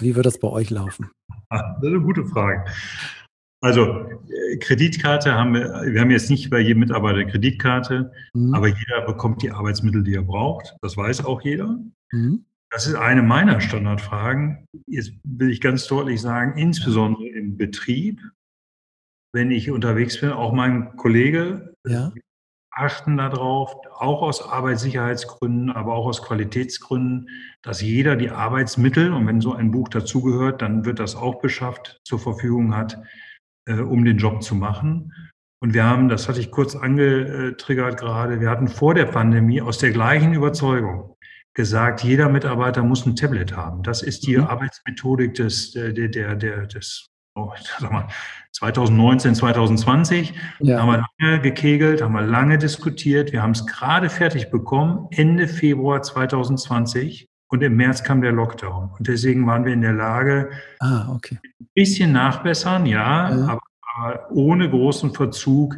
wie 0.01 0.17
wird 0.17 0.27
das 0.27 0.41
bei 0.41 0.49
euch 0.49 0.71
laufen? 0.71 1.13
Das 1.49 1.63
ist 1.81 1.87
eine 1.87 2.01
gute 2.01 2.25
Frage. 2.27 2.65
Also 3.61 3.85
äh, 3.87 4.57
Kreditkarte 4.57 5.33
haben 5.33 5.55
wir, 5.55 5.85
wir 5.87 6.01
haben 6.01 6.11
jetzt 6.11 6.29
nicht 6.29 6.51
bei 6.51 6.59
jedem 6.59 6.81
Mitarbeiter 6.81 7.19
eine 7.21 7.31
Kreditkarte, 7.31 8.11
mhm. 8.33 8.53
aber 8.53 8.67
jeder 8.67 9.03
bekommt 9.07 9.43
die 9.43 9.53
Arbeitsmittel, 9.53 10.03
die 10.03 10.17
er 10.17 10.25
braucht. 10.25 10.75
Das 10.83 10.97
weiß 10.97 11.25
auch 11.25 11.41
jeder. 11.43 11.79
Mhm. 12.11 12.45
Das 12.71 12.89
ist 12.89 12.97
eine 12.97 13.23
meiner 13.23 13.61
Standardfragen. 13.61 14.67
Jetzt 14.89 15.13
will 15.23 15.51
ich 15.51 15.61
ganz 15.61 15.87
deutlich 15.87 16.21
sagen, 16.21 16.59
insbesondere 16.59 17.29
im 17.29 17.57
Betrieb, 17.57 18.21
wenn 19.35 19.51
ich 19.51 19.70
unterwegs 19.70 20.20
bin, 20.20 20.30
auch 20.30 20.53
mein 20.53 20.97
Kollege 20.97 21.74
ja. 21.87 22.12
achten 22.70 23.16
darauf, 23.16 23.74
auch 23.93 24.22
aus 24.22 24.49
Arbeitssicherheitsgründen, 24.49 25.70
aber 25.70 25.95
auch 25.95 26.07
aus 26.07 26.22
Qualitätsgründen, 26.22 27.28
dass 27.61 27.82
jeder 27.82 28.14
die 28.14 28.30
Arbeitsmittel, 28.30 29.12
und 29.12 29.26
wenn 29.26 29.41
so 29.41 29.53
ein 29.53 29.72
Buch 29.72 29.89
dazugehört, 29.89 30.62
dann 30.62 30.85
wird 30.85 31.01
das 31.01 31.16
auch 31.16 31.41
beschafft, 31.41 32.01
zur 32.05 32.20
Verfügung 32.20 32.76
hat, 32.76 33.03
äh, 33.66 33.80
um 33.80 34.05
den 34.05 34.18
Job 34.18 34.43
zu 34.43 34.55
machen. 34.55 35.12
Und 35.61 35.74
wir 35.74 35.85
haben, 35.85 36.09
das 36.09 36.28
hatte 36.28 36.41
ich 36.41 36.53
kurz 36.53 36.76
angetriggert 36.76 37.99
gerade, 37.99 38.41
wir 38.41 38.51
hatten 38.51 38.68
vor 38.68 38.95
der 38.95 39.07
Pandemie 39.07 39.61
aus 39.61 39.78
der 39.78 39.91
gleichen 39.91 40.32
Überzeugung, 40.32 41.16
gesagt, 41.55 42.03
jeder 42.05 42.28
Mitarbeiter 42.28 42.82
muss 42.85 43.05
ein 43.05 43.16
Tablet 43.16 43.57
haben. 43.57 43.82
Das 43.82 44.03
ist 44.03 44.26
die 44.26 44.37
mhm. 44.37 44.45
Arbeitsmethodik 44.45 45.35
des, 45.35 45.72
der, 45.72 45.93
der, 45.93 46.37
der, 46.37 46.66
des 46.66 47.14
oh, 47.35 47.53
mal, 47.91 48.09
2019, 48.53 49.35
2020. 49.35 50.35
Ja. 50.61 50.76
Da 50.76 50.82
haben 50.82 50.89
wir 50.89 51.07
lange 51.20 51.41
gekegelt, 51.41 52.03
haben 52.03 52.12
wir 52.12 52.22
lange 52.22 52.59
diskutiert. 52.59 53.32
Wir 53.32 53.43
haben 53.43 53.53
es 53.53 53.66
gerade 53.66 54.09
fertig 54.09 54.51
bekommen, 54.51 55.09
Ende 55.11 55.49
Februar 55.49 56.03
2020. 56.03 57.28
Und 57.49 57.62
im 57.62 57.76
März 57.76 58.03
kam 58.03 58.20
der 58.20 58.32
Lockdown. 58.32 58.91
Und 58.99 59.07
deswegen 59.07 59.47
waren 59.47 59.64
wir 59.64 59.72
in 59.72 59.82
der 59.82 59.93
Lage, 59.93 60.51
ah, 60.80 61.09
okay. 61.12 61.39
ein 61.61 61.68
bisschen 61.74 62.12
nachbessern, 62.12 62.87
ja, 62.87 63.30
ja. 63.30 63.47
Aber, 63.47 63.61
aber 63.97 64.30
ohne 64.30 64.68
großen 64.68 65.12
Verzug 65.14 65.76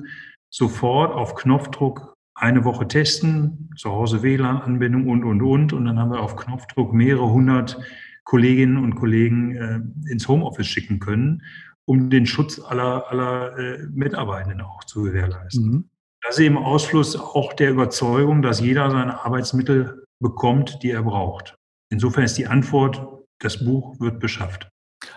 sofort 0.49 1.13
auf 1.13 1.35
Knopfdruck 1.35 2.17
eine 2.35 2.65
Woche 2.65 2.87
testen, 2.87 3.71
zu 3.77 3.91
Hause 3.91 4.23
WLAN-Anbindung 4.23 5.09
und, 5.09 5.25
und, 5.25 5.43
und. 5.43 5.73
Und 5.73 5.85
dann 5.87 5.99
haben 5.99 6.11
wir 6.13 6.21
auf 6.21 6.37
Knopfdruck 6.37 6.93
mehrere 6.93 7.31
hundert 7.31 7.79
Kolleginnen 8.27 8.77
und 8.77 8.97
Kollegen 8.97 9.57
äh, 9.57 10.11
ins 10.11 10.29
Homeoffice 10.29 10.67
schicken 10.67 10.99
können, 10.99 11.43
um 11.87 12.11
den 12.11 12.27
Schutz 12.27 12.59
aller, 12.59 13.09
aller 13.09 13.57
äh, 13.57 13.87
Mitarbeitenden 13.91 14.61
auch 14.61 14.85
zu 14.85 15.05
gewährleisten. 15.05 15.65
Mhm. 15.65 15.91
Das 16.23 16.37
ist 16.37 16.45
eben 16.45 16.59
Ausfluss 16.59 17.17
auch 17.17 17.53
der 17.53 17.71
Überzeugung, 17.71 18.43
dass 18.43 18.61
jeder 18.61 18.91
seine 18.91 19.25
Arbeitsmittel 19.25 20.05
bekommt, 20.19 20.83
die 20.83 20.91
er 20.91 21.05
braucht. 21.05 21.55
Insofern 21.89 22.25
ist 22.25 22.37
die 22.37 22.49
Antwort, 22.49 23.01
das 23.39 23.65
Buch 23.65 24.01
wird 24.01 24.19
beschafft. 24.19 24.69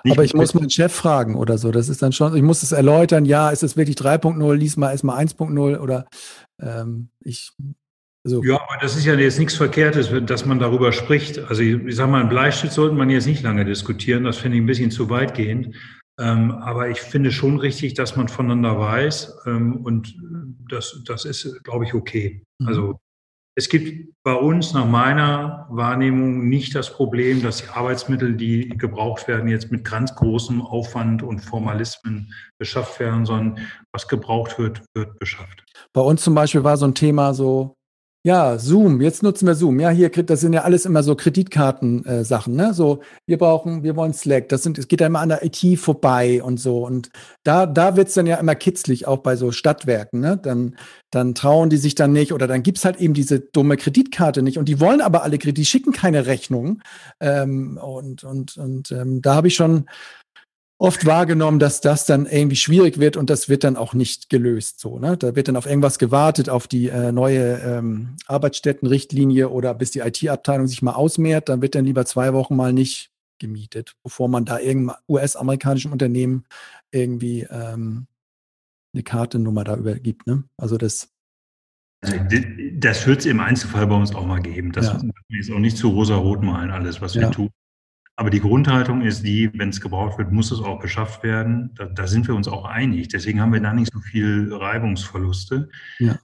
Nicht 0.03 0.13
Aber 0.13 0.23
ich 0.23 0.35
muss 0.35 0.53
meinen 0.53 0.69
Chef 0.69 0.93
fragen 0.93 1.35
oder 1.35 1.57
so. 1.57 1.71
Das 1.71 1.89
ist 1.89 2.03
dann 2.03 2.11
schon, 2.11 2.35
ich 2.35 2.43
muss 2.43 2.61
es 2.61 2.73
erläutern, 2.73 3.25
ja, 3.25 3.49
ist 3.49 3.63
es 3.63 3.75
wirklich 3.75 3.97
3.0, 3.97 4.53
lies 4.53 4.77
mal 4.77 4.91
erstmal 4.91 5.25
1.0 5.25 5.79
oder 5.79 6.05
ähm, 6.61 7.09
ich. 7.21 7.53
So. 8.29 8.43
Ja, 8.43 8.55
aber 8.55 8.79
das 8.81 8.95
ist 8.95 9.05
ja 9.05 9.15
jetzt 9.15 9.39
nichts 9.39 9.55
Verkehrtes, 9.55 10.11
dass 10.25 10.45
man 10.45 10.59
darüber 10.59 10.91
spricht. 10.91 11.39
Also 11.39 11.61
ich, 11.61 11.75
ich 11.85 11.95
sage 11.95 12.11
mal, 12.11 12.21
ein 12.21 12.29
Bleistift 12.29 12.73
sollte 12.73 12.95
man 12.95 13.09
jetzt 13.09 13.27
nicht 13.27 13.43
lange 13.43 13.65
diskutieren. 13.65 14.23
Das 14.23 14.37
finde 14.37 14.57
ich 14.57 14.63
ein 14.63 14.67
bisschen 14.67 14.91
zu 14.91 15.09
weitgehend. 15.09 15.75
Ähm, 16.19 16.51
aber 16.51 16.89
ich 16.89 16.99
finde 16.99 17.31
schon 17.31 17.59
richtig, 17.59 17.93
dass 17.93 18.15
man 18.15 18.27
voneinander 18.27 18.77
weiß. 18.77 19.39
Ähm, 19.47 19.77
und 19.85 20.15
das, 20.69 21.01
das 21.05 21.25
ist, 21.25 21.63
glaube 21.63 21.85
ich, 21.85 21.93
okay. 21.93 22.43
Mhm. 22.59 22.67
Also 22.67 22.99
es 23.55 23.67
gibt 23.67 24.13
bei 24.23 24.33
uns 24.33 24.73
nach 24.73 24.85
meiner 24.85 25.67
Wahrnehmung 25.69 26.47
nicht 26.47 26.75
das 26.75 26.93
Problem, 26.93 27.41
dass 27.41 27.57
die 27.57 27.67
Arbeitsmittel, 27.69 28.35
die 28.35 28.69
gebraucht 28.69 29.27
werden, 29.27 29.49
jetzt 29.49 29.71
mit 29.71 29.83
ganz 29.83 30.15
großem 30.15 30.61
Aufwand 30.61 31.23
und 31.23 31.39
Formalismen 31.39 32.33
beschafft 32.57 32.99
werden, 32.99 33.25
sondern 33.25 33.67
was 33.91 34.07
gebraucht 34.07 34.57
wird, 34.59 34.81
wird 34.93 35.19
beschafft. 35.19 35.65
Bei 35.91 36.01
uns 36.01 36.21
zum 36.21 36.35
Beispiel 36.35 36.63
war 36.63 36.77
so 36.77 36.85
ein 36.85 36.95
Thema 36.95 37.33
so, 37.33 37.75
ja, 38.23 38.57
Zoom, 38.57 38.99
jetzt 38.99 39.23
nutzen 39.23 39.47
wir 39.47 39.55
Zoom. 39.55 39.79
Ja, 39.79 39.91
hier, 39.91 40.09
das 40.09 40.41
sind 40.41 40.51
ja 40.51 40.63
alles 40.63 40.85
immer 40.85 41.03
so 41.03 41.15
Kreditkarten-Sachen, 41.15 42.53
äh, 42.59 42.63
ne? 42.63 42.73
So, 42.73 42.99
wir 43.25 43.37
brauchen, 43.37 43.83
wir 43.83 43.95
wollen 43.95 44.13
Slack. 44.13 44.49
Das 44.49 44.61
sind, 44.61 44.77
es 44.77 44.89
geht 44.89 44.99
ja 44.99 45.07
immer 45.07 45.21
an 45.21 45.29
der 45.29 45.43
IT 45.45 45.79
vorbei 45.79 46.43
und 46.43 46.59
so. 46.59 46.85
Und 46.85 47.11
da, 47.43 47.65
da 47.65 47.95
wird's 47.95 48.15
dann 48.15 48.27
ja 48.27 48.35
immer 48.35 48.55
kitzlig, 48.55 49.07
auch 49.07 49.19
bei 49.19 49.37
so 49.37 49.53
Stadtwerken, 49.53 50.19
ne? 50.19 50.37
Dann, 50.37 50.75
dann 51.11 51.33
trauen 51.33 51.69
die 51.69 51.77
sich 51.77 51.95
dann 51.95 52.11
nicht 52.11 52.33
oder 52.33 52.45
dann 52.45 52.61
gibt's 52.61 52.83
halt 52.83 52.97
eben 52.97 53.13
diese 53.13 53.39
dumme 53.39 53.77
Kreditkarte 53.77 54.41
nicht. 54.41 54.57
Und 54.57 54.67
die 54.67 54.81
wollen 54.81 54.99
aber 54.99 55.23
alle 55.23 55.37
Kredit, 55.37 55.57
die 55.57 55.65
schicken 55.65 55.93
keine 55.93 56.25
Rechnung. 56.25 56.81
Ähm, 57.21 57.79
und, 57.81 58.25
und, 58.25 58.57
und 58.57 58.91
ähm, 58.91 59.21
da 59.21 59.35
habe 59.35 59.47
ich 59.47 59.55
schon 59.55 59.85
oft 60.79 61.05
wahrgenommen, 61.05 61.59
dass 61.59 61.81
das 61.81 62.05
dann 62.05 62.25
irgendwie 62.25 62.55
schwierig 62.55 62.99
wird 62.99 63.17
und 63.17 63.29
das 63.29 63.49
wird 63.49 63.63
dann 63.63 63.75
auch 63.75 63.93
nicht 63.93 64.29
gelöst. 64.29 64.79
So, 64.79 64.97
ne? 64.97 65.17
Da 65.17 65.35
wird 65.35 65.49
dann 65.49 65.57
auf 65.57 65.65
irgendwas 65.65 65.99
gewartet, 65.99 66.49
auf 66.49 66.67
die 66.67 66.87
äh, 66.87 67.11
neue 67.11 67.59
ähm, 67.59 68.15
Arbeitsstättenrichtlinie 68.27 69.49
oder 69.49 69.73
bis 69.75 69.91
die 69.91 69.99
IT-Abteilung 69.99 70.67
sich 70.67 70.81
mal 70.81 70.93
ausmehrt. 70.93 71.49
Dann 71.49 71.61
wird 71.61 71.75
dann 71.75 71.85
lieber 71.85 72.05
zwei 72.05 72.33
Wochen 72.33 72.55
mal 72.55 72.73
nicht 72.73 73.11
gemietet, 73.39 73.95
bevor 74.03 74.29
man 74.29 74.45
da 74.45 74.57
irgendeinem 74.57 74.97
US-amerikanischen 75.07 75.91
Unternehmen 75.91 76.45
irgendwie 76.91 77.41
ähm, 77.49 78.07
eine 78.93 79.03
Kartennummer 79.03 79.65
da 79.65 79.75
übergibt. 79.75 80.27
Ne? 80.27 80.45
Also 80.57 80.77
das. 80.77 81.09
Also 82.01 82.15
das 82.75 83.05
wird 83.05 83.19
es 83.19 83.25
im 83.25 83.41
Einzelfall 83.41 83.85
bei 83.87 83.95
uns 83.95 84.15
auch 84.15 84.25
mal 84.25 84.41
geben. 84.41 84.71
Das 84.71 84.85
ja. 84.85 85.01
ist 85.37 85.51
auch 85.51 85.59
nicht 85.59 85.75
zu 85.75 85.89
rosa-rot 85.89 86.41
malen, 86.41 86.71
alles, 86.71 87.01
was 87.01 87.15
wir 87.15 87.23
ja. 87.23 87.29
tun. 87.29 87.49
Aber 88.19 88.29
die 88.29 88.41
Grundhaltung 88.41 89.01
ist 89.01 89.23
die, 89.23 89.49
wenn 89.57 89.69
es 89.69 89.79
gebraucht 89.79 90.17
wird, 90.17 90.29
muss 90.33 90.51
es 90.51 90.59
auch 90.59 90.77
beschafft 90.81 91.23
werden. 91.23 91.73
Da, 91.75 91.85
da, 91.85 92.05
sind 92.05 92.27
wir 92.27 92.35
uns 92.35 92.49
auch 92.49 92.65
einig. 92.65 93.07
Deswegen 93.07 93.39
haben 93.39 93.53
wir 93.53 93.61
da 93.61 93.71
nicht 93.71 93.93
so 93.93 94.01
viel 94.01 94.53
Reibungsverluste. 94.53 95.69
Ja. 95.99 96.19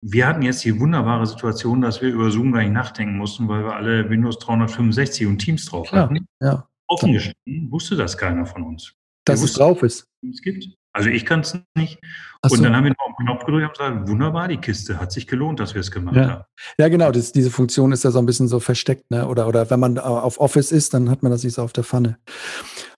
Wir 0.00 0.28
hatten 0.28 0.42
jetzt 0.42 0.64
die 0.64 0.78
wunderbare 0.78 1.26
Situation, 1.26 1.80
dass 1.80 2.00
wir 2.00 2.10
über 2.10 2.30
Zoom 2.30 2.52
gar 2.52 2.62
nicht 2.62 2.70
nachdenken 2.70 3.18
mussten, 3.18 3.48
weil 3.48 3.64
wir 3.64 3.74
alle 3.74 4.08
Windows 4.08 4.38
365 4.38 5.26
und 5.26 5.38
Teams 5.38 5.66
drauf 5.66 5.88
Klar, 5.88 6.04
hatten. 6.04 6.28
Ja. 6.40 6.68
Offen 6.86 7.12
gestanden 7.12 7.72
wusste 7.72 7.96
das 7.96 8.16
keiner 8.16 8.46
von 8.46 8.62
uns. 8.62 8.94
Dass 9.24 9.42
es 9.42 9.54
drauf 9.54 9.82
ist. 9.82 10.06
Es 10.22 10.40
gibt. 10.40 10.68
Also 10.92 11.08
ich 11.08 11.24
kann 11.24 11.40
es 11.40 11.58
nicht. 11.76 12.00
So. 12.46 12.56
Und 12.56 12.62
dann 12.62 12.74
haben 12.74 12.84
wir 12.84 12.90
noch 12.90 13.18
einen 13.18 13.26
Knopf 13.26 13.44
gedrückt 13.44 13.66
und 13.66 13.78
gesagt, 13.78 14.08
wunderbar, 14.08 14.48
die 14.48 14.56
Kiste 14.56 14.98
hat 14.98 15.12
sich 15.12 15.26
gelohnt, 15.26 15.60
dass 15.60 15.74
wir 15.74 15.80
es 15.80 15.90
gemacht 15.90 16.16
ja. 16.16 16.28
haben. 16.28 16.44
Ja, 16.78 16.88
genau, 16.88 17.12
das, 17.12 17.32
diese 17.32 17.50
Funktion 17.50 17.92
ist 17.92 18.02
ja 18.02 18.10
so 18.10 18.18
ein 18.18 18.26
bisschen 18.26 18.48
so 18.48 18.60
versteckt, 18.60 19.10
ne? 19.10 19.28
Oder, 19.28 19.46
oder 19.46 19.68
wenn 19.70 19.78
man 19.78 19.98
auf 19.98 20.40
Office 20.40 20.72
ist, 20.72 20.94
dann 20.94 21.10
hat 21.10 21.22
man 21.22 21.30
das 21.30 21.44
nicht 21.44 21.54
so 21.54 21.62
auf 21.62 21.74
der 21.74 21.84
Pfanne. 21.84 22.18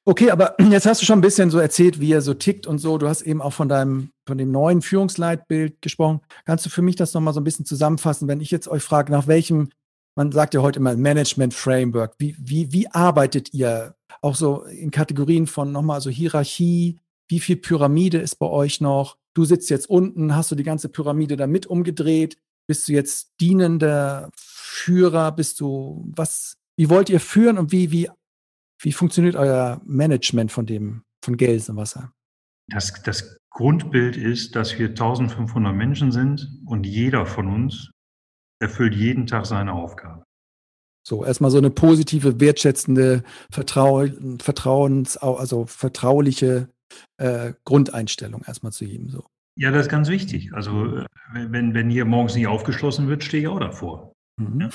Okay, 0.04 0.30
aber 0.30 0.54
jetzt 0.70 0.86
hast 0.86 1.02
du 1.02 1.06
schon 1.06 1.18
ein 1.18 1.22
bisschen 1.22 1.50
so 1.50 1.58
erzählt, 1.58 2.00
wie 2.00 2.12
er 2.12 2.22
so 2.22 2.34
tickt 2.34 2.66
und 2.66 2.78
so. 2.78 2.98
Du 2.98 3.08
hast 3.08 3.22
eben 3.22 3.42
auch 3.42 3.52
von 3.52 3.68
deinem, 3.68 4.10
von 4.26 4.38
dem 4.38 4.52
neuen 4.52 4.80
Führungsleitbild 4.80 5.82
gesprochen. 5.82 6.20
Kannst 6.44 6.64
du 6.64 6.70
für 6.70 6.82
mich 6.82 6.96
das 6.96 7.12
nochmal 7.12 7.34
so 7.34 7.40
ein 7.40 7.44
bisschen 7.44 7.66
zusammenfassen, 7.66 8.28
wenn 8.28 8.40
ich 8.40 8.50
jetzt 8.50 8.68
euch 8.68 8.82
frage, 8.82 9.10
nach 9.10 9.26
welchem, 9.26 9.70
man 10.16 10.30
sagt 10.30 10.54
ja 10.54 10.62
heute 10.62 10.78
immer 10.78 10.94
Management 10.94 11.52
Framework, 11.52 12.14
wie, 12.18 12.36
wie, 12.38 12.72
wie 12.72 12.88
arbeitet 12.88 13.52
ihr? 13.52 13.94
Auch 14.20 14.36
so 14.36 14.62
in 14.64 14.92
Kategorien 14.92 15.48
von 15.48 15.72
nochmal 15.72 16.00
so 16.00 16.08
Hierarchie, 16.08 17.00
wie 17.28 17.40
viel 17.40 17.56
Pyramide 17.56 18.18
ist 18.18 18.36
bei 18.36 18.46
euch 18.46 18.80
noch? 18.80 19.16
Du 19.34 19.44
sitzt 19.44 19.70
jetzt 19.70 19.88
unten, 19.88 20.34
hast 20.34 20.50
du 20.50 20.54
die 20.54 20.62
ganze 20.62 20.88
Pyramide 20.88 21.36
da 21.36 21.46
mit 21.46 21.66
umgedreht? 21.66 22.36
Bist 22.66 22.88
du 22.88 22.92
jetzt 22.92 23.32
dienender 23.40 24.30
Führer? 24.36 25.32
Bist 25.32 25.60
du, 25.60 26.04
was, 26.14 26.56
wie 26.76 26.90
wollt 26.90 27.08
ihr 27.08 27.20
führen 27.20 27.58
und 27.58 27.72
wie, 27.72 27.90
wie, 27.90 28.08
wie 28.80 28.92
funktioniert 28.92 29.36
euer 29.36 29.80
Management 29.84 30.52
von 30.52 30.66
dem, 30.66 31.02
von 31.24 31.36
Gelsenwasser? 31.36 32.12
Das, 32.68 32.92
das 33.02 33.38
Grundbild 33.50 34.16
ist, 34.16 34.56
dass 34.56 34.78
wir 34.78 34.88
1500 34.88 35.74
Menschen 35.74 36.12
sind 36.12 36.60
und 36.66 36.86
jeder 36.86 37.26
von 37.26 37.48
uns 37.48 37.90
erfüllt 38.60 38.94
jeden 38.94 39.26
Tag 39.26 39.46
seine 39.46 39.72
Aufgabe. 39.72 40.24
So, 41.04 41.24
erstmal 41.24 41.50
so 41.50 41.58
eine 41.58 41.70
positive, 41.70 42.38
wertschätzende, 42.38 43.24
Vertrau 43.50 44.06
Vertrauens, 44.38 45.16
also 45.16 45.66
vertrauliche 45.66 46.68
äh, 47.18 47.52
Grundeinstellung 47.64 48.42
erstmal 48.46 48.72
zu 48.72 48.84
ihm. 48.84 49.08
So. 49.08 49.24
Ja, 49.56 49.70
das 49.70 49.82
ist 49.82 49.90
ganz 49.90 50.08
wichtig. 50.08 50.52
Also 50.52 50.98
äh, 50.98 51.06
wenn, 51.34 51.74
wenn 51.74 51.90
hier 51.90 52.04
morgens 52.04 52.34
nicht 52.34 52.46
aufgeschlossen 52.46 53.08
wird, 53.08 53.22
stehe 53.22 53.42
ich 53.42 53.48
auch 53.48 53.60
davor. 53.60 54.12
Mhm. 54.38 54.60
Ja? 54.60 54.70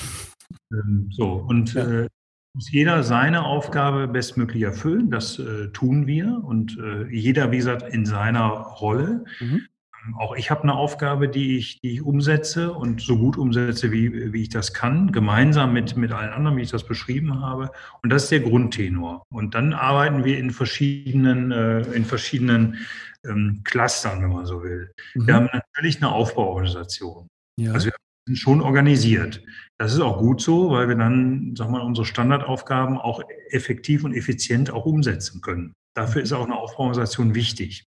Ähm, 0.72 1.10
so, 1.12 1.34
und 1.34 1.74
ja. 1.74 2.04
äh, 2.04 2.08
muss 2.54 2.72
jeder 2.72 3.04
seine 3.04 3.44
Aufgabe 3.44 4.08
bestmöglich 4.08 4.64
erfüllen. 4.64 5.12
Das 5.12 5.40
äh, 5.40 5.70
tun 5.70 6.08
wir 6.08 6.44
und 6.44 6.78
äh, 6.80 7.08
jeder, 7.08 7.52
wie 7.52 7.58
gesagt, 7.58 7.94
in 7.94 8.06
seiner 8.06 8.48
Rolle. 8.48 9.26
Mhm. 9.40 9.68
Auch 10.18 10.36
ich 10.36 10.52
habe 10.52 10.64
eine 10.64 10.74
Aufgabe, 10.74 11.28
die 11.30 11.58
ich, 11.58 11.80
die 11.82 11.94
ich 11.94 12.02
umsetze 12.02 12.72
und 12.72 13.02
so 13.02 13.18
gut 13.18 13.38
umsetze, 13.38 13.92
wie, 13.92 14.34
wie 14.34 14.44
ich 14.44 14.50
das 14.50 14.74
kann, 14.74 15.12
gemeinsam 15.12 15.74
mit, 15.74 15.98
mit 15.98 16.12
allen 16.12 16.32
anderen, 16.32 16.58
wie 16.58 16.62
ich 16.62 16.72
das 16.72 16.86
beschrieben 16.86 17.42
habe. 17.42 17.72
Und 18.04 18.12
das 18.12 18.24
ist 18.24 18.32
der 18.32 18.40
Grundtenor. 18.42 19.24
Und 19.34 19.56
dann 19.56 19.74
arbeiten 19.74 20.24
wir 20.24 20.38
in 20.38 20.52
verschiedenen, 20.52 21.52
äh, 21.52 21.82
in 21.94 22.06
verschiedenen 22.06 22.78
ähm, 23.26 23.62
Clustern, 23.64 24.22
wenn 24.22 24.32
man 24.32 24.46
so 24.46 24.64
will. 24.64 24.92
Mhm. 25.16 25.28
Wir 25.28 25.34
haben 25.36 25.50
natürlich 25.76 25.98
eine 25.98 26.12
Aufbauorganisation. 26.12 27.28
Ja. 27.60 27.74
Also 27.74 27.88
wir 27.88 27.94
sind 28.28 28.38
schon 28.38 28.62
organisiert. 28.62 29.44
Das 29.78 29.94
ist 29.94 30.00
auch 30.00 30.20
gut 30.20 30.42
so, 30.42 30.72
weil 30.72 30.88
wir 30.88 30.96
dann, 30.96 31.56
sag 31.56 31.70
mal, 31.70 31.82
unsere 31.82 32.06
Standardaufgaben 32.06 32.98
auch 32.98 33.22
effektiv 33.50 34.04
und 34.04 34.14
effizient 34.14 34.72
auch 34.72 34.86
umsetzen 34.86 35.42
können. 35.42 35.74
Dafür 35.96 36.22
ist 36.22 36.34
auch 36.34 36.46
eine 36.46 36.56
Aufbauorganisation 36.56 37.36
wichtig. 37.36 37.86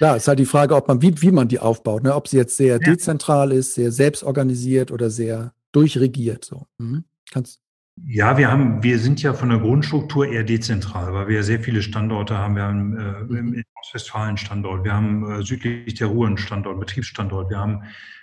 Ja, 0.00 0.16
ist 0.16 0.28
halt 0.28 0.38
die 0.38 0.46
Frage, 0.46 0.74
ob 0.74 0.88
man, 0.88 1.02
wie, 1.02 1.20
wie 1.20 1.30
man 1.30 1.48
die 1.48 1.58
aufbaut, 1.58 2.02
ne? 2.02 2.14
ob 2.14 2.26
sie 2.26 2.38
jetzt 2.38 2.56
sehr 2.56 2.74
ja. 2.74 2.78
dezentral 2.78 3.52
ist, 3.52 3.74
sehr 3.74 3.92
selbstorganisiert 3.92 4.90
oder 4.90 5.10
sehr 5.10 5.52
durchregiert. 5.72 6.44
So. 6.44 6.66
Mhm. 6.78 7.04
Kannst 7.30 7.60
ja, 8.06 8.38
wir 8.38 8.50
haben, 8.50 8.82
wir 8.82 8.98
sind 8.98 9.22
ja 9.22 9.34
von 9.34 9.50
der 9.50 9.58
Grundstruktur 9.58 10.26
eher 10.26 10.44
dezentral, 10.44 11.12
weil 11.12 11.28
wir 11.28 11.36
ja 11.36 11.42
sehr 11.42 11.60
viele 11.60 11.82
Standorte 11.82 12.38
haben. 12.38 12.56
Wir 12.56 12.62
haben 12.62 12.96
äh, 12.96 13.24
mhm. 13.24 13.54
im 13.54 13.64
Ostwestfalen 13.82 14.36
Standort, 14.36 14.84
wir 14.84 14.94
haben 14.94 15.30
äh, 15.30 15.42
südlich 15.42 15.94
der 15.94 16.06
Ruhr 16.06 16.26
einen 16.26 16.38
Standort, 16.38 16.80
Betriebsstandort, 16.80 17.50
wir 17.50 17.58
haben 17.58 17.82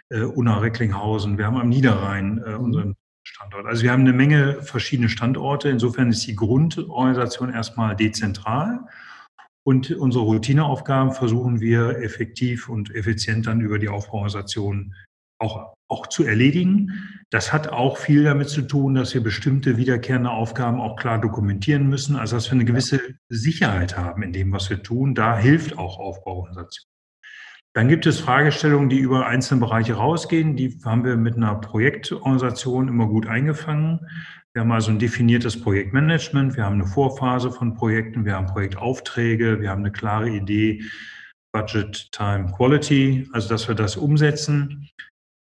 äh, 0.10 0.22
Unna-Recklinghausen, 0.22 1.38
wir 1.38 1.46
haben 1.46 1.58
am 1.58 1.70
Niederrhein 1.70 2.40
äh, 2.40 2.58
mhm. 2.58 2.64
unseren 2.64 2.96
Standort. 3.24 3.66
Also 3.66 3.84
wir 3.84 3.92
haben 3.92 4.02
eine 4.02 4.14
Menge 4.14 4.62
verschiedene 4.64 5.10
Standorte. 5.10 5.70
Insofern 5.70 6.10
ist 6.10 6.26
die 6.26 6.36
Grundorganisation 6.36 7.54
erstmal 7.54 7.96
dezentral. 7.96 8.80
Und 9.68 9.92
unsere 9.92 10.24
Routineaufgaben 10.24 11.12
versuchen 11.12 11.60
wir 11.60 11.98
effektiv 11.98 12.70
und 12.70 12.96
effizient 12.96 13.48
dann 13.48 13.60
über 13.60 13.80
die 13.80 13.90
Aufbauorganisation 13.90 14.96
auch, 15.40 15.74
auch 15.90 16.08
zu 16.08 16.24
erledigen. 16.24 16.94
Das 17.32 17.52
hat 17.52 17.68
auch 17.68 17.98
viel 17.98 18.24
damit 18.24 18.48
zu 18.48 18.62
tun, 18.62 18.96
dass 18.96 19.14
wir 19.14 19.22
bestimmte 19.22 19.76
wiederkehrende 19.76 20.30
Aufgaben 20.30 20.80
auch 20.80 20.96
klar 20.96 21.20
dokumentieren 21.20 21.90
müssen. 21.90 22.16
Also 22.16 22.38
dass 22.38 22.48
wir 22.48 22.54
eine 22.54 22.64
gewisse 22.64 23.02
Sicherheit 23.28 23.98
haben 23.98 24.24
in 24.24 24.32
dem, 24.32 24.54
was 24.54 24.70
wir 24.70 24.84
tun. 24.84 25.16
Da 25.16 25.38
hilft 25.38 25.78
auch 25.78 26.00
Aufbauorganisation. 26.00 26.88
Dann 27.74 27.90
gibt 27.90 28.06
es 28.06 28.22
Fragestellungen, 28.22 28.88
die 28.88 29.00
über 29.00 29.28
einzelne 29.28 29.60
Bereiche 29.60 29.96
rausgehen. 29.96 30.56
Die 30.56 30.80
haben 30.86 31.04
wir 31.04 31.18
mit 31.18 31.36
einer 31.36 31.56
Projektorganisation 31.56 32.88
immer 32.88 33.08
gut 33.08 33.28
eingefangen. 33.28 34.08
Wir 34.58 34.62
haben 34.62 34.72
also 34.72 34.90
ein 34.90 34.98
definiertes 34.98 35.62
Projektmanagement, 35.62 36.58
wir 36.58 36.66
haben 36.66 36.82
eine 36.82 36.88
Vorphase 36.88 37.52
von 37.52 37.76
Projekten, 37.76 38.26
wir 38.26 38.34
haben 38.34 38.48
Projektaufträge, 38.48 39.62
wir 39.62 39.70
haben 39.70 39.84
eine 39.84 39.92
klare 39.92 40.32
Idee, 40.32 40.82
Budget, 41.52 42.12
Time, 42.12 42.52
Quality, 42.58 43.30
also 43.34 43.50
dass 43.50 43.68
wir 43.68 43.76
das 43.76 43.98
umsetzen. 43.98 44.90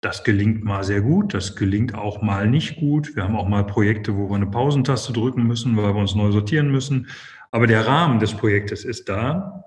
Das 0.01 0.25
gelingt 0.25 0.65
mal 0.65 0.83
sehr 0.83 0.99
gut, 0.99 1.33
das 1.33 1.55
gelingt 1.55 1.95
auch 1.95 2.21
mal 2.21 2.49
nicht 2.49 2.81
gut. 2.81 3.15
Wir 3.15 3.23
haben 3.23 3.37
auch 3.37 3.47
mal 3.47 3.65
Projekte, 3.65 4.13
wo 4.17 4.29
wir 4.29 4.35
eine 4.35 4.45
Pausentaste 4.45 5.13
drücken 5.13 5.47
müssen, 5.47 5.77
weil 5.77 5.95
wir 5.95 6.01
uns 6.01 6.13
neu 6.13 6.33
sortieren 6.33 6.69
müssen. 6.69 7.07
Aber 7.51 7.65
der 7.65 7.87
Rahmen 7.87 8.19
des 8.19 8.33
Projektes 8.33 8.83
ist 8.83 9.07
da. 9.07 9.63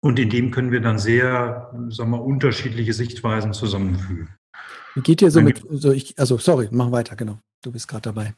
Und 0.00 0.18
in 0.18 0.30
dem 0.30 0.50
können 0.50 0.72
wir 0.72 0.80
dann 0.80 0.98
sehr, 0.98 1.70
sagen 1.90 2.12
wir, 2.12 2.22
unterschiedliche 2.22 2.94
Sichtweisen 2.94 3.52
zusammenfügen. 3.52 4.30
Wie 4.94 5.02
geht 5.02 5.20
ihr 5.20 5.30
so 5.30 5.42
mit, 5.42 5.62
so 5.68 5.92
ich, 5.92 6.18
also 6.18 6.38
sorry, 6.38 6.68
mach 6.70 6.90
weiter, 6.92 7.14
genau. 7.14 7.40
Du 7.62 7.70
bist 7.70 7.88
gerade 7.88 8.02
dabei. 8.02 8.34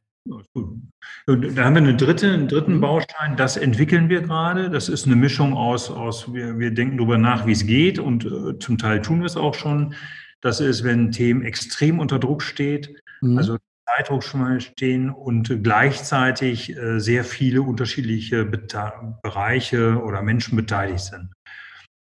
Da 1.27 1.65
haben 1.65 1.75
wir 1.75 1.83
eine 1.83 1.97
dritte, 1.97 2.33
einen 2.33 2.49
dritten 2.49 2.77
mhm. 2.77 2.81
Baustein, 2.81 3.37
das 3.37 3.57
entwickeln 3.57 4.09
wir 4.09 4.23
gerade. 4.23 4.71
Das 4.71 4.89
ist 4.89 5.07
eine 5.07 5.17
Mischung 5.17 5.55
aus, 5.55 5.91
aus 5.91 6.33
wir, 6.33 6.59
wir 6.59 6.73
denken 6.73 6.99
darüber 6.99 7.19
nach, 7.19 7.47
wie 7.47 7.53
es 7.53 7.67
geht 7.67 7.99
und 7.99 8.25
äh, 8.25 8.59
zum 8.59 8.79
Teil 8.79 9.03
tun 9.03 9.21
wir 9.21 9.27
es 9.27 9.37
auch 9.37 9.55
schon. 9.55 9.95
Das 10.41 10.61
ist, 10.61 10.85
wenn 10.85 11.13
Themen 11.13 11.43
extrem 11.43 11.99
unter 11.99 12.19
Druck 12.19 12.43
steht, 12.43 12.95
mhm. 13.21 13.39
also 13.39 13.57
Zeitdruck 13.89 14.25
schon 14.25 14.41
mal 14.41 14.61
stehen 14.61 15.11
und 15.11 15.63
gleichzeitig 15.63 16.77
äh, 16.77 16.99
sehr 16.99 17.25
viele 17.25 17.63
unterschiedliche 17.63 18.45
Beta 18.45 19.19
Bereiche 19.23 20.03
oder 20.03 20.23
Menschen 20.23 20.57
beteiligt 20.57 21.01
sind. 21.01 21.33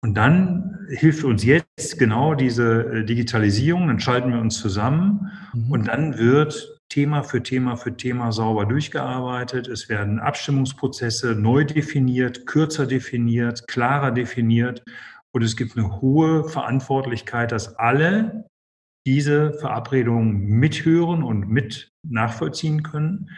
Und 0.02 0.16
dann 0.16 0.88
hilft 0.90 1.24
uns 1.24 1.44
jetzt 1.44 2.00
genau 2.00 2.34
diese 2.34 2.84
äh, 2.86 3.06
Digitalisierung, 3.06 3.88
dann 3.88 4.00
schalten 4.00 4.32
wir 4.32 4.40
uns 4.40 4.60
zusammen 4.60 5.32
mhm. 5.54 5.72
und 5.72 5.88
dann 5.88 6.18
wird 6.18 6.79
Thema 6.90 7.22
für 7.24 7.44
Thema 7.44 7.76
für 7.76 7.96
Thema 7.96 8.32
sauber 8.32 8.66
durchgearbeitet. 8.66 9.68
Es 9.68 9.90
werden 9.90 10.20
Abstimmungsprozesse 10.20 11.36
neu 11.36 11.64
definiert, 11.64 12.48
kürzer 12.48 12.88
definiert, 12.88 13.68
klarer 13.68 14.12
definiert 14.12 14.84
und 15.32 15.44
es 15.44 15.56
gibt 15.56 15.78
eine 15.78 16.02
hohe 16.02 16.50
Verantwortlichkeit, 16.50 17.52
dass 17.52 17.76
alle 17.78 18.46
diese 19.06 19.54
Verabredungen 19.54 20.48
mithören 20.48 21.24
und 21.24 21.48
mit 21.48 21.92
nachvollziehen 22.08 22.84
können. 22.84 23.30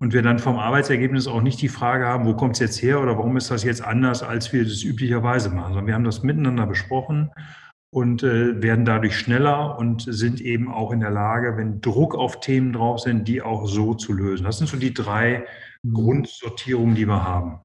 Und 0.00 0.12
wir 0.12 0.22
dann 0.22 0.38
vom 0.38 0.58
Arbeitsergebnis 0.58 1.28
auch 1.28 1.40
nicht 1.40 1.62
die 1.62 1.68
Frage 1.68 2.06
haben, 2.06 2.26
wo 2.26 2.34
kommt 2.34 2.54
es 2.54 2.60
jetzt 2.60 2.82
her 2.82 3.00
oder 3.00 3.16
warum 3.16 3.36
ist 3.36 3.50
das 3.50 3.62
jetzt 3.62 3.82
anders, 3.82 4.22
als 4.22 4.52
wir 4.52 4.64
das 4.64 4.82
üblicherweise 4.82 5.50
machen, 5.50 5.68
sondern 5.68 5.86
wir 5.86 5.94
haben 5.94 6.04
das 6.04 6.22
miteinander 6.22 6.66
besprochen 6.66 7.30
und 7.94 8.24
äh, 8.24 8.60
werden 8.60 8.84
dadurch 8.84 9.16
schneller 9.16 9.78
und 9.78 10.02
sind 10.08 10.40
eben 10.40 10.68
auch 10.68 10.90
in 10.90 10.98
der 10.98 11.12
Lage, 11.12 11.56
wenn 11.56 11.80
Druck 11.80 12.16
auf 12.16 12.40
Themen 12.40 12.72
drauf 12.72 12.98
sind, 12.98 13.28
die 13.28 13.40
auch 13.40 13.68
so 13.68 13.94
zu 13.94 14.12
lösen. 14.12 14.42
Das 14.42 14.58
sind 14.58 14.66
so 14.66 14.76
die 14.76 14.92
drei 14.92 15.44
mhm. 15.84 15.94
Grundsortierungen, 15.94 16.96
die 16.96 17.06
wir 17.06 17.22
haben. 17.22 17.60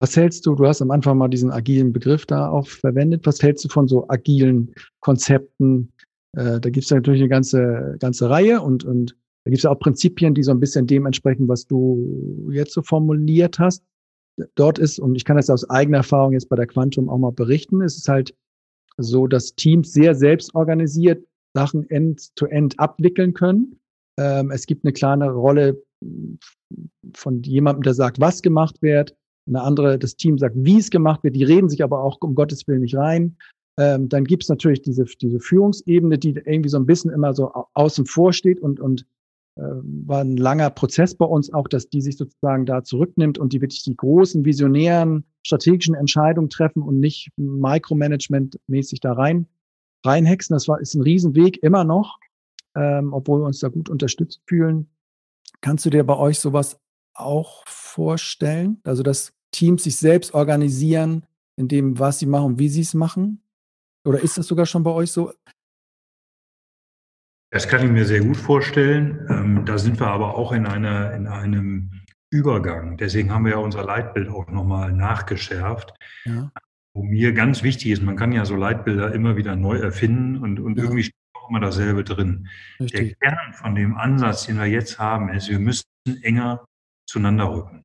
Was 0.00 0.16
hältst 0.16 0.46
du, 0.46 0.54
du 0.54 0.66
hast 0.66 0.80
am 0.80 0.90
Anfang 0.90 1.18
mal 1.18 1.28
diesen 1.28 1.50
agilen 1.50 1.92
Begriff 1.92 2.24
da 2.24 2.48
auch 2.48 2.66
verwendet, 2.66 3.26
was 3.26 3.42
hältst 3.42 3.66
du 3.66 3.68
von 3.68 3.86
so 3.86 4.08
agilen 4.08 4.74
Konzepten? 5.00 5.92
Äh, 6.32 6.58
da 6.60 6.70
gibt 6.70 6.86
es 6.86 6.90
natürlich 6.90 7.20
eine 7.20 7.28
ganze, 7.28 7.96
ganze 8.00 8.30
Reihe 8.30 8.62
und, 8.62 8.82
und 8.84 9.14
da 9.44 9.50
gibt 9.50 9.58
es 9.58 9.64
ja 9.64 9.70
auch 9.70 9.78
Prinzipien, 9.78 10.32
die 10.32 10.42
so 10.42 10.52
ein 10.52 10.60
bisschen 10.60 10.86
dementsprechend, 10.86 11.50
was 11.50 11.66
du 11.66 12.48
jetzt 12.50 12.72
so 12.72 12.80
formuliert 12.80 13.58
hast. 13.58 13.84
Dort 14.54 14.78
ist, 14.78 14.98
und 14.98 15.16
ich 15.16 15.26
kann 15.26 15.36
das 15.36 15.50
aus 15.50 15.68
eigener 15.68 15.98
Erfahrung 15.98 16.32
jetzt 16.32 16.48
bei 16.48 16.56
der 16.56 16.66
Quantum 16.66 17.10
auch 17.10 17.18
mal 17.18 17.30
berichten, 17.30 17.82
es 17.82 17.98
ist 17.98 18.08
halt 18.08 18.34
so, 18.96 19.26
dass 19.26 19.54
Teams 19.54 19.92
sehr 19.92 20.14
selbst 20.14 20.54
organisiert 20.54 21.24
Sachen 21.54 21.88
end-to-end 21.88 22.74
-end 22.74 22.78
abwickeln 22.78 23.34
können. 23.34 23.78
Ähm, 24.18 24.50
es 24.50 24.66
gibt 24.66 24.84
eine 24.84 24.92
kleine 24.92 25.30
Rolle 25.30 25.82
von 27.14 27.42
jemandem, 27.42 27.82
der 27.82 27.94
sagt, 27.94 28.20
was 28.20 28.42
gemacht 28.42 28.82
wird. 28.82 29.16
Eine 29.46 29.62
andere, 29.62 29.98
das 29.98 30.16
Team 30.16 30.38
sagt, 30.38 30.56
wie 30.58 30.78
es 30.78 30.90
gemacht 30.90 31.22
wird. 31.22 31.36
Die 31.36 31.44
reden 31.44 31.68
sich 31.68 31.82
aber 31.82 32.02
auch 32.02 32.18
um 32.20 32.34
Gottes 32.34 32.66
Willen 32.66 32.82
nicht 32.82 32.96
rein. 32.96 33.36
Ähm, 33.78 34.08
dann 34.08 34.24
gibt 34.24 34.44
es 34.44 34.48
natürlich 34.48 34.82
diese, 34.82 35.04
diese 35.04 35.40
Führungsebene, 35.40 36.18
die 36.18 36.30
irgendwie 36.30 36.68
so 36.68 36.78
ein 36.78 36.86
bisschen 36.86 37.10
immer 37.10 37.34
so 37.34 37.52
außen 37.74 38.06
vor 38.06 38.32
steht 38.32 38.60
und, 38.60 38.80
und 38.80 39.04
äh, 39.56 39.62
war 39.62 40.20
ein 40.20 40.36
langer 40.36 40.70
Prozess 40.70 41.14
bei 41.14 41.26
uns 41.26 41.52
auch, 41.52 41.68
dass 41.68 41.88
die 41.88 42.00
sich 42.00 42.16
sozusagen 42.16 42.66
da 42.66 42.84
zurücknimmt 42.84 43.38
und 43.38 43.52
die 43.52 43.60
wirklich 43.60 43.82
die 43.82 43.96
großen, 43.96 44.44
visionären, 44.44 45.24
strategischen 45.44 45.94
Entscheidungen 45.94 46.50
treffen 46.50 46.82
und 46.82 46.98
nicht 46.98 47.30
Micromanagement-mäßig 47.36 49.00
da 49.00 49.12
rein 49.12 49.46
reinhexen. 50.04 50.54
Das 50.54 50.68
war, 50.68 50.80
ist 50.80 50.94
ein 50.94 51.02
Riesenweg 51.02 51.62
immer 51.62 51.84
noch, 51.84 52.18
ähm, 52.74 53.12
obwohl 53.12 53.40
wir 53.40 53.46
uns 53.46 53.60
da 53.60 53.68
gut 53.68 53.88
unterstützt 53.88 54.42
fühlen. 54.46 54.88
Kannst 55.60 55.84
du 55.86 55.90
dir 55.90 56.04
bei 56.04 56.16
euch 56.16 56.38
sowas 56.38 56.78
auch 57.14 57.64
vorstellen? 57.66 58.80
Also, 58.84 59.02
dass 59.02 59.32
Teams 59.50 59.84
sich 59.84 59.96
selbst 59.96 60.34
organisieren, 60.34 61.24
in 61.56 61.68
dem, 61.68 61.98
was 61.98 62.18
sie 62.18 62.26
machen 62.26 62.58
wie 62.58 62.68
sie 62.68 62.80
es 62.80 62.94
machen? 62.94 63.40
Oder 64.04 64.20
ist 64.20 64.36
das 64.36 64.46
sogar 64.46 64.66
schon 64.66 64.82
bei 64.82 64.90
euch 64.90 65.12
so? 65.12 65.32
Das 67.50 67.68
kann 67.68 67.84
ich 67.84 67.90
mir 67.90 68.04
sehr 68.04 68.20
gut 68.20 68.36
vorstellen. 68.36 69.24
Ähm, 69.30 69.64
da 69.64 69.78
sind 69.78 70.00
wir 70.00 70.08
aber 70.08 70.36
auch 70.36 70.50
in, 70.50 70.66
einer, 70.66 71.14
in 71.14 71.28
einem 71.28 72.03
Übergang. 72.34 72.96
Deswegen 72.96 73.30
haben 73.30 73.44
wir 73.44 73.52
ja 73.52 73.58
unser 73.58 73.84
Leitbild 73.84 74.28
auch 74.28 74.48
nochmal 74.48 74.92
nachgeschärft. 74.92 75.94
Ja. 76.24 76.50
Wo 76.92 77.04
mir 77.04 77.32
ganz 77.32 77.62
wichtig 77.62 77.90
ist, 77.90 78.02
man 78.02 78.16
kann 78.16 78.32
ja 78.32 78.44
so 78.44 78.56
Leitbilder 78.56 79.14
immer 79.14 79.36
wieder 79.36 79.54
neu 79.54 79.78
erfinden 79.78 80.38
und, 80.38 80.58
und 80.58 80.76
ja. 80.76 80.84
irgendwie 80.84 81.04
steht 81.04 81.14
auch 81.34 81.48
immer 81.48 81.60
dasselbe 81.60 82.02
drin. 82.02 82.48
Richtig. 82.80 83.16
Der 83.20 83.30
Kern 83.30 83.52
von 83.52 83.74
dem 83.76 83.96
Ansatz, 83.96 84.46
den 84.46 84.58
wir 84.58 84.66
jetzt 84.66 84.98
haben, 84.98 85.28
ist, 85.28 85.48
wir 85.48 85.60
müssen 85.60 85.84
enger 86.22 86.64
zueinander 87.08 87.52
rücken. 87.52 87.84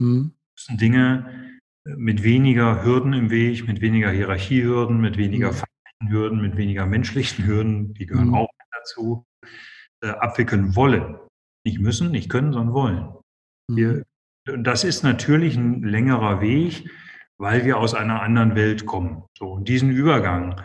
Mhm. 0.00 0.32
Wir 0.32 0.52
müssen 0.56 0.78
Dinge 0.78 1.60
mit 1.84 2.22
weniger 2.24 2.84
Hürden 2.84 3.12
im 3.12 3.30
Weg, 3.30 3.66
mit 3.68 3.80
weniger 3.80 4.10
Hierarchiehürden, 4.10 5.00
mit 5.00 5.16
weniger 5.16 5.52
mhm. 5.52 5.54
fachlichen 5.54 6.08
Hürden, 6.10 6.40
mit 6.40 6.56
weniger 6.56 6.86
menschlichen 6.86 7.46
Hürden, 7.46 7.94
die 7.94 8.06
gehören 8.06 8.28
mhm. 8.28 8.34
auch 8.34 8.50
dazu 8.72 9.24
äh, 10.02 10.08
abwickeln 10.08 10.74
wollen. 10.74 11.16
Nicht 11.64 11.80
müssen, 11.80 12.10
nicht 12.10 12.28
können, 12.28 12.52
sondern 12.52 12.74
wollen. 12.74 13.23
Mhm. 13.70 13.76
Wir, 13.76 14.02
und 14.48 14.64
das 14.64 14.84
ist 14.84 15.02
natürlich 15.02 15.56
ein 15.56 15.82
längerer 15.82 16.40
Weg, 16.40 16.90
weil 17.38 17.64
wir 17.64 17.78
aus 17.78 17.94
einer 17.94 18.22
anderen 18.22 18.54
Welt 18.54 18.86
kommen. 18.86 19.24
So, 19.36 19.52
und 19.52 19.68
diesen 19.68 19.90
Übergang 19.90 20.62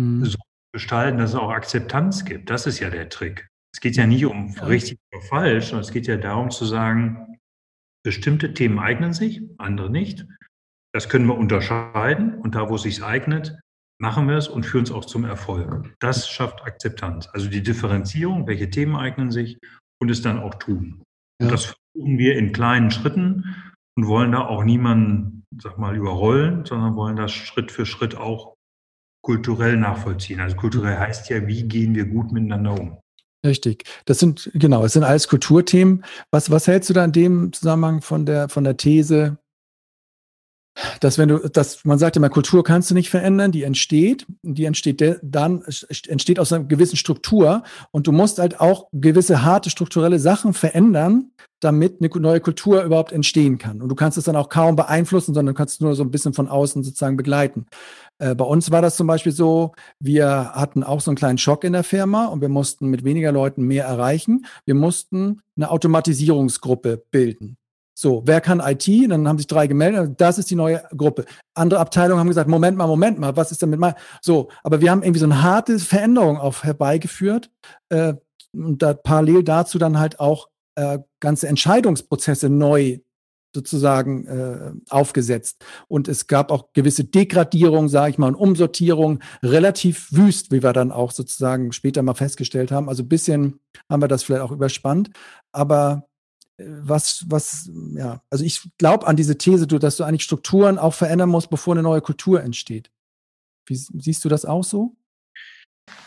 mhm. 0.00 0.24
so 0.24 0.38
gestalten, 0.74 1.18
dass 1.18 1.30
es 1.30 1.36
auch 1.36 1.50
Akzeptanz 1.50 2.24
gibt, 2.24 2.50
das 2.50 2.66
ist 2.66 2.80
ja 2.80 2.90
der 2.90 3.08
Trick. 3.08 3.48
Es 3.74 3.80
geht 3.80 3.96
ja 3.96 4.06
nicht 4.06 4.24
um 4.24 4.52
ja. 4.54 4.64
richtig 4.64 4.98
oder 5.12 5.22
falsch, 5.22 5.66
sondern 5.66 5.84
es 5.84 5.92
geht 5.92 6.06
ja 6.06 6.16
darum 6.16 6.50
zu 6.50 6.64
sagen, 6.64 7.38
bestimmte 8.04 8.52
Themen 8.54 8.78
eignen 8.78 9.12
sich, 9.12 9.42
andere 9.58 9.90
nicht. 9.90 10.26
Das 10.94 11.08
können 11.08 11.26
wir 11.26 11.36
unterscheiden 11.36 12.38
und 12.38 12.54
da, 12.54 12.68
wo 12.68 12.74
es 12.74 12.82
sich 12.82 13.02
eignet, 13.02 13.58
machen 13.98 14.28
wir 14.28 14.36
es 14.36 14.48
und 14.48 14.66
führen 14.66 14.84
es 14.84 14.90
auch 14.90 15.04
zum 15.04 15.24
Erfolg. 15.24 15.94
Das 16.00 16.28
schafft 16.28 16.62
Akzeptanz. 16.62 17.28
Also 17.32 17.48
die 17.48 17.62
Differenzierung, 17.62 18.46
welche 18.46 18.68
Themen 18.68 18.96
eignen 18.96 19.30
sich 19.30 19.58
und 20.00 20.10
es 20.10 20.22
dann 20.22 20.38
auch 20.38 20.54
tun. 20.56 21.02
Ja. 21.40 21.46
Und 21.46 21.52
das 21.52 21.74
versuchen 21.92 22.18
wir 22.18 22.36
in 22.36 22.52
kleinen 22.52 22.90
Schritten 22.90 23.56
und 23.96 24.06
wollen 24.06 24.32
da 24.32 24.46
auch 24.46 24.64
niemanden, 24.64 25.44
sag 25.58 25.78
mal, 25.78 25.96
überrollen, 25.96 26.64
sondern 26.64 26.96
wollen 26.96 27.16
das 27.16 27.32
Schritt 27.32 27.70
für 27.70 27.86
Schritt 27.86 28.16
auch 28.16 28.56
kulturell 29.22 29.76
nachvollziehen. 29.76 30.40
Also 30.40 30.56
kulturell 30.56 30.98
heißt 30.98 31.28
ja, 31.30 31.46
wie 31.46 31.62
gehen 31.64 31.94
wir 31.94 32.06
gut 32.06 32.32
miteinander 32.32 32.72
um. 32.72 32.98
Richtig. 33.44 33.84
Das 34.04 34.20
sind, 34.20 34.50
genau, 34.54 34.84
es 34.84 34.92
sind 34.92 35.02
alles 35.02 35.28
Kulturthemen. 35.28 36.04
Was, 36.30 36.50
was 36.50 36.68
hältst 36.68 36.90
du 36.90 36.94
da 36.94 37.04
in 37.04 37.12
dem 37.12 37.52
Zusammenhang 37.52 38.00
von 38.00 38.24
der, 38.24 38.48
von 38.48 38.64
der 38.64 38.76
These, 38.76 39.38
dass 41.00 41.18
wenn 41.18 41.28
du, 41.28 41.38
dass 41.38 41.84
man 41.84 41.98
sagt 41.98 42.16
immer, 42.16 42.30
Kultur 42.30 42.64
kannst 42.64 42.90
du 42.90 42.94
nicht 42.94 43.10
verändern, 43.10 43.52
die 43.52 43.62
entsteht, 43.62 44.26
die 44.42 44.64
entsteht 44.64 45.18
dann, 45.22 45.62
entsteht 46.08 46.38
aus 46.38 46.52
einer 46.52 46.64
gewissen 46.64 46.96
Struktur 46.96 47.62
und 47.90 48.06
du 48.06 48.12
musst 48.12 48.38
halt 48.38 48.60
auch 48.60 48.88
gewisse 48.92 49.44
harte 49.44 49.70
strukturelle 49.70 50.18
Sachen 50.18 50.54
verändern, 50.54 51.32
damit 51.60 52.00
eine 52.00 52.08
neue 52.20 52.40
Kultur 52.40 52.82
überhaupt 52.82 53.12
entstehen 53.12 53.58
kann. 53.58 53.82
Und 53.82 53.88
du 53.88 53.94
kannst 53.94 54.18
es 54.18 54.24
dann 54.24 54.36
auch 54.36 54.48
kaum 54.48 54.74
beeinflussen, 54.74 55.34
sondern 55.34 55.54
kannst 55.54 55.80
nur 55.80 55.94
so 55.94 56.02
ein 56.02 56.10
bisschen 56.10 56.32
von 56.32 56.48
außen 56.48 56.82
sozusagen 56.82 57.16
begleiten. 57.16 57.66
Äh, 58.18 58.34
bei 58.34 58.44
uns 58.44 58.70
war 58.70 58.82
das 58.82 58.96
zum 58.96 59.06
Beispiel 59.06 59.32
so, 59.32 59.72
wir 60.00 60.52
hatten 60.54 60.82
auch 60.82 61.00
so 61.00 61.10
einen 61.10 61.16
kleinen 61.16 61.38
Schock 61.38 61.64
in 61.64 61.72
der 61.72 61.84
Firma 61.84 62.26
und 62.26 62.40
wir 62.40 62.48
mussten 62.48 62.88
mit 62.88 63.04
weniger 63.04 63.30
Leuten 63.30 63.62
mehr 63.62 63.84
erreichen. 63.84 64.46
Wir 64.64 64.74
mussten 64.74 65.40
eine 65.56 65.70
Automatisierungsgruppe 65.70 67.04
bilden. 67.10 67.58
So, 67.94 68.22
wer 68.24 68.40
kann 68.40 68.60
IT? 68.60 68.88
Dann 69.10 69.28
haben 69.28 69.38
sich 69.38 69.46
drei 69.46 69.66
gemeldet. 69.66 70.14
Das 70.18 70.38
ist 70.38 70.50
die 70.50 70.54
neue 70.54 70.82
Gruppe. 70.96 71.24
Andere 71.54 71.80
Abteilungen 71.80 72.20
haben 72.20 72.28
gesagt, 72.28 72.48
Moment 72.48 72.76
mal, 72.76 72.86
Moment 72.86 73.18
mal, 73.18 73.36
was 73.36 73.52
ist 73.52 73.62
denn 73.62 73.70
mit 73.70 73.80
mal? 73.80 73.94
So, 74.20 74.48
aber 74.62 74.80
wir 74.80 74.90
haben 74.90 75.02
irgendwie 75.02 75.20
so 75.20 75.26
eine 75.26 75.42
harte 75.42 75.78
Veränderung 75.78 76.38
auch 76.38 76.64
herbeigeführt. 76.64 77.50
Äh, 77.90 78.14
und 78.54 78.82
da 78.82 78.94
parallel 78.94 79.44
dazu 79.44 79.78
dann 79.78 79.98
halt 79.98 80.20
auch 80.20 80.48
äh, 80.74 80.98
ganze 81.20 81.48
Entscheidungsprozesse 81.48 82.48
neu 82.48 82.98
sozusagen 83.54 84.26
äh, 84.26 84.72
aufgesetzt. 84.88 85.64
Und 85.88 86.08
es 86.08 86.26
gab 86.26 86.50
auch 86.50 86.72
gewisse 86.72 87.04
Degradierung, 87.04 87.88
sage 87.88 88.12
ich 88.12 88.18
mal, 88.18 88.28
und 88.28 88.34
Umsortierung, 88.34 89.20
relativ 89.42 90.08
wüst, 90.12 90.50
wie 90.52 90.62
wir 90.62 90.72
dann 90.72 90.90
auch 90.90 91.10
sozusagen 91.10 91.72
später 91.72 92.02
mal 92.02 92.14
festgestellt 92.14 92.72
haben. 92.72 92.88
Also 92.88 93.02
ein 93.02 93.08
bisschen 93.08 93.60
haben 93.90 94.02
wir 94.02 94.08
das 94.08 94.22
vielleicht 94.22 94.42
auch 94.42 94.52
überspannt. 94.52 95.10
Aber 95.52 96.08
was, 96.66 97.24
was, 97.28 97.70
ja, 97.94 98.22
also 98.30 98.44
ich 98.44 98.68
glaube 98.78 99.06
an 99.06 99.16
diese 99.16 99.38
These, 99.38 99.66
dass 99.66 99.96
du 99.96 100.04
eigentlich 100.04 100.24
Strukturen 100.24 100.78
auch 100.78 100.94
verändern 100.94 101.28
musst, 101.28 101.50
bevor 101.50 101.74
eine 101.74 101.82
neue 101.82 102.00
Kultur 102.00 102.42
entsteht. 102.42 102.90
Wie 103.66 103.76
siehst 103.76 104.24
du 104.24 104.28
das 104.28 104.44
auch 104.44 104.64
so? 104.64 104.96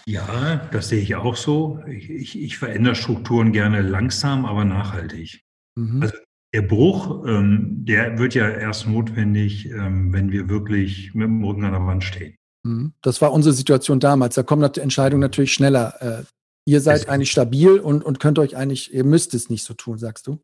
Ja, 0.05 0.67
das 0.71 0.89
sehe 0.89 1.01
ich 1.01 1.15
auch 1.15 1.35
so. 1.35 1.79
Ich, 1.87 2.09
ich, 2.09 2.41
ich 2.41 2.57
verändere 2.57 2.95
Strukturen 2.95 3.51
gerne 3.51 3.81
langsam, 3.81 4.45
aber 4.45 4.65
nachhaltig. 4.65 5.41
Mhm. 5.75 6.01
Also 6.01 6.17
der 6.53 6.61
Bruch, 6.61 7.25
ähm, 7.27 7.83
der 7.85 8.17
wird 8.17 8.33
ja 8.33 8.49
erst 8.49 8.87
notwendig, 8.87 9.69
ähm, 9.69 10.13
wenn 10.13 10.31
wir 10.31 10.47
wirklich 10.47 11.13
mit 11.13 11.25
dem 11.25 11.43
Rücken 11.43 11.65
an 11.65 11.73
der 11.73 11.85
Wand 11.85 12.03
stehen. 12.03 12.35
Mhm. 12.63 12.93
Das 13.01 13.21
war 13.21 13.33
unsere 13.33 13.53
Situation 13.53 13.99
damals. 13.99 14.35
Da 14.35 14.43
kommen 14.43 14.71
die 14.71 14.79
Entscheidungen 14.79 15.21
natürlich 15.21 15.53
schneller 15.53 16.01
äh, 16.01 16.23
ihr 16.65 16.81
seid 16.81 17.01
es 17.01 17.07
eigentlich 17.07 17.31
stabil 17.31 17.79
und, 17.79 18.03
und 18.03 18.19
könnt 18.19 18.39
euch 18.39 18.57
eigentlich, 18.57 18.93
ihr 18.93 19.03
müsst 19.03 19.33
es 19.33 19.49
nicht 19.49 19.63
so 19.63 19.73
tun, 19.73 19.97
sagst 19.97 20.27
du? 20.27 20.43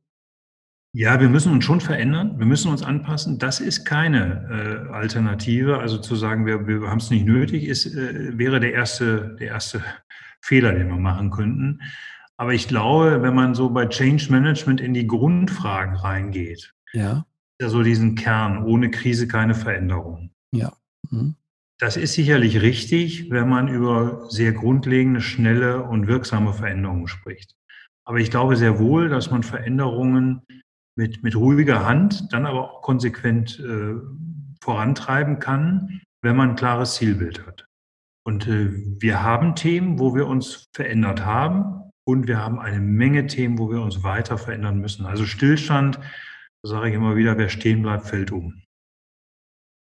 Ja, 0.93 1.21
wir 1.21 1.29
müssen 1.29 1.53
uns 1.53 1.63
schon 1.63 1.79
verändern, 1.79 2.37
wir 2.37 2.45
müssen 2.45 2.69
uns 2.69 2.83
anpassen. 2.83 3.39
Das 3.39 3.61
ist 3.61 3.85
keine 3.85 4.87
äh, 4.89 4.93
Alternative. 4.93 5.79
Also 5.79 5.97
zu 5.97 6.15
sagen, 6.15 6.45
wir, 6.45 6.67
wir 6.67 6.81
haben 6.89 6.97
es 6.97 7.09
nicht 7.09 7.25
nötig, 7.25 7.63
ist, 7.63 7.85
äh, 7.85 8.37
wäre 8.37 8.59
der 8.59 8.73
erste, 8.73 9.37
der 9.39 9.47
erste 9.47 9.81
Fehler, 10.41 10.73
den 10.73 10.89
wir 10.89 10.97
machen 10.97 11.31
könnten. 11.31 11.79
Aber 12.35 12.53
ich 12.53 12.67
glaube, 12.67 13.21
wenn 13.21 13.35
man 13.35 13.55
so 13.55 13.69
bei 13.69 13.85
Change 13.85 14.31
Management 14.31 14.81
in 14.81 14.93
die 14.93 15.07
Grundfragen 15.07 15.95
reingeht, 15.95 16.73
ja, 16.91 17.25
ja 17.61 17.69
so 17.69 17.83
diesen 17.83 18.15
Kern, 18.15 18.63
ohne 18.63 18.91
Krise 18.91 19.27
keine 19.27 19.53
Veränderung. 19.53 20.31
Ja. 20.51 20.73
Mhm. 21.09 21.35
Das 21.81 21.97
ist 21.97 22.13
sicherlich 22.13 22.61
richtig, 22.61 23.31
wenn 23.31 23.49
man 23.49 23.67
über 23.67 24.29
sehr 24.29 24.51
grundlegende, 24.51 25.19
schnelle 25.19 25.81
und 25.81 26.05
wirksame 26.05 26.53
Veränderungen 26.53 27.07
spricht. 27.07 27.55
Aber 28.05 28.19
ich 28.19 28.29
glaube 28.29 28.55
sehr 28.55 28.77
wohl, 28.77 29.09
dass 29.09 29.31
man 29.31 29.41
Veränderungen 29.41 30.43
mit, 30.95 31.23
mit 31.23 31.35
ruhiger 31.35 31.83
Hand, 31.83 32.31
dann 32.31 32.45
aber 32.45 32.71
auch 32.71 32.81
konsequent 32.83 33.59
äh, 33.59 33.95
vorantreiben 34.61 35.39
kann, 35.39 36.01
wenn 36.21 36.35
man 36.35 36.51
ein 36.51 36.55
klares 36.55 36.93
Zielbild 36.95 37.47
hat. 37.47 37.65
Und 38.23 38.47
äh, 38.47 38.69
wir 38.99 39.23
haben 39.23 39.55
Themen, 39.55 39.97
wo 39.97 40.13
wir 40.13 40.27
uns 40.27 40.69
verändert 40.75 41.25
haben 41.25 41.89
und 42.03 42.27
wir 42.27 42.37
haben 42.37 42.59
eine 42.59 42.79
Menge 42.79 43.25
Themen, 43.25 43.57
wo 43.57 43.71
wir 43.71 43.81
uns 43.81 44.03
weiter 44.03 44.37
verändern 44.37 44.77
müssen. 44.77 45.07
Also 45.07 45.25
Stillstand, 45.25 45.99
sage 46.61 46.89
ich 46.89 46.93
immer 46.93 47.15
wieder, 47.15 47.39
wer 47.39 47.49
stehen 47.49 47.81
bleibt, 47.81 48.05
fällt 48.05 48.31
um. 48.31 48.60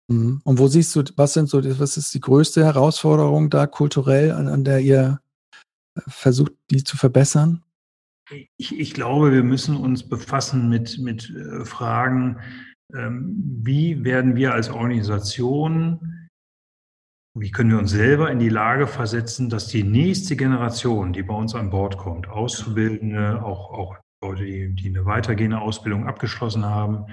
Mhm. 0.09 0.40
Und 0.44 0.59
wo 0.59 0.68
siehst 0.68 0.94
du, 0.97 1.02
was 1.16 1.32
sind 1.35 1.48
so, 1.48 1.62
was 1.78 1.97
ist 1.97 2.14
die 2.14 2.20
größte 2.20 2.64
Herausforderung 2.64 3.51
da 3.51 3.66
kulturell, 3.66 4.32
an, 4.32 4.48
an 4.48 4.64
der 4.64 4.81
ihr 4.81 5.20
äh, 5.97 6.01
versucht, 6.09 6.52
die 6.70 6.85
zu 6.85 6.97
verbessern? 6.97 7.62
Ich, 8.56 8.78
ich, 8.78 8.94
glaube, 8.94 9.32
wir 9.32 9.43
müssen 9.43 9.76
uns 9.76 10.09
befassen 10.09 10.68
mit, 10.68 10.98
mit 10.98 11.31
äh, 11.31 11.64
Fragen, 11.64 12.39
ähm, 12.94 13.60
wie 13.62 14.02
werden 14.05 14.35
wir 14.35 14.55
als 14.55 14.70
Organisation, 14.70 16.28
wie 17.36 17.51
können 17.51 17.70
wir 17.70 17.78
uns 17.78 17.90
selber 17.90 18.31
in 18.31 18.39
die 18.39 18.48
Lage 18.48 18.86
versetzen, 18.86 19.51
dass 19.51 19.66
die 19.66 19.82
nächste 19.82 20.36
Generation, 20.36 21.12
die 21.12 21.22
bei 21.22 21.35
uns 21.35 21.55
an 21.55 21.70
Bord 21.70 21.98
kommt, 21.98 22.28
Auszubildende, 22.28 23.43
auch, 23.43 23.70
auch 23.70 23.97
Leute, 24.22 24.44
die, 24.44 24.74
die 24.74 24.89
eine 24.89 25.05
weitergehende 25.05 25.60
Ausbildung 25.60 26.06
abgeschlossen 26.06 26.64
haben, 26.64 27.06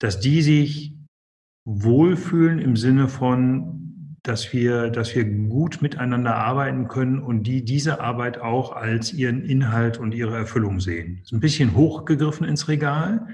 dass 0.00 0.20
die 0.20 0.42
sich 0.42 0.96
wohlfühlen 1.66 2.58
im 2.60 2.76
Sinne 2.76 3.08
von, 3.08 4.16
dass 4.22 4.52
wir, 4.52 4.88
dass 4.90 5.14
wir 5.14 5.24
gut 5.24 5.82
miteinander 5.82 6.36
arbeiten 6.36 6.88
können 6.88 7.18
und 7.18 7.42
die 7.42 7.64
diese 7.64 8.00
Arbeit 8.00 8.40
auch 8.40 8.72
als 8.72 9.12
ihren 9.12 9.42
Inhalt 9.42 9.98
und 9.98 10.14
ihre 10.14 10.36
Erfüllung 10.36 10.80
sehen. 10.80 11.18
Das 11.18 11.26
ist 11.26 11.32
ein 11.32 11.40
bisschen 11.40 11.74
hochgegriffen 11.74 12.46
ins 12.46 12.68
Regal, 12.68 13.26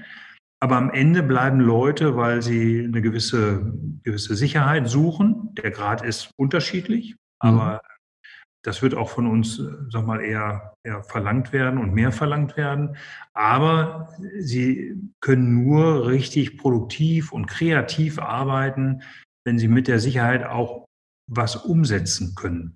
aber 0.59 0.77
am 0.77 0.89
Ende 0.91 1.23
bleiben 1.23 1.59
Leute, 1.59 2.15
weil 2.15 2.41
sie 2.41 2.83
eine 2.83 3.01
gewisse, 3.01 3.73
gewisse 4.03 4.35
Sicherheit 4.35 4.87
suchen. 4.87 5.49
Der 5.61 5.71
Grad 5.71 6.03
ist 6.03 6.31
unterschiedlich, 6.35 7.15
aber 7.39 7.81
mhm. 7.83 7.92
Das 8.63 8.81
wird 8.81 8.95
auch 8.95 9.09
von 9.09 9.27
uns, 9.27 9.61
sag 9.89 10.05
mal, 10.05 10.21
eher, 10.21 10.73
eher 10.83 11.03
verlangt 11.03 11.51
werden 11.51 11.79
und 11.79 11.93
mehr 11.93 12.11
verlangt 12.11 12.55
werden. 12.57 12.95
Aber 13.33 14.09
sie 14.39 14.95
können 15.19 15.63
nur 15.63 16.07
richtig 16.07 16.57
produktiv 16.57 17.31
und 17.31 17.47
kreativ 17.47 18.19
arbeiten, 18.19 19.01
wenn 19.45 19.59
sie 19.59 19.67
mit 19.67 19.87
der 19.87 19.99
Sicherheit 19.99 20.45
auch 20.45 20.85
was 21.29 21.55
umsetzen 21.57 22.35
können. 22.35 22.75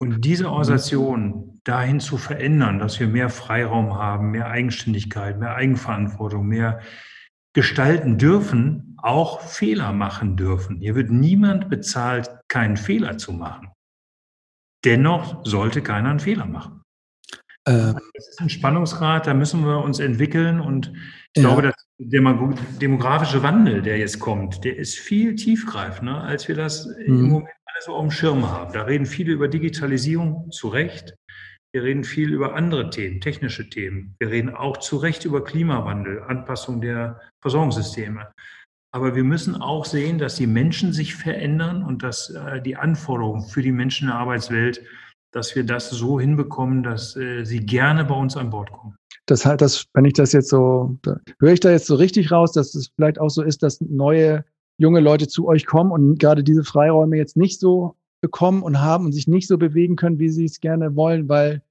Und 0.00 0.24
diese. 0.24 0.48
Organisation 0.48 1.60
dahin 1.64 2.00
zu 2.00 2.16
verändern, 2.16 2.78
dass 2.78 3.00
wir 3.00 3.08
mehr 3.08 3.30
Freiraum 3.30 3.94
haben, 3.94 4.30
mehr 4.30 4.46
Eigenständigkeit, 4.46 5.38
mehr 5.38 5.54
Eigenverantwortung, 5.54 6.46
mehr 6.46 6.80
gestalten 7.54 8.16
dürfen, 8.16 8.96
auch 9.02 9.40
Fehler 9.40 9.92
machen 9.92 10.36
dürfen. 10.36 10.78
Hier 10.78 10.94
wird 10.94 11.10
niemand 11.10 11.68
bezahlt, 11.68 12.30
keinen 12.48 12.76
Fehler 12.76 13.18
zu 13.18 13.32
machen. 13.32 13.72
Dennoch 14.88 15.44
sollte 15.44 15.82
keiner 15.82 16.08
einen 16.08 16.18
Fehler 16.18 16.46
machen. 16.46 16.80
Äh, 17.66 17.92
das 18.14 18.28
ist 18.28 18.40
ein 18.40 18.48
Spannungsgrad, 18.48 19.26
da 19.26 19.34
müssen 19.34 19.66
wir 19.66 19.84
uns 19.84 19.98
entwickeln 19.98 20.60
und 20.60 20.90
ich 21.34 21.42
ja. 21.42 21.50
glaube, 21.50 21.60
dass 21.60 21.74
der 21.98 22.22
demografische 22.80 23.42
Wandel, 23.42 23.82
der 23.82 23.98
jetzt 23.98 24.18
kommt, 24.18 24.64
der 24.64 24.78
ist 24.78 24.98
viel 24.98 25.34
tiefgreifender, 25.34 26.22
als 26.22 26.48
wir 26.48 26.54
das 26.54 26.86
mhm. 26.86 27.04
im 27.06 27.22
Moment 27.28 27.50
alle 27.66 27.82
so 27.84 27.92
auf 27.92 28.00
dem 28.00 28.10
Schirm 28.10 28.50
haben. 28.50 28.72
Da 28.72 28.84
reden 28.84 29.04
viele 29.04 29.32
über 29.32 29.48
Digitalisierung 29.48 30.50
zu 30.50 30.68
Recht. 30.68 31.14
Wir 31.72 31.82
reden 31.82 32.02
viel 32.02 32.32
über 32.32 32.54
andere 32.54 32.88
Themen, 32.88 33.20
technische 33.20 33.68
Themen. 33.68 34.16
Wir 34.18 34.30
reden 34.30 34.54
auch 34.54 34.78
zu 34.78 34.96
Recht 34.96 35.26
über 35.26 35.44
Klimawandel, 35.44 36.22
Anpassung 36.22 36.80
der 36.80 37.20
Versorgungssysteme. 37.42 38.28
Aber 38.90 39.14
wir 39.14 39.24
müssen 39.24 39.54
auch 39.54 39.84
sehen, 39.84 40.18
dass 40.18 40.36
die 40.36 40.46
Menschen 40.46 40.92
sich 40.92 41.14
verändern 41.14 41.82
und 41.82 42.02
dass 42.02 42.30
äh, 42.30 42.62
die 42.62 42.76
Anforderungen 42.76 43.42
für 43.42 43.62
die 43.62 43.72
Menschen 43.72 44.04
in 44.04 44.12
der 44.12 44.18
Arbeitswelt, 44.18 44.82
dass 45.30 45.54
wir 45.54 45.64
das 45.64 45.90
so 45.90 46.18
hinbekommen, 46.18 46.82
dass 46.82 47.14
äh, 47.16 47.44
sie 47.44 47.60
gerne 47.60 48.04
bei 48.04 48.14
uns 48.14 48.36
an 48.36 48.50
Bord 48.50 48.72
kommen. 48.72 48.96
Das 49.26 49.44
halt, 49.44 49.60
das, 49.60 49.86
wenn 49.92 50.06
ich 50.06 50.14
das 50.14 50.32
jetzt 50.32 50.48
so, 50.48 50.98
höre 51.38 51.52
ich 51.52 51.60
da 51.60 51.70
jetzt 51.70 51.86
so 51.86 51.96
richtig 51.96 52.32
raus, 52.32 52.52
dass 52.52 52.74
es 52.74 52.88
vielleicht 52.96 53.20
auch 53.20 53.28
so 53.28 53.42
ist, 53.42 53.62
dass 53.62 53.80
neue 53.82 54.44
junge 54.78 55.00
Leute 55.00 55.28
zu 55.28 55.46
euch 55.46 55.66
kommen 55.66 55.92
und 55.92 56.18
gerade 56.18 56.42
diese 56.42 56.64
Freiräume 56.64 57.16
jetzt 57.18 57.36
nicht 57.36 57.60
so 57.60 57.96
bekommen 58.22 58.62
und 58.62 58.80
haben 58.80 59.04
und 59.04 59.12
sich 59.12 59.28
nicht 59.28 59.48
so 59.48 59.58
bewegen 59.58 59.96
können, 59.96 60.18
wie 60.18 60.30
sie 60.30 60.46
es 60.46 60.60
gerne 60.60 60.96
wollen, 60.96 61.28
weil 61.28 61.62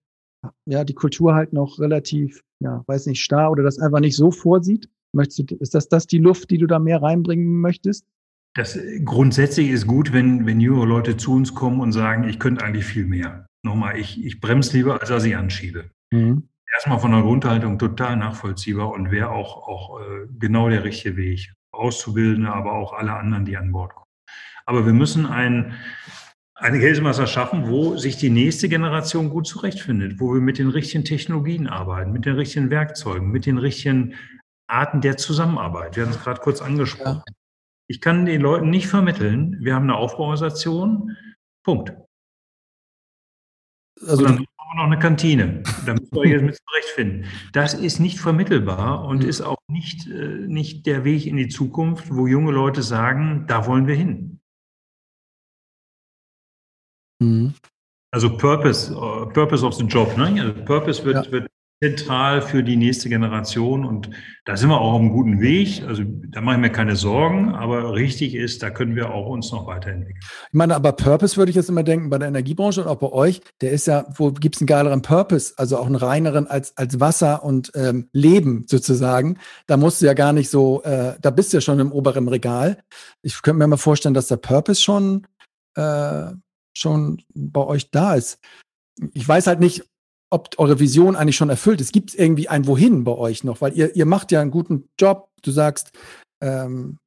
ja 0.65 0.83
die 0.83 0.93
Kultur 0.93 1.33
halt 1.33 1.51
noch 1.51 1.79
relativ, 1.79 2.43
ja, 2.59 2.83
weiß 2.85 3.07
nicht, 3.07 3.21
starr 3.21 3.49
oder 3.49 3.63
das 3.63 3.79
einfach 3.79 4.01
nicht 4.01 4.15
so 4.15 4.29
vorsieht. 4.29 4.89
Möchtest 5.17 5.51
du, 5.51 5.55
ist 5.55 5.75
das, 5.75 5.89
das 5.89 6.07
die 6.07 6.19
Luft, 6.19 6.51
die 6.51 6.57
du 6.57 6.67
da 6.67 6.79
mehr 6.79 7.01
reinbringen 7.01 7.59
möchtest? 7.59 8.05
Das 8.53 8.79
grundsätzlich 9.03 9.69
ist 9.69 9.87
gut, 9.87 10.13
wenn, 10.13 10.45
wenn 10.45 10.59
junge 10.59 10.85
Leute 10.85 11.17
zu 11.17 11.33
uns 11.33 11.53
kommen 11.53 11.79
und 11.79 11.91
sagen, 11.91 12.23
ich 12.23 12.39
könnte 12.39 12.63
eigentlich 12.63 12.85
viel 12.85 13.05
mehr. 13.05 13.45
Nochmal, 13.63 13.97
ich, 13.97 14.23
ich 14.23 14.39
bremse 14.39 14.77
lieber, 14.77 14.99
als 14.99 15.09
dass 15.09 15.25
ich 15.25 15.35
anschiebe. 15.35 15.89
Mhm. 16.11 16.47
Erstmal 16.73 16.99
von 16.99 17.11
der 17.11 17.21
Grundhaltung 17.21 17.79
total 17.79 18.17
nachvollziehbar 18.17 18.91
und 18.91 19.11
wäre 19.11 19.29
auch, 19.31 19.67
auch 19.67 19.99
äh, 19.99 20.27
genau 20.39 20.69
der 20.69 20.83
richtige 20.83 21.17
Weg. 21.17 21.51
Auszubildende, 21.71 22.51
aber 22.51 22.73
auch 22.73 22.93
alle 22.93 23.13
anderen, 23.13 23.45
die 23.45 23.57
an 23.57 23.71
Bord 23.71 23.93
kommen. 23.93 24.07
Aber 24.65 24.85
wir 24.85 24.93
müssen 24.93 25.25
ein, 25.25 25.73
eine 26.55 26.79
Geldmasse 26.79 27.27
schaffen, 27.27 27.69
wo 27.69 27.97
sich 27.97 28.17
die 28.17 28.29
nächste 28.29 28.69
Generation 28.69 29.29
gut 29.29 29.47
zurechtfindet, 29.47 30.19
wo 30.19 30.33
wir 30.33 30.41
mit 30.41 30.57
den 30.57 30.69
richtigen 30.69 31.05
Technologien 31.05 31.67
arbeiten, 31.67 32.11
mit 32.11 32.25
den 32.25 32.35
richtigen 32.35 32.69
Werkzeugen, 32.69 33.29
mit 33.31 33.45
den 33.45 33.57
richtigen 33.57 34.15
Arten 34.67 35.01
der 35.01 35.17
Zusammenarbeit. 35.17 35.95
Wir 35.95 36.03
haben 36.03 36.11
es 36.11 36.19
gerade 36.21 36.41
kurz 36.41 36.61
angesprochen. 36.61 37.23
Ja. 37.25 37.33
Ich 37.89 38.01
kann 38.01 38.25
den 38.25 38.41
Leuten 38.41 38.69
nicht 38.69 38.87
vermitteln, 38.87 39.57
wir 39.61 39.73
haben 39.73 39.83
eine 39.83 39.95
Aufbauorganisation, 39.95 41.15
Punkt. 41.63 41.93
Also 44.05 44.23
dann 44.23 44.37
haben 44.37 44.45
wir 44.45 44.75
noch 44.75 44.91
eine 44.91 44.99
Kantine. 44.99 45.63
Da 45.85 45.93
müsst 45.93 46.13
ihr 46.13 46.19
euch 46.19 46.29
jetzt 46.29 46.43
mit 46.43 46.57
zurechtfinden. 46.57 47.25
Das 47.53 47.73
ist 47.73 47.99
nicht 47.99 48.19
vermittelbar 48.19 49.05
und 49.05 49.23
mhm. 49.23 49.29
ist 49.29 49.41
auch 49.41 49.57
nicht, 49.69 50.07
äh, 50.07 50.45
nicht 50.47 50.85
der 50.85 51.03
Weg 51.03 51.25
in 51.25 51.37
die 51.37 51.47
Zukunft, 51.47 52.13
wo 52.13 52.27
junge 52.27 52.51
Leute 52.51 52.83
sagen, 52.83 53.45
da 53.47 53.65
wollen 53.65 53.87
wir 53.87 53.95
hin. 53.95 54.39
Mhm. 57.19 57.53
Also 58.13 58.37
Purpose, 58.37 58.93
uh, 58.93 59.27
Purpose 59.27 59.65
of 59.65 59.73
the 59.73 59.83
Job. 59.83 60.15
Ne? 60.17 60.41
Also 60.41 60.65
Purpose 60.65 61.03
wird, 61.03 61.25
ja. 61.25 61.31
wird 61.31 61.47
zentral 61.79 62.41
für 62.41 62.63
die 62.63 62.75
nächste 62.75 63.07
Generation. 63.07 63.85
Und 63.85 64.09
da 64.45 64.57
sind 64.57 64.69
wir 64.69 64.81
auch 64.81 64.93
auf 64.93 64.99
einem 64.99 65.11
guten 65.11 65.41
Weg. 65.41 65.83
Also 65.87 66.03
da 66.05 66.41
mache 66.41 66.55
ich 66.55 66.61
mir 66.61 66.71
keine 66.71 66.95
Sorgen, 66.95 67.53
aber 67.53 67.93
richtig 67.93 68.33
ist, 68.33 68.63
da 68.63 68.71
können 68.71 68.95
wir 68.95 69.13
auch 69.13 69.27
uns 69.27 69.51
noch 69.51 69.67
weiterentwickeln. 69.67 70.19
Ich 70.19 70.53
meine, 70.53 70.75
aber 70.75 70.93
Purpose 70.93 71.37
würde 71.37 71.51
ich 71.51 71.55
jetzt 71.55 71.69
immer 71.69 71.83
denken, 71.83 72.09
bei 72.09 72.17
der 72.17 72.29
Energiebranche 72.29 72.81
und 72.81 72.87
auch 72.87 72.97
bei 72.97 73.11
euch, 73.11 73.41
der 73.61 73.71
ist 73.71 73.85
ja, 73.85 74.05
wo 74.15 74.31
gibt 74.31 74.55
es 74.55 74.61
einen 74.61 74.67
geileren 74.67 75.03
Purpose, 75.03 75.53
also 75.57 75.77
auch 75.77 75.85
einen 75.85 75.95
reineren 75.95 76.47
als, 76.47 76.75
als 76.77 76.99
Wasser 76.99 77.43
und 77.43 77.71
ähm, 77.75 78.09
Leben 78.11 78.65
sozusagen. 78.67 79.37
Da 79.67 79.77
musst 79.77 80.01
du 80.01 80.07
ja 80.07 80.13
gar 80.13 80.33
nicht 80.33 80.49
so, 80.49 80.81
äh, 80.83 81.15
da 81.21 81.29
bist 81.29 81.53
du 81.53 81.57
ja 81.57 81.61
schon 81.61 81.79
im 81.79 81.91
oberen 81.91 82.27
Regal. 82.27 82.79
Ich 83.21 83.41
könnte 83.43 83.59
mir 83.59 83.67
mal 83.67 83.77
vorstellen, 83.77 84.15
dass 84.15 84.27
der 84.27 84.37
Purpose 84.37 84.81
schon, 84.81 85.27
äh, 85.75 86.31
schon 86.75 87.21
bei 87.35 87.61
euch 87.61 87.91
da 87.91 88.15
ist. 88.15 88.39
Ich 89.13 89.27
weiß 89.27 89.45
halt 89.45 89.59
nicht, 89.59 89.83
ob 90.29 90.49
eure 90.57 90.79
Vision 90.79 91.15
eigentlich 91.15 91.37
schon 91.37 91.49
erfüllt 91.49 91.81
ist. 91.81 91.93
Gibt 91.93 92.09
es 92.09 92.15
irgendwie 92.15 92.49
ein 92.49 92.67
Wohin 92.67 93.03
bei 93.03 93.13
euch 93.13 93.43
noch? 93.43 93.61
Weil 93.61 93.77
ihr, 93.77 93.95
ihr 93.95 94.05
macht 94.05 94.31
ja 94.31 94.41
einen 94.41 94.51
guten 94.51 94.89
Job. 94.99 95.29
Du 95.41 95.51
sagst, 95.51 95.91
ähm, 96.41 96.97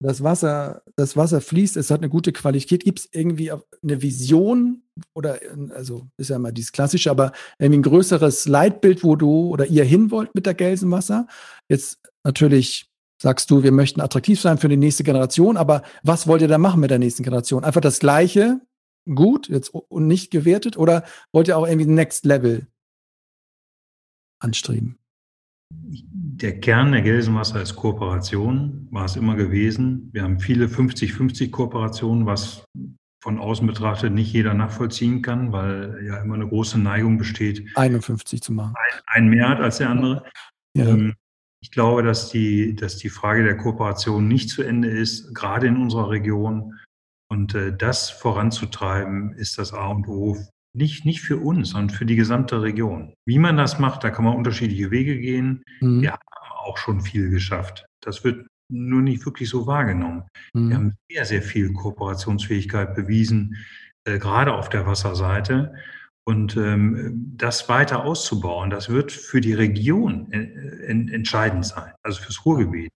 das 0.00 0.22
Wasser, 0.22 0.82
das 0.96 1.16
Wasser 1.16 1.40
fließt, 1.40 1.76
es 1.76 1.90
hat 1.90 2.00
eine 2.00 2.08
gute 2.08 2.32
Qualität. 2.32 2.84
Gibt 2.84 3.00
es 3.00 3.08
irgendwie 3.10 3.50
eine 3.50 4.02
Vision 4.02 4.82
oder, 5.14 5.38
also 5.74 6.06
ist 6.16 6.30
ja 6.30 6.36
immer 6.36 6.52
dieses 6.52 6.72
Klassische, 6.72 7.10
aber 7.10 7.32
irgendwie 7.58 7.80
ein 7.80 7.82
größeres 7.82 8.46
Leitbild, 8.46 9.02
wo 9.02 9.16
du 9.16 9.48
oder 9.48 9.66
ihr 9.66 9.84
hin 9.84 10.10
wollt 10.10 10.34
mit 10.34 10.46
der 10.46 10.54
Gelsenwasser? 10.54 11.26
Jetzt 11.68 11.98
natürlich 12.24 12.88
sagst 13.20 13.50
du, 13.50 13.64
wir 13.64 13.72
möchten 13.72 14.00
attraktiv 14.00 14.40
sein 14.40 14.58
für 14.58 14.68
die 14.68 14.76
nächste 14.76 15.02
Generation, 15.02 15.56
aber 15.56 15.82
was 16.04 16.28
wollt 16.28 16.42
ihr 16.42 16.48
da 16.48 16.58
machen 16.58 16.80
mit 16.80 16.90
der 16.90 17.00
nächsten 17.00 17.24
Generation? 17.24 17.64
Einfach 17.64 17.80
das 17.80 17.98
Gleiche 17.98 18.60
gut 19.14 19.48
jetzt 19.48 19.70
und 19.70 20.06
nicht 20.06 20.30
gewertet 20.30 20.76
oder 20.76 21.04
wollt 21.32 21.48
ihr 21.48 21.58
auch 21.58 21.66
irgendwie 21.66 21.88
Next 21.88 22.24
Level 22.24 22.66
anstreben? 24.40 24.98
Der 25.70 26.60
Kern 26.60 26.92
der 26.92 27.02
Gelsenwasser 27.02 27.60
ist 27.60 27.76
Kooperation, 27.76 28.88
war 28.90 29.04
es 29.04 29.16
immer 29.16 29.36
gewesen. 29.36 30.08
Wir 30.12 30.22
haben 30.22 30.38
viele 30.38 30.66
50-50 30.66 31.50
Kooperationen, 31.50 32.26
was 32.26 32.64
von 33.20 33.38
außen 33.38 33.66
betrachtet 33.66 34.12
nicht 34.12 34.32
jeder 34.32 34.54
nachvollziehen 34.54 35.22
kann, 35.22 35.52
weil 35.52 36.04
ja 36.06 36.22
immer 36.22 36.36
eine 36.36 36.48
große 36.48 36.78
Neigung 36.78 37.18
besteht, 37.18 37.68
51 37.74 38.40
zu 38.40 38.52
machen. 38.52 38.74
Ein, 38.76 39.00
ein 39.06 39.28
mehr 39.28 39.48
hat 39.48 39.60
als 39.60 39.78
der 39.78 39.90
andere. 39.90 40.24
Ja. 40.74 40.86
Ähm, 40.86 41.14
ich 41.60 41.72
glaube, 41.72 42.04
dass 42.04 42.30
die, 42.30 42.76
dass 42.76 42.96
die 42.96 43.08
Frage 43.08 43.42
der 43.42 43.56
Kooperation 43.56 44.28
nicht 44.28 44.50
zu 44.50 44.62
Ende 44.62 44.88
ist, 44.88 45.34
gerade 45.34 45.66
in 45.66 45.76
unserer 45.76 46.10
Region. 46.10 46.78
Und 47.30 47.54
äh, 47.54 47.76
das 47.76 48.10
voranzutreiben, 48.10 49.32
ist 49.34 49.58
das 49.58 49.72
A 49.72 49.88
und 49.88 50.08
O 50.08 50.36
nicht, 50.74 51.04
nicht 51.04 51.20
für 51.20 51.38
uns, 51.38 51.70
sondern 51.70 51.90
für 51.90 52.06
die 52.06 52.16
gesamte 52.16 52.62
Region. 52.62 53.14
Wie 53.26 53.38
man 53.38 53.56
das 53.56 53.78
macht, 53.78 54.04
da 54.04 54.10
kann 54.10 54.24
man 54.24 54.36
unterschiedliche 54.36 54.90
Wege 54.90 55.18
gehen. 55.18 55.64
Mhm. 55.80 56.02
Wir 56.02 56.12
haben 56.12 56.22
auch 56.64 56.76
schon 56.76 57.00
viel 57.00 57.30
geschafft. 57.30 57.86
Das 58.00 58.24
wird 58.24 58.46
nur 58.70 59.02
nicht 59.02 59.24
wirklich 59.24 59.48
so 59.48 59.66
wahrgenommen. 59.66 60.24
Mhm. 60.54 60.68
Wir 60.68 60.76
haben 60.76 60.94
sehr, 61.10 61.24
sehr 61.24 61.42
viel 61.42 61.72
Kooperationsfähigkeit 61.72 62.94
bewiesen, 62.94 63.56
äh, 64.04 64.18
gerade 64.18 64.54
auf 64.54 64.68
der 64.68 64.86
Wasserseite. 64.86 65.74
Und 66.24 66.58
ähm, 66.58 67.32
das 67.36 67.70
weiter 67.70 68.04
auszubauen, 68.04 68.68
das 68.68 68.90
wird 68.90 69.12
für 69.12 69.40
die 69.40 69.54
Region 69.54 70.30
äh, 70.30 70.84
entscheidend 70.86 71.64
sein, 71.64 71.94
also 72.02 72.20
fürs 72.20 72.44
Ruhrgebiet. 72.44 72.90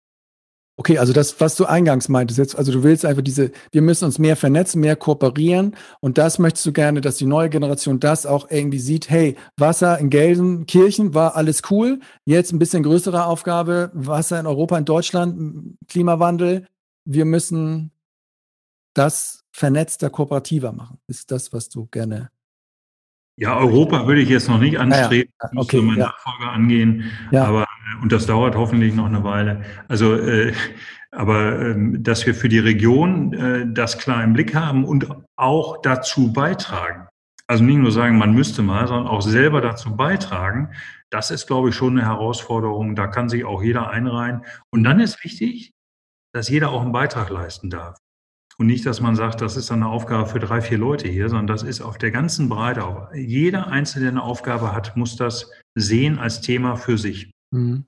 Okay, 0.80 0.98
also 0.98 1.12
das, 1.12 1.42
was 1.42 1.58
du 1.58 1.66
eingangs 1.66 2.08
meintest, 2.08 2.38
jetzt, 2.38 2.58
also 2.58 2.72
du 2.72 2.84
willst 2.84 3.04
einfach 3.04 3.22
diese, 3.22 3.52
wir 3.74 3.82
müssen 3.82 4.06
uns 4.06 4.18
mehr 4.18 4.38
vernetzen, 4.38 4.80
mehr 4.80 4.96
kooperieren. 4.96 5.76
Und 6.00 6.18
das 6.18 6.40
möchtest 6.40 6.66
du 6.66 6.72
gerne, 6.72 7.02
dass 7.02 7.18
die 7.18 7.26
neue 7.26 7.50
Generation 7.50 8.00
das 8.00 8.26
auch 8.26 8.50
irgendwie 8.50 8.80
sieht, 8.80 9.10
hey, 9.10 9.36
Wasser 9.58 10.00
in 10.00 10.10
Gelsenkirchen 10.10 11.14
war 11.14 11.36
alles 11.36 11.64
cool, 11.70 12.00
jetzt 12.24 12.54
ein 12.54 12.60
bisschen 12.60 12.84
größere 12.84 13.26
Aufgabe, 13.26 13.92
Wasser 13.94 14.40
in 14.40 14.48
Europa, 14.48 14.78
in 14.78 14.86
Deutschland, 14.86 15.76
Klimawandel, 15.90 16.66
wir 17.04 17.26
müssen 17.26 17.92
das 18.94 19.44
vernetzter, 19.52 20.10
kooperativer 20.10 20.72
machen. 20.72 20.98
Ist 21.08 21.32
das, 21.32 21.52
was 21.52 21.68
du 21.68 21.88
gerne 21.88 22.32
ja, 23.40 23.58
Europa 23.58 24.06
würde 24.06 24.22
ich 24.22 24.30
jetzt 24.30 24.50
noch 24.50 24.60
nicht 24.60 24.78
anstreben, 24.80 25.34
ah, 25.40 25.50
ja. 25.54 25.62
okay, 25.62 25.78
müsste 25.78 25.82
mein 25.82 25.98
ja. 25.98 26.06
Nachfolger 26.08 26.52
angehen, 26.52 27.04
ja. 27.32 27.46
aber 27.46 27.64
äh, 27.64 28.02
und 28.02 28.12
das 28.12 28.26
dauert 28.26 28.56
hoffentlich 28.56 28.94
noch 28.94 29.06
eine 29.06 29.24
Weile. 29.24 29.64
Also, 29.88 30.16
äh, 30.16 30.54
aber 31.12 31.60
äh, 31.60 31.76
dass 32.00 32.26
wir 32.26 32.36
für 32.36 32.50
die 32.50 32.60
Region 32.60 33.34
äh, 33.34 33.66
das 33.74 33.98
klar 33.98 34.24
im 34.24 34.34
Blick 34.34 34.54
haben 34.54 34.86
und 34.86 35.08
auch 35.38 35.82
dazu 35.82 36.34
beitragen. 36.34 37.08
Also 37.48 37.64
nicht 37.64 37.78
nur 37.78 37.92
sagen, 37.92 38.18
man 38.18 38.34
müsste 38.34 38.62
mal, 38.62 38.88
sondern 38.88 39.08
auch 39.08 39.22
selber 39.22 39.62
dazu 39.62 39.96
beitragen. 39.96 40.70
Das 41.10 41.32
ist, 41.32 41.48
glaube 41.48 41.70
ich, 41.70 41.76
schon 41.76 41.98
eine 41.98 42.08
Herausforderung. 42.08 42.96
Da 42.96 43.08
kann 43.08 43.28
sich 43.28 43.44
auch 43.44 43.64
jeder 43.64 43.90
einreihen. 43.90 44.46
Und 44.70 44.84
dann 44.84 45.00
ist 45.00 45.24
wichtig, 45.24 45.74
dass 46.32 46.50
jeder 46.50 46.70
auch 46.70 46.84
einen 46.84 46.92
Beitrag 46.92 47.30
leisten 47.32 47.72
darf. 47.72 47.98
Und 48.60 48.68
nicht, 48.68 48.86
dass 48.86 49.00
man 49.00 49.16
sagt, 49.16 49.40
das 49.40 49.56
ist 49.56 49.72
eine 49.72 49.88
Aufgabe 49.88 50.26
für 50.26 50.40
drei, 50.40 50.62
vier 50.62 50.78
Leute 50.78 51.08
hier, 51.08 51.30
sondern 51.30 51.48
das 51.48 51.64
ist 51.64 51.80
auf 51.80 51.98
der 51.98 52.12
ganzen 52.12 52.50
Breite. 52.50 52.84
Auch 52.84 53.14
jeder 53.14 53.68
Einzelne, 53.68 54.04
der 54.04 54.12
eine 54.12 54.24
Aufgabe 54.24 54.74
hat, 54.74 54.98
muss 54.98 55.16
das 55.16 55.50
sehen 55.76 56.20
als 56.20 56.42
Thema 56.42 56.76
für 56.76 56.98
sich. 56.98 57.32
Mhm. 57.52 57.86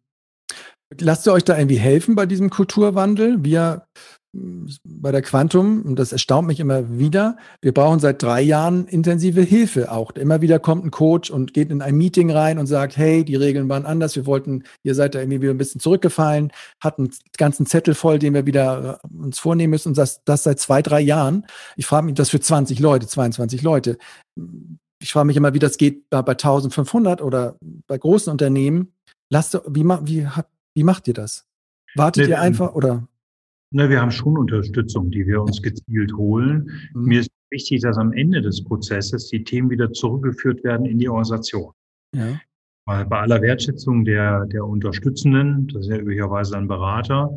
Lasst 0.97 1.27
ihr 1.27 1.33
euch 1.33 1.43
da 1.43 1.57
irgendwie 1.57 1.77
helfen 1.77 2.15
bei 2.15 2.25
diesem 2.25 2.49
Kulturwandel? 2.49 3.43
Wir 3.43 3.85
bei 4.33 5.11
der 5.11 5.21
Quantum, 5.21 5.81
und 5.81 5.99
das 5.99 6.13
erstaunt 6.13 6.47
mich 6.47 6.61
immer 6.61 6.97
wieder, 6.97 7.35
wir 7.61 7.73
brauchen 7.73 7.99
seit 7.99 8.23
drei 8.23 8.41
Jahren 8.41 8.87
intensive 8.87 9.41
Hilfe 9.41 9.91
auch. 9.91 10.11
Immer 10.11 10.41
wieder 10.41 10.57
kommt 10.57 10.85
ein 10.85 10.91
Coach 10.91 11.29
und 11.29 11.53
geht 11.53 11.69
in 11.69 11.81
ein 11.81 11.95
Meeting 11.95 12.31
rein 12.31 12.57
und 12.57 12.67
sagt, 12.67 12.95
hey, 12.95 13.25
die 13.25 13.35
Regeln 13.35 13.67
waren 13.67 13.85
anders, 13.85 14.15
wir 14.15 14.25
wollten, 14.25 14.63
ihr 14.83 14.95
seid 14.95 15.15
da 15.15 15.19
irgendwie 15.19 15.41
wieder 15.41 15.53
ein 15.53 15.57
bisschen 15.57 15.81
zurückgefallen, 15.81 16.51
hatten 16.79 17.03
einen 17.03 17.13
ganzen 17.37 17.65
Zettel 17.65 17.93
voll, 17.93 18.19
den 18.19 18.33
wir 18.33 18.45
wieder 18.45 19.01
äh, 19.03 19.07
uns 19.21 19.37
vornehmen 19.37 19.71
müssen 19.71 19.89
und 19.89 19.97
das, 19.97 20.23
das 20.23 20.43
seit 20.43 20.59
zwei, 20.59 20.81
drei 20.81 21.01
Jahren. 21.01 21.45
Ich 21.75 21.85
frage 21.85 22.05
mich, 22.05 22.15
das 22.15 22.29
für 22.29 22.39
20 22.39 22.79
Leute, 22.79 23.07
22 23.07 23.61
Leute. 23.63 23.97
Ich 25.01 25.11
frage 25.11 25.27
mich 25.27 25.35
immer, 25.35 25.53
wie 25.53 25.59
das 25.59 25.77
geht 25.77 26.09
bei 26.09 26.19
1500 26.19 27.21
oder 27.21 27.57
bei 27.87 27.97
großen 27.97 28.31
Unternehmen. 28.31 28.93
Lasst, 29.29 29.59
wie, 29.67 29.83
wie, 29.83 30.27
wie 30.73 30.83
macht 30.83 31.07
ihr 31.09 31.13
das? 31.13 31.45
Wartet 31.95 32.25
nee, 32.25 32.29
ihr 32.31 32.39
einfach 32.39 32.73
oder? 32.75 33.07
Na, 33.73 33.89
wir 33.89 34.01
haben 34.01 34.11
schon 34.11 34.37
Unterstützung, 34.37 35.09
die 35.11 35.25
wir 35.25 35.41
uns 35.41 35.61
gezielt 35.61 36.13
holen. 36.13 36.69
Mhm. 36.93 37.05
Mir 37.05 37.19
ist 37.21 37.31
wichtig, 37.49 37.81
dass 37.81 37.97
am 37.97 38.11
Ende 38.13 38.41
des 38.41 38.63
Prozesses 38.63 39.29
die 39.29 39.43
Themen 39.43 39.69
wieder 39.69 39.91
zurückgeführt 39.91 40.63
werden 40.63 40.85
in 40.85 40.99
die 40.99 41.07
Organisation. 41.07 41.71
Ja. 42.13 42.39
Weil 42.85 43.05
bei 43.05 43.19
aller 43.19 43.41
Wertschätzung 43.41 44.03
der, 44.03 44.45
der 44.47 44.65
Unterstützenden, 44.65 45.67
das 45.67 45.83
ist 45.83 45.91
ja 45.91 45.97
üblicherweise 45.97 46.57
ein 46.57 46.67
Berater, 46.67 47.33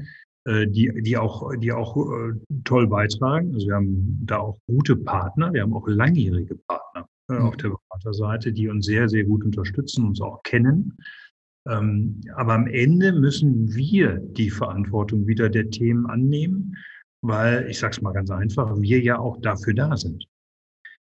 äh, 0.46 0.66
die, 0.66 0.92
die 1.02 1.16
auch, 1.16 1.50
die 1.56 1.72
auch 1.72 1.96
äh, 1.96 2.32
toll 2.64 2.88
beitragen. 2.88 3.54
Also 3.54 3.68
wir 3.68 3.74
haben 3.76 4.20
da 4.24 4.38
auch 4.38 4.58
gute 4.66 4.96
Partner, 4.96 5.52
wir 5.52 5.62
haben 5.62 5.74
auch 5.74 5.86
langjährige 5.86 6.56
Partner 6.66 7.06
äh, 7.30 7.34
mhm. 7.34 7.46
auf 7.46 7.56
der 7.58 7.70
Beraterseite, 7.70 8.52
die 8.52 8.68
uns 8.68 8.86
sehr, 8.86 9.08
sehr 9.08 9.24
gut 9.24 9.44
unterstützen, 9.44 10.06
uns 10.06 10.20
auch 10.20 10.42
kennen. 10.42 10.96
Ähm, 11.66 12.20
aber 12.34 12.54
am 12.54 12.66
Ende 12.66 13.12
müssen 13.12 13.74
wir 13.74 14.16
die 14.18 14.50
Verantwortung 14.50 15.26
wieder 15.26 15.48
der 15.48 15.70
Themen 15.70 16.06
annehmen, 16.06 16.76
weil, 17.22 17.66
ich 17.70 17.78
sage 17.78 17.92
es 17.92 18.02
mal 18.02 18.12
ganz 18.12 18.30
einfach, 18.30 18.76
wir 18.78 19.00
ja 19.00 19.18
auch 19.18 19.40
dafür 19.40 19.74
da 19.74 19.96
sind. 19.96 20.26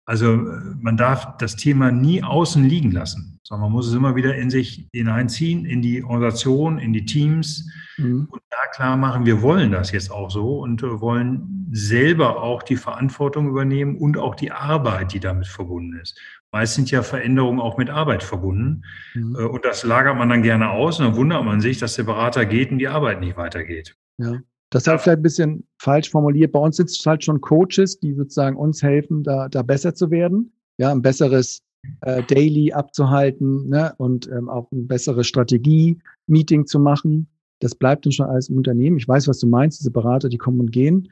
Also 0.06 0.36
man 0.80 0.98
darf 0.98 1.38
das 1.38 1.56
Thema 1.56 1.92
nie 1.92 2.22
außen 2.22 2.64
liegen 2.66 2.92
lassen, 2.92 3.40
sondern 3.44 3.68
man 3.68 3.72
muss 3.72 3.88
es 3.88 3.94
immer 3.94 4.16
wieder 4.16 4.36
in 4.36 4.50
sich 4.50 4.90
hineinziehen, 4.94 5.64
in 5.64 5.82
die 5.82 6.04
Organisation, 6.04 6.80
in 6.80 6.92
die 6.92 7.06
Teams 7.06 7.72
mhm. 7.98 8.28
und 8.30 8.42
da 8.50 8.58
klar 8.74 8.98
machen, 8.98 9.26
wir 9.26 9.42
wollen 9.42 9.72
das 9.72 9.92
jetzt 9.92 10.12
auch 10.12 10.32
so 10.32 10.60
und 10.60 10.82
wollen 10.82 11.70
selber 11.72 12.42
auch 12.42 12.64
die 12.64 12.76
Verantwortung 12.76 13.48
übernehmen 13.48 13.96
und 13.96 14.18
auch 14.18 14.36
die 14.36 14.52
Arbeit, 14.52 15.14
die 15.14 15.20
damit 15.20 15.48
verbunden 15.48 15.98
ist. 16.00 16.20
Meist 16.52 16.76
sind 16.76 16.92
ja 16.92 17.02
Veränderungen 17.02 17.60
auch 17.60 17.78
mit 17.78 17.90
Arbeit 17.90 18.24
verbunden. 18.24 18.84
Mhm. 19.14 19.36
Äh, 19.36 19.44
und 19.46 19.66
das 19.66 19.84
lagert 19.84 20.18
man 20.18 20.30
dann 20.30 20.44
gerne 20.44 20.70
aus 20.70 21.00
und 21.00 21.06
dann 21.06 21.16
wundert 21.16 21.44
man 21.44 21.62
sich, 21.62 21.80
dass 21.80 21.96
der 21.96 22.04
Berater 22.04 22.46
geht 22.46 22.72
und 22.72 22.80
die 22.80 22.88
Arbeit 22.88 23.20
nicht 23.22 23.38
weitergeht. 23.38 23.96
Ja. 24.18 24.40
Das 24.70 24.84
ist 24.84 24.88
halt 24.88 25.02
vielleicht 25.02 25.20
ein 25.20 25.24
bisschen 25.24 25.68
falsch 25.80 26.10
formuliert. 26.10 26.54
Bei 26.54 26.60
uns 26.60 26.78
sind 26.78 26.90
es 26.90 27.06
halt 27.06 27.24
schon 27.24 27.42
Coaches, 27.42 28.00
die 28.00 28.14
sozusagen 28.14 28.56
uns 28.56 28.82
helfen, 28.82 29.22
da, 29.22 29.50
da 29.50 29.64
besser 29.64 29.94
zu 29.94 30.10
werden. 30.12 30.54
Ja, 30.78 30.92
ein 30.92 31.02
besseres 31.02 31.62
äh, 32.02 32.24
Daily 32.24 32.72
abzuhalten 32.72 33.68
ne? 33.68 33.94
und 33.98 34.28
ähm, 34.28 34.50
auch 34.50 34.72
ein 34.72 34.88
besseres 34.88 35.28
Strategie-Meeting 35.28 36.66
zu 36.66 36.80
machen. 36.80 37.28
Das 37.60 37.76
bleibt 37.76 38.06
dann 38.06 38.14
schon 38.14 38.28
alles 38.28 38.50
im 38.50 38.58
Unternehmen. 38.58 38.98
Ich 38.98 39.08
weiß, 39.08 39.28
was 39.28 39.40
du 39.40 39.48
meinst, 39.48 39.82
diese 39.82 39.92
Berater, 39.92 40.30
die 40.30 40.38
kommen 40.38 40.62
und 40.62 40.72
gehen. 40.72 41.12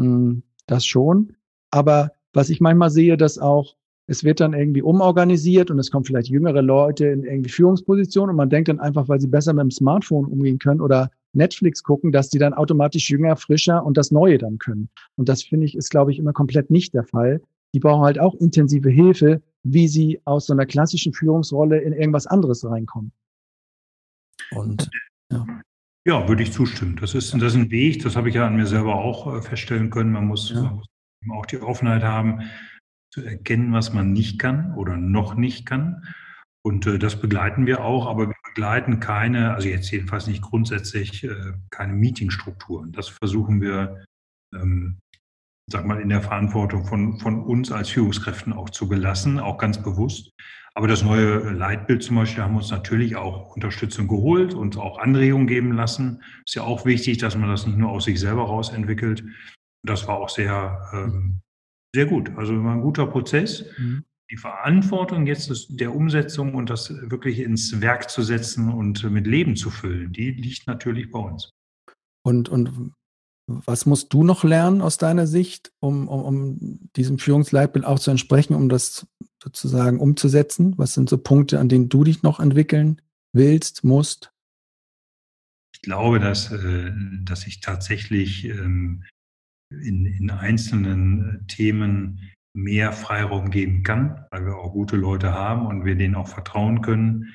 Hm, 0.00 0.42
das 0.66 0.84
schon. 0.84 1.36
Aber 1.70 2.10
was 2.32 2.50
ich 2.50 2.60
manchmal 2.60 2.90
sehe, 2.90 3.16
dass 3.16 3.38
auch 3.38 3.76
es 4.06 4.22
wird 4.22 4.40
dann 4.40 4.54
irgendwie 4.54 4.82
umorganisiert 4.82 5.70
und 5.70 5.78
es 5.78 5.90
kommen 5.90 6.04
vielleicht 6.04 6.28
jüngere 6.28 6.62
Leute 6.62 7.06
in 7.06 7.24
irgendwie 7.24 7.50
Führungspositionen 7.50 8.30
und 8.30 8.36
man 8.36 8.50
denkt 8.50 8.68
dann 8.68 8.80
einfach, 8.80 9.08
weil 9.08 9.20
sie 9.20 9.26
besser 9.26 9.52
mit 9.52 9.62
dem 9.62 9.70
Smartphone 9.70 10.26
umgehen 10.26 10.58
können 10.58 10.80
oder 10.80 11.10
Netflix 11.32 11.82
gucken, 11.82 12.12
dass 12.12 12.30
die 12.30 12.38
dann 12.38 12.54
automatisch 12.54 13.10
jünger, 13.10 13.36
frischer 13.36 13.84
und 13.84 13.96
das 13.96 14.10
Neue 14.10 14.38
dann 14.38 14.58
können. 14.58 14.88
Und 15.16 15.28
das 15.28 15.42
finde 15.42 15.66
ich 15.66 15.76
ist, 15.76 15.90
glaube 15.90 16.12
ich, 16.12 16.18
immer 16.18 16.32
komplett 16.32 16.70
nicht 16.70 16.94
der 16.94 17.04
Fall. 17.04 17.42
Die 17.74 17.80
brauchen 17.80 18.04
halt 18.04 18.18
auch 18.18 18.34
intensive 18.34 18.88
Hilfe, 18.88 19.42
wie 19.64 19.88
sie 19.88 20.20
aus 20.24 20.46
so 20.46 20.52
einer 20.52 20.66
klassischen 20.66 21.12
Führungsrolle 21.12 21.80
in 21.80 21.92
irgendwas 21.92 22.26
anderes 22.26 22.64
reinkommen. 22.64 23.12
Und 24.52 24.88
ja. 25.30 25.44
Ja, 26.06 26.28
würde 26.28 26.44
ich 26.44 26.52
zustimmen. 26.52 26.96
Das 27.00 27.16
ist, 27.16 27.34
das 27.34 27.42
ist 27.42 27.56
ein 27.56 27.70
Weg, 27.72 28.04
das 28.04 28.14
habe 28.14 28.28
ich 28.28 28.36
ja 28.36 28.46
an 28.46 28.54
mir 28.54 28.66
selber 28.66 28.94
auch 28.94 29.34
äh, 29.34 29.42
feststellen 29.42 29.90
können. 29.90 30.12
Man 30.12 30.26
muss, 30.26 30.50
ja. 30.50 30.62
man 30.62 30.76
muss 30.76 30.86
auch 31.32 31.46
die 31.46 31.60
Offenheit 31.60 32.04
haben, 32.04 32.42
zu 33.16 33.24
erkennen, 33.24 33.72
was 33.72 33.94
man 33.94 34.12
nicht 34.12 34.38
kann 34.38 34.74
oder 34.74 34.98
noch 34.98 35.36
nicht 35.36 35.64
kann. 35.64 36.02
Und 36.62 36.86
äh, 36.86 36.98
das 36.98 37.18
begleiten 37.18 37.64
wir 37.64 37.82
auch, 37.82 38.06
aber 38.06 38.28
wir 38.28 38.34
begleiten 38.44 39.00
keine, 39.00 39.54
also 39.54 39.68
jetzt 39.68 39.90
jedenfalls 39.90 40.26
nicht 40.26 40.42
grundsätzlich 40.42 41.24
äh, 41.24 41.52
keine 41.70 41.94
Meetingstrukturen. 41.94 42.92
Das 42.92 43.08
versuchen 43.08 43.62
wir, 43.62 44.04
ähm, 44.54 44.98
sag 45.70 45.86
mal, 45.86 46.00
in 46.00 46.10
der 46.10 46.20
Verantwortung 46.20 46.84
von, 46.84 47.18
von 47.18 47.42
uns 47.42 47.72
als 47.72 47.88
Führungskräften 47.88 48.52
auch 48.52 48.68
zu 48.68 48.86
belassen, 48.86 49.40
auch 49.40 49.56
ganz 49.56 49.82
bewusst. 49.82 50.30
Aber 50.74 50.88
das 50.88 51.02
neue 51.02 51.38
Leitbild 51.52 52.02
zum 52.02 52.16
Beispiel 52.16 52.42
haben 52.42 52.52
wir 52.52 52.58
uns 52.58 52.70
natürlich 52.70 53.16
auch 53.16 53.54
Unterstützung 53.54 54.08
geholt 54.08 54.52
und 54.52 54.76
auch 54.76 54.98
Anregungen 54.98 55.46
geben 55.46 55.72
lassen. 55.72 56.22
Ist 56.44 56.54
ja 56.54 56.64
auch 56.64 56.84
wichtig, 56.84 57.16
dass 57.16 57.34
man 57.34 57.48
das 57.48 57.66
nicht 57.66 57.78
nur 57.78 57.88
aus 57.88 58.04
sich 58.04 58.20
selber 58.20 58.42
raus 58.42 58.68
entwickelt. 58.68 59.24
Das 59.86 60.06
war 60.06 60.18
auch 60.18 60.28
sehr 60.28 60.90
ähm, 60.92 61.40
sehr 61.94 62.06
gut. 62.06 62.30
Also 62.36 62.62
war 62.62 62.74
ein 62.74 62.82
guter 62.82 63.06
Prozess. 63.06 63.64
Mhm. 63.78 64.04
Die 64.30 64.36
Verantwortung 64.36 65.26
jetzt 65.26 65.68
der 65.80 65.94
Umsetzung 65.94 66.54
und 66.54 66.68
das 66.68 66.90
wirklich 67.10 67.38
ins 67.38 67.80
Werk 67.80 68.10
zu 68.10 68.22
setzen 68.22 68.72
und 68.72 69.04
mit 69.10 69.26
Leben 69.26 69.54
zu 69.54 69.70
füllen, 69.70 70.12
die 70.12 70.32
liegt 70.32 70.66
natürlich 70.66 71.10
bei 71.12 71.20
uns. 71.20 71.52
Und, 72.24 72.48
und 72.48 72.92
Was 73.46 73.86
musst 73.86 74.12
du 74.12 74.24
noch 74.24 74.42
lernen 74.42 74.82
aus 74.82 74.98
deiner 74.98 75.28
Sicht, 75.28 75.72
um, 75.78 76.08
um, 76.08 76.22
um 76.22 76.90
diesem 76.96 77.20
Führungsleitbild 77.20 77.84
auch 77.84 78.00
zu 78.00 78.10
entsprechen, 78.10 78.54
um 78.54 78.68
das 78.68 79.06
sozusagen 79.40 80.00
umzusetzen? 80.00 80.74
Was 80.76 80.94
sind 80.94 81.08
so 81.08 81.18
Punkte, 81.18 81.60
an 81.60 81.68
denen 81.68 81.88
du 81.88 82.02
dich 82.02 82.24
noch 82.24 82.40
entwickeln 82.40 83.00
willst, 83.32 83.84
musst? 83.84 84.32
Ich 85.72 85.82
glaube, 85.82 86.18
dass, 86.18 86.50
äh, 86.50 86.90
dass 87.22 87.46
ich 87.46 87.60
tatsächlich 87.60 88.46
ähm, 88.46 89.04
in, 89.70 90.06
in 90.06 90.30
einzelnen 90.30 91.42
äh, 91.42 91.46
Themen 91.46 92.20
mehr 92.54 92.92
Freiraum 92.92 93.50
geben 93.50 93.82
kann, 93.82 94.24
weil 94.30 94.46
wir 94.46 94.56
auch 94.56 94.72
gute 94.72 94.96
Leute 94.96 95.32
haben 95.32 95.66
und 95.66 95.84
wir 95.84 95.94
denen 95.94 96.14
auch 96.14 96.28
vertrauen 96.28 96.80
können 96.80 97.32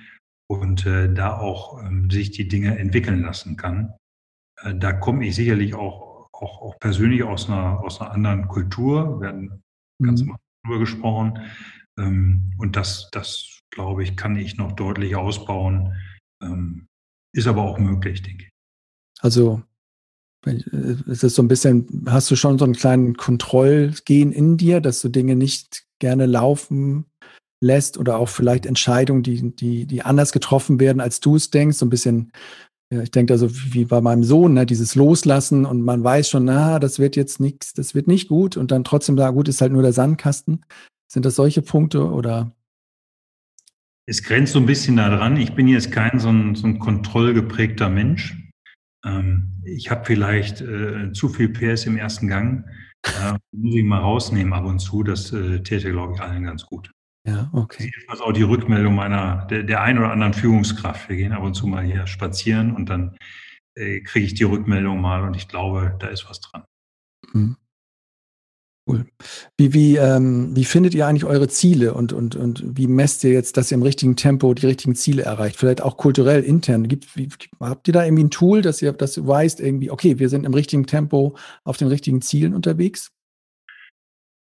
und 0.49 0.85
äh, 0.85 1.13
da 1.13 1.37
auch 1.37 1.81
ähm, 1.83 2.09
sich 2.09 2.31
die 2.31 2.47
Dinge 2.47 2.77
entwickeln 2.77 3.21
lassen 3.21 3.55
kann. 3.55 3.93
Äh, 4.61 4.75
da 4.75 4.93
komme 4.93 5.25
ich 5.25 5.35
sicherlich 5.35 5.75
auch, 5.75 6.29
auch, 6.33 6.61
auch 6.61 6.79
persönlich 6.79 7.23
aus 7.23 7.49
einer, 7.49 7.81
aus 7.81 8.01
einer 8.01 8.11
anderen 8.11 8.47
Kultur. 8.47 9.21
Wir 9.21 9.29
hatten 9.29 9.61
ganz 10.01 10.23
mhm. 10.23 10.35
darüber 10.63 10.79
gesprochen. 10.79 11.39
Ähm, 11.99 12.53
und 12.57 12.75
das, 12.75 13.09
das, 13.11 13.61
glaube 13.69 14.03
ich, 14.03 14.17
kann 14.17 14.35
ich 14.35 14.57
noch 14.57 14.73
deutlich 14.73 15.15
ausbauen. 15.15 15.95
Ähm, 16.43 16.87
ist 17.33 17.47
aber 17.47 17.61
auch 17.61 17.79
möglich, 17.79 18.21
denke 18.21 18.45
ich. 18.45 18.51
Also 19.21 19.63
ist 20.45 21.23
es 21.23 21.35
so 21.35 21.41
ein 21.41 21.47
bisschen, 21.47 22.05
hast 22.07 22.31
du 22.31 22.35
schon 22.35 22.57
so 22.57 22.65
einen 22.65 22.75
kleinen 22.75 23.15
Kontrollgehen 23.15 24.31
in 24.31 24.57
dir, 24.57 24.81
dass 24.81 25.01
du 25.01 25.09
Dinge 25.09 25.35
nicht 25.35 25.85
gerne 25.99 26.25
laufen 26.25 27.05
lässt 27.63 27.97
oder 27.97 28.17
auch 28.17 28.29
vielleicht 28.29 28.65
Entscheidungen, 28.65 29.23
die, 29.23 29.55
die, 29.55 29.85
die 29.85 30.01
anders 30.01 30.31
getroffen 30.31 30.79
werden, 30.79 30.99
als 30.99 31.19
du 31.19 31.35
es 31.35 31.51
denkst, 31.51 31.77
so 31.77 31.85
ein 31.85 31.91
bisschen, 31.91 32.31
ja, 32.91 33.01
ich 33.01 33.11
denke 33.11 33.33
da 33.33 33.37
so 33.37 33.49
wie 33.51 33.85
bei 33.85 34.01
meinem 34.01 34.23
Sohn, 34.23 34.53
ne, 34.53 34.65
dieses 34.65 34.95
Loslassen 34.95 35.65
und 35.65 35.81
man 35.81 36.03
weiß 36.03 36.29
schon, 36.29 36.45
na, 36.45 36.79
das 36.79 36.97
wird 36.97 37.15
jetzt 37.15 37.39
nichts, 37.39 37.73
das 37.73 37.93
wird 37.93 38.07
nicht 38.07 38.27
gut 38.27 38.57
und 38.57 38.71
dann 38.71 38.83
trotzdem 38.83 39.17
sagen, 39.17 39.35
gut, 39.35 39.47
ist 39.47 39.61
halt 39.61 39.71
nur 39.71 39.83
der 39.83 39.93
Sandkasten. 39.93 40.65
Sind 41.07 41.25
das 41.25 41.35
solche 41.35 41.61
Punkte 41.61 42.09
oder? 42.09 42.51
Es 44.07 44.23
grenzt 44.23 44.53
so 44.53 44.59
ein 44.59 44.65
bisschen 44.65 44.97
da 44.97 45.09
dran. 45.15 45.37
Ich 45.37 45.53
bin 45.53 45.67
jetzt 45.67 45.91
kein 45.91 46.19
so 46.19 46.29
ein, 46.29 46.55
so 46.55 46.65
ein 46.65 46.79
kontrollgeprägter 46.79 47.89
Mensch. 47.89 48.40
Ähm, 49.05 49.61
ich 49.63 49.89
habe 49.89 50.05
vielleicht 50.05 50.61
äh, 50.61 51.11
zu 51.13 51.29
viel 51.29 51.49
PS 51.49 51.85
im 51.85 51.97
ersten 51.97 52.27
Gang. 52.27 52.65
Äh, 53.03 53.33
muss 53.51 53.75
ich 53.75 53.83
mal 53.83 53.99
rausnehmen 53.99 54.53
ab 54.53 54.65
und 54.65 54.79
zu. 54.79 55.03
Das 55.03 55.31
äh, 55.31 55.61
täte, 55.61 55.91
glaube 55.91 56.13
ich, 56.15 56.21
allen 56.21 56.43
ganz 56.43 56.65
gut. 56.65 56.91
Ja, 57.27 57.49
okay. 57.53 57.91
Das 58.07 58.19
ist 58.19 58.21
auch 58.21 58.31
die 58.31 58.41
Rückmeldung 58.41 58.95
meiner, 58.95 59.45
der, 59.47 59.63
der 59.63 59.81
ein 59.81 59.97
oder 59.97 60.11
anderen 60.11 60.33
Führungskraft. 60.33 61.09
Wir 61.09 61.17
gehen 61.17 61.33
ab 61.33 61.43
und 61.43 61.53
zu 61.53 61.67
mal 61.67 61.83
hier 61.83 62.07
spazieren 62.07 62.75
und 62.75 62.89
dann 62.89 63.15
äh, 63.75 64.01
kriege 64.01 64.25
ich 64.25 64.33
die 64.33 64.43
Rückmeldung 64.43 64.99
mal 64.99 65.23
und 65.23 65.35
ich 65.35 65.47
glaube, 65.47 65.95
da 65.99 66.07
ist 66.07 66.27
was 66.29 66.41
dran. 66.41 66.63
Mhm. 67.33 67.57
Cool. 68.87 69.05
Wie, 69.57 69.73
wie, 69.73 69.95
ähm, 69.97 70.55
wie 70.55 70.65
findet 70.65 70.95
ihr 70.95 71.05
eigentlich 71.05 71.25
eure 71.25 71.47
Ziele 71.47 71.93
und, 71.93 72.13
und, 72.13 72.35
und 72.35 72.63
wie 72.65 72.87
messt 72.87 73.23
ihr 73.23 73.31
jetzt, 73.31 73.55
dass 73.55 73.71
ihr 73.71 73.77
im 73.77 73.83
richtigen 73.83 74.15
Tempo 74.15 74.53
die 74.55 74.65
richtigen 74.65 74.95
Ziele 74.95 75.21
erreicht? 75.21 75.55
Vielleicht 75.55 75.81
auch 75.81 75.97
kulturell, 75.97 76.43
intern. 76.43 76.87
Gibt, 76.87 77.15
wie, 77.15 77.29
habt 77.59 77.87
ihr 77.87 77.93
da 77.93 78.03
irgendwie 78.03 78.23
ein 78.23 78.31
Tool, 78.31 78.63
dass 78.63 78.81
ihr 78.81 78.91
das 78.91 79.25
weißt, 79.25 79.59
irgendwie, 79.59 79.91
okay, 79.91 80.17
wir 80.17 80.29
sind 80.29 80.45
im 80.45 80.53
richtigen 80.55 80.87
Tempo 80.87 81.37
auf 81.63 81.77
den 81.77 81.89
richtigen 81.89 82.21
Zielen 82.21 82.55
unterwegs? 82.55 83.11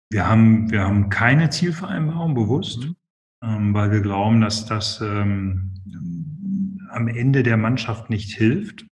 Wir 0.10 0.27
haben, 0.27 0.69
wir 0.72 0.81
haben 0.81 1.10
keine 1.10 1.51
Zielvereinbarung 1.51 2.34
bewusst, 2.34 2.85
mhm. 2.85 2.95
ähm, 3.43 3.73
weil 3.76 3.91
wir 3.91 4.01
glauben, 4.01 4.41
dass 4.41 4.65
das 4.65 4.99
ähm, 5.01 5.73
am 6.89 7.07
Ende 7.07 7.43
der 7.43 7.57
Mannschaft 7.57 8.10
nicht 8.10 8.35
hilft. 8.35 8.85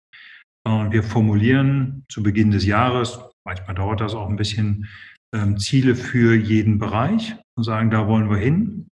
Und 0.65 0.91
wir 0.91 1.03
formulieren 1.03 2.05
zu 2.09 2.21
Beginn 2.21 2.51
des 2.51 2.65
Jahres, 2.65 3.19
manchmal 3.45 3.75
dauert 3.75 4.01
das 4.01 4.13
auch 4.13 4.29
ein 4.29 4.35
bisschen, 4.35 4.85
ähm, 5.33 5.57
Ziele 5.57 5.95
für 5.95 6.35
jeden 6.35 6.79
Bereich 6.79 7.35
und 7.55 7.63
sagen, 7.63 7.89
da 7.91 8.07
wollen 8.07 8.29
wir 8.29 8.37
hin. 8.37 8.87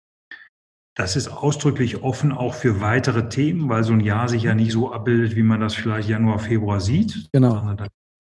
Das 0.98 1.16
ist 1.16 1.28
ausdrücklich 1.28 2.04
offen 2.04 2.32
auch 2.32 2.54
für 2.54 2.80
weitere 2.80 3.28
Themen, 3.28 3.68
weil 3.68 3.84
so 3.84 3.94
ein 3.94 4.00
Jahr 4.00 4.30
sich 4.30 4.44
ja 4.44 4.56
nicht 4.56 4.72
so 4.72 4.94
abbildet, 4.94 5.36
wie 5.36 5.44
man 5.44 5.60
das 5.60 5.76
vielleicht 5.76 6.08
Januar, 6.08 6.40
Februar 6.40 6.80
sieht. 6.80 7.30
Genau 7.34 7.76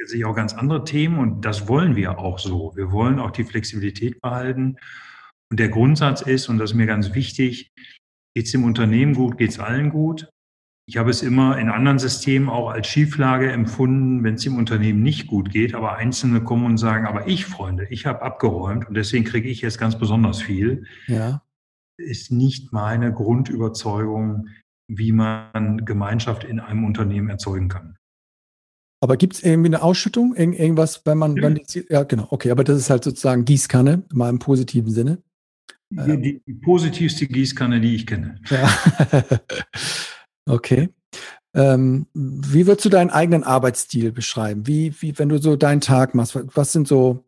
sich 0.08 0.26
auch 0.26 0.36
ganz 0.36 0.54
andere 0.54 0.84
Themen 0.84 1.20
und 1.20 1.46
das 1.46 1.68
wollen 1.68 1.96
wir 1.96 2.20
auch 2.20 2.40
so. 2.40 2.74
Wir 2.76 2.92
wollen 2.92 3.20
auch 3.20 3.32
die 3.32 3.44
Flexibilität 3.44 4.22
behalten. 4.22 4.78
Und 5.52 5.60
der 5.60 5.70
Grundsatz 5.70 6.22
ist, 6.22 6.50
und 6.50 6.58
das 6.58 6.72
ist 6.72 6.76
mir 6.76 6.86
ganz 6.86 7.14
wichtig, 7.14 7.72
geht 8.34 8.46
es 8.46 8.52
dem 8.52 8.64
Unternehmen 8.64 9.14
gut, 9.14 9.38
geht 9.38 9.52
es 9.52 9.60
allen 9.60 9.90
gut. 9.90 10.30
Ich 10.88 10.98
habe 10.98 11.10
es 11.10 11.24
immer 11.24 11.58
in 11.58 11.70
anderen 11.70 11.98
Systemen 11.98 12.48
auch 12.48 12.70
als 12.70 12.86
Schieflage 12.88 13.52
empfunden, 13.52 14.24
wenn 14.24 14.36
es 14.36 14.44
dem 14.44 14.56
Unternehmen 14.56 15.02
nicht 15.02 15.26
gut 15.26 15.50
geht, 15.50 15.74
aber 15.74 15.96
Einzelne 15.96 16.42
kommen 16.42 16.66
und 16.66 16.78
sagen, 16.78 17.08
aber 17.08 17.28
ich, 17.28 17.46
Freunde, 17.46 17.88
ich 17.90 18.06
habe 18.06 18.22
abgeräumt 18.22 18.88
und 18.88 18.94
deswegen 18.94 19.26
kriege 19.26 19.50
ich 19.50 19.62
jetzt 19.62 19.80
ganz 19.80 19.98
besonders 19.98 20.42
viel. 20.42 20.86
Ja. 21.08 21.42
Ist 21.98 22.32
nicht 22.32 22.72
meine 22.72 23.12
Grundüberzeugung, 23.12 24.50
wie 24.88 25.12
man 25.12 25.86
Gemeinschaft 25.86 26.44
in 26.44 26.60
einem 26.60 26.84
Unternehmen 26.84 27.30
erzeugen 27.30 27.68
kann. 27.68 27.98
Aber 29.02 29.18
gibt 29.18 29.34
es 29.34 29.44
irgendwie 29.44 29.70
eine 29.70 29.82
Ausschüttung? 29.82 30.36
Irgend, 30.36 30.60
irgendwas, 30.60 31.04
wenn 31.06 31.18
man, 31.18 31.36
ja. 31.36 31.44
wenn 31.44 31.56
die, 31.56 31.86
ja, 31.90 32.04
genau, 32.04 32.28
okay, 32.30 32.52
aber 32.52 32.64
das 32.64 32.78
ist 32.78 32.92
halt 32.92 33.04
sozusagen 33.04 33.44
Gießkanne, 33.44 34.04
mal 34.14 34.30
im 34.30 34.38
positiven 34.38 34.92
Sinne. 34.92 35.24
Die, 35.90 36.22
die, 36.22 36.42
die 36.46 36.54
positivste 36.54 37.26
Gießkanne, 37.26 37.82
die 37.82 37.96
ich 37.96 38.06
kenne. 38.06 38.40
Ja. 38.50 38.70
okay. 40.50 40.90
Ähm, 41.54 42.08
wie 42.14 42.68
würdest 42.68 42.86
du 42.86 42.90
deinen 42.90 43.10
eigenen 43.10 43.44
Arbeitsstil 43.44 44.12
beschreiben? 44.12 44.68
Wie, 44.68 44.94
wie, 45.02 45.18
wenn 45.18 45.30
du 45.30 45.38
so 45.38 45.56
deinen 45.56 45.82
Tag 45.82 46.14
machst, 46.14 46.38
was 46.56 46.72
sind 46.74 46.88
so 46.88 47.24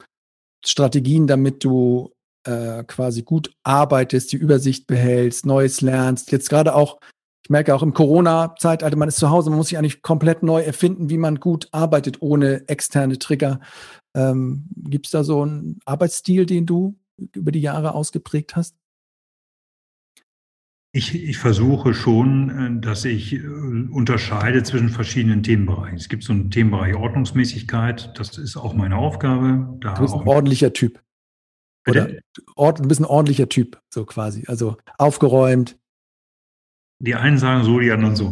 Strategien, 0.65 1.27
damit 1.27 1.63
du 1.63 2.13
äh, 2.45 2.83
quasi 2.83 3.23
gut 3.23 3.53
arbeitest, 3.63 4.33
die 4.33 4.37
Übersicht 4.37 4.87
behältst, 4.87 5.45
Neues 5.45 5.81
lernst? 5.81 6.31
Jetzt 6.31 6.49
gerade 6.49 6.75
auch 6.75 6.99
ich 7.47 7.49
merke 7.49 7.73
auch 7.73 7.81
im 7.81 7.93
Corona-Zeitalter, 7.93 8.97
man 8.97 9.07
ist 9.07 9.19
zu 9.19 9.29
Hause, 9.29 9.49
man 9.49 9.55
muss 9.55 9.69
sich 9.69 9.77
eigentlich 9.77 10.01
komplett 10.01 10.43
neu 10.43 10.61
erfinden, 10.61 11.09
wie 11.09 11.17
man 11.17 11.39
gut 11.39 11.69
arbeitet 11.71 12.21
ohne 12.21 12.67
externe 12.67 13.19
Trigger. 13.19 13.61
Ähm, 14.13 14.67
Gibt 14.75 15.05
es 15.05 15.13
da 15.13 15.23
so 15.23 15.43
einen 15.43 15.79
Arbeitsstil, 15.85 16.45
den 16.45 16.65
du 16.65 16.97
über 17.33 17.53
die 17.53 17.61
Jahre 17.61 17.93
ausgeprägt 17.93 18.57
hast? 18.57 18.75
Ich, 20.97 21.13
ich, 21.13 21.37
versuche 21.37 21.93
schon, 21.93 22.49
äh, 22.49 22.81
dass 22.81 23.05
ich 23.05 23.33
äh, 23.33 23.47
unterscheide 23.91 24.63
zwischen 24.63 24.89
verschiedenen 24.89 25.43
Themenbereichen. 25.43 25.97
Es 25.97 26.09
gibt 26.09 26.23
so 26.23 26.33
einen 26.33 26.49
Themenbereich 26.49 26.95
Ordnungsmäßigkeit, 26.95 28.17
das 28.17 28.39
ist 28.39 28.57
auch 28.57 28.73
meine 28.73 28.97
Aufgabe. 28.97 29.77
Da 29.79 29.93
du 29.93 30.01
bist 30.01 30.15
ein 30.15 30.27
ordentlicher 30.27 30.73
Typ. 30.73 30.99
Oder? 31.87 32.09
Ord, 32.55 32.79
du 32.79 32.87
bist 32.87 32.99
ein 32.99 33.05
ordentlicher 33.05 33.47
Typ, 33.47 33.79
so 33.93 34.05
quasi. 34.05 34.43
Also 34.47 34.77
aufgeräumt, 34.97 35.77
die 36.99 37.13
einen 37.13 37.37
sagen 37.37 37.63
so, 37.63 37.79
die 37.79 37.91
anderen 37.91 38.15
so. 38.15 38.27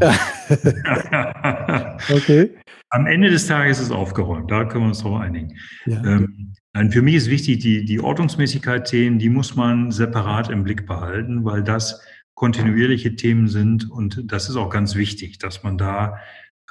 okay. 2.10 2.50
Am 2.90 3.06
Ende 3.06 3.30
des 3.30 3.46
Tages 3.46 3.80
ist 3.80 3.86
es 3.86 3.92
aufgeräumt, 3.92 4.50
da 4.50 4.66
können 4.66 4.86
wir 4.86 4.88
uns 4.90 5.02
drauf 5.02 5.20
einigen. 5.20 5.56
Ja. 5.86 6.04
Ähm, 6.04 6.56
für 6.90 7.04
mich 7.04 7.16
ist 7.16 7.30
wichtig, 7.30 7.60
die, 7.60 7.86
die 7.86 8.00
Ordnungsmäßigkeit-Themen, 8.00 9.20
die 9.20 9.30
muss 9.30 9.56
man 9.56 9.92
separat 9.92 10.50
im 10.50 10.64
Blick 10.64 10.88
behalten, 10.88 11.46
weil 11.46 11.64
das 11.64 12.02
kontinuierliche 12.36 13.16
Themen 13.16 13.48
sind 13.48 13.90
und 13.90 14.32
das 14.32 14.49
ist 14.49 14.57
auch 14.57 14.70
ganz 14.70 14.95
wichtig, 14.95 15.40
dass 15.40 15.64
man 15.64 15.78
da 15.78 16.20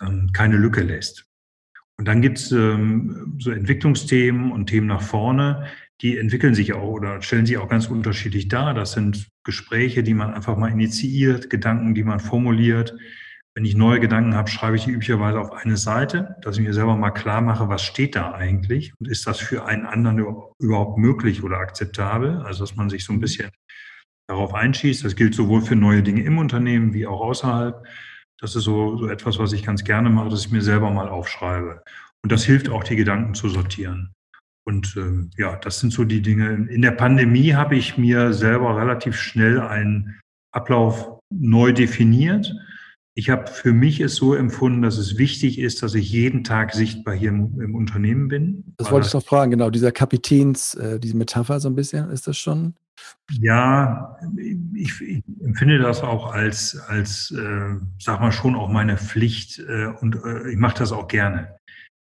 ähm, 0.01 0.31
keine 0.33 0.57
Lücke 0.57 0.83
lässt. 0.83 1.27
Und 1.97 2.07
dann 2.07 2.23
gibt 2.23 2.39
es 2.39 2.53
ähm, 2.53 3.37
so 3.39 3.51
Entwicklungsthemen 3.51 4.53
und 4.53 4.67
Themen 4.67 4.87
nach 4.87 5.03
vorne, 5.03 5.67
die 6.01 6.19
entwickeln 6.19 6.55
sich 6.55 6.73
auch 6.73 6.89
oder 6.89 7.23
stellen 7.23 7.47
sich 7.47 7.57
auch 7.57 7.69
ganz 7.69 7.87
unterschiedlich 7.87 8.49
dar. 8.49 8.75
Das 8.75 8.93
sind 8.93 9.29
Gespräche, 9.45 10.03
die 10.03 10.15
man 10.15 10.35
einfach 10.35 10.57
mal 10.57 10.71
initiiert, 10.71 11.51
Gedanken, 11.51 11.95
die 11.95 12.03
man 12.03 12.21
formuliert. 12.21 12.95
Wenn 13.55 13.65
ich 13.65 13.77
neue 13.77 14.01
Gedanken 14.01 14.35
habe, 14.35 14.51
schreibe 14.51 14.77
ich 14.77 14.85
die 14.85 14.91
üblicherweise 14.91 15.39
auf 15.39 15.53
eine 15.53 15.77
Seite, 15.77 16.35
dass 16.43 16.59
ich 16.59 16.65
mir 16.65 16.75
selber 16.75 16.97
mal 16.97 17.13
klar 17.13 17.41
mache, 17.41 17.69
was 17.69 17.85
steht 17.85 18.17
da 18.17 18.33
eigentlich 18.33 18.93
und 18.99 19.07
ist 19.07 19.29
das 19.29 19.39
für 19.39 19.65
einen 19.65 19.87
anderen 19.87 20.19
überhaupt 20.59 20.99
möglich 20.99 21.45
oder 21.45 21.59
akzeptabel? 21.59 22.43
Also, 22.43 22.65
dass 22.65 22.75
man 22.75 22.91
sich 22.91 23.05
so 23.05 23.13
ein 23.13 23.21
bisschen 23.21 23.51
darauf 24.27 24.55
einschießt. 24.55 25.05
Das 25.05 25.17
gilt 25.17 25.35
sowohl 25.35 25.63
für 25.63 25.77
neue 25.77 26.03
Dinge 26.03 26.23
im 26.23 26.39
Unternehmen 26.39 26.93
wie 26.93 27.07
auch 27.07 27.21
außerhalb. 27.21 27.85
Das 28.41 28.57
ist 28.57 28.65
so, 28.65 28.97
so 28.97 29.09
etwas, 29.09 29.39
was 29.39 29.53
ich 29.53 29.65
ganz 29.65 29.85
gerne 29.85 30.11
mache, 30.11 30.29
dass 30.29 30.47
ich 30.47 30.53
mir 30.53 30.63
selber 30.63 30.91
mal 30.91 31.09
aufschreibe. 31.09 31.83
Und 32.23 32.33
das 32.33 32.45
hilft 32.45 32.69
auch, 32.69 32.85
die 32.85 32.97
Gedanken 32.97 33.35
zu 33.35 33.49
sortieren. 33.49 34.13
Und 34.67 34.95
ähm, 34.97 35.31
ja, 35.37 35.57
das 35.57 35.81
sind 35.81 35.93
so 35.93 36.05
die 36.05 36.23
Dinge. 36.23 36.69
In 36.71 36.83
der 36.83 36.93
Pandemie 36.93 37.53
habe 37.53 37.77
ich 37.77 37.99
mir 37.99 38.33
selber 38.33 38.77
relativ 38.77 39.17
schnell 39.17 39.61
einen 39.61 40.19
Ablauf 40.53 41.21
neu 41.31 41.73
definiert. 41.73 42.55
Ich 43.17 43.31
habe 43.31 43.47
für 43.47 43.73
mich 43.73 44.01
es 44.01 44.17
so 44.17 44.35
empfunden, 44.35 44.83
dass 44.83 44.99
es 44.99 45.19
wichtig 45.19 45.59
ist, 45.59 45.83
dass 45.83 45.95
ich 45.95 46.11
jeden 46.11 46.43
Tag 46.45 46.73
sichtbar 46.73 47.15
hier 47.15 47.29
im, 47.29 47.61
im 47.61 47.75
Unternehmen 47.75 48.29
bin. 48.29 48.75
Das 48.79 48.91
wollte 48.91 49.07
ich 49.07 49.15
noch 49.15 49.23
fragen, 49.23 49.53
genau. 49.53 49.71
Dieser 49.71 49.93
Kapitäns, 49.93 50.75
äh, 50.75 50.99
diese 50.99 51.17
Metapher 51.17 51.61
so 51.61 51.69
ein 51.69 51.77
bisschen, 51.77 52.11
ist 52.11 52.27
das 52.27 52.39
schon? 52.39 52.75
Ja, 53.41 54.19
ich, 54.75 55.01
ich 55.01 55.23
empfinde 55.43 55.79
das 55.79 56.03
auch 56.03 56.33
als, 56.33 56.77
als 56.77 57.31
äh, 57.31 57.77
sag 57.99 58.21
mal, 58.21 58.33
schon 58.33 58.55
auch 58.55 58.69
meine 58.69 58.99
Pflicht 58.99 59.59
äh, 59.61 59.87
und 59.87 60.17
äh, 60.25 60.51
ich 60.51 60.59
mache 60.59 60.79
das 60.79 60.93
auch 60.93 61.09
gerne. 61.09 61.57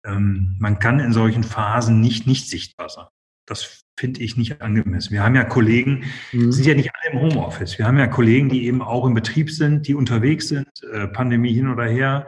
ähm, 0.05 0.57
man 0.59 0.79
kann 0.79 0.99
in 0.99 1.13
solchen 1.13 1.45
Phasen 1.45 2.01
nicht 2.01 2.27
nicht 2.27 2.49
sichtbar 2.49 2.89
sein. 2.89 3.07
Das 3.47 3.83
finde 3.99 4.21
ich 4.21 4.37
nicht 4.37 4.63
angemessen. 4.63 5.13
Wir 5.13 5.23
haben 5.23 5.35
ja 5.35 5.45
Kollegen, 5.45 6.05
mhm. 6.33 6.53
sind 6.53 6.67
ja 6.67 6.75
nicht 6.75 6.91
alle 6.95 7.13
im 7.13 7.21
Homeoffice. 7.21 7.79
Wir 7.79 7.87
haben 7.87 7.99
ja 7.99 8.07
Kollegen, 8.07 8.49
die 8.49 8.67
eben 8.67 8.83
auch 8.83 9.07
im 9.07 9.15
Betrieb 9.15 9.51
sind, 9.51 9.87
die 9.87 9.95
unterwegs 9.95 10.49
sind, 10.49 10.69
äh, 10.93 11.09
Pandemie 11.09 11.53
hin 11.53 11.69
oder 11.69 11.85
her. 11.85 12.27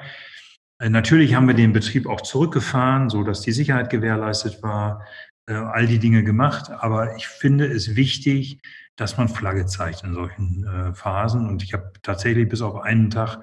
Äh, 0.79 0.89
natürlich 0.91 1.35
haben 1.35 1.47
wir 1.47 1.55
den 1.55 1.73
Betrieb 1.73 2.07
auch 2.07 2.21
zurückgefahren, 2.21 3.09
so 3.11 3.23
dass 3.23 3.41
die 3.41 3.53
Sicherheit 3.53 3.91
gewährleistet 3.91 4.63
war, 4.63 5.05
all 5.53 5.87
die 5.87 5.99
Dinge 5.99 6.25
gemacht. 6.25 6.71
Aber 6.71 7.17
ich 7.17 7.27
finde 7.27 7.67
es 7.67 7.97
wichtig, 7.97 8.61
dass 8.97 9.17
man 9.19 9.29
Flagge 9.29 9.67
zeigt 9.67 10.05
in 10.05 10.15
solchen 10.15 10.65
äh, 10.65 10.95
Phasen. 10.95 11.49
Und 11.49 11.63
ich 11.63 11.73
habe 11.73 11.93
tatsächlich 12.03 12.49
bis 12.49 12.63
auf 12.63 12.77
einen 12.77 13.11
Tag, 13.11 13.41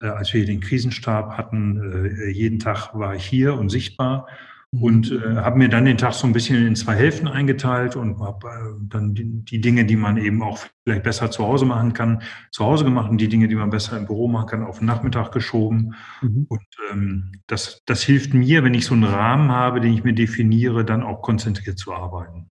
äh, 0.00 0.08
als 0.08 0.32
wir 0.34 0.44
den 0.44 0.60
Krisenstab 0.60 1.36
hatten, 1.36 2.16
äh, 2.18 2.30
jeden 2.30 2.58
Tag 2.58 2.94
war 2.94 3.14
ich 3.14 3.24
hier 3.24 3.54
und 3.54 3.70
sichtbar. 3.70 4.26
Und 4.72 5.10
äh, 5.10 5.36
habe 5.36 5.58
mir 5.58 5.68
dann 5.68 5.84
den 5.84 5.98
Tag 5.98 6.14
so 6.14 6.26
ein 6.26 6.32
bisschen 6.32 6.64
in 6.64 6.76
zwei 6.76 6.94
Hälften 6.94 7.26
eingeteilt 7.26 7.96
und 7.96 8.20
habe 8.20 8.46
äh, 8.46 8.86
dann 8.88 9.14
die, 9.14 9.24
die, 9.24 9.60
Dinge, 9.60 9.84
die 9.84 9.96
man 9.96 10.16
eben 10.16 10.42
auch 10.42 10.58
vielleicht 10.84 11.02
besser 11.02 11.30
zu 11.30 11.44
Hause 11.44 11.64
machen 11.64 11.92
kann, 11.92 12.22
zu 12.52 12.64
Hause 12.64 12.84
gemacht 12.84 13.10
und 13.10 13.18
die 13.20 13.28
Dinge, 13.28 13.48
die 13.48 13.56
man 13.56 13.70
besser 13.70 13.98
im 13.98 14.06
Büro 14.06 14.28
machen 14.28 14.46
kann, 14.46 14.62
auf 14.62 14.78
den 14.78 14.86
Nachmittag 14.86 15.32
geschoben. 15.32 15.94
Mhm. 16.22 16.46
Und 16.48 16.66
ähm, 16.92 17.32
das, 17.48 17.82
das 17.86 18.02
hilft 18.02 18.32
mir, 18.32 18.62
wenn 18.62 18.74
ich 18.74 18.86
so 18.86 18.94
einen 18.94 19.04
Rahmen 19.04 19.50
habe, 19.50 19.80
den 19.80 19.92
ich 19.92 20.04
mir 20.04 20.14
definiere, 20.14 20.84
dann 20.84 21.02
auch 21.02 21.20
konzentriert 21.20 21.78
zu 21.78 21.92
arbeiten. 21.92 22.48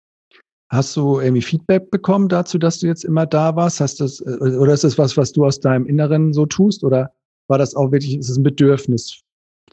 Hast 0.70 0.96
du 0.98 1.22
irgendwie 1.22 1.42
Feedback 1.42 1.90
bekommen 1.90 2.28
dazu, 2.28 2.58
dass 2.60 2.80
du 2.80 2.88
jetzt 2.88 3.06
immer 3.06 3.28
da 3.28 3.56
warst? 3.56 3.80
Hast 3.80 4.02
das, 4.02 4.20
äh, 4.20 4.58
oder 4.58 4.74
ist 4.74 4.84
das 4.84 4.98
was, 4.98 5.16
was 5.16 5.32
du 5.32 5.46
aus 5.46 5.62
deinem 5.62 5.86
Inneren 5.86 6.34
so 6.34 6.46
tust? 6.46 6.84
Oder 6.84 7.14
war 7.48 7.58
das 7.58 7.76
auch 7.76 7.94
wirklich, 7.94 8.18
ist 8.18 8.30
es 8.30 8.38
ein 8.38 8.44
Bedürfnis 8.44 9.24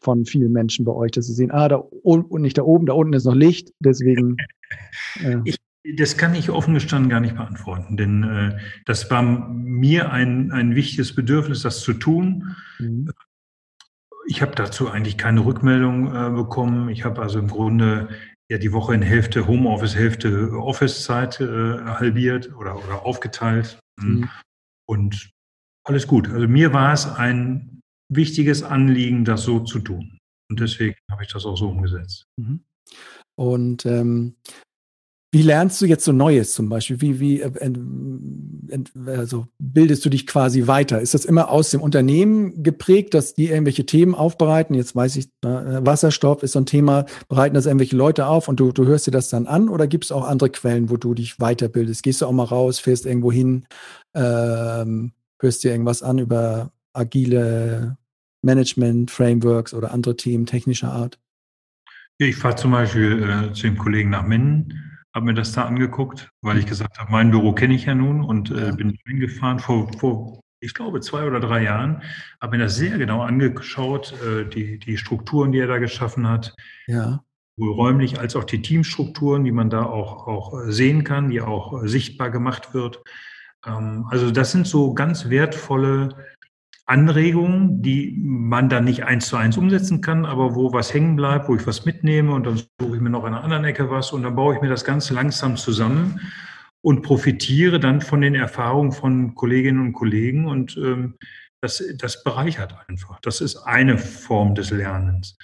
von 0.03 0.25
vielen 0.25 0.53
Menschen 0.53 0.85
bei 0.85 0.93
euch, 0.93 1.13
dass 1.13 1.27
sie 1.27 1.35
sehen, 1.35 1.51
ah, 1.51 1.69
da 1.69 1.77
und 1.77 2.43
nicht 2.43 2.59
da 2.59 2.63
oben, 2.63 2.87
da 2.87 2.93
unten 2.93 3.13
ist 3.13 3.25
noch 3.25 3.35
Licht, 3.35 3.73
deswegen. 3.81 4.37
Äh. 5.23 5.37
Ich, 5.45 5.59
das 5.97 6.17
kann 6.17 6.35
ich 6.35 6.51
offen 6.51 6.75
gestanden 6.75 7.09
gar 7.09 7.21
nicht 7.21 7.37
beantworten, 7.37 7.97
denn 7.97 8.25
äh, 8.25 8.59
das 8.85 9.09
war 9.13 9.23
mir 9.23 10.11
ein, 10.11 10.51
ein 10.51 10.75
wichtiges 10.75 11.15
Bedürfnis, 11.15 11.63
das 11.63 11.83
zu 11.83 11.93
tun. 11.93 12.57
Mhm. 12.81 13.13
Ich 14.27 14.43
habe 14.43 14.57
dazu 14.57 14.91
eigentlich 14.91 15.17
keine 15.17 15.45
Rückmeldung 15.45 16.09
äh, 16.09 16.31
bekommen. 16.31 16.89
Ich 16.89 17.05
habe 17.05 17.23
also 17.23 17.39
im 17.39 17.47
Grunde 17.47 18.09
ja 18.51 18.59
die 18.59 18.73
Woche 18.73 18.95
in 18.95 19.03
Hälfte 19.03 19.47
Homeoffice, 19.47 19.95
Hälfte 19.95 20.51
Office-Zeit 20.53 21.41
äh, 21.41 21.79
halbiert 21.85 22.53
oder, 22.57 22.77
oder 22.85 23.07
aufgeteilt. 23.07 23.79
Mhm. 24.01 24.29
Und 24.87 25.31
alles 25.85 26.07
gut. 26.07 26.29
Also 26.29 26.49
mir 26.49 26.73
war 26.73 26.93
es 26.93 27.07
ein 27.07 27.76
wichtiges 28.09 28.63
Anliegen, 28.63 29.25
das 29.25 29.43
so 29.43 29.61
zu 29.61 29.81
tun. 29.81 30.19
Und 30.49 30.61
deswegen 30.61 30.95
habe 31.11 31.25
ich 31.25 31.33
das 31.33 31.45
auch 31.45 31.57
so 31.57 31.69
umgesetzt. 31.69 32.27
Mhm. 32.37 32.61
Und 33.37 33.85
ähm, 33.85 34.37
wie 35.37 35.43
lernst 35.43 35.83
du 35.83 35.87
jetzt 35.87 36.05
so 36.05 36.13
Neues 36.13 36.55
zum 36.55 36.71
Beispiel? 36.71 37.01
Wie, 37.03 37.21
wie 37.21 37.41
äh, 37.43 37.73
also 39.07 39.47
bildest 39.59 40.03
du 40.05 40.09
dich 40.09 40.27
quasi 40.27 40.67
weiter? 40.67 41.01
Ist 41.01 41.13
das 41.13 41.27
immer 41.27 41.51
aus 41.51 41.71
dem 41.71 41.83
Unternehmen 41.83 42.63
geprägt, 42.63 43.13
dass 43.13 43.35
die 43.35 43.49
irgendwelche 43.49 43.85
Themen 43.85 44.15
aufbereiten? 44.15 44.75
Jetzt 44.75 44.97
weiß 44.97 45.17
ich, 45.17 45.27
äh, 45.45 45.85
Wasserstoff 45.85 46.43
ist 46.43 46.53
so 46.53 46.61
ein 46.61 46.67
Thema, 46.67 47.05
bereiten 47.29 47.55
das 47.55 47.67
irgendwelche 47.67 47.97
Leute 47.97 48.27
auf 48.29 48.49
und 48.49 48.61
du, 48.61 48.73
du 48.73 48.87
hörst 48.87 49.09
dir 49.09 49.11
das 49.11 49.29
dann 49.29 49.47
an 49.47 49.69
oder 49.69 49.87
gibt 49.87 50.05
es 50.05 50.13
auch 50.13 50.27
andere 50.27 50.49
Quellen, 50.49 50.89
wo 50.89 50.97
du 50.97 51.13
dich 51.13 51.37
weiterbildest? 51.37 52.03
Gehst 52.03 52.23
du 52.23 52.27
auch 52.27 52.33
mal 52.33 52.45
raus, 52.45 52.79
fährst 52.79 53.05
irgendwo 53.05 53.31
hin, 53.31 53.67
ähm, 54.15 55.13
hörst 55.39 55.65
dir 55.65 55.73
irgendwas 55.73 56.03
an 56.03 56.19
über 56.19 56.71
agile 56.97 57.97
Management-Frameworks 58.43 59.75
oder 59.75 59.93
andere 59.93 60.17
Themen 60.17 60.47
technischer 60.47 60.93
Art? 60.93 61.19
Ich 62.19 62.37
fahre 62.37 62.57
zum 62.57 62.71
Beispiel 62.71 63.23
äh, 63.23 63.53
zu 63.53 63.63
dem 63.63 63.77
Kollegen 63.77 64.11
nach 64.11 64.27
Minden, 64.27 64.99
habe 65.15 65.27
mir 65.27 65.35
das 65.35 65.53
da 65.53 65.65
angeguckt, 65.65 66.31
weil 66.41 66.59
ich 66.59 66.67
gesagt 66.67 66.99
habe, 66.99 67.13
mein 67.13 67.31
Büro 67.31 67.53
kenne 67.53 67.75
ich 67.75 67.85
ja 67.85 67.95
nun 67.95 68.23
und 68.23 68.51
äh, 68.51 68.73
bin 68.73 68.99
hingefahren 69.07 69.59
vor, 69.59 69.91
vor, 69.99 70.41
ich 70.61 70.73
glaube, 70.73 71.01
zwei 71.01 71.27
oder 71.27 71.41
drei 71.41 71.63
Jahren, 71.65 72.03
habe 72.41 72.57
mir 72.57 72.65
das 72.65 72.77
sehr 72.77 72.97
genau 72.97 73.21
angeschaut, 73.21 74.15
äh, 74.23 74.49
die, 74.49 74.79
die 74.79 74.97
Strukturen, 74.97 75.53
die 75.53 75.59
er 75.59 75.67
da 75.67 75.79
geschaffen 75.79 76.27
hat. 76.29 76.55
Ja. 76.87 77.23
Sowohl 77.57 77.75
räumlich 77.75 78.19
als 78.19 78.35
auch 78.37 78.45
die 78.45 78.63
Teamstrukturen, 78.63 79.45
die 79.45 79.53
man 79.53 79.69
da 79.69 79.85
auch, 79.85 80.27
auch 80.27 80.61
sehen 80.67 81.05
kann, 81.05 81.31
die 81.31 81.43
auch 81.43 81.83
sichtbar 81.85 82.31
gemacht 82.31 82.73
wird. 82.73 83.03
Ähm, 83.67 84.07
also 84.09 84.31
das 84.31 84.53
sind 84.53 84.67
so 84.67 84.95
ganz 84.95 85.29
wertvolle 85.29 86.17
Anregungen, 86.87 87.83
die 87.83 88.17
man 88.23 88.69
dann 88.69 88.85
nicht 88.85 89.05
eins 89.05 89.27
zu 89.27 89.37
eins 89.37 89.57
umsetzen 89.57 90.01
kann, 90.01 90.25
aber 90.25 90.55
wo 90.55 90.73
was 90.73 90.95
hängen 90.95 91.17
bleibt, 91.17 91.49
wo 91.49 91.57
ich 91.57 91.67
was 91.67 91.85
mitnehme 91.85 92.33
und 92.33 92.47
dann 92.47 92.63
suche 92.81 92.95
ich 92.97 93.01
mir 93.01 93.11
noch 93.11 93.25
in 93.25 93.35
einer 93.35 93.43
anderen 93.43 93.65
Ecke 93.65 93.91
was 93.91 94.13
und 94.13 94.23
dann 94.23 94.37
baue 94.37 94.55
ich 94.55 94.63
mir 94.63 94.69
das 94.69 94.85
Ganze 94.85 95.13
langsam 95.13 95.57
zusammen 95.57 96.21
und 96.83 97.03
profitiere 97.03 97.81
dann 97.81 98.01
von 98.01 98.21
den 98.21 98.37
Erfahrungen 98.37 98.93
von 98.93 99.35
Kolleginnen 99.35 99.81
und 99.81 99.93
Kollegen 99.95 100.47
und 100.47 100.77
ähm, 100.77 101.15
das, 101.61 101.83
das 101.99 102.23
bereichert 102.23 102.77
einfach. 102.87 103.19
Das 103.21 103.41
ist 103.41 103.57
eine 103.57 103.99
Form 103.99 104.55
des 104.55 104.71
Lernens. 104.71 105.37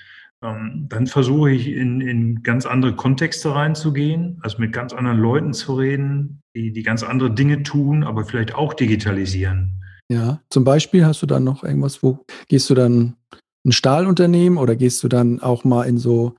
Ähm, 0.42 0.86
dann 0.88 1.08
versuche 1.08 1.50
ich 1.50 1.66
in, 1.68 2.00
in 2.00 2.44
ganz 2.44 2.66
andere 2.66 2.94
Kontexte 2.94 3.52
reinzugehen, 3.52 4.38
also 4.42 4.58
mit 4.58 4.72
ganz 4.72 4.92
anderen 4.92 5.18
Leuten 5.18 5.52
zu 5.52 5.74
reden, 5.74 6.42
die, 6.54 6.72
die 6.72 6.82
ganz 6.84 7.02
andere 7.02 7.32
Dinge 7.32 7.64
tun, 7.64 8.04
aber 8.04 8.24
vielleicht 8.24 8.54
auch 8.54 8.74
digitalisieren. 8.74 9.81
Ja, 10.12 10.42
zum 10.50 10.64
Beispiel 10.64 11.06
hast 11.06 11.22
du 11.22 11.26
dann 11.26 11.42
noch 11.42 11.64
irgendwas, 11.64 12.02
wo 12.02 12.22
gehst 12.48 12.68
du 12.68 12.74
dann 12.74 13.16
ein 13.64 13.72
Stahlunternehmen 13.72 14.58
oder 14.58 14.76
gehst 14.76 15.02
du 15.02 15.08
dann 15.08 15.40
auch 15.40 15.64
mal 15.64 15.84
in 15.84 15.96
so 15.96 16.34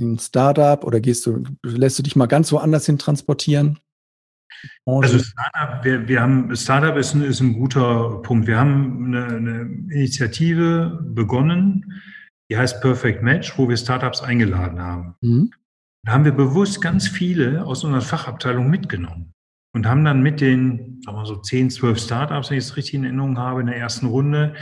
ein 0.00 0.18
Startup 0.18 0.82
oder 0.82 0.98
gehst 0.98 1.24
du, 1.26 1.44
lässt 1.62 1.96
du 1.96 2.02
dich 2.02 2.16
mal 2.16 2.26
ganz 2.26 2.50
woanders 2.50 2.86
hin 2.86 2.98
transportieren? 2.98 3.78
Also 4.84 5.20
Startup, 5.20 5.84
wir, 5.84 6.08
wir 6.08 6.20
haben, 6.20 6.56
Startup 6.56 6.96
ist 6.96 7.14
ein, 7.14 7.22
ist 7.22 7.40
ein 7.40 7.52
guter 7.52 8.20
Punkt. 8.22 8.48
Wir 8.48 8.58
haben 8.58 9.14
eine, 9.14 9.26
eine 9.26 9.60
Initiative 9.92 10.98
begonnen, 11.04 12.02
die 12.50 12.56
heißt 12.56 12.80
Perfect 12.80 13.22
Match, 13.22 13.56
wo 13.56 13.68
wir 13.68 13.76
Startups 13.76 14.22
eingeladen 14.22 14.80
haben. 14.80 15.14
Mhm. 15.20 15.52
Da 16.04 16.12
haben 16.12 16.24
wir 16.24 16.32
bewusst 16.32 16.82
ganz 16.82 17.06
viele 17.06 17.64
aus 17.64 17.84
unserer 17.84 18.02
Fachabteilung 18.02 18.68
mitgenommen 18.68 19.33
und 19.74 19.86
haben 19.86 20.04
dann 20.04 20.22
mit 20.22 20.40
den, 20.40 21.02
sagen 21.04 21.18
wir 21.18 21.26
so 21.26 21.36
10, 21.36 21.70
12 21.70 21.98
Startups, 21.98 22.50
wenn 22.50 22.58
ich 22.58 22.64
es 22.64 22.76
richtig 22.76 22.94
in 22.94 23.04
Erinnerung 23.04 23.36
habe, 23.38 23.60
in 23.60 23.66
der 23.66 23.76
ersten 23.76 24.06
Runde, 24.06 24.54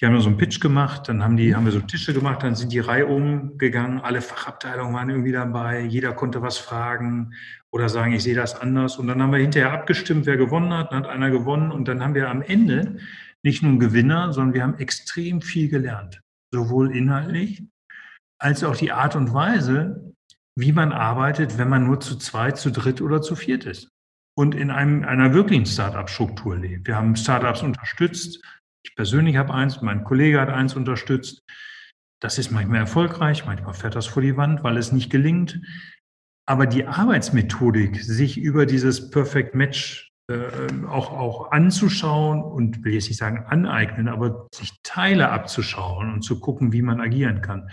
die 0.00 0.06
haben 0.06 0.18
so 0.20 0.28
einen 0.28 0.38
Pitch 0.38 0.58
gemacht, 0.58 1.08
dann 1.08 1.22
haben, 1.22 1.36
die, 1.36 1.54
haben 1.54 1.66
wir 1.66 1.72
so 1.72 1.80
Tische 1.80 2.12
gemacht, 2.12 2.42
dann 2.42 2.56
sind 2.56 2.72
die 2.72 2.80
Reihe 2.80 3.06
umgegangen, 3.06 4.00
alle 4.00 4.22
Fachabteilungen 4.22 4.92
waren 4.92 5.10
irgendwie 5.10 5.30
dabei, 5.30 5.82
jeder 5.82 6.12
konnte 6.14 6.42
was 6.42 6.58
fragen 6.58 7.34
oder 7.70 7.88
sagen, 7.88 8.12
ich 8.12 8.24
sehe 8.24 8.34
das 8.34 8.60
anders. 8.60 8.96
Und 8.96 9.06
dann 9.06 9.22
haben 9.22 9.30
wir 9.30 9.38
hinterher 9.38 9.72
abgestimmt, 9.72 10.26
wer 10.26 10.36
gewonnen 10.36 10.72
hat, 10.72 10.90
dann 10.90 11.04
hat 11.04 11.10
einer 11.10 11.30
gewonnen 11.30 11.70
und 11.70 11.86
dann 11.86 12.02
haben 12.02 12.14
wir 12.14 12.28
am 12.28 12.42
Ende 12.42 12.96
nicht 13.44 13.62
nur 13.62 13.70
einen 13.70 13.78
Gewinner, 13.78 14.32
sondern 14.32 14.54
wir 14.54 14.62
haben 14.62 14.78
extrem 14.78 15.42
viel 15.42 15.68
gelernt, 15.68 16.22
sowohl 16.52 16.96
inhaltlich 16.96 17.62
als 18.40 18.64
auch 18.64 18.74
die 18.74 18.90
Art 18.90 19.14
und 19.14 19.32
Weise, 19.32 20.12
wie 20.56 20.72
man 20.72 20.90
arbeitet, 20.90 21.56
wenn 21.56 21.68
man 21.68 21.84
nur 21.84 22.00
zu 22.00 22.16
zweit, 22.16 22.56
zu 22.56 22.72
dritt 22.72 23.00
oder 23.00 23.22
zu 23.22 23.36
viert 23.36 23.64
ist 23.64 23.93
und 24.36 24.54
in 24.54 24.70
einem, 24.70 25.04
einer 25.04 25.32
wirklichen 25.32 25.66
Startup-Struktur 25.66 26.56
lebt. 26.56 26.86
Wir 26.86 26.96
haben 26.96 27.16
Startups 27.16 27.62
unterstützt. 27.62 28.42
Ich 28.84 28.94
persönlich 28.96 29.36
habe 29.36 29.54
eins, 29.54 29.80
mein 29.80 30.04
Kollege 30.04 30.40
hat 30.40 30.50
eins 30.50 30.74
unterstützt. 30.74 31.42
Das 32.20 32.38
ist 32.38 32.50
manchmal 32.50 32.80
erfolgreich, 32.80 33.46
manchmal 33.46 33.74
fährt 33.74 33.96
das 33.96 34.06
vor 34.06 34.22
die 34.22 34.36
Wand, 34.36 34.64
weil 34.64 34.76
es 34.76 34.92
nicht 34.92 35.10
gelingt. 35.10 35.60
Aber 36.46 36.66
die 36.66 36.86
Arbeitsmethodik, 36.86 38.02
sich 38.02 38.36
über 38.36 38.66
dieses 38.66 39.10
Perfect 39.10 39.54
Match 39.54 40.10
äh, 40.30 40.86
auch, 40.88 41.12
auch 41.12 41.52
anzuschauen 41.52 42.42
und 42.42 42.84
will 42.84 42.94
jetzt 42.94 43.08
nicht 43.08 43.18
sagen 43.18 43.44
aneignen, 43.46 44.08
aber 44.08 44.48
sich 44.54 44.72
Teile 44.82 45.30
abzuschauen 45.30 46.12
und 46.12 46.22
zu 46.22 46.40
gucken, 46.40 46.72
wie 46.72 46.82
man 46.82 47.00
agieren 47.00 47.40
kann. 47.42 47.70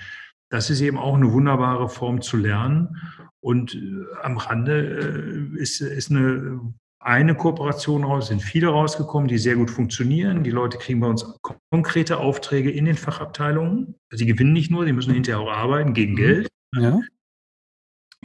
Das 0.51 0.69
ist 0.69 0.81
eben 0.81 0.97
auch 0.97 1.15
eine 1.15 1.31
wunderbare 1.31 1.87
Form 1.87 2.21
zu 2.21 2.35
lernen. 2.35 2.97
Und 3.39 3.73
äh, 3.73 4.03
am 4.21 4.37
Rande 4.37 5.55
äh, 5.55 5.59
ist, 5.59 5.79
ist 5.79 6.11
eine, 6.11 6.59
eine 6.99 7.35
Kooperation 7.35 8.03
raus, 8.03 8.27
sind 8.27 8.41
viele 8.41 8.67
rausgekommen, 8.67 9.29
die 9.29 9.37
sehr 9.37 9.55
gut 9.55 9.71
funktionieren. 9.71 10.43
Die 10.43 10.51
Leute 10.51 10.77
kriegen 10.77 10.99
bei 10.99 11.07
uns 11.07 11.25
konkrete 11.71 12.17
Aufträge 12.17 12.69
in 12.69 12.83
den 12.83 12.97
Fachabteilungen. 12.97 13.95
Sie 14.11 14.25
gewinnen 14.25 14.51
nicht 14.51 14.69
nur, 14.69 14.85
sie 14.85 14.91
müssen 14.91 15.13
hinterher 15.13 15.39
auch 15.39 15.51
arbeiten 15.51 15.93
gegen 15.93 16.13
mhm. 16.13 16.17
Geld. 16.17 16.47
Ja. 16.75 16.99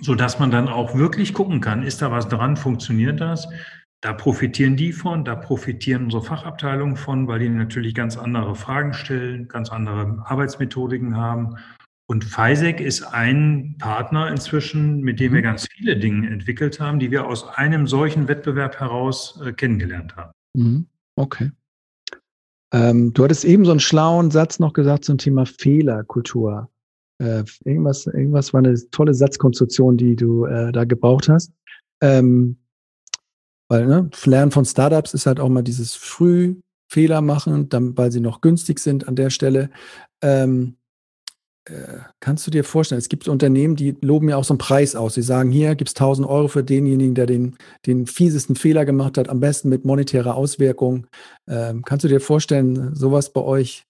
Sodass 0.01 0.41
man 0.41 0.51
dann 0.51 0.69
auch 0.69 0.97
wirklich 0.97 1.33
gucken 1.33 1.61
kann, 1.61 1.85
ist 1.85 2.03
da 2.03 2.11
was 2.11 2.29
dran, 2.29 2.57
funktioniert 2.57 3.21
das? 3.21 3.49
Da 4.03 4.13
profitieren 4.13 4.77
die 4.77 4.93
von, 4.93 5.25
da 5.25 5.37
profitieren 5.37 6.05
unsere 6.05 6.23
Fachabteilungen 6.23 6.97
von, 6.97 7.29
weil 7.29 7.39
die 7.39 7.49
natürlich 7.49 7.95
ganz 7.95 8.19
andere 8.19 8.57
Fragen 8.57 8.93
stellen, 8.93 9.49
ganz 9.49 9.71
andere 9.71 10.23
Arbeitsmethodiken 10.27 11.17
haben 11.17 11.57
und 12.09 12.25
FISEC 12.25 12.81
ist 12.81 13.03
ein 13.03 13.75
Partner 13.79 14.29
inzwischen, 14.31 15.01
mit 15.01 15.19
dem 15.19 15.33
wir 15.33 15.41
mhm. 15.41 15.45
ganz 15.45 15.67
viele 15.69 15.97
Dinge 15.97 16.31
entwickelt 16.31 16.79
haben, 16.79 17.01
die 17.01 17.11
wir 17.11 17.27
aus 17.27 17.49
einem 17.49 17.87
solchen 17.87 18.29
Wettbewerb 18.29 18.79
heraus 18.79 19.41
äh, 19.45 19.53
kennengelernt 19.53 20.17
haben. 20.17 20.33
Mhm. 20.55 20.87
Okay. 21.17 21.51
Ähm, 22.73 23.13
du 23.13 23.25
hattest 23.25 23.45
eben 23.45 23.65
so 23.65 23.73
einen 23.73 23.81
schlauen 23.81 24.31
Satz 24.31 24.59
noch 24.59 24.73
gesagt 24.73 25.05
zum 25.05 25.19
Thema 25.19 25.47
Fehlerkultur. 25.47 26.71
Äh, 27.19 27.45
irgendwas, 27.65 28.07
irgendwas 28.07 28.53
war 28.53 28.59
eine 28.59 28.75
tolle 28.91 29.15
Satzkonstruktion, 29.15 29.97
die 29.97 30.15
du 30.15 30.45
äh, 30.45 30.71
da 30.73 30.85
gebraucht 30.85 31.29
hast. 31.29 31.53
Ähm, 32.01 32.59
weil 33.69 33.87
ne, 33.87 34.11
Lernen 34.25 34.53
von 34.53 34.65
Startups 34.65 35.15
ist 35.15 35.27
halt 35.27 35.41
auch 35.41 35.49
mal 35.49 35.63
dieses 35.63 35.95
früh 35.95 36.57
Fehler 36.89 37.21
machen, 37.21 37.69
dann, 37.69 37.97
weil 37.97 38.13
sie 38.13 38.21
noch 38.21 38.41
günstig 38.41 38.79
sind 38.79 39.09
an 39.09 39.17
der 39.17 39.31
Stelle. 39.31 39.71
Ähm, 40.23 40.75
äh, 40.75 40.76
kannst 42.21 42.47
du 42.47 42.51
dir 42.51 42.65
vorstellen, 42.65 43.01
es 43.01 43.09
gibt 43.09 43.27
Unternehmen, 43.29 43.77
die 43.77 43.97
loben 44.01 44.29
ja 44.29 44.37
auch 44.37 44.45
so 44.45 44.55
einen 44.55 44.59
Preis 44.59 44.95
aus. 44.95 45.15
Sie 45.15 45.23
sagen, 45.23 45.51
hier 45.51 45.75
gibt 45.75 45.89
es 45.89 45.95
1000 45.97 46.29
Euro 46.29 46.49
für 46.49 46.63
denjenigen, 46.63 47.15
der 47.15 47.27
den, 47.27 47.57
den 47.87 48.07
fiesesten 48.07 48.55
Fehler 48.55 48.85
gemacht 48.85 49.19
hat, 49.19 49.29
am 49.29 49.41
besten 49.41 49.69
mit 49.69 49.85
monetärer 49.85 50.37
Auswirkung. 50.37 51.07
Ähm, 51.49 51.83
kannst 51.83 52.05
du 52.05 52.09
dir 52.09 52.21
vorstellen, 52.21 52.95
sowas 52.95 53.33
bei 53.33 53.41
euch 53.41 53.85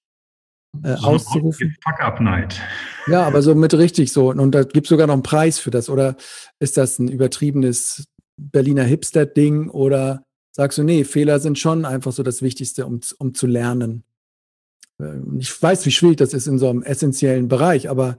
äh, 0.82 0.96
so 0.96 1.06
auszurufen? 1.06 1.76
Fuck-up-Night. 1.82 2.60
Ja, 3.08 3.24
aber 3.24 3.42
so 3.42 3.54
mit 3.54 3.74
richtig 3.74 4.10
so. 4.10 4.30
Und 4.30 4.52
da 4.52 4.62
gibt 4.62 4.86
es 4.86 4.88
sogar 4.88 5.06
noch 5.06 5.14
einen 5.14 5.22
Preis 5.22 5.58
für 5.58 5.70
das. 5.70 5.90
Oder 5.90 6.16
ist 6.58 6.78
das 6.78 6.98
ein 6.98 7.08
übertriebenes 7.08 8.06
Berliner 8.40 8.84
Hipster-Ding? 8.84 9.68
Oder 9.68 10.22
sagst 10.50 10.78
du, 10.78 10.82
nee, 10.82 11.04
Fehler 11.04 11.40
sind 11.40 11.58
schon 11.58 11.84
einfach 11.84 12.12
so 12.12 12.22
das 12.22 12.40
Wichtigste, 12.40 12.86
um, 12.86 13.00
um 13.18 13.34
zu 13.34 13.46
lernen? 13.46 14.05
Ich 15.38 15.62
weiß, 15.62 15.84
wie 15.84 15.90
schwierig 15.90 16.16
das 16.16 16.32
ist 16.32 16.46
in 16.46 16.58
so 16.58 16.70
einem 16.70 16.82
essentiellen 16.82 17.48
Bereich, 17.48 17.90
aber 17.90 18.16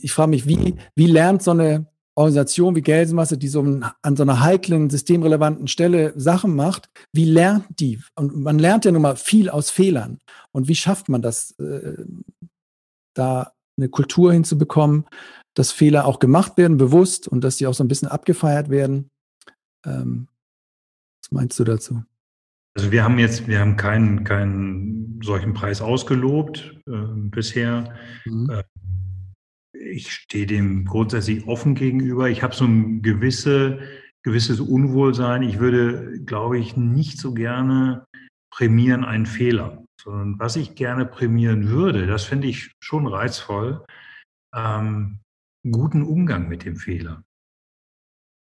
ich 0.00 0.12
frage 0.12 0.30
mich, 0.30 0.46
wie, 0.46 0.76
wie 0.94 1.06
lernt 1.06 1.42
so 1.42 1.50
eine 1.50 1.86
Organisation 2.18 2.74
wie 2.74 2.82
Gelsenmasse, 2.82 3.38
die 3.38 3.46
so 3.46 3.60
an 3.60 4.16
so 4.16 4.24
einer 4.24 4.40
heiklen, 4.40 4.90
systemrelevanten 4.90 5.68
Stelle 5.68 6.12
Sachen 6.18 6.56
macht, 6.56 6.90
wie 7.12 7.24
lernt 7.24 7.66
die? 7.78 8.02
Und 8.16 8.36
man 8.36 8.58
lernt 8.58 8.84
ja 8.84 8.90
nun 8.90 9.02
mal 9.02 9.14
viel 9.14 9.48
aus 9.48 9.70
Fehlern. 9.70 10.18
Und 10.50 10.66
wie 10.66 10.74
schafft 10.74 11.08
man 11.08 11.22
das, 11.22 11.52
äh, 11.60 12.04
da 13.14 13.52
eine 13.76 13.88
Kultur 13.88 14.32
hinzubekommen, 14.32 15.06
dass 15.54 15.70
Fehler 15.70 16.06
auch 16.06 16.18
gemacht 16.18 16.56
werden, 16.56 16.76
bewusst 16.76 17.28
und 17.28 17.42
dass 17.42 17.56
die 17.56 17.68
auch 17.68 17.74
so 17.74 17.84
ein 17.84 17.88
bisschen 17.88 18.08
abgefeiert 18.08 18.68
werden? 18.68 19.10
Ähm, 19.86 20.26
was 21.22 21.30
meinst 21.30 21.58
du 21.60 21.64
dazu? 21.64 22.02
Also 22.78 22.92
wir 22.92 23.02
haben 23.02 23.18
jetzt, 23.18 23.48
wir 23.48 23.58
haben 23.58 23.74
keinen, 23.74 24.22
keinen 24.22 25.20
solchen 25.20 25.52
Preis 25.52 25.80
ausgelobt 25.80 26.80
äh, 26.86 26.92
bisher. 27.12 27.92
Mhm. 28.24 28.50
Äh, 28.50 28.62
ich 29.72 30.12
stehe 30.12 30.46
dem 30.46 30.84
grundsätzlich 30.84 31.44
offen 31.48 31.74
gegenüber. 31.74 32.30
Ich 32.30 32.44
habe 32.44 32.54
so 32.54 32.66
ein 32.66 33.02
gewisse, 33.02 33.80
gewisses 34.22 34.60
Unwohlsein. 34.60 35.42
Ich 35.42 35.58
würde, 35.58 36.20
glaube 36.20 36.60
ich, 36.60 36.76
nicht 36.76 37.18
so 37.18 37.34
gerne 37.34 38.06
prämieren 38.54 39.04
einen 39.04 39.26
Fehler, 39.26 39.84
sondern 40.00 40.38
was 40.38 40.54
ich 40.54 40.76
gerne 40.76 41.04
prämieren 41.04 41.70
würde, 41.70 42.06
das 42.06 42.22
finde 42.22 42.46
ich 42.46 42.70
schon 42.78 43.08
reizvoll, 43.08 43.84
ähm, 44.54 45.18
guten 45.68 46.02
Umgang 46.02 46.48
mit 46.48 46.64
dem 46.64 46.76
Fehler. 46.76 47.24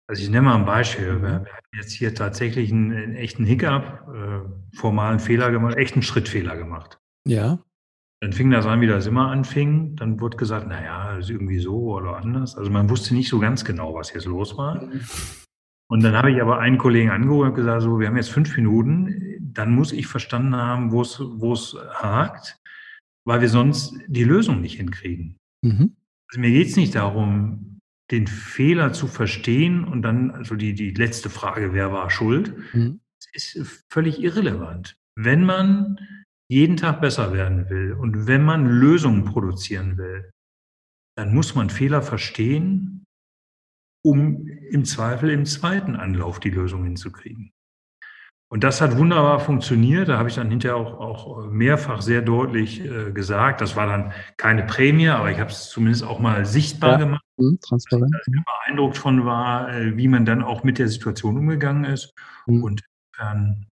Also 0.09 0.23
ich 0.23 0.31
nenne 0.31 0.43
mal 0.43 0.57
ein 0.57 0.65
Beispiel. 0.65 1.20
Wir 1.20 1.33
haben 1.33 1.47
jetzt 1.74 1.93
hier 1.93 2.15
tatsächlich 2.15 2.73
einen, 2.73 2.93
einen 2.93 3.16
echten 3.16 3.45
Hiccup, 3.45 4.09
äh, 4.15 4.77
formalen 4.77 5.19
Fehler 5.19 5.51
gemacht, 5.51 5.77
echten 5.77 6.03
Schrittfehler 6.03 6.57
gemacht. 6.57 6.99
Ja. 7.27 7.59
Dann 8.20 8.33
fing 8.33 8.51
das 8.51 8.66
an, 8.66 8.81
wie 8.81 8.87
das 8.87 9.07
immer 9.07 9.31
anfing. 9.31 9.97
Dann 9.97 10.20
wurde 10.20 10.37
gesagt, 10.37 10.69
naja, 10.69 11.16
ist 11.19 11.28
irgendwie 11.28 11.59
so 11.59 11.95
oder 11.95 12.16
anders. 12.16 12.57
Also 12.57 12.70
man 12.70 12.89
wusste 12.89 13.15
nicht 13.15 13.28
so 13.28 13.41
ganz 13.41 13.65
genau, 13.65 13.95
was 13.95 14.12
jetzt 14.12 14.27
los 14.27 14.57
war. 14.57 14.89
Und 15.89 16.03
dann 16.03 16.15
habe 16.15 16.31
ich 16.31 16.41
aber 16.41 16.59
einen 16.59 16.78
Kollegen 16.78 17.11
angerufen 17.11 17.49
und 17.49 17.55
gesagt, 17.55 17.83
so, 17.83 17.99
wir 17.99 18.07
haben 18.07 18.16
jetzt 18.16 18.31
fünf 18.31 18.57
Minuten. 18.57 19.39
Dann 19.41 19.74
muss 19.74 19.93
ich 19.93 20.07
verstanden 20.07 20.57
haben, 20.57 20.93
wo 20.93 21.03
es, 21.03 21.20
wo 21.20 21.53
es 21.53 21.77
hakt, 21.95 22.59
weil 23.24 23.41
wir 23.41 23.49
sonst 23.49 23.95
die 24.07 24.24
Lösung 24.24 24.61
nicht 24.61 24.77
hinkriegen. 24.77 25.37
Mhm. 25.62 25.97
Also 26.28 26.41
mir 26.41 26.51
geht 26.51 26.69
es 26.69 26.77
nicht 26.77 26.95
darum, 26.95 27.76
den 28.11 28.27
Fehler 28.27 28.93
zu 28.93 29.07
verstehen 29.09 29.85
und 29.85 30.03
dann, 30.03 30.31
also 30.31 30.55
die, 30.55 30.74
die 30.74 30.93
letzte 30.93 31.31
Frage, 31.31 31.73
wer 31.73 31.93
war 31.93 32.11
schuld, 32.11 32.55
mhm. 32.73 33.01
ist 33.33 33.85
völlig 33.91 34.20
irrelevant. 34.20 34.97
Wenn 35.16 35.45
man 35.45 35.99
jeden 36.49 36.77
Tag 36.77 37.01
besser 37.01 37.33
werden 37.33 37.69
will 37.69 37.93
und 37.93 38.27
wenn 38.27 38.45
man 38.45 38.66
Lösungen 38.66 39.24
produzieren 39.24 39.97
will, 39.99 40.31
dann 41.16 41.35
muss 41.35 41.55
man 41.55 41.70
Fehler 41.70 42.03
verstehen, 42.03 43.05
um 44.05 44.47
im 44.47 44.85
Zweifel 44.85 45.31
im 45.31 45.47
zweiten 45.47 45.97
Anlauf 45.97 46.39
die 46.39 46.51
Lösung 46.51 46.85
hinzukriegen. 46.85 47.51
Und 48.48 48.62
das 48.62 48.81
hat 48.81 48.97
wunderbar 48.97 49.40
funktioniert. 49.40 50.09
Da 50.09 50.18
habe 50.18 50.28
ich 50.28 50.36
dann 50.36 50.51
hinterher 50.51 50.77
auch, 50.77 51.01
auch 51.01 51.51
mehrfach 51.51 52.01
sehr 52.01 52.23
deutlich 52.23 52.85
äh, 52.85 53.10
gesagt. 53.10 53.60
Das 53.60 53.74
war 53.74 53.86
dann 53.86 54.12
keine 54.36 54.62
Prämie, 54.64 55.09
aber 55.09 55.31
ich 55.32 55.40
habe 55.40 55.51
es 55.51 55.68
zumindest 55.68 56.05
auch 56.05 56.20
mal 56.20 56.47
sichtbar 56.47 56.93
ja, 56.93 56.98
gemacht. 56.98 57.24
Mh, 57.39 57.56
transparent. 57.66 58.14
Dass 58.14 58.27
ich 58.28 58.44
beeindruckt 58.44 58.98
von 58.98 59.24
war, 59.24 59.74
äh, 59.74 59.97
wie 59.97 60.06
man 60.06 60.24
dann 60.24 60.43
auch 60.43 60.62
mit 60.62 60.78
der 60.78 60.89
Situation 60.89 61.36
umgegangen 61.36 61.85
ist. 61.85 62.14
Mhm. 62.47 62.62
Und 62.62 62.82
ähm, 63.20 63.66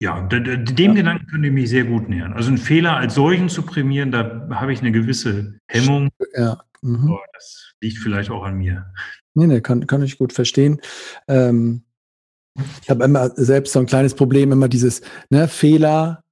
ja, 0.00 0.20
dem 0.20 0.50
ja. 0.50 0.92
Gedanken 0.92 1.26
könnte 1.26 1.48
ich 1.48 1.54
mich 1.54 1.70
sehr 1.70 1.84
gut 1.84 2.08
nähern. 2.08 2.32
Also 2.32 2.48
einen 2.48 2.58
Fehler 2.58 2.96
als 2.96 3.14
solchen 3.14 3.48
zu 3.48 3.62
prämieren, 3.62 4.12
da 4.12 4.48
habe 4.50 4.72
ich 4.72 4.80
eine 4.80 4.92
gewisse 4.92 5.58
Hemmung. 5.66 6.10
Ja. 6.36 6.60
Mhm. 6.82 7.16
Das 7.32 7.72
liegt 7.80 7.98
vielleicht 7.98 8.30
auch 8.30 8.44
an 8.44 8.56
mir. 8.56 8.92
Nee, 9.34 9.46
nee, 9.46 9.60
kann, 9.60 9.86
kann 9.86 10.02
ich 10.02 10.18
gut 10.18 10.32
verstehen. 10.32 10.80
Ähm, 11.26 11.84
ich 12.82 12.90
habe 12.90 13.04
immer 13.04 13.30
selbst 13.34 13.72
so 13.72 13.80
ein 13.80 13.86
kleines 13.86 14.14
Problem, 14.14 14.52
immer 14.52 14.68
dieses 14.68 15.02
ne, 15.30 15.48
Fehler, 15.48 16.24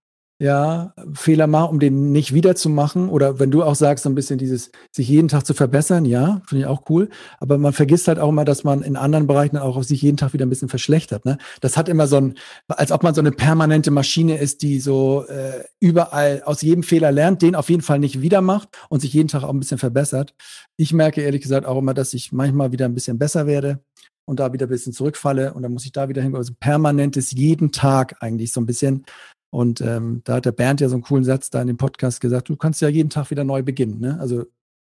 ja, 0.42 0.92
Fehler 1.14 1.46
machen, 1.46 1.70
um 1.70 1.78
den 1.78 2.10
nicht 2.10 2.34
wiederzumachen. 2.34 3.08
Oder 3.08 3.38
wenn 3.38 3.52
du 3.52 3.62
auch 3.62 3.76
sagst, 3.76 4.02
so 4.02 4.10
ein 4.10 4.16
bisschen 4.16 4.38
dieses, 4.38 4.72
sich 4.90 5.08
jeden 5.08 5.28
Tag 5.28 5.46
zu 5.46 5.54
verbessern, 5.54 6.04
ja, 6.04 6.42
finde 6.48 6.62
ich 6.62 6.66
auch 6.66 6.82
cool. 6.90 7.10
Aber 7.38 7.58
man 7.58 7.72
vergisst 7.72 8.08
halt 8.08 8.18
auch 8.18 8.30
immer, 8.30 8.44
dass 8.44 8.64
man 8.64 8.82
in 8.82 8.96
anderen 8.96 9.28
Bereichen 9.28 9.56
auch 9.56 9.76
auf 9.76 9.84
sich 9.84 10.02
jeden 10.02 10.16
Tag 10.16 10.32
wieder 10.32 10.44
ein 10.44 10.48
bisschen 10.48 10.68
verschlechtert. 10.68 11.24
Ne? 11.24 11.38
Das 11.60 11.76
hat 11.76 11.88
immer 11.88 12.08
so 12.08 12.16
ein, 12.16 12.34
als 12.66 12.90
ob 12.90 13.04
man 13.04 13.14
so 13.14 13.20
eine 13.20 13.30
permanente 13.30 13.92
Maschine 13.92 14.36
ist, 14.36 14.62
die 14.62 14.80
so 14.80 15.24
äh, 15.28 15.62
überall 15.78 16.42
aus 16.44 16.60
jedem 16.60 16.82
Fehler 16.82 17.12
lernt, 17.12 17.40
den 17.42 17.54
auf 17.54 17.70
jeden 17.70 17.82
Fall 17.82 18.00
nicht 18.00 18.20
wieder 18.20 18.40
macht 18.40 18.68
und 18.88 18.98
sich 18.98 19.12
jeden 19.12 19.28
Tag 19.28 19.44
auch 19.44 19.50
ein 19.50 19.60
bisschen 19.60 19.78
verbessert. 19.78 20.34
Ich 20.76 20.92
merke 20.92 21.20
ehrlich 21.20 21.42
gesagt 21.42 21.66
auch 21.66 21.78
immer, 21.78 21.94
dass 21.94 22.14
ich 22.14 22.32
manchmal 22.32 22.72
wieder 22.72 22.86
ein 22.86 22.94
bisschen 22.94 23.16
besser 23.16 23.46
werde 23.46 23.80
und 24.24 24.40
da 24.40 24.52
wieder 24.52 24.66
ein 24.66 24.70
bisschen 24.70 24.92
zurückfalle 24.92 25.54
und 25.54 25.62
dann 25.62 25.72
muss 25.72 25.84
ich 25.84 25.92
da 25.92 26.08
wieder 26.08 26.22
hin. 26.22 26.34
Also 26.36 26.52
permanentes 26.58 27.32
jeden 27.32 27.72
Tag 27.72 28.16
eigentlich 28.20 28.52
so 28.52 28.60
ein 28.60 28.66
bisschen. 28.66 29.04
Und 29.50 29.80
ähm, 29.82 30.22
da 30.24 30.36
hat 30.36 30.46
der 30.46 30.52
Bernd 30.52 30.80
ja 30.80 30.88
so 30.88 30.94
einen 30.94 31.02
coolen 31.02 31.24
Satz 31.24 31.50
da 31.50 31.60
in 31.60 31.66
dem 31.66 31.76
Podcast 31.76 32.20
gesagt, 32.20 32.48
du 32.48 32.56
kannst 32.56 32.80
ja 32.80 32.88
jeden 32.88 33.10
Tag 33.10 33.30
wieder 33.30 33.44
neu 33.44 33.62
beginnen. 33.62 34.00
Ne? 34.00 34.18
Also 34.18 34.46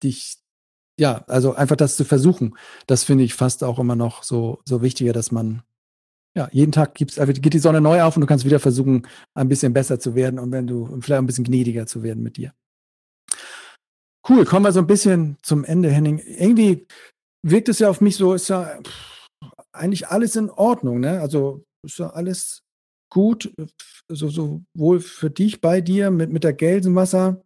dich, 0.02 0.38
ja, 0.98 1.26
also 1.28 1.54
einfach 1.54 1.76
das 1.76 1.98
zu 1.98 2.06
versuchen, 2.06 2.56
das 2.88 3.04
finde 3.04 3.26
ich 3.26 3.34
fast 3.34 3.64
auch 3.64 3.80
immer 3.80 3.98
noch 3.98 4.24
so, 4.24 4.62
so 4.64 4.82
wichtiger, 4.82 5.12
dass 5.12 5.32
man, 5.32 5.64
ja, 6.38 6.48
jeden 6.54 6.72
Tag 6.72 6.96
gibt's, 6.96 7.16
geht 7.18 7.54
die 7.54 7.60
Sonne 7.60 7.82
neu 7.82 8.02
auf 8.02 8.16
und 8.16 8.22
du 8.22 8.28
kannst 8.28 8.46
wieder 8.46 8.60
versuchen, 8.60 9.06
ein 9.34 9.50
bisschen 9.50 9.74
besser 9.74 10.00
zu 10.00 10.16
werden 10.16 10.40
und 10.40 10.52
wenn 10.52 10.68
du, 10.68 11.02
vielleicht 11.02 11.20
ein 11.20 11.26
bisschen 11.26 11.44
gnädiger 11.44 11.86
zu 11.86 12.02
werden 12.02 12.24
mit 12.24 12.38
dir. 12.38 12.54
Cool, 14.28 14.46
kommen 14.46 14.66
wir 14.66 14.72
so 14.72 14.80
ein 14.80 14.88
bisschen 14.88 15.38
zum 15.42 15.66
Ende, 15.66 15.92
Henning. 15.92 16.20
Irgendwie 16.20 16.88
wirkt 17.44 17.70
es 17.70 17.80
ja 17.80 17.90
auf 17.90 18.00
mich 18.00 18.16
so, 18.16 18.34
ist 18.34 18.48
ja 18.48 18.80
pff, 18.82 19.15
eigentlich 19.72 20.08
alles 20.08 20.36
in 20.36 20.50
Ordnung, 20.50 21.00
ne? 21.00 21.20
Also 21.20 21.64
ist 21.84 22.00
ja 22.00 22.10
alles 22.10 22.64
gut, 23.10 23.54
so, 24.10 24.30
sowohl 24.30 25.00
für 25.00 25.30
dich 25.30 25.62
bei 25.62 25.82
dir 25.82 26.12
mit, 26.12 26.32
mit 26.32 26.44
der 26.44 26.54
Gelsenwasser. 26.54 27.42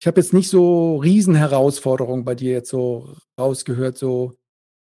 Ich 0.00 0.06
habe 0.06 0.20
jetzt 0.20 0.32
nicht 0.32 0.48
so 0.48 0.96
Riesenherausforderungen 0.96 2.24
bei 2.24 2.34
dir 2.34 2.52
jetzt 2.52 2.70
so 2.70 3.14
rausgehört, 3.38 3.96
so 3.96 4.36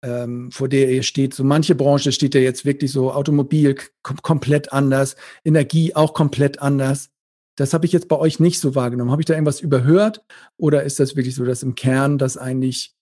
ähm, 0.03 0.51
vor 0.51 0.67
der 0.67 0.89
ihr 0.89 1.03
steht. 1.03 1.33
So 1.33 1.43
manche 1.43 1.75
Branche 1.75 2.11
steht 2.11 2.35
ja 2.35 2.41
jetzt 2.41 2.65
wirklich 2.65 2.91
so 2.91 3.11
Automobil 3.11 3.77
kom 4.03 4.17
komplett 4.21 4.73
anders, 4.73 5.15
Energie 5.45 5.95
auch 5.95 6.13
komplett 6.13 6.61
anders. 6.61 7.09
Das 7.55 7.73
habe 7.73 7.85
ich 7.85 7.91
jetzt 7.91 8.07
bei 8.07 8.17
euch 8.17 8.39
nicht 8.39 8.59
so 8.59 8.75
wahrgenommen. 8.75 9.11
Habe 9.11 9.21
ich 9.21 9.25
da 9.25 9.33
irgendwas 9.33 9.61
überhört? 9.61 10.23
Oder 10.57 10.83
ist 10.83 10.99
das 10.99 11.15
wirklich 11.15 11.35
so, 11.35 11.43
dass 11.45 11.63
im 11.63 11.75
Kern 11.75 12.17
das 12.17 12.37
eigentlich 12.37 12.96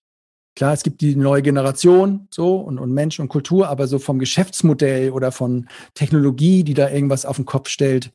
Klar, 0.55 0.73
es 0.73 0.83
gibt 0.83 1.01
die 1.01 1.15
neue 1.15 1.41
Generation 1.41 2.27
so 2.29 2.57
und, 2.57 2.79
und 2.79 2.93
Mensch 2.93 3.19
und 3.19 3.27
Kultur, 3.27 3.67
aber 3.67 3.87
so 3.87 3.99
vom 3.99 4.19
Geschäftsmodell 4.19 5.11
oder 5.11 5.31
von 5.31 5.67
Technologie, 5.93 6.63
die 6.63 6.73
da 6.73 6.89
irgendwas 6.89 7.25
auf 7.25 7.35
den 7.35 7.45
Kopf 7.45 7.67
stellt, 7.67 8.13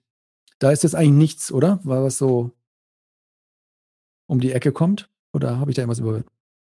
da 0.58 0.70
ist 0.70 0.84
das 0.84 0.94
eigentlich 0.94 1.12
nichts, 1.12 1.52
oder? 1.52 1.80
Weil 1.84 2.02
was 2.02 2.18
so 2.18 2.52
um 4.26 4.40
die 4.40 4.52
Ecke 4.52 4.72
kommt? 4.72 5.10
Oder 5.32 5.58
habe 5.58 5.70
ich 5.70 5.74
da 5.74 5.82
irgendwas 5.82 5.98
überhört? 5.98 6.26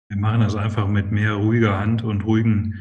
Wir 0.09 0.17
machen 0.17 0.41
das 0.41 0.55
einfach 0.55 0.88
mit 0.88 1.11
mehr 1.11 1.33
ruhiger 1.33 1.77
Hand 1.77 2.03
und 2.03 2.21
ruhigem 2.21 2.75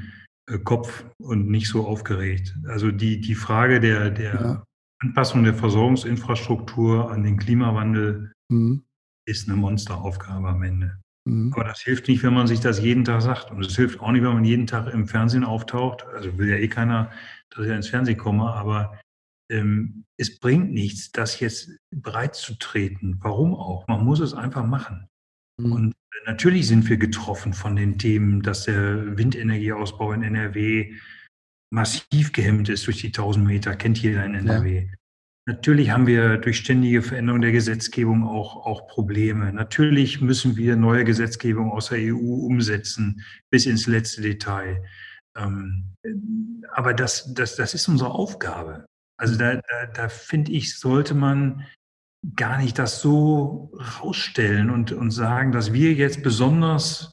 äh, 0.47 0.59
Kopf 0.59 1.05
und 1.19 1.48
nicht 1.48 1.69
so 1.69 1.86
aufgeregt. 1.86 2.57
Also 2.66 2.90
die, 2.90 3.20
die 3.20 3.35
Frage 3.35 3.81
der, 3.81 4.11
der 4.11 4.35
ja. 4.35 4.65
Anpassung 5.01 5.44
der 5.44 5.55
Versorgungsinfrastruktur 5.55 7.11
an 7.11 7.23
den 7.23 7.39
Klimawandel 7.39 8.32
mhm. 8.48 8.85
ist 9.27 9.48
eine 9.48 9.57
Monsteraufgabe 9.57 10.48
am 10.48 10.62
Ende. 10.62 10.98
Mhm. 11.25 11.53
Aber 11.53 11.65
das 11.65 11.81
hilft 11.81 12.09
nicht, 12.09 12.23
wenn 12.23 12.35
man 12.35 12.47
sich 12.47 12.61
das 12.61 12.81
jeden 12.81 13.05
Tag 13.05 13.23
sagt. 13.23 13.51
Und 13.51 13.65
es 13.65 13.77
hilft 13.77 14.01
auch 14.01 14.13
nicht, 14.13 14.23
wenn 14.23 14.35
man 14.35 14.45
jeden 14.45 14.67
Tag 14.67 14.93
im 14.93 15.07
Fernsehen 15.07 15.45
auftaucht. 15.45 16.05
Also 16.07 16.37
will 16.39 16.49
ja 16.49 16.57
eh 16.57 16.69
keiner, 16.69 17.11
dass 17.51 17.67
ich 17.67 17.73
ins 17.73 17.89
Fernsehen 17.89 18.19
komme, 18.19 18.53
aber 18.53 18.99
ähm, 19.51 20.05
es 20.17 20.39
bringt 20.39 20.73
nichts, 20.73 21.13
das 21.13 21.41
jetzt 21.41 21.71
breit 21.95 22.35
zu 22.35 22.55
treten. 22.59 23.19
Warum 23.21 23.55
auch? 23.55 23.87
Man 23.89 24.05
muss 24.05 24.21
es 24.21 24.35
einfach 24.35 24.65
machen. 24.65 25.09
Mhm. 25.61 25.73
Und 25.73 25.95
natürlich 26.27 26.69
sind 26.69 26.89
wir 26.89 26.97
getroffen 26.97 27.53
von 27.53 27.77
den 27.77 27.99
Themen, 27.99 28.43
dass 28.43 28.65
der 28.65 29.19
Windenergieausbau 29.19 30.13
in 30.13 30.23
NRW 30.23 30.95
massiv 31.73 32.33
gehemmt 32.33 32.69
ist 32.69 32.87
durch 32.87 33.01
die 33.01 33.09
1000 33.09 33.47
Meter, 33.47 33.77
kennt 33.77 34.01
jeder 34.03 34.25
in 34.25 34.35
NRW. 34.35 34.87
Ja. 34.87 34.93
Natürlich 35.51 35.90
haben 35.90 36.06
wir 36.06 36.39
durch 36.39 36.59
ständige 36.59 37.02
Veränderung 37.02 37.40
der 37.40 37.51
Gesetzgebung 37.51 38.22
auch, 38.22 38.64
auch 38.64 38.86
Probleme. 38.86 39.52
Natürlich 39.52 40.20
müssen 40.20 40.56
wir 40.56 40.77
neue 40.77 41.05
Gesetzgebung 41.05 41.72
aus 41.72 41.89
der 41.89 41.98
EU 41.98 42.47
umsetzen 42.47 43.24
bis 43.51 43.66
ins 43.66 43.89
letzte 43.89 44.22
Detail. 44.22 44.85
Ähm, 45.36 45.97
aber 46.72 46.94
das, 46.94 47.35
das, 47.35 47.56
das 47.56 47.74
ist 47.74 47.89
unsere 47.89 48.12
Aufgabe. 48.12 48.86
Also 49.18 49.36
da, 49.36 49.56
da, 49.56 49.86
da 49.93 50.09
finde 50.09 50.52
ich, 50.52 50.78
sollte 50.78 51.14
man 51.14 51.66
gar 52.36 52.59
nicht 52.59 52.78
das 52.78 53.01
so 53.01 53.72
rausstellen 54.01 54.70
und, 54.70 54.93
und 54.93 55.10
sagen, 55.10 55.51
dass 55.51 55.72
wir 55.72 55.94
jetzt 55.94 56.22
besonders 56.22 57.10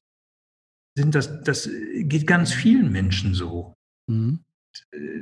sind. 0.95 1.15
Das, 1.15 1.41
das 1.41 1.67
geht 1.95 2.27
ganz 2.27 2.53
vielen 2.53 2.91
Menschen 2.91 3.33
so. 3.33 3.73
Mhm. 4.07 4.43
Äh, 4.91 5.21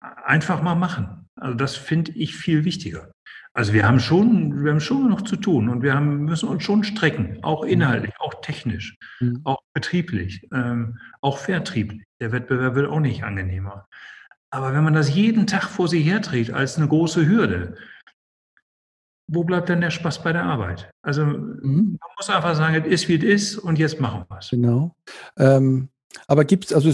einfach 0.00 0.62
mal 0.62 0.74
machen. 0.74 1.28
Also 1.36 1.54
das 1.54 1.76
finde 1.76 2.12
ich 2.12 2.34
viel 2.36 2.64
wichtiger. 2.64 3.12
Also 3.52 3.72
wir 3.72 3.86
haben 3.86 4.00
schon, 4.00 4.64
wir 4.64 4.70
haben 4.70 4.80
schon 4.80 5.08
noch 5.08 5.22
zu 5.22 5.36
tun 5.36 5.70
und 5.70 5.82
wir 5.82 5.94
haben, 5.94 6.24
müssen 6.24 6.48
uns 6.48 6.62
schon 6.62 6.84
strecken, 6.84 7.38
auch 7.42 7.64
mhm. 7.64 7.70
inhaltlich, 7.70 8.12
auch 8.18 8.34
technisch, 8.42 8.96
mhm. 9.20 9.40
auch 9.44 9.60
betrieblich, 9.72 10.46
ähm, 10.52 10.98
auch 11.22 11.38
vertrieblich. 11.38 12.04
Der 12.20 12.32
Wettbewerb 12.32 12.74
wird 12.74 12.90
auch 12.90 13.00
nicht 13.00 13.24
angenehmer. 13.24 13.86
Aber 14.50 14.74
wenn 14.74 14.84
man 14.84 14.94
das 14.94 15.14
jeden 15.14 15.46
Tag 15.46 15.64
vor 15.64 15.88
sich 15.88 16.04
herträgt 16.04 16.52
als 16.52 16.76
eine 16.76 16.88
große 16.88 17.26
Hürde, 17.26 17.76
wo 19.28 19.42
bleibt 19.42 19.68
dann 19.68 19.80
der 19.80 19.90
Spaß 19.90 20.22
bei 20.22 20.32
der 20.32 20.44
Arbeit? 20.44 20.90
Also 21.02 21.24
mhm. 21.24 21.98
man 21.98 22.10
muss 22.16 22.30
einfach 22.30 22.54
sagen, 22.54 22.84
es 22.84 23.02
ist 23.02 23.08
wie 23.08 23.16
es 23.16 23.24
ist 23.24 23.58
und 23.58 23.78
jetzt 23.78 24.00
machen 24.00 24.24
wir 24.28 24.38
es. 24.38 24.50
Genau. 24.50 24.94
Ähm, 25.38 25.88
aber 26.26 26.44
gibt 26.44 26.66
es, 26.66 26.72
also 26.72 26.92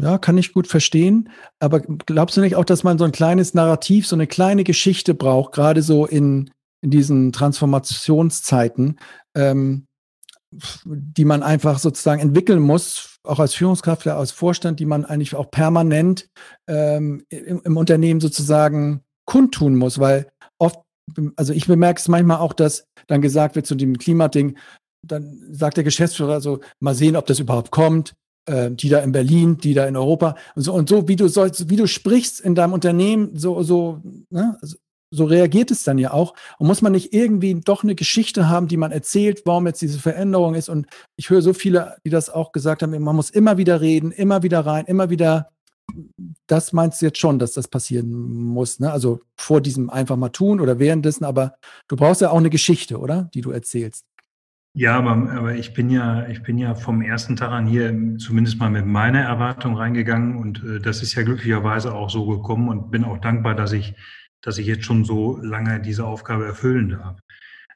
ja, 0.00 0.18
kann 0.18 0.38
ich 0.38 0.52
gut 0.52 0.66
verstehen, 0.66 1.30
aber 1.60 1.80
glaubst 1.80 2.36
du 2.36 2.40
nicht 2.40 2.56
auch, 2.56 2.64
dass 2.64 2.84
man 2.84 2.98
so 2.98 3.04
ein 3.04 3.12
kleines 3.12 3.54
Narrativ, 3.54 4.06
so 4.06 4.16
eine 4.16 4.26
kleine 4.26 4.64
Geschichte 4.64 5.14
braucht, 5.14 5.52
gerade 5.52 5.82
so 5.82 6.06
in, 6.06 6.50
in 6.82 6.90
diesen 6.90 7.32
Transformationszeiten, 7.32 8.98
ähm, 9.36 9.86
die 10.84 11.24
man 11.24 11.42
einfach 11.42 11.78
sozusagen 11.78 12.20
entwickeln 12.20 12.60
muss, 12.60 13.18
auch 13.22 13.38
als 13.38 13.54
Führungskraft, 13.54 14.06
als 14.06 14.32
Vorstand, 14.32 14.80
die 14.80 14.86
man 14.86 15.04
eigentlich 15.04 15.34
auch 15.34 15.50
permanent 15.50 16.28
ähm, 16.66 17.24
im, 17.28 17.60
im 17.62 17.76
Unternehmen 17.76 18.20
sozusagen 18.20 19.02
kundtun 19.26 19.76
muss, 19.76 19.98
weil 19.98 20.28
oft 20.58 20.80
also 21.36 21.52
ich 21.52 21.66
bemerke 21.66 22.00
es 22.00 22.08
manchmal 22.08 22.38
auch, 22.38 22.52
dass 22.52 22.84
dann 23.06 23.22
gesagt 23.22 23.56
wird 23.56 23.66
zu 23.66 23.74
dem 23.74 23.98
Klimading, 23.98 24.58
dann 25.06 25.40
sagt 25.50 25.76
der 25.76 25.84
Geschäftsführer 25.84 26.40
so, 26.40 26.60
mal 26.80 26.94
sehen, 26.94 27.16
ob 27.16 27.26
das 27.26 27.38
überhaupt 27.38 27.70
kommt, 27.70 28.14
äh, 28.48 28.70
die 28.70 28.88
da 28.88 29.00
in 29.00 29.12
Berlin, 29.12 29.58
die 29.58 29.74
da 29.74 29.86
in 29.86 29.96
Europa 29.96 30.36
und 30.54 30.62
so 30.62 30.72
und 30.72 30.88
so, 30.88 31.08
wie 31.08 31.16
du 31.16 31.28
sollst, 31.28 31.70
wie 31.70 31.76
du 31.76 31.86
sprichst 31.86 32.40
in 32.40 32.54
deinem 32.54 32.72
Unternehmen, 32.72 33.36
so, 33.36 33.62
so, 33.62 34.00
ne, 34.30 34.58
so 35.10 35.24
reagiert 35.24 35.70
es 35.70 35.84
dann 35.84 35.98
ja 35.98 36.12
auch. 36.12 36.34
Und 36.58 36.66
muss 36.66 36.82
man 36.82 36.92
nicht 36.92 37.12
irgendwie 37.12 37.54
doch 37.54 37.82
eine 37.82 37.94
Geschichte 37.94 38.48
haben, 38.48 38.68
die 38.68 38.76
man 38.76 38.92
erzählt, 38.92 39.42
warum 39.44 39.66
jetzt 39.66 39.80
diese 39.80 39.98
Veränderung 39.98 40.54
ist? 40.54 40.68
Und 40.68 40.86
ich 41.16 41.30
höre 41.30 41.42
so 41.42 41.52
viele, 41.52 41.96
die 42.04 42.10
das 42.10 42.30
auch 42.30 42.52
gesagt 42.52 42.82
haben, 42.82 42.90
man 43.02 43.16
muss 43.16 43.30
immer 43.30 43.56
wieder 43.56 43.80
reden, 43.80 44.12
immer 44.12 44.42
wieder 44.42 44.60
rein, 44.60 44.84
immer 44.86 45.10
wieder 45.10 45.50
das 46.46 46.72
meinst 46.72 47.00
du 47.00 47.06
jetzt 47.06 47.18
schon, 47.18 47.38
dass 47.38 47.52
das 47.52 47.68
passieren 47.68 48.10
muss, 48.10 48.78
ne? 48.78 48.92
Also 48.92 49.20
vor 49.36 49.60
diesem 49.60 49.88
einfach 49.88 50.16
mal 50.16 50.28
tun 50.28 50.60
oder 50.60 50.78
währenddessen, 50.78 51.24
aber 51.24 51.54
du 51.88 51.96
brauchst 51.96 52.20
ja 52.20 52.30
auch 52.30 52.36
eine 52.36 52.50
Geschichte, 52.50 52.98
oder? 52.98 53.30
Die 53.34 53.40
du 53.40 53.50
erzählst. 53.50 54.04
Ja, 54.78 54.96
aber, 54.96 55.28
aber 55.32 55.54
ich 55.56 55.74
bin 55.74 55.90
ja, 55.90 56.28
ich 56.28 56.44
bin 56.44 56.56
ja 56.56 56.76
vom 56.76 57.02
ersten 57.02 57.34
Tag 57.34 57.50
an 57.50 57.66
hier 57.66 58.16
zumindest 58.18 58.60
mal 58.60 58.70
mit 58.70 58.86
meiner 58.86 59.22
Erwartung 59.22 59.76
reingegangen 59.76 60.36
und 60.36 60.62
äh, 60.62 60.78
das 60.78 61.02
ist 61.02 61.16
ja 61.16 61.24
glücklicherweise 61.24 61.92
auch 61.92 62.08
so 62.10 62.28
gekommen 62.28 62.68
und 62.68 62.92
bin 62.92 63.02
auch 63.02 63.18
dankbar, 63.18 63.56
dass 63.56 63.72
ich, 63.72 63.96
dass 64.40 64.56
ich 64.56 64.68
jetzt 64.68 64.84
schon 64.84 65.04
so 65.04 65.38
lange 65.38 65.80
diese 65.80 66.04
Aufgabe 66.04 66.46
erfüllen 66.46 66.90
darf. 66.90 67.18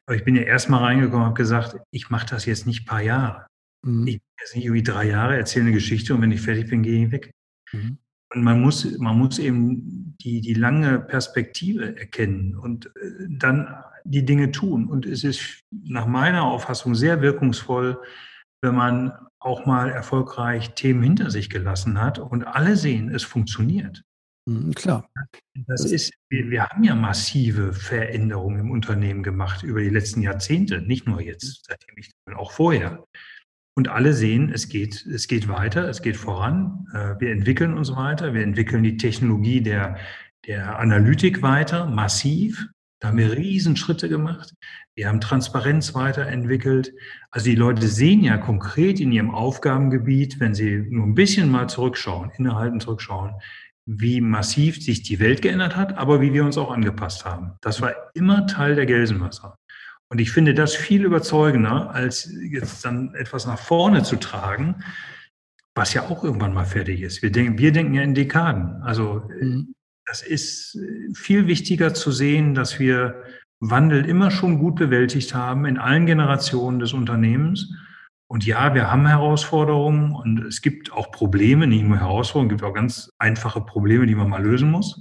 Aber 0.06 0.14
ich 0.14 0.22
bin 0.22 0.36
ja 0.36 0.42
erst 0.42 0.70
mal 0.70 0.78
reingekommen 0.78 1.22
und 1.22 1.26
habe 1.30 1.34
gesagt, 1.34 1.76
ich 1.90 2.08
mache 2.08 2.26
das 2.30 2.46
jetzt 2.46 2.68
nicht 2.68 2.82
ein 2.82 2.86
paar 2.86 3.02
Jahre. 3.02 3.46
Mhm. 3.84 4.06
Ich 4.06 4.20
jetzt 4.38 4.54
nicht 4.54 4.66
irgendwie 4.66 4.84
drei 4.84 5.08
Jahre, 5.08 5.36
erzähle 5.36 5.64
eine 5.64 5.74
Geschichte 5.74 6.14
und 6.14 6.22
wenn 6.22 6.30
ich 6.30 6.40
fertig 6.40 6.70
bin, 6.70 6.84
gehe 6.84 7.06
ich 7.06 7.10
weg. 7.10 7.32
Mhm. 7.72 7.98
Und 8.32 8.42
man 8.44 8.60
muss, 8.60 8.96
man 8.98 9.18
muss 9.18 9.40
eben 9.40 10.16
die, 10.20 10.40
die 10.40 10.54
lange 10.54 11.00
Perspektive 11.00 11.98
erkennen 11.98 12.54
und 12.54 12.86
äh, 12.86 13.26
dann 13.28 13.66
die 14.04 14.24
Dinge 14.24 14.50
tun. 14.50 14.86
Und 14.86 15.06
es 15.06 15.24
ist 15.24 15.60
nach 15.70 16.06
meiner 16.06 16.44
Auffassung 16.44 16.94
sehr 16.94 17.22
wirkungsvoll, 17.22 18.00
wenn 18.62 18.74
man 18.74 19.12
auch 19.38 19.66
mal 19.66 19.90
erfolgreich 19.90 20.74
Themen 20.74 21.02
hinter 21.02 21.30
sich 21.30 21.50
gelassen 21.50 22.00
hat 22.00 22.18
und 22.18 22.44
alle 22.44 22.76
sehen, 22.76 23.12
es 23.12 23.24
funktioniert. 23.24 24.04
Mhm, 24.48 24.72
klar. 24.74 25.08
Das 25.66 25.84
ist, 25.84 26.12
wir, 26.28 26.64
haben 26.64 26.84
ja 26.84 26.94
massive 26.94 27.72
Veränderungen 27.72 28.60
im 28.60 28.70
Unternehmen 28.70 29.22
gemacht 29.22 29.62
über 29.62 29.80
die 29.80 29.90
letzten 29.90 30.22
Jahrzehnte, 30.22 30.82
nicht 30.82 31.06
nur 31.06 31.20
jetzt, 31.20 31.64
seitdem 31.66 31.96
ich, 31.96 32.12
auch 32.34 32.52
vorher. 32.52 33.04
Und 33.74 33.88
alle 33.88 34.12
sehen, 34.12 34.50
es 34.52 34.68
geht, 34.68 35.06
es 35.06 35.28
geht 35.28 35.48
weiter, 35.48 35.88
es 35.88 36.02
geht 36.02 36.16
voran. 36.16 36.86
Äh, 36.92 37.20
wir 37.20 37.32
entwickeln 37.32 37.74
uns 37.74 37.94
weiter. 37.94 38.34
Wir 38.34 38.42
entwickeln 38.42 38.82
die 38.82 38.98
Technologie 38.98 39.62
der, 39.62 39.96
der 40.46 40.78
Analytik 40.78 41.40
weiter, 41.40 41.86
massiv. 41.86 42.66
Da 43.02 43.08
haben 43.08 43.18
wir 43.18 43.36
Riesenschritte 43.36 44.08
gemacht. 44.08 44.54
Wir 44.94 45.08
haben 45.08 45.20
Transparenz 45.20 45.92
weiterentwickelt. 45.92 46.92
Also 47.32 47.46
die 47.46 47.56
Leute 47.56 47.88
sehen 47.88 48.22
ja 48.22 48.36
konkret 48.38 49.00
in 49.00 49.10
ihrem 49.10 49.32
Aufgabengebiet, 49.32 50.38
wenn 50.38 50.54
sie 50.54 50.86
nur 50.88 51.06
ein 51.06 51.16
bisschen 51.16 51.50
mal 51.50 51.68
zurückschauen, 51.68 52.30
innehalten 52.38 52.78
zurückschauen, 52.78 53.32
wie 53.86 54.20
massiv 54.20 54.80
sich 54.80 55.02
die 55.02 55.18
Welt 55.18 55.42
geändert 55.42 55.74
hat, 55.74 55.98
aber 55.98 56.20
wie 56.20 56.32
wir 56.32 56.44
uns 56.44 56.56
auch 56.56 56.70
angepasst 56.70 57.24
haben. 57.24 57.54
Das 57.60 57.80
war 57.80 57.92
immer 58.14 58.46
Teil 58.46 58.76
der 58.76 58.86
Gelsenwasser. 58.86 59.56
Und 60.08 60.20
ich 60.20 60.30
finde 60.30 60.54
das 60.54 60.76
viel 60.76 61.04
überzeugender, 61.04 61.92
als 61.92 62.32
jetzt 62.40 62.84
dann 62.84 63.16
etwas 63.16 63.48
nach 63.48 63.58
vorne 63.58 64.04
zu 64.04 64.14
tragen, 64.14 64.84
was 65.74 65.92
ja 65.92 66.02
auch 66.02 66.22
irgendwann 66.22 66.54
mal 66.54 66.66
fertig 66.66 67.02
ist. 67.02 67.20
Wir 67.20 67.32
denken, 67.32 67.58
wir 67.58 67.72
denken 67.72 67.94
ja 67.94 68.02
in 68.02 68.14
Dekaden. 68.14 68.80
Also 68.82 69.28
das 70.06 70.22
ist 70.22 70.78
viel 71.14 71.46
wichtiger 71.46 71.94
zu 71.94 72.10
sehen, 72.10 72.54
dass 72.54 72.78
wir 72.78 73.22
Wandel 73.60 74.04
immer 74.04 74.30
schon 74.30 74.58
gut 74.58 74.76
bewältigt 74.76 75.34
haben 75.34 75.66
in 75.66 75.78
allen 75.78 76.06
Generationen 76.06 76.80
des 76.80 76.92
Unternehmens. 76.92 77.72
Und 78.28 78.44
ja, 78.44 78.74
wir 78.74 78.90
haben 78.90 79.06
Herausforderungen 79.06 80.12
und 80.12 80.44
es 80.44 80.62
gibt 80.62 80.90
auch 80.92 81.12
Probleme, 81.12 81.66
nicht 81.66 81.84
nur 81.84 81.98
Herausforderungen, 81.98 82.50
es 82.50 82.60
gibt 82.60 82.70
auch 82.70 82.74
ganz 82.74 83.10
einfache 83.18 83.60
Probleme, 83.60 84.06
die 84.06 84.14
man 84.14 84.30
mal 84.30 84.42
lösen 84.42 84.70
muss. 84.70 85.00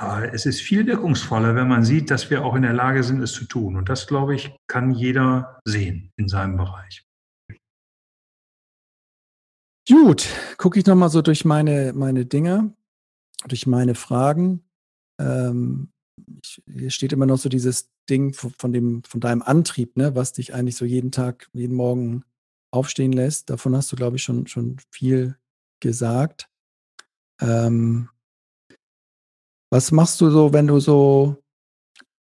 Aber 0.00 0.32
es 0.32 0.46
ist 0.46 0.60
viel 0.60 0.86
wirkungsvoller, 0.86 1.56
wenn 1.56 1.66
man 1.66 1.84
sieht, 1.84 2.10
dass 2.10 2.30
wir 2.30 2.44
auch 2.44 2.54
in 2.54 2.62
der 2.62 2.72
Lage 2.72 3.02
sind, 3.02 3.20
es 3.20 3.32
zu 3.32 3.44
tun. 3.44 3.76
Und 3.76 3.88
das, 3.88 4.06
glaube 4.06 4.36
ich, 4.36 4.56
kann 4.68 4.92
jeder 4.92 5.58
sehen 5.64 6.12
in 6.16 6.28
seinem 6.28 6.56
Bereich. 6.56 7.04
Gut, 9.88 10.28
gucke 10.58 10.78
ich 10.78 10.86
nochmal 10.86 11.08
so 11.08 11.22
durch 11.22 11.44
meine, 11.44 11.92
meine 11.94 12.24
Dinge, 12.24 12.72
durch 13.46 13.66
meine 13.66 13.94
Fragen. 13.94 14.64
Ähm, 15.20 15.92
ich, 16.42 16.62
hier 16.66 16.90
steht 16.90 17.12
immer 17.12 17.26
noch 17.26 17.38
so 17.38 17.48
dieses 17.48 17.90
Ding 18.08 18.32
von, 18.32 18.72
dem, 18.72 19.02
von 19.04 19.20
deinem 19.20 19.42
Antrieb, 19.42 19.96
ne, 19.96 20.14
was 20.14 20.32
dich 20.32 20.54
eigentlich 20.54 20.76
so 20.76 20.84
jeden 20.84 21.12
Tag, 21.12 21.48
jeden 21.52 21.76
Morgen 21.76 22.24
aufstehen 22.70 23.12
lässt. 23.12 23.50
Davon 23.50 23.76
hast 23.76 23.92
du, 23.92 23.96
glaube 23.96 24.16
ich, 24.16 24.22
schon, 24.22 24.46
schon 24.46 24.78
viel 24.90 25.36
gesagt. 25.80 26.48
Ähm, 27.40 28.08
was 29.70 29.92
machst 29.92 30.20
du 30.20 30.30
so, 30.30 30.52
wenn 30.52 30.66
du 30.66 30.80
so, 30.80 31.36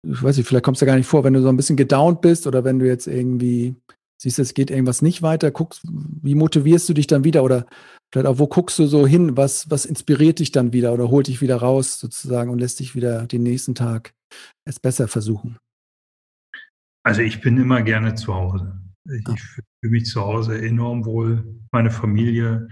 ich 0.06 0.22
weiß 0.22 0.36
nicht, 0.36 0.46
vielleicht 0.46 0.64
kommst 0.64 0.82
du 0.82 0.86
gar 0.86 0.96
nicht 0.96 1.06
vor, 1.06 1.24
wenn 1.24 1.34
du 1.34 1.42
so 1.42 1.48
ein 1.48 1.56
bisschen 1.56 1.76
gedownt 1.76 2.20
bist 2.20 2.46
oder 2.46 2.64
wenn 2.64 2.78
du 2.78 2.86
jetzt 2.86 3.06
irgendwie 3.06 3.76
siehst, 4.20 4.38
es 4.38 4.54
geht 4.54 4.70
irgendwas 4.70 5.02
nicht 5.02 5.22
weiter, 5.22 5.50
guckst, 5.50 5.82
wie 5.84 6.34
motivierst 6.34 6.88
du 6.88 6.94
dich 6.94 7.06
dann 7.06 7.24
wieder 7.24 7.44
oder 7.44 7.66
vielleicht 8.12 8.26
auch, 8.26 8.38
wo 8.38 8.46
guckst 8.46 8.78
du 8.78 8.86
so 8.86 9.06
hin, 9.06 9.36
was, 9.36 9.70
was 9.70 9.84
inspiriert 9.84 10.38
dich 10.38 10.52
dann 10.52 10.72
wieder 10.72 10.92
oder 10.92 11.08
holt 11.08 11.26
dich 11.26 11.40
wieder 11.40 11.56
raus 11.56 11.98
sozusagen 11.98 12.50
und 12.50 12.58
lässt 12.58 12.80
dich 12.80 12.94
wieder 12.94 13.26
den 13.26 13.42
nächsten 13.42 13.74
Tag 13.74 14.14
es 14.64 14.80
besser 14.80 15.08
versuchen? 15.08 15.58
Also 17.04 17.22
ich 17.22 17.40
bin 17.40 17.56
immer 17.56 17.82
gerne 17.82 18.14
zu 18.14 18.34
Hause. 18.34 18.80
Ich, 19.10 19.26
ah. 19.26 19.34
fühle 19.80 19.92
mich 19.92 20.06
zu 20.06 20.20
Hause 20.20 20.60
enorm 20.60 21.04
wohl, 21.04 21.44
meine 21.72 21.90
Familie. 21.90 22.68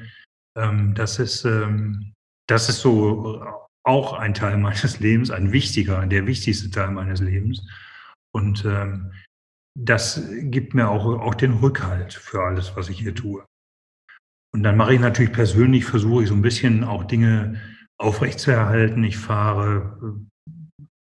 Ähm, 0.57 0.95
das 0.95 1.19
ist, 1.19 1.45
ähm, 1.45 2.13
das 2.47 2.69
ist 2.69 2.81
so 2.81 3.43
auch 3.85 4.13
ein 4.15 4.35
Teil 4.35 4.59
meines 4.59 5.01
Lebens, 5.01 5.31
ein 5.31 5.53
wichtiger, 5.53 6.05
der 6.07 6.27
wichtigste 6.27 6.71
Teil 6.71 6.91
meines 6.91 7.21
Lebens. 7.21 7.67
Und 8.35 8.65
ähm, 8.67 9.13
das 9.79 10.23
gibt 10.41 10.75
mir 10.75 10.89
auch, 10.89 11.05
auch 11.05 11.35
den 11.35 11.53
Rückhalt 11.53 12.15
für 12.15 12.43
alles, 12.43 12.77
was 12.77 12.89
ich 12.89 12.99
hier 12.99 13.15
tue. 13.15 13.45
Und 14.57 14.62
dann 14.62 14.78
mache 14.78 14.95
ich 14.95 15.01
natürlich 15.01 15.35
persönlich, 15.35 15.85
versuche 15.85 16.23
ich 16.23 16.31
so 16.31 16.35
ein 16.35 16.41
bisschen 16.41 16.83
auch 16.83 17.05
Dinge 17.05 17.61
aufrechtzuerhalten. 17.99 19.05
Ich 19.05 19.19
fahre 19.19 20.24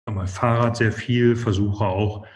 äh, 0.05 0.11
mal 0.11 0.27
Fahrrad 0.27 0.75
sehr 0.75 0.91
viel, 0.91 1.37
versuche 1.37 1.85
auch 1.85 2.27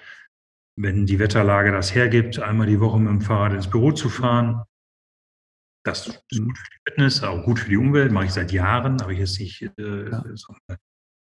wenn 0.80 1.06
die 1.06 1.20
Wetterlage 1.20 1.74
das 1.74 1.94
hergibt, 1.94 2.40
einmal 2.40 2.68
die 2.68 2.80
Woche 2.80 3.00
mit 3.00 3.10
dem 3.10 3.20
Fahrrad 3.20 3.52
ins 3.52 3.70
Büro 3.70 3.92
zu 3.92 4.08
fahren. 4.08 4.64
Das 5.86 6.08
ist 6.08 6.40
mhm. 6.40 6.46
gut 6.46 6.58
für 6.58 6.70
die 6.72 6.90
Fitness, 6.90 7.22
auch 7.22 7.44
gut 7.44 7.60
für 7.60 7.70
die 7.70 7.78
Umwelt, 7.78 8.14
mache 8.14 8.26
ich 8.26 8.32
seit 8.32 8.54
Jahren, 8.54 9.02
habe 9.02 9.12
ich 9.12 9.20
jetzt 9.20 9.38
nicht 9.42 9.62
äh, 9.62 10.10
ja. 10.10 10.24
so 10.36 10.56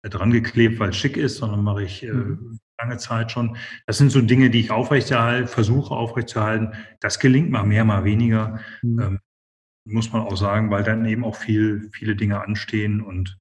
dran 0.05 0.31
geklebt, 0.31 0.79
weil 0.79 0.91
es 0.91 0.97
schick 0.97 1.17
ist, 1.17 1.39
sondern 1.39 1.65
mache 1.65 1.83
ich 1.83 2.05
äh, 2.05 2.13
mhm. 2.13 2.61
lange 2.81 2.99
Zeit 2.99 3.33
schon. 3.33 3.57
Das 3.89 3.99
sind 3.99 4.13
so 4.13 4.21
Dinge, 4.21 4.49
die 4.49 4.61
ich 4.61 4.71
aufrechterhalte, 4.71 5.49
versuche 5.49 5.93
aufrechtzuerhalten. 5.93 6.75
Das 7.01 7.19
gelingt 7.19 7.51
mal 7.51 7.65
mehr, 7.65 7.85
mal 7.85 8.05
weniger. 8.05 8.61
Mhm. 8.83 9.01
Ähm, 9.01 9.21
muss 9.87 10.13
man 10.13 10.23
auch 10.23 10.37
sagen, 10.37 10.71
weil 10.71 10.83
dann 10.83 11.07
eben 11.07 11.25
auch 11.25 11.37
viel, 11.37 11.89
viele 11.93 12.17
Dinge 12.17 12.41
anstehen 12.41 13.01
und 13.01 13.39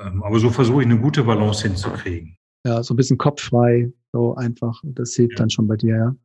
ähm, 0.00 0.22
aber 0.22 0.40
so 0.40 0.50
versuche 0.50 0.82
ich 0.82 0.88
eine 0.88 0.98
gute 0.98 1.22
Balance 1.24 1.66
hinzukriegen. 1.66 2.36
Ja, 2.66 2.82
so 2.82 2.94
ein 2.94 2.96
bisschen 2.96 3.18
kopffrei, 3.18 3.92
so 4.12 4.34
einfach. 4.34 4.80
Das 4.84 5.14
hilft 5.14 5.32
ja. 5.32 5.38
dann 5.38 5.50
schon 5.50 5.68
bei 5.68 5.76
dir, 5.76 5.96
ja. 5.96 6.16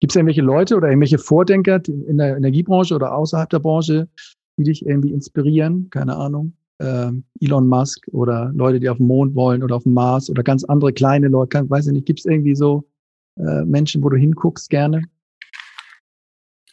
Gibt 0.00 0.12
es 0.12 0.16
irgendwelche 0.16 0.42
Leute 0.42 0.76
oder 0.76 0.88
irgendwelche 0.88 1.18
Vordenker 1.18 1.80
in 1.86 2.18
der 2.18 2.36
Energiebranche 2.36 2.94
oder 2.94 3.14
außerhalb 3.14 3.48
der 3.48 3.60
Branche, 3.60 4.08
die 4.58 4.64
dich 4.64 4.84
irgendwie 4.84 5.12
inspirieren? 5.12 5.88
Keine 5.90 6.16
Ahnung. 6.16 6.52
Ähm, 6.80 7.24
Elon 7.40 7.68
Musk 7.68 8.06
oder 8.12 8.50
Leute, 8.54 8.80
die 8.80 8.90
auf 8.90 8.98
dem 8.98 9.06
Mond 9.06 9.34
wollen 9.34 9.62
oder 9.62 9.76
auf 9.76 9.84
dem 9.84 9.94
Mars 9.94 10.28
oder 10.28 10.42
ganz 10.42 10.64
andere 10.64 10.92
kleine 10.92 11.28
Leute, 11.28 11.50
kann, 11.50 11.70
weiß 11.70 11.86
ich 11.86 11.92
nicht, 11.92 12.06
gibt 12.06 12.18
es 12.18 12.26
irgendwie 12.26 12.56
so 12.56 12.84
äh, 13.38 13.64
Menschen, 13.64 14.02
wo 14.02 14.08
du 14.10 14.16
hinguckst 14.16 14.68
gerne? 14.68 15.02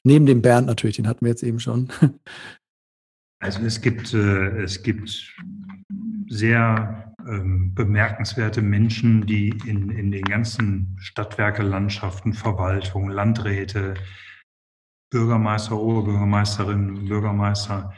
Neben 0.04 0.26
dem 0.26 0.42
Bernd 0.42 0.68
natürlich, 0.68 0.96
den 0.96 1.08
hatten 1.08 1.26
wir 1.26 1.30
jetzt 1.30 1.44
eben 1.44 1.60
schon. 1.60 1.90
Also 3.44 3.62
es 3.64 3.82
gibt, 3.82 4.14
äh, 4.14 4.62
es 4.62 4.84
gibt 4.84 5.36
sehr 6.30 7.12
ähm, 7.28 7.74
bemerkenswerte 7.74 8.62
Menschen, 8.62 9.26
die 9.26 9.50
in, 9.66 9.90
in 9.90 10.12
den 10.12 10.22
ganzen 10.22 10.96
Stadtwerke, 11.00 11.64
Landschaften, 11.64 12.34
Verwaltung, 12.34 13.10
Landräte, 13.10 13.96
Bürgermeister, 15.12 15.76
Oberbürgermeisterinnen, 15.76 17.08
Bürgermeister, 17.08 17.92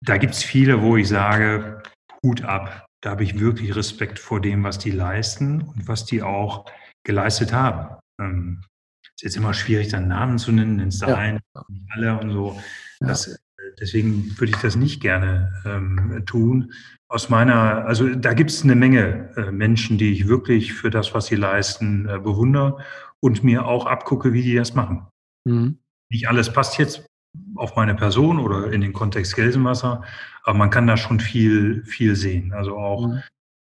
da 0.00 0.16
gibt 0.18 0.34
es 0.34 0.42
viele, 0.42 0.82
wo 0.82 0.96
ich 0.96 1.08
sage, 1.08 1.82
Hut 2.22 2.42
ab. 2.42 2.86
Da 3.02 3.10
habe 3.10 3.24
ich 3.24 3.38
wirklich 3.38 3.76
Respekt 3.76 4.18
vor 4.18 4.40
dem, 4.40 4.64
was 4.64 4.78
die 4.78 4.90
leisten 4.90 5.60
und 5.60 5.86
was 5.88 6.04
die 6.04 6.22
auch 6.22 6.64
geleistet 7.04 7.52
haben. 7.52 7.96
Ähm, 8.20 8.62
ist 9.16 9.22
jetzt 9.22 9.36
immer 9.36 9.54
schwierig, 9.54 9.88
dann 9.88 10.08
Namen 10.08 10.38
zu 10.38 10.52
nennen, 10.52 10.76
nennst 10.76 11.02
du 11.02 11.06
ja. 11.06 11.16
einen, 11.16 11.40
nicht 11.68 11.86
alle 11.90 12.18
und 12.18 12.30
so. 12.32 12.60
Ja. 13.00 13.08
Das, 13.08 13.38
deswegen 13.80 14.38
würde 14.38 14.52
ich 14.52 14.60
das 14.60 14.76
nicht 14.76 15.00
gerne 15.00 15.52
ähm, 15.64 16.22
tun. 16.26 16.72
Aus 17.08 17.30
meiner, 17.30 17.86
also 17.86 18.14
da 18.14 18.34
gibt 18.34 18.50
es 18.50 18.62
eine 18.62 18.74
Menge 18.74 19.30
äh, 19.36 19.50
Menschen, 19.50 19.96
die 19.96 20.12
ich 20.12 20.28
wirklich 20.28 20.74
für 20.74 20.90
das, 20.90 21.14
was 21.14 21.26
sie 21.26 21.36
leisten, 21.36 22.08
äh, 22.08 22.18
bewundere 22.18 22.78
und 23.20 23.42
mir 23.42 23.64
auch 23.64 23.86
abgucke, 23.86 24.32
wie 24.32 24.42
die 24.42 24.54
das 24.54 24.74
machen. 24.74 25.06
Mhm. 25.44 25.78
Nicht 26.10 26.28
alles 26.28 26.52
passt 26.52 26.78
jetzt 26.78 27.06
auf 27.54 27.74
meine 27.76 27.94
Person 27.94 28.38
oder 28.38 28.70
in 28.72 28.80
den 28.80 28.92
Kontext 28.92 29.34
Gelsenwasser, 29.34 30.02
aber 30.42 30.58
man 30.58 30.70
kann 30.70 30.86
da 30.86 30.96
schon 30.96 31.20
viel, 31.20 31.84
viel 31.84 32.16
sehen. 32.16 32.52
Also 32.52 32.76
auch 32.76 33.08
mhm. 33.08 33.22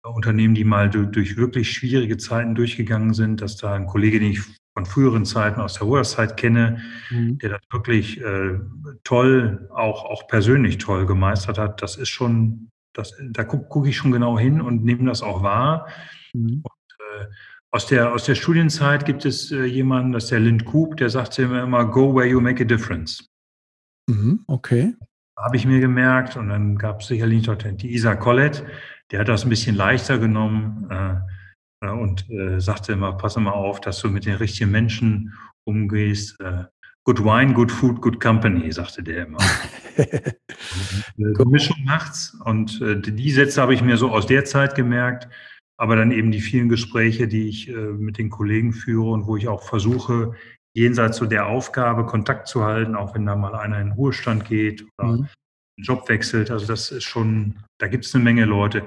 Unternehmen, 0.04 0.54
die 0.54 0.64
mal 0.64 0.90
durch 0.90 1.36
wirklich 1.36 1.72
schwierige 1.72 2.16
Zeiten 2.16 2.54
durchgegangen 2.54 3.14
sind, 3.14 3.40
dass 3.40 3.56
da 3.56 3.74
ein 3.74 3.86
Kollege, 3.86 4.18
den 4.18 4.32
ich 4.32 4.40
von 4.74 4.86
früheren 4.86 5.24
Zeiten 5.24 5.60
aus 5.60 5.74
der 5.74 5.86
Ruherzeit 5.86 6.36
kenne, 6.36 6.82
mhm. 7.10 7.38
der 7.38 7.50
das 7.50 7.60
wirklich 7.70 8.20
äh, 8.20 8.58
toll, 9.04 9.68
auch, 9.72 10.04
auch 10.04 10.26
persönlich 10.26 10.78
toll 10.78 11.06
gemeistert 11.06 11.58
hat, 11.58 11.82
das 11.82 11.96
ist 11.96 12.08
schon, 12.08 12.70
das, 12.94 13.14
da 13.30 13.44
gucke 13.44 13.66
guck 13.68 13.86
ich 13.86 13.96
schon 13.96 14.12
genau 14.12 14.38
hin 14.38 14.60
und 14.60 14.84
nehme 14.84 15.04
das 15.04 15.22
auch 15.22 15.42
wahr. 15.42 15.88
Mhm. 16.32 16.62
Und, 16.62 17.20
äh, 17.20 17.26
aus 17.70 17.86
der, 17.86 18.12
aus 18.12 18.24
der 18.24 18.34
Studienzeit 18.34 19.04
gibt 19.06 19.24
es 19.24 19.50
äh, 19.50 19.64
jemanden, 19.64 20.12
das 20.12 20.24
ist 20.24 20.30
der 20.30 20.40
Lind 20.40 20.64
Coop, 20.66 20.96
der 20.96 21.08
sagt 21.08 21.38
immer, 21.38 21.62
immer, 21.62 21.86
go 21.86 22.14
where 22.14 22.26
you 22.26 22.40
make 22.40 22.62
a 22.62 22.66
difference. 22.66 23.28
Mhm, 24.08 24.44
okay. 24.46 24.94
Habe 25.38 25.56
ich 25.56 25.66
mir 25.66 25.80
gemerkt 25.80 26.36
und 26.36 26.48
dann 26.48 26.76
gab 26.76 27.00
es 27.00 27.06
sicherlich 27.06 27.46
noch 27.46 27.56
die 27.56 27.94
Isa 27.94 28.14
Collett, 28.14 28.64
der 29.10 29.20
hat 29.20 29.28
das 29.28 29.44
ein 29.44 29.48
bisschen 29.48 29.76
leichter 29.76 30.18
genommen. 30.18 30.86
Äh, 30.90 31.16
und 31.90 32.28
äh, 32.30 32.60
sagte 32.60 32.92
immer, 32.92 33.12
pass 33.12 33.36
mal 33.36 33.50
auf, 33.50 33.80
dass 33.80 34.00
du 34.00 34.08
mit 34.08 34.26
den 34.26 34.36
richtigen 34.36 34.70
Menschen 34.70 35.34
umgehst. 35.64 36.40
Äh, 36.40 36.64
good 37.04 37.24
wine, 37.24 37.52
good 37.52 37.70
food, 37.70 38.00
good 38.00 38.20
company, 38.20 38.70
sagte 38.70 39.02
der 39.02 39.26
immer. 39.26 39.38
und, 41.16 41.40
äh, 41.40 41.44
Mischung 41.44 41.78
macht's. 41.84 42.36
Und 42.44 42.80
äh, 42.80 43.00
die 43.00 43.32
Sätze 43.32 43.60
habe 43.60 43.74
ich 43.74 43.82
mir 43.82 43.96
so 43.96 44.10
aus 44.10 44.26
der 44.26 44.44
Zeit 44.44 44.74
gemerkt, 44.74 45.28
aber 45.76 45.96
dann 45.96 46.12
eben 46.12 46.30
die 46.30 46.40
vielen 46.40 46.68
Gespräche, 46.68 47.26
die 47.26 47.48
ich 47.48 47.68
äh, 47.68 47.72
mit 47.72 48.18
den 48.18 48.30
Kollegen 48.30 48.72
führe 48.72 49.10
und 49.10 49.26
wo 49.26 49.36
ich 49.36 49.48
auch 49.48 49.62
versuche, 49.62 50.34
jenseits 50.74 51.18
so 51.18 51.26
der 51.26 51.46
Aufgabe 51.46 52.06
Kontakt 52.06 52.48
zu 52.48 52.64
halten, 52.64 52.94
auch 52.94 53.14
wenn 53.14 53.26
da 53.26 53.36
mal 53.36 53.54
einer 53.54 53.80
in 53.80 53.88
den 53.88 53.92
Ruhestand 53.92 54.44
geht 54.44 54.86
oder 54.96 55.08
mhm. 55.08 55.18
einen 55.22 55.84
Job 55.84 56.08
wechselt. 56.08 56.50
Also 56.50 56.66
das 56.66 56.90
ist 56.90 57.04
schon, 57.04 57.58
da 57.78 57.88
gibt 57.88 58.04
es 58.04 58.14
eine 58.14 58.24
Menge 58.24 58.44
Leute 58.44 58.86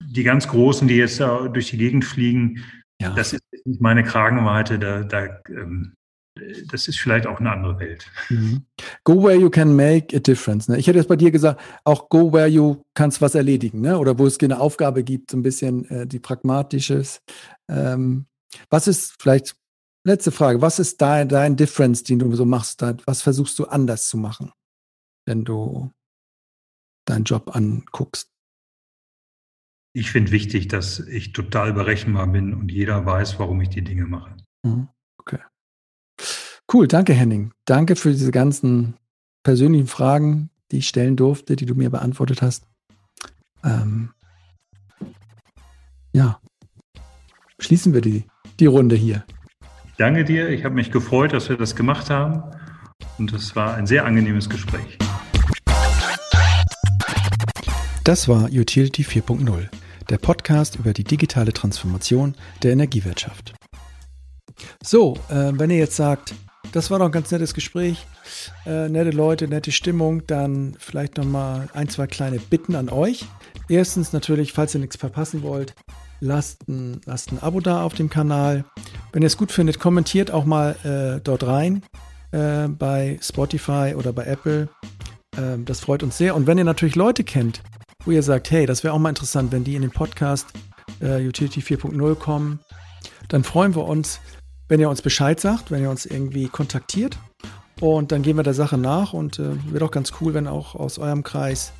die 0.00 0.22
ganz 0.22 0.48
Großen, 0.48 0.88
die 0.88 0.96
jetzt 0.96 1.20
da 1.20 1.48
durch 1.48 1.70
die 1.70 1.78
Gegend 1.78 2.04
fliegen, 2.04 2.62
ja. 3.00 3.10
das 3.14 3.32
ist 3.32 3.42
nicht 3.64 3.80
meine 3.80 4.04
Kragenweite. 4.04 4.78
Da, 4.78 5.02
da, 5.02 5.40
ähm, 5.48 5.94
das 6.70 6.88
ist 6.88 6.98
vielleicht 6.98 7.26
auch 7.26 7.40
eine 7.40 7.50
andere 7.50 7.78
Welt. 7.78 8.10
Mhm. 8.28 8.66
Go 9.04 9.22
where 9.22 9.36
you 9.36 9.50
can 9.50 9.74
make 9.74 10.14
a 10.14 10.20
difference. 10.20 10.68
Ne? 10.68 10.78
Ich 10.78 10.86
hätte 10.86 10.98
jetzt 10.98 11.08
bei 11.08 11.16
dir 11.16 11.30
gesagt, 11.30 11.60
auch 11.84 12.08
go 12.08 12.32
where 12.32 12.46
you 12.46 12.82
kannst 12.94 13.20
was 13.22 13.34
erledigen, 13.34 13.80
ne? 13.80 13.98
oder 13.98 14.18
wo 14.18 14.26
es 14.26 14.38
eine 14.40 14.60
Aufgabe 14.60 15.02
gibt, 15.02 15.30
so 15.30 15.36
ein 15.36 15.42
bisschen 15.42 15.88
äh, 15.90 16.06
die 16.06 16.18
pragmatisches. 16.18 17.22
Ähm, 17.68 18.26
was 18.70 18.86
ist 18.86 19.14
vielleicht, 19.20 19.56
letzte 20.04 20.30
Frage, 20.30 20.60
was 20.60 20.78
ist 20.78 21.00
dein, 21.00 21.28
dein 21.28 21.56
Difference, 21.56 22.02
den 22.02 22.18
du 22.18 22.34
so 22.34 22.44
machst? 22.44 22.82
Was 23.06 23.22
versuchst 23.22 23.58
du 23.58 23.64
anders 23.64 24.08
zu 24.08 24.16
machen, 24.16 24.52
wenn 25.26 25.44
du 25.44 25.90
deinen 27.06 27.24
Job 27.24 27.54
anguckst? 27.54 28.30
Ich 29.96 30.10
finde 30.10 30.30
wichtig, 30.30 30.68
dass 30.68 30.98
ich 31.00 31.32
total 31.32 31.72
berechenbar 31.72 32.26
bin 32.26 32.52
und 32.52 32.70
jeder 32.70 33.06
weiß, 33.06 33.38
warum 33.38 33.62
ich 33.62 33.70
die 33.70 33.80
Dinge 33.80 34.04
mache. 34.04 34.36
Mhm. 34.62 34.88
Okay. 35.16 35.38
Cool, 36.70 36.86
danke 36.86 37.14
Henning. 37.14 37.54
Danke 37.64 37.96
für 37.96 38.10
diese 38.10 38.30
ganzen 38.30 38.98
persönlichen 39.42 39.86
Fragen, 39.86 40.50
die 40.70 40.78
ich 40.78 40.88
stellen 40.88 41.16
durfte, 41.16 41.56
die 41.56 41.64
du 41.64 41.74
mir 41.74 41.88
beantwortet 41.88 42.42
hast. 42.42 42.66
Ähm, 43.64 44.10
ja, 46.12 46.40
schließen 47.58 47.94
wir 47.94 48.02
die, 48.02 48.24
die 48.60 48.66
Runde 48.66 48.96
hier. 48.96 49.24
danke 49.96 50.24
dir. 50.24 50.50
Ich 50.50 50.64
habe 50.66 50.74
mich 50.74 50.90
gefreut, 50.90 51.32
dass 51.32 51.48
wir 51.48 51.56
das 51.56 51.74
gemacht 51.74 52.10
haben. 52.10 52.42
Und 53.16 53.32
es 53.32 53.56
war 53.56 53.74
ein 53.74 53.86
sehr 53.86 54.04
angenehmes 54.04 54.50
Gespräch. 54.50 54.98
Das 58.04 58.28
war 58.28 58.50
Utility 58.50 59.02
4.0 59.02 59.70
der 60.08 60.18
Podcast 60.18 60.76
über 60.76 60.92
die 60.92 61.04
digitale 61.04 61.52
Transformation 61.52 62.34
der 62.62 62.72
Energiewirtschaft. 62.72 63.54
So, 64.82 65.14
äh, 65.28 65.52
wenn 65.54 65.70
ihr 65.70 65.78
jetzt 65.78 65.96
sagt, 65.96 66.34
das 66.72 66.90
war 66.90 66.98
doch 66.98 67.06
ein 67.06 67.12
ganz 67.12 67.30
nettes 67.30 67.54
Gespräch, 67.54 68.06
äh, 68.66 68.88
nette 68.88 69.10
Leute, 69.10 69.48
nette 69.48 69.72
Stimmung, 69.72 70.26
dann 70.26 70.76
vielleicht 70.78 71.16
nochmal 71.16 71.68
ein, 71.72 71.88
zwei 71.88 72.06
kleine 72.06 72.38
Bitten 72.38 72.74
an 72.74 72.88
euch. 72.88 73.24
Erstens 73.68 74.12
natürlich, 74.12 74.52
falls 74.52 74.74
ihr 74.74 74.80
nichts 74.80 74.96
verpassen 74.96 75.42
wollt, 75.42 75.74
lasst 76.20 76.68
ein, 76.68 77.00
lasst 77.04 77.32
ein 77.32 77.42
Abo 77.42 77.60
da 77.60 77.82
auf 77.82 77.94
dem 77.94 78.10
Kanal. 78.10 78.64
Wenn 79.12 79.22
ihr 79.22 79.26
es 79.26 79.36
gut 79.36 79.52
findet, 79.52 79.78
kommentiert 79.78 80.30
auch 80.30 80.44
mal 80.44 80.76
äh, 80.84 81.20
dort 81.22 81.46
rein 81.46 81.82
äh, 82.32 82.68
bei 82.68 83.18
Spotify 83.22 83.94
oder 83.96 84.12
bei 84.12 84.24
Apple. 84.24 84.68
Ähm, 85.36 85.64
das 85.64 85.80
freut 85.80 86.02
uns 86.02 86.18
sehr. 86.18 86.34
Und 86.34 86.46
wenn 86.46 86.58
ihr 86.58 86.64
natürlich 86.64 86.96
Leute 86.96 87.24
kennt, 87.24 87.62
wo 88.06 88.12
ihr 88.12 88.22
sagt, 88.22 88.50
hey, 88.50 88.66
das 88.66 88.84
wäre 88.84 88.94
auch 88.94 88.98
mal 88.98 89.10
interessant, 89.10 89.52
wenn 89.52 89.64
die 89.64 89.74
in 89.74 89.82
den 89.82 89.90
Podcast 89.90 90.46
äh, 91.00 91.26
Utility 91.26 91.60
4.0 91.60 92.14
kommen, 92.14 92.60
dann 93.28 93.44
freuen 93.44 93.74
wir 93.74 93.84
uns, 93.84 94.20
wenn 94.68 94.80
ihr 94.80 94.88
uns 94.88 95.02
Bescheid 95.02 95.40
sagt, 95.40 95.70
wenn 95.70 95.82
ihr 95.82 95.90
uns 95.90 96.06
irgendwie 96.06 96.48
kontaktiert. 96.48 97.18
Und 97.80 98.10
dann 98.10 98.22
gehen 98.22 98.36
wir 98.36 98.42
der 98.42 98.54
Sache 98.54 98.78
nach 98.78 99.12
und 99.12 99.38
äh, 99.38 99.50
wäre 99.66 99.80
doch 99.80 99.90
ganz 99.90 100.12
cool, 100.20 100.32
wenn 100.32 100.46
auch 100.46 100.74
aus 100.74 100.98
eurem 100.98 101.22
Kreis 101.22 101.72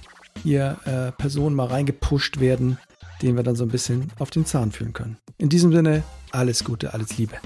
hier 0.43 0.77
äh, 0.85 1.12
Personen 1.12 1.57
mal 1.57 1.69
reingepusht 1.69 2.39
werden, 2.39 2.78
denen 3.23 3.36
wir 3.36 3.44
dann 3.44 3.57
so 3.57 3.65
ein 3.65 3.70
bisschen 3.70 4.12
auf 4.19 4.31
den 4.31 4.44
Zahn 4.44 4.73
fühlen 4.73 4.93
können. 4.93 5.16
In 5.39 5.48
diesem 5.48 5.73
Sinne, 5.73 6.03
alles 6.32 6.65
Gute, 6.65 6.93
alles 6.93 7.16
Liebe. 7.16 7.36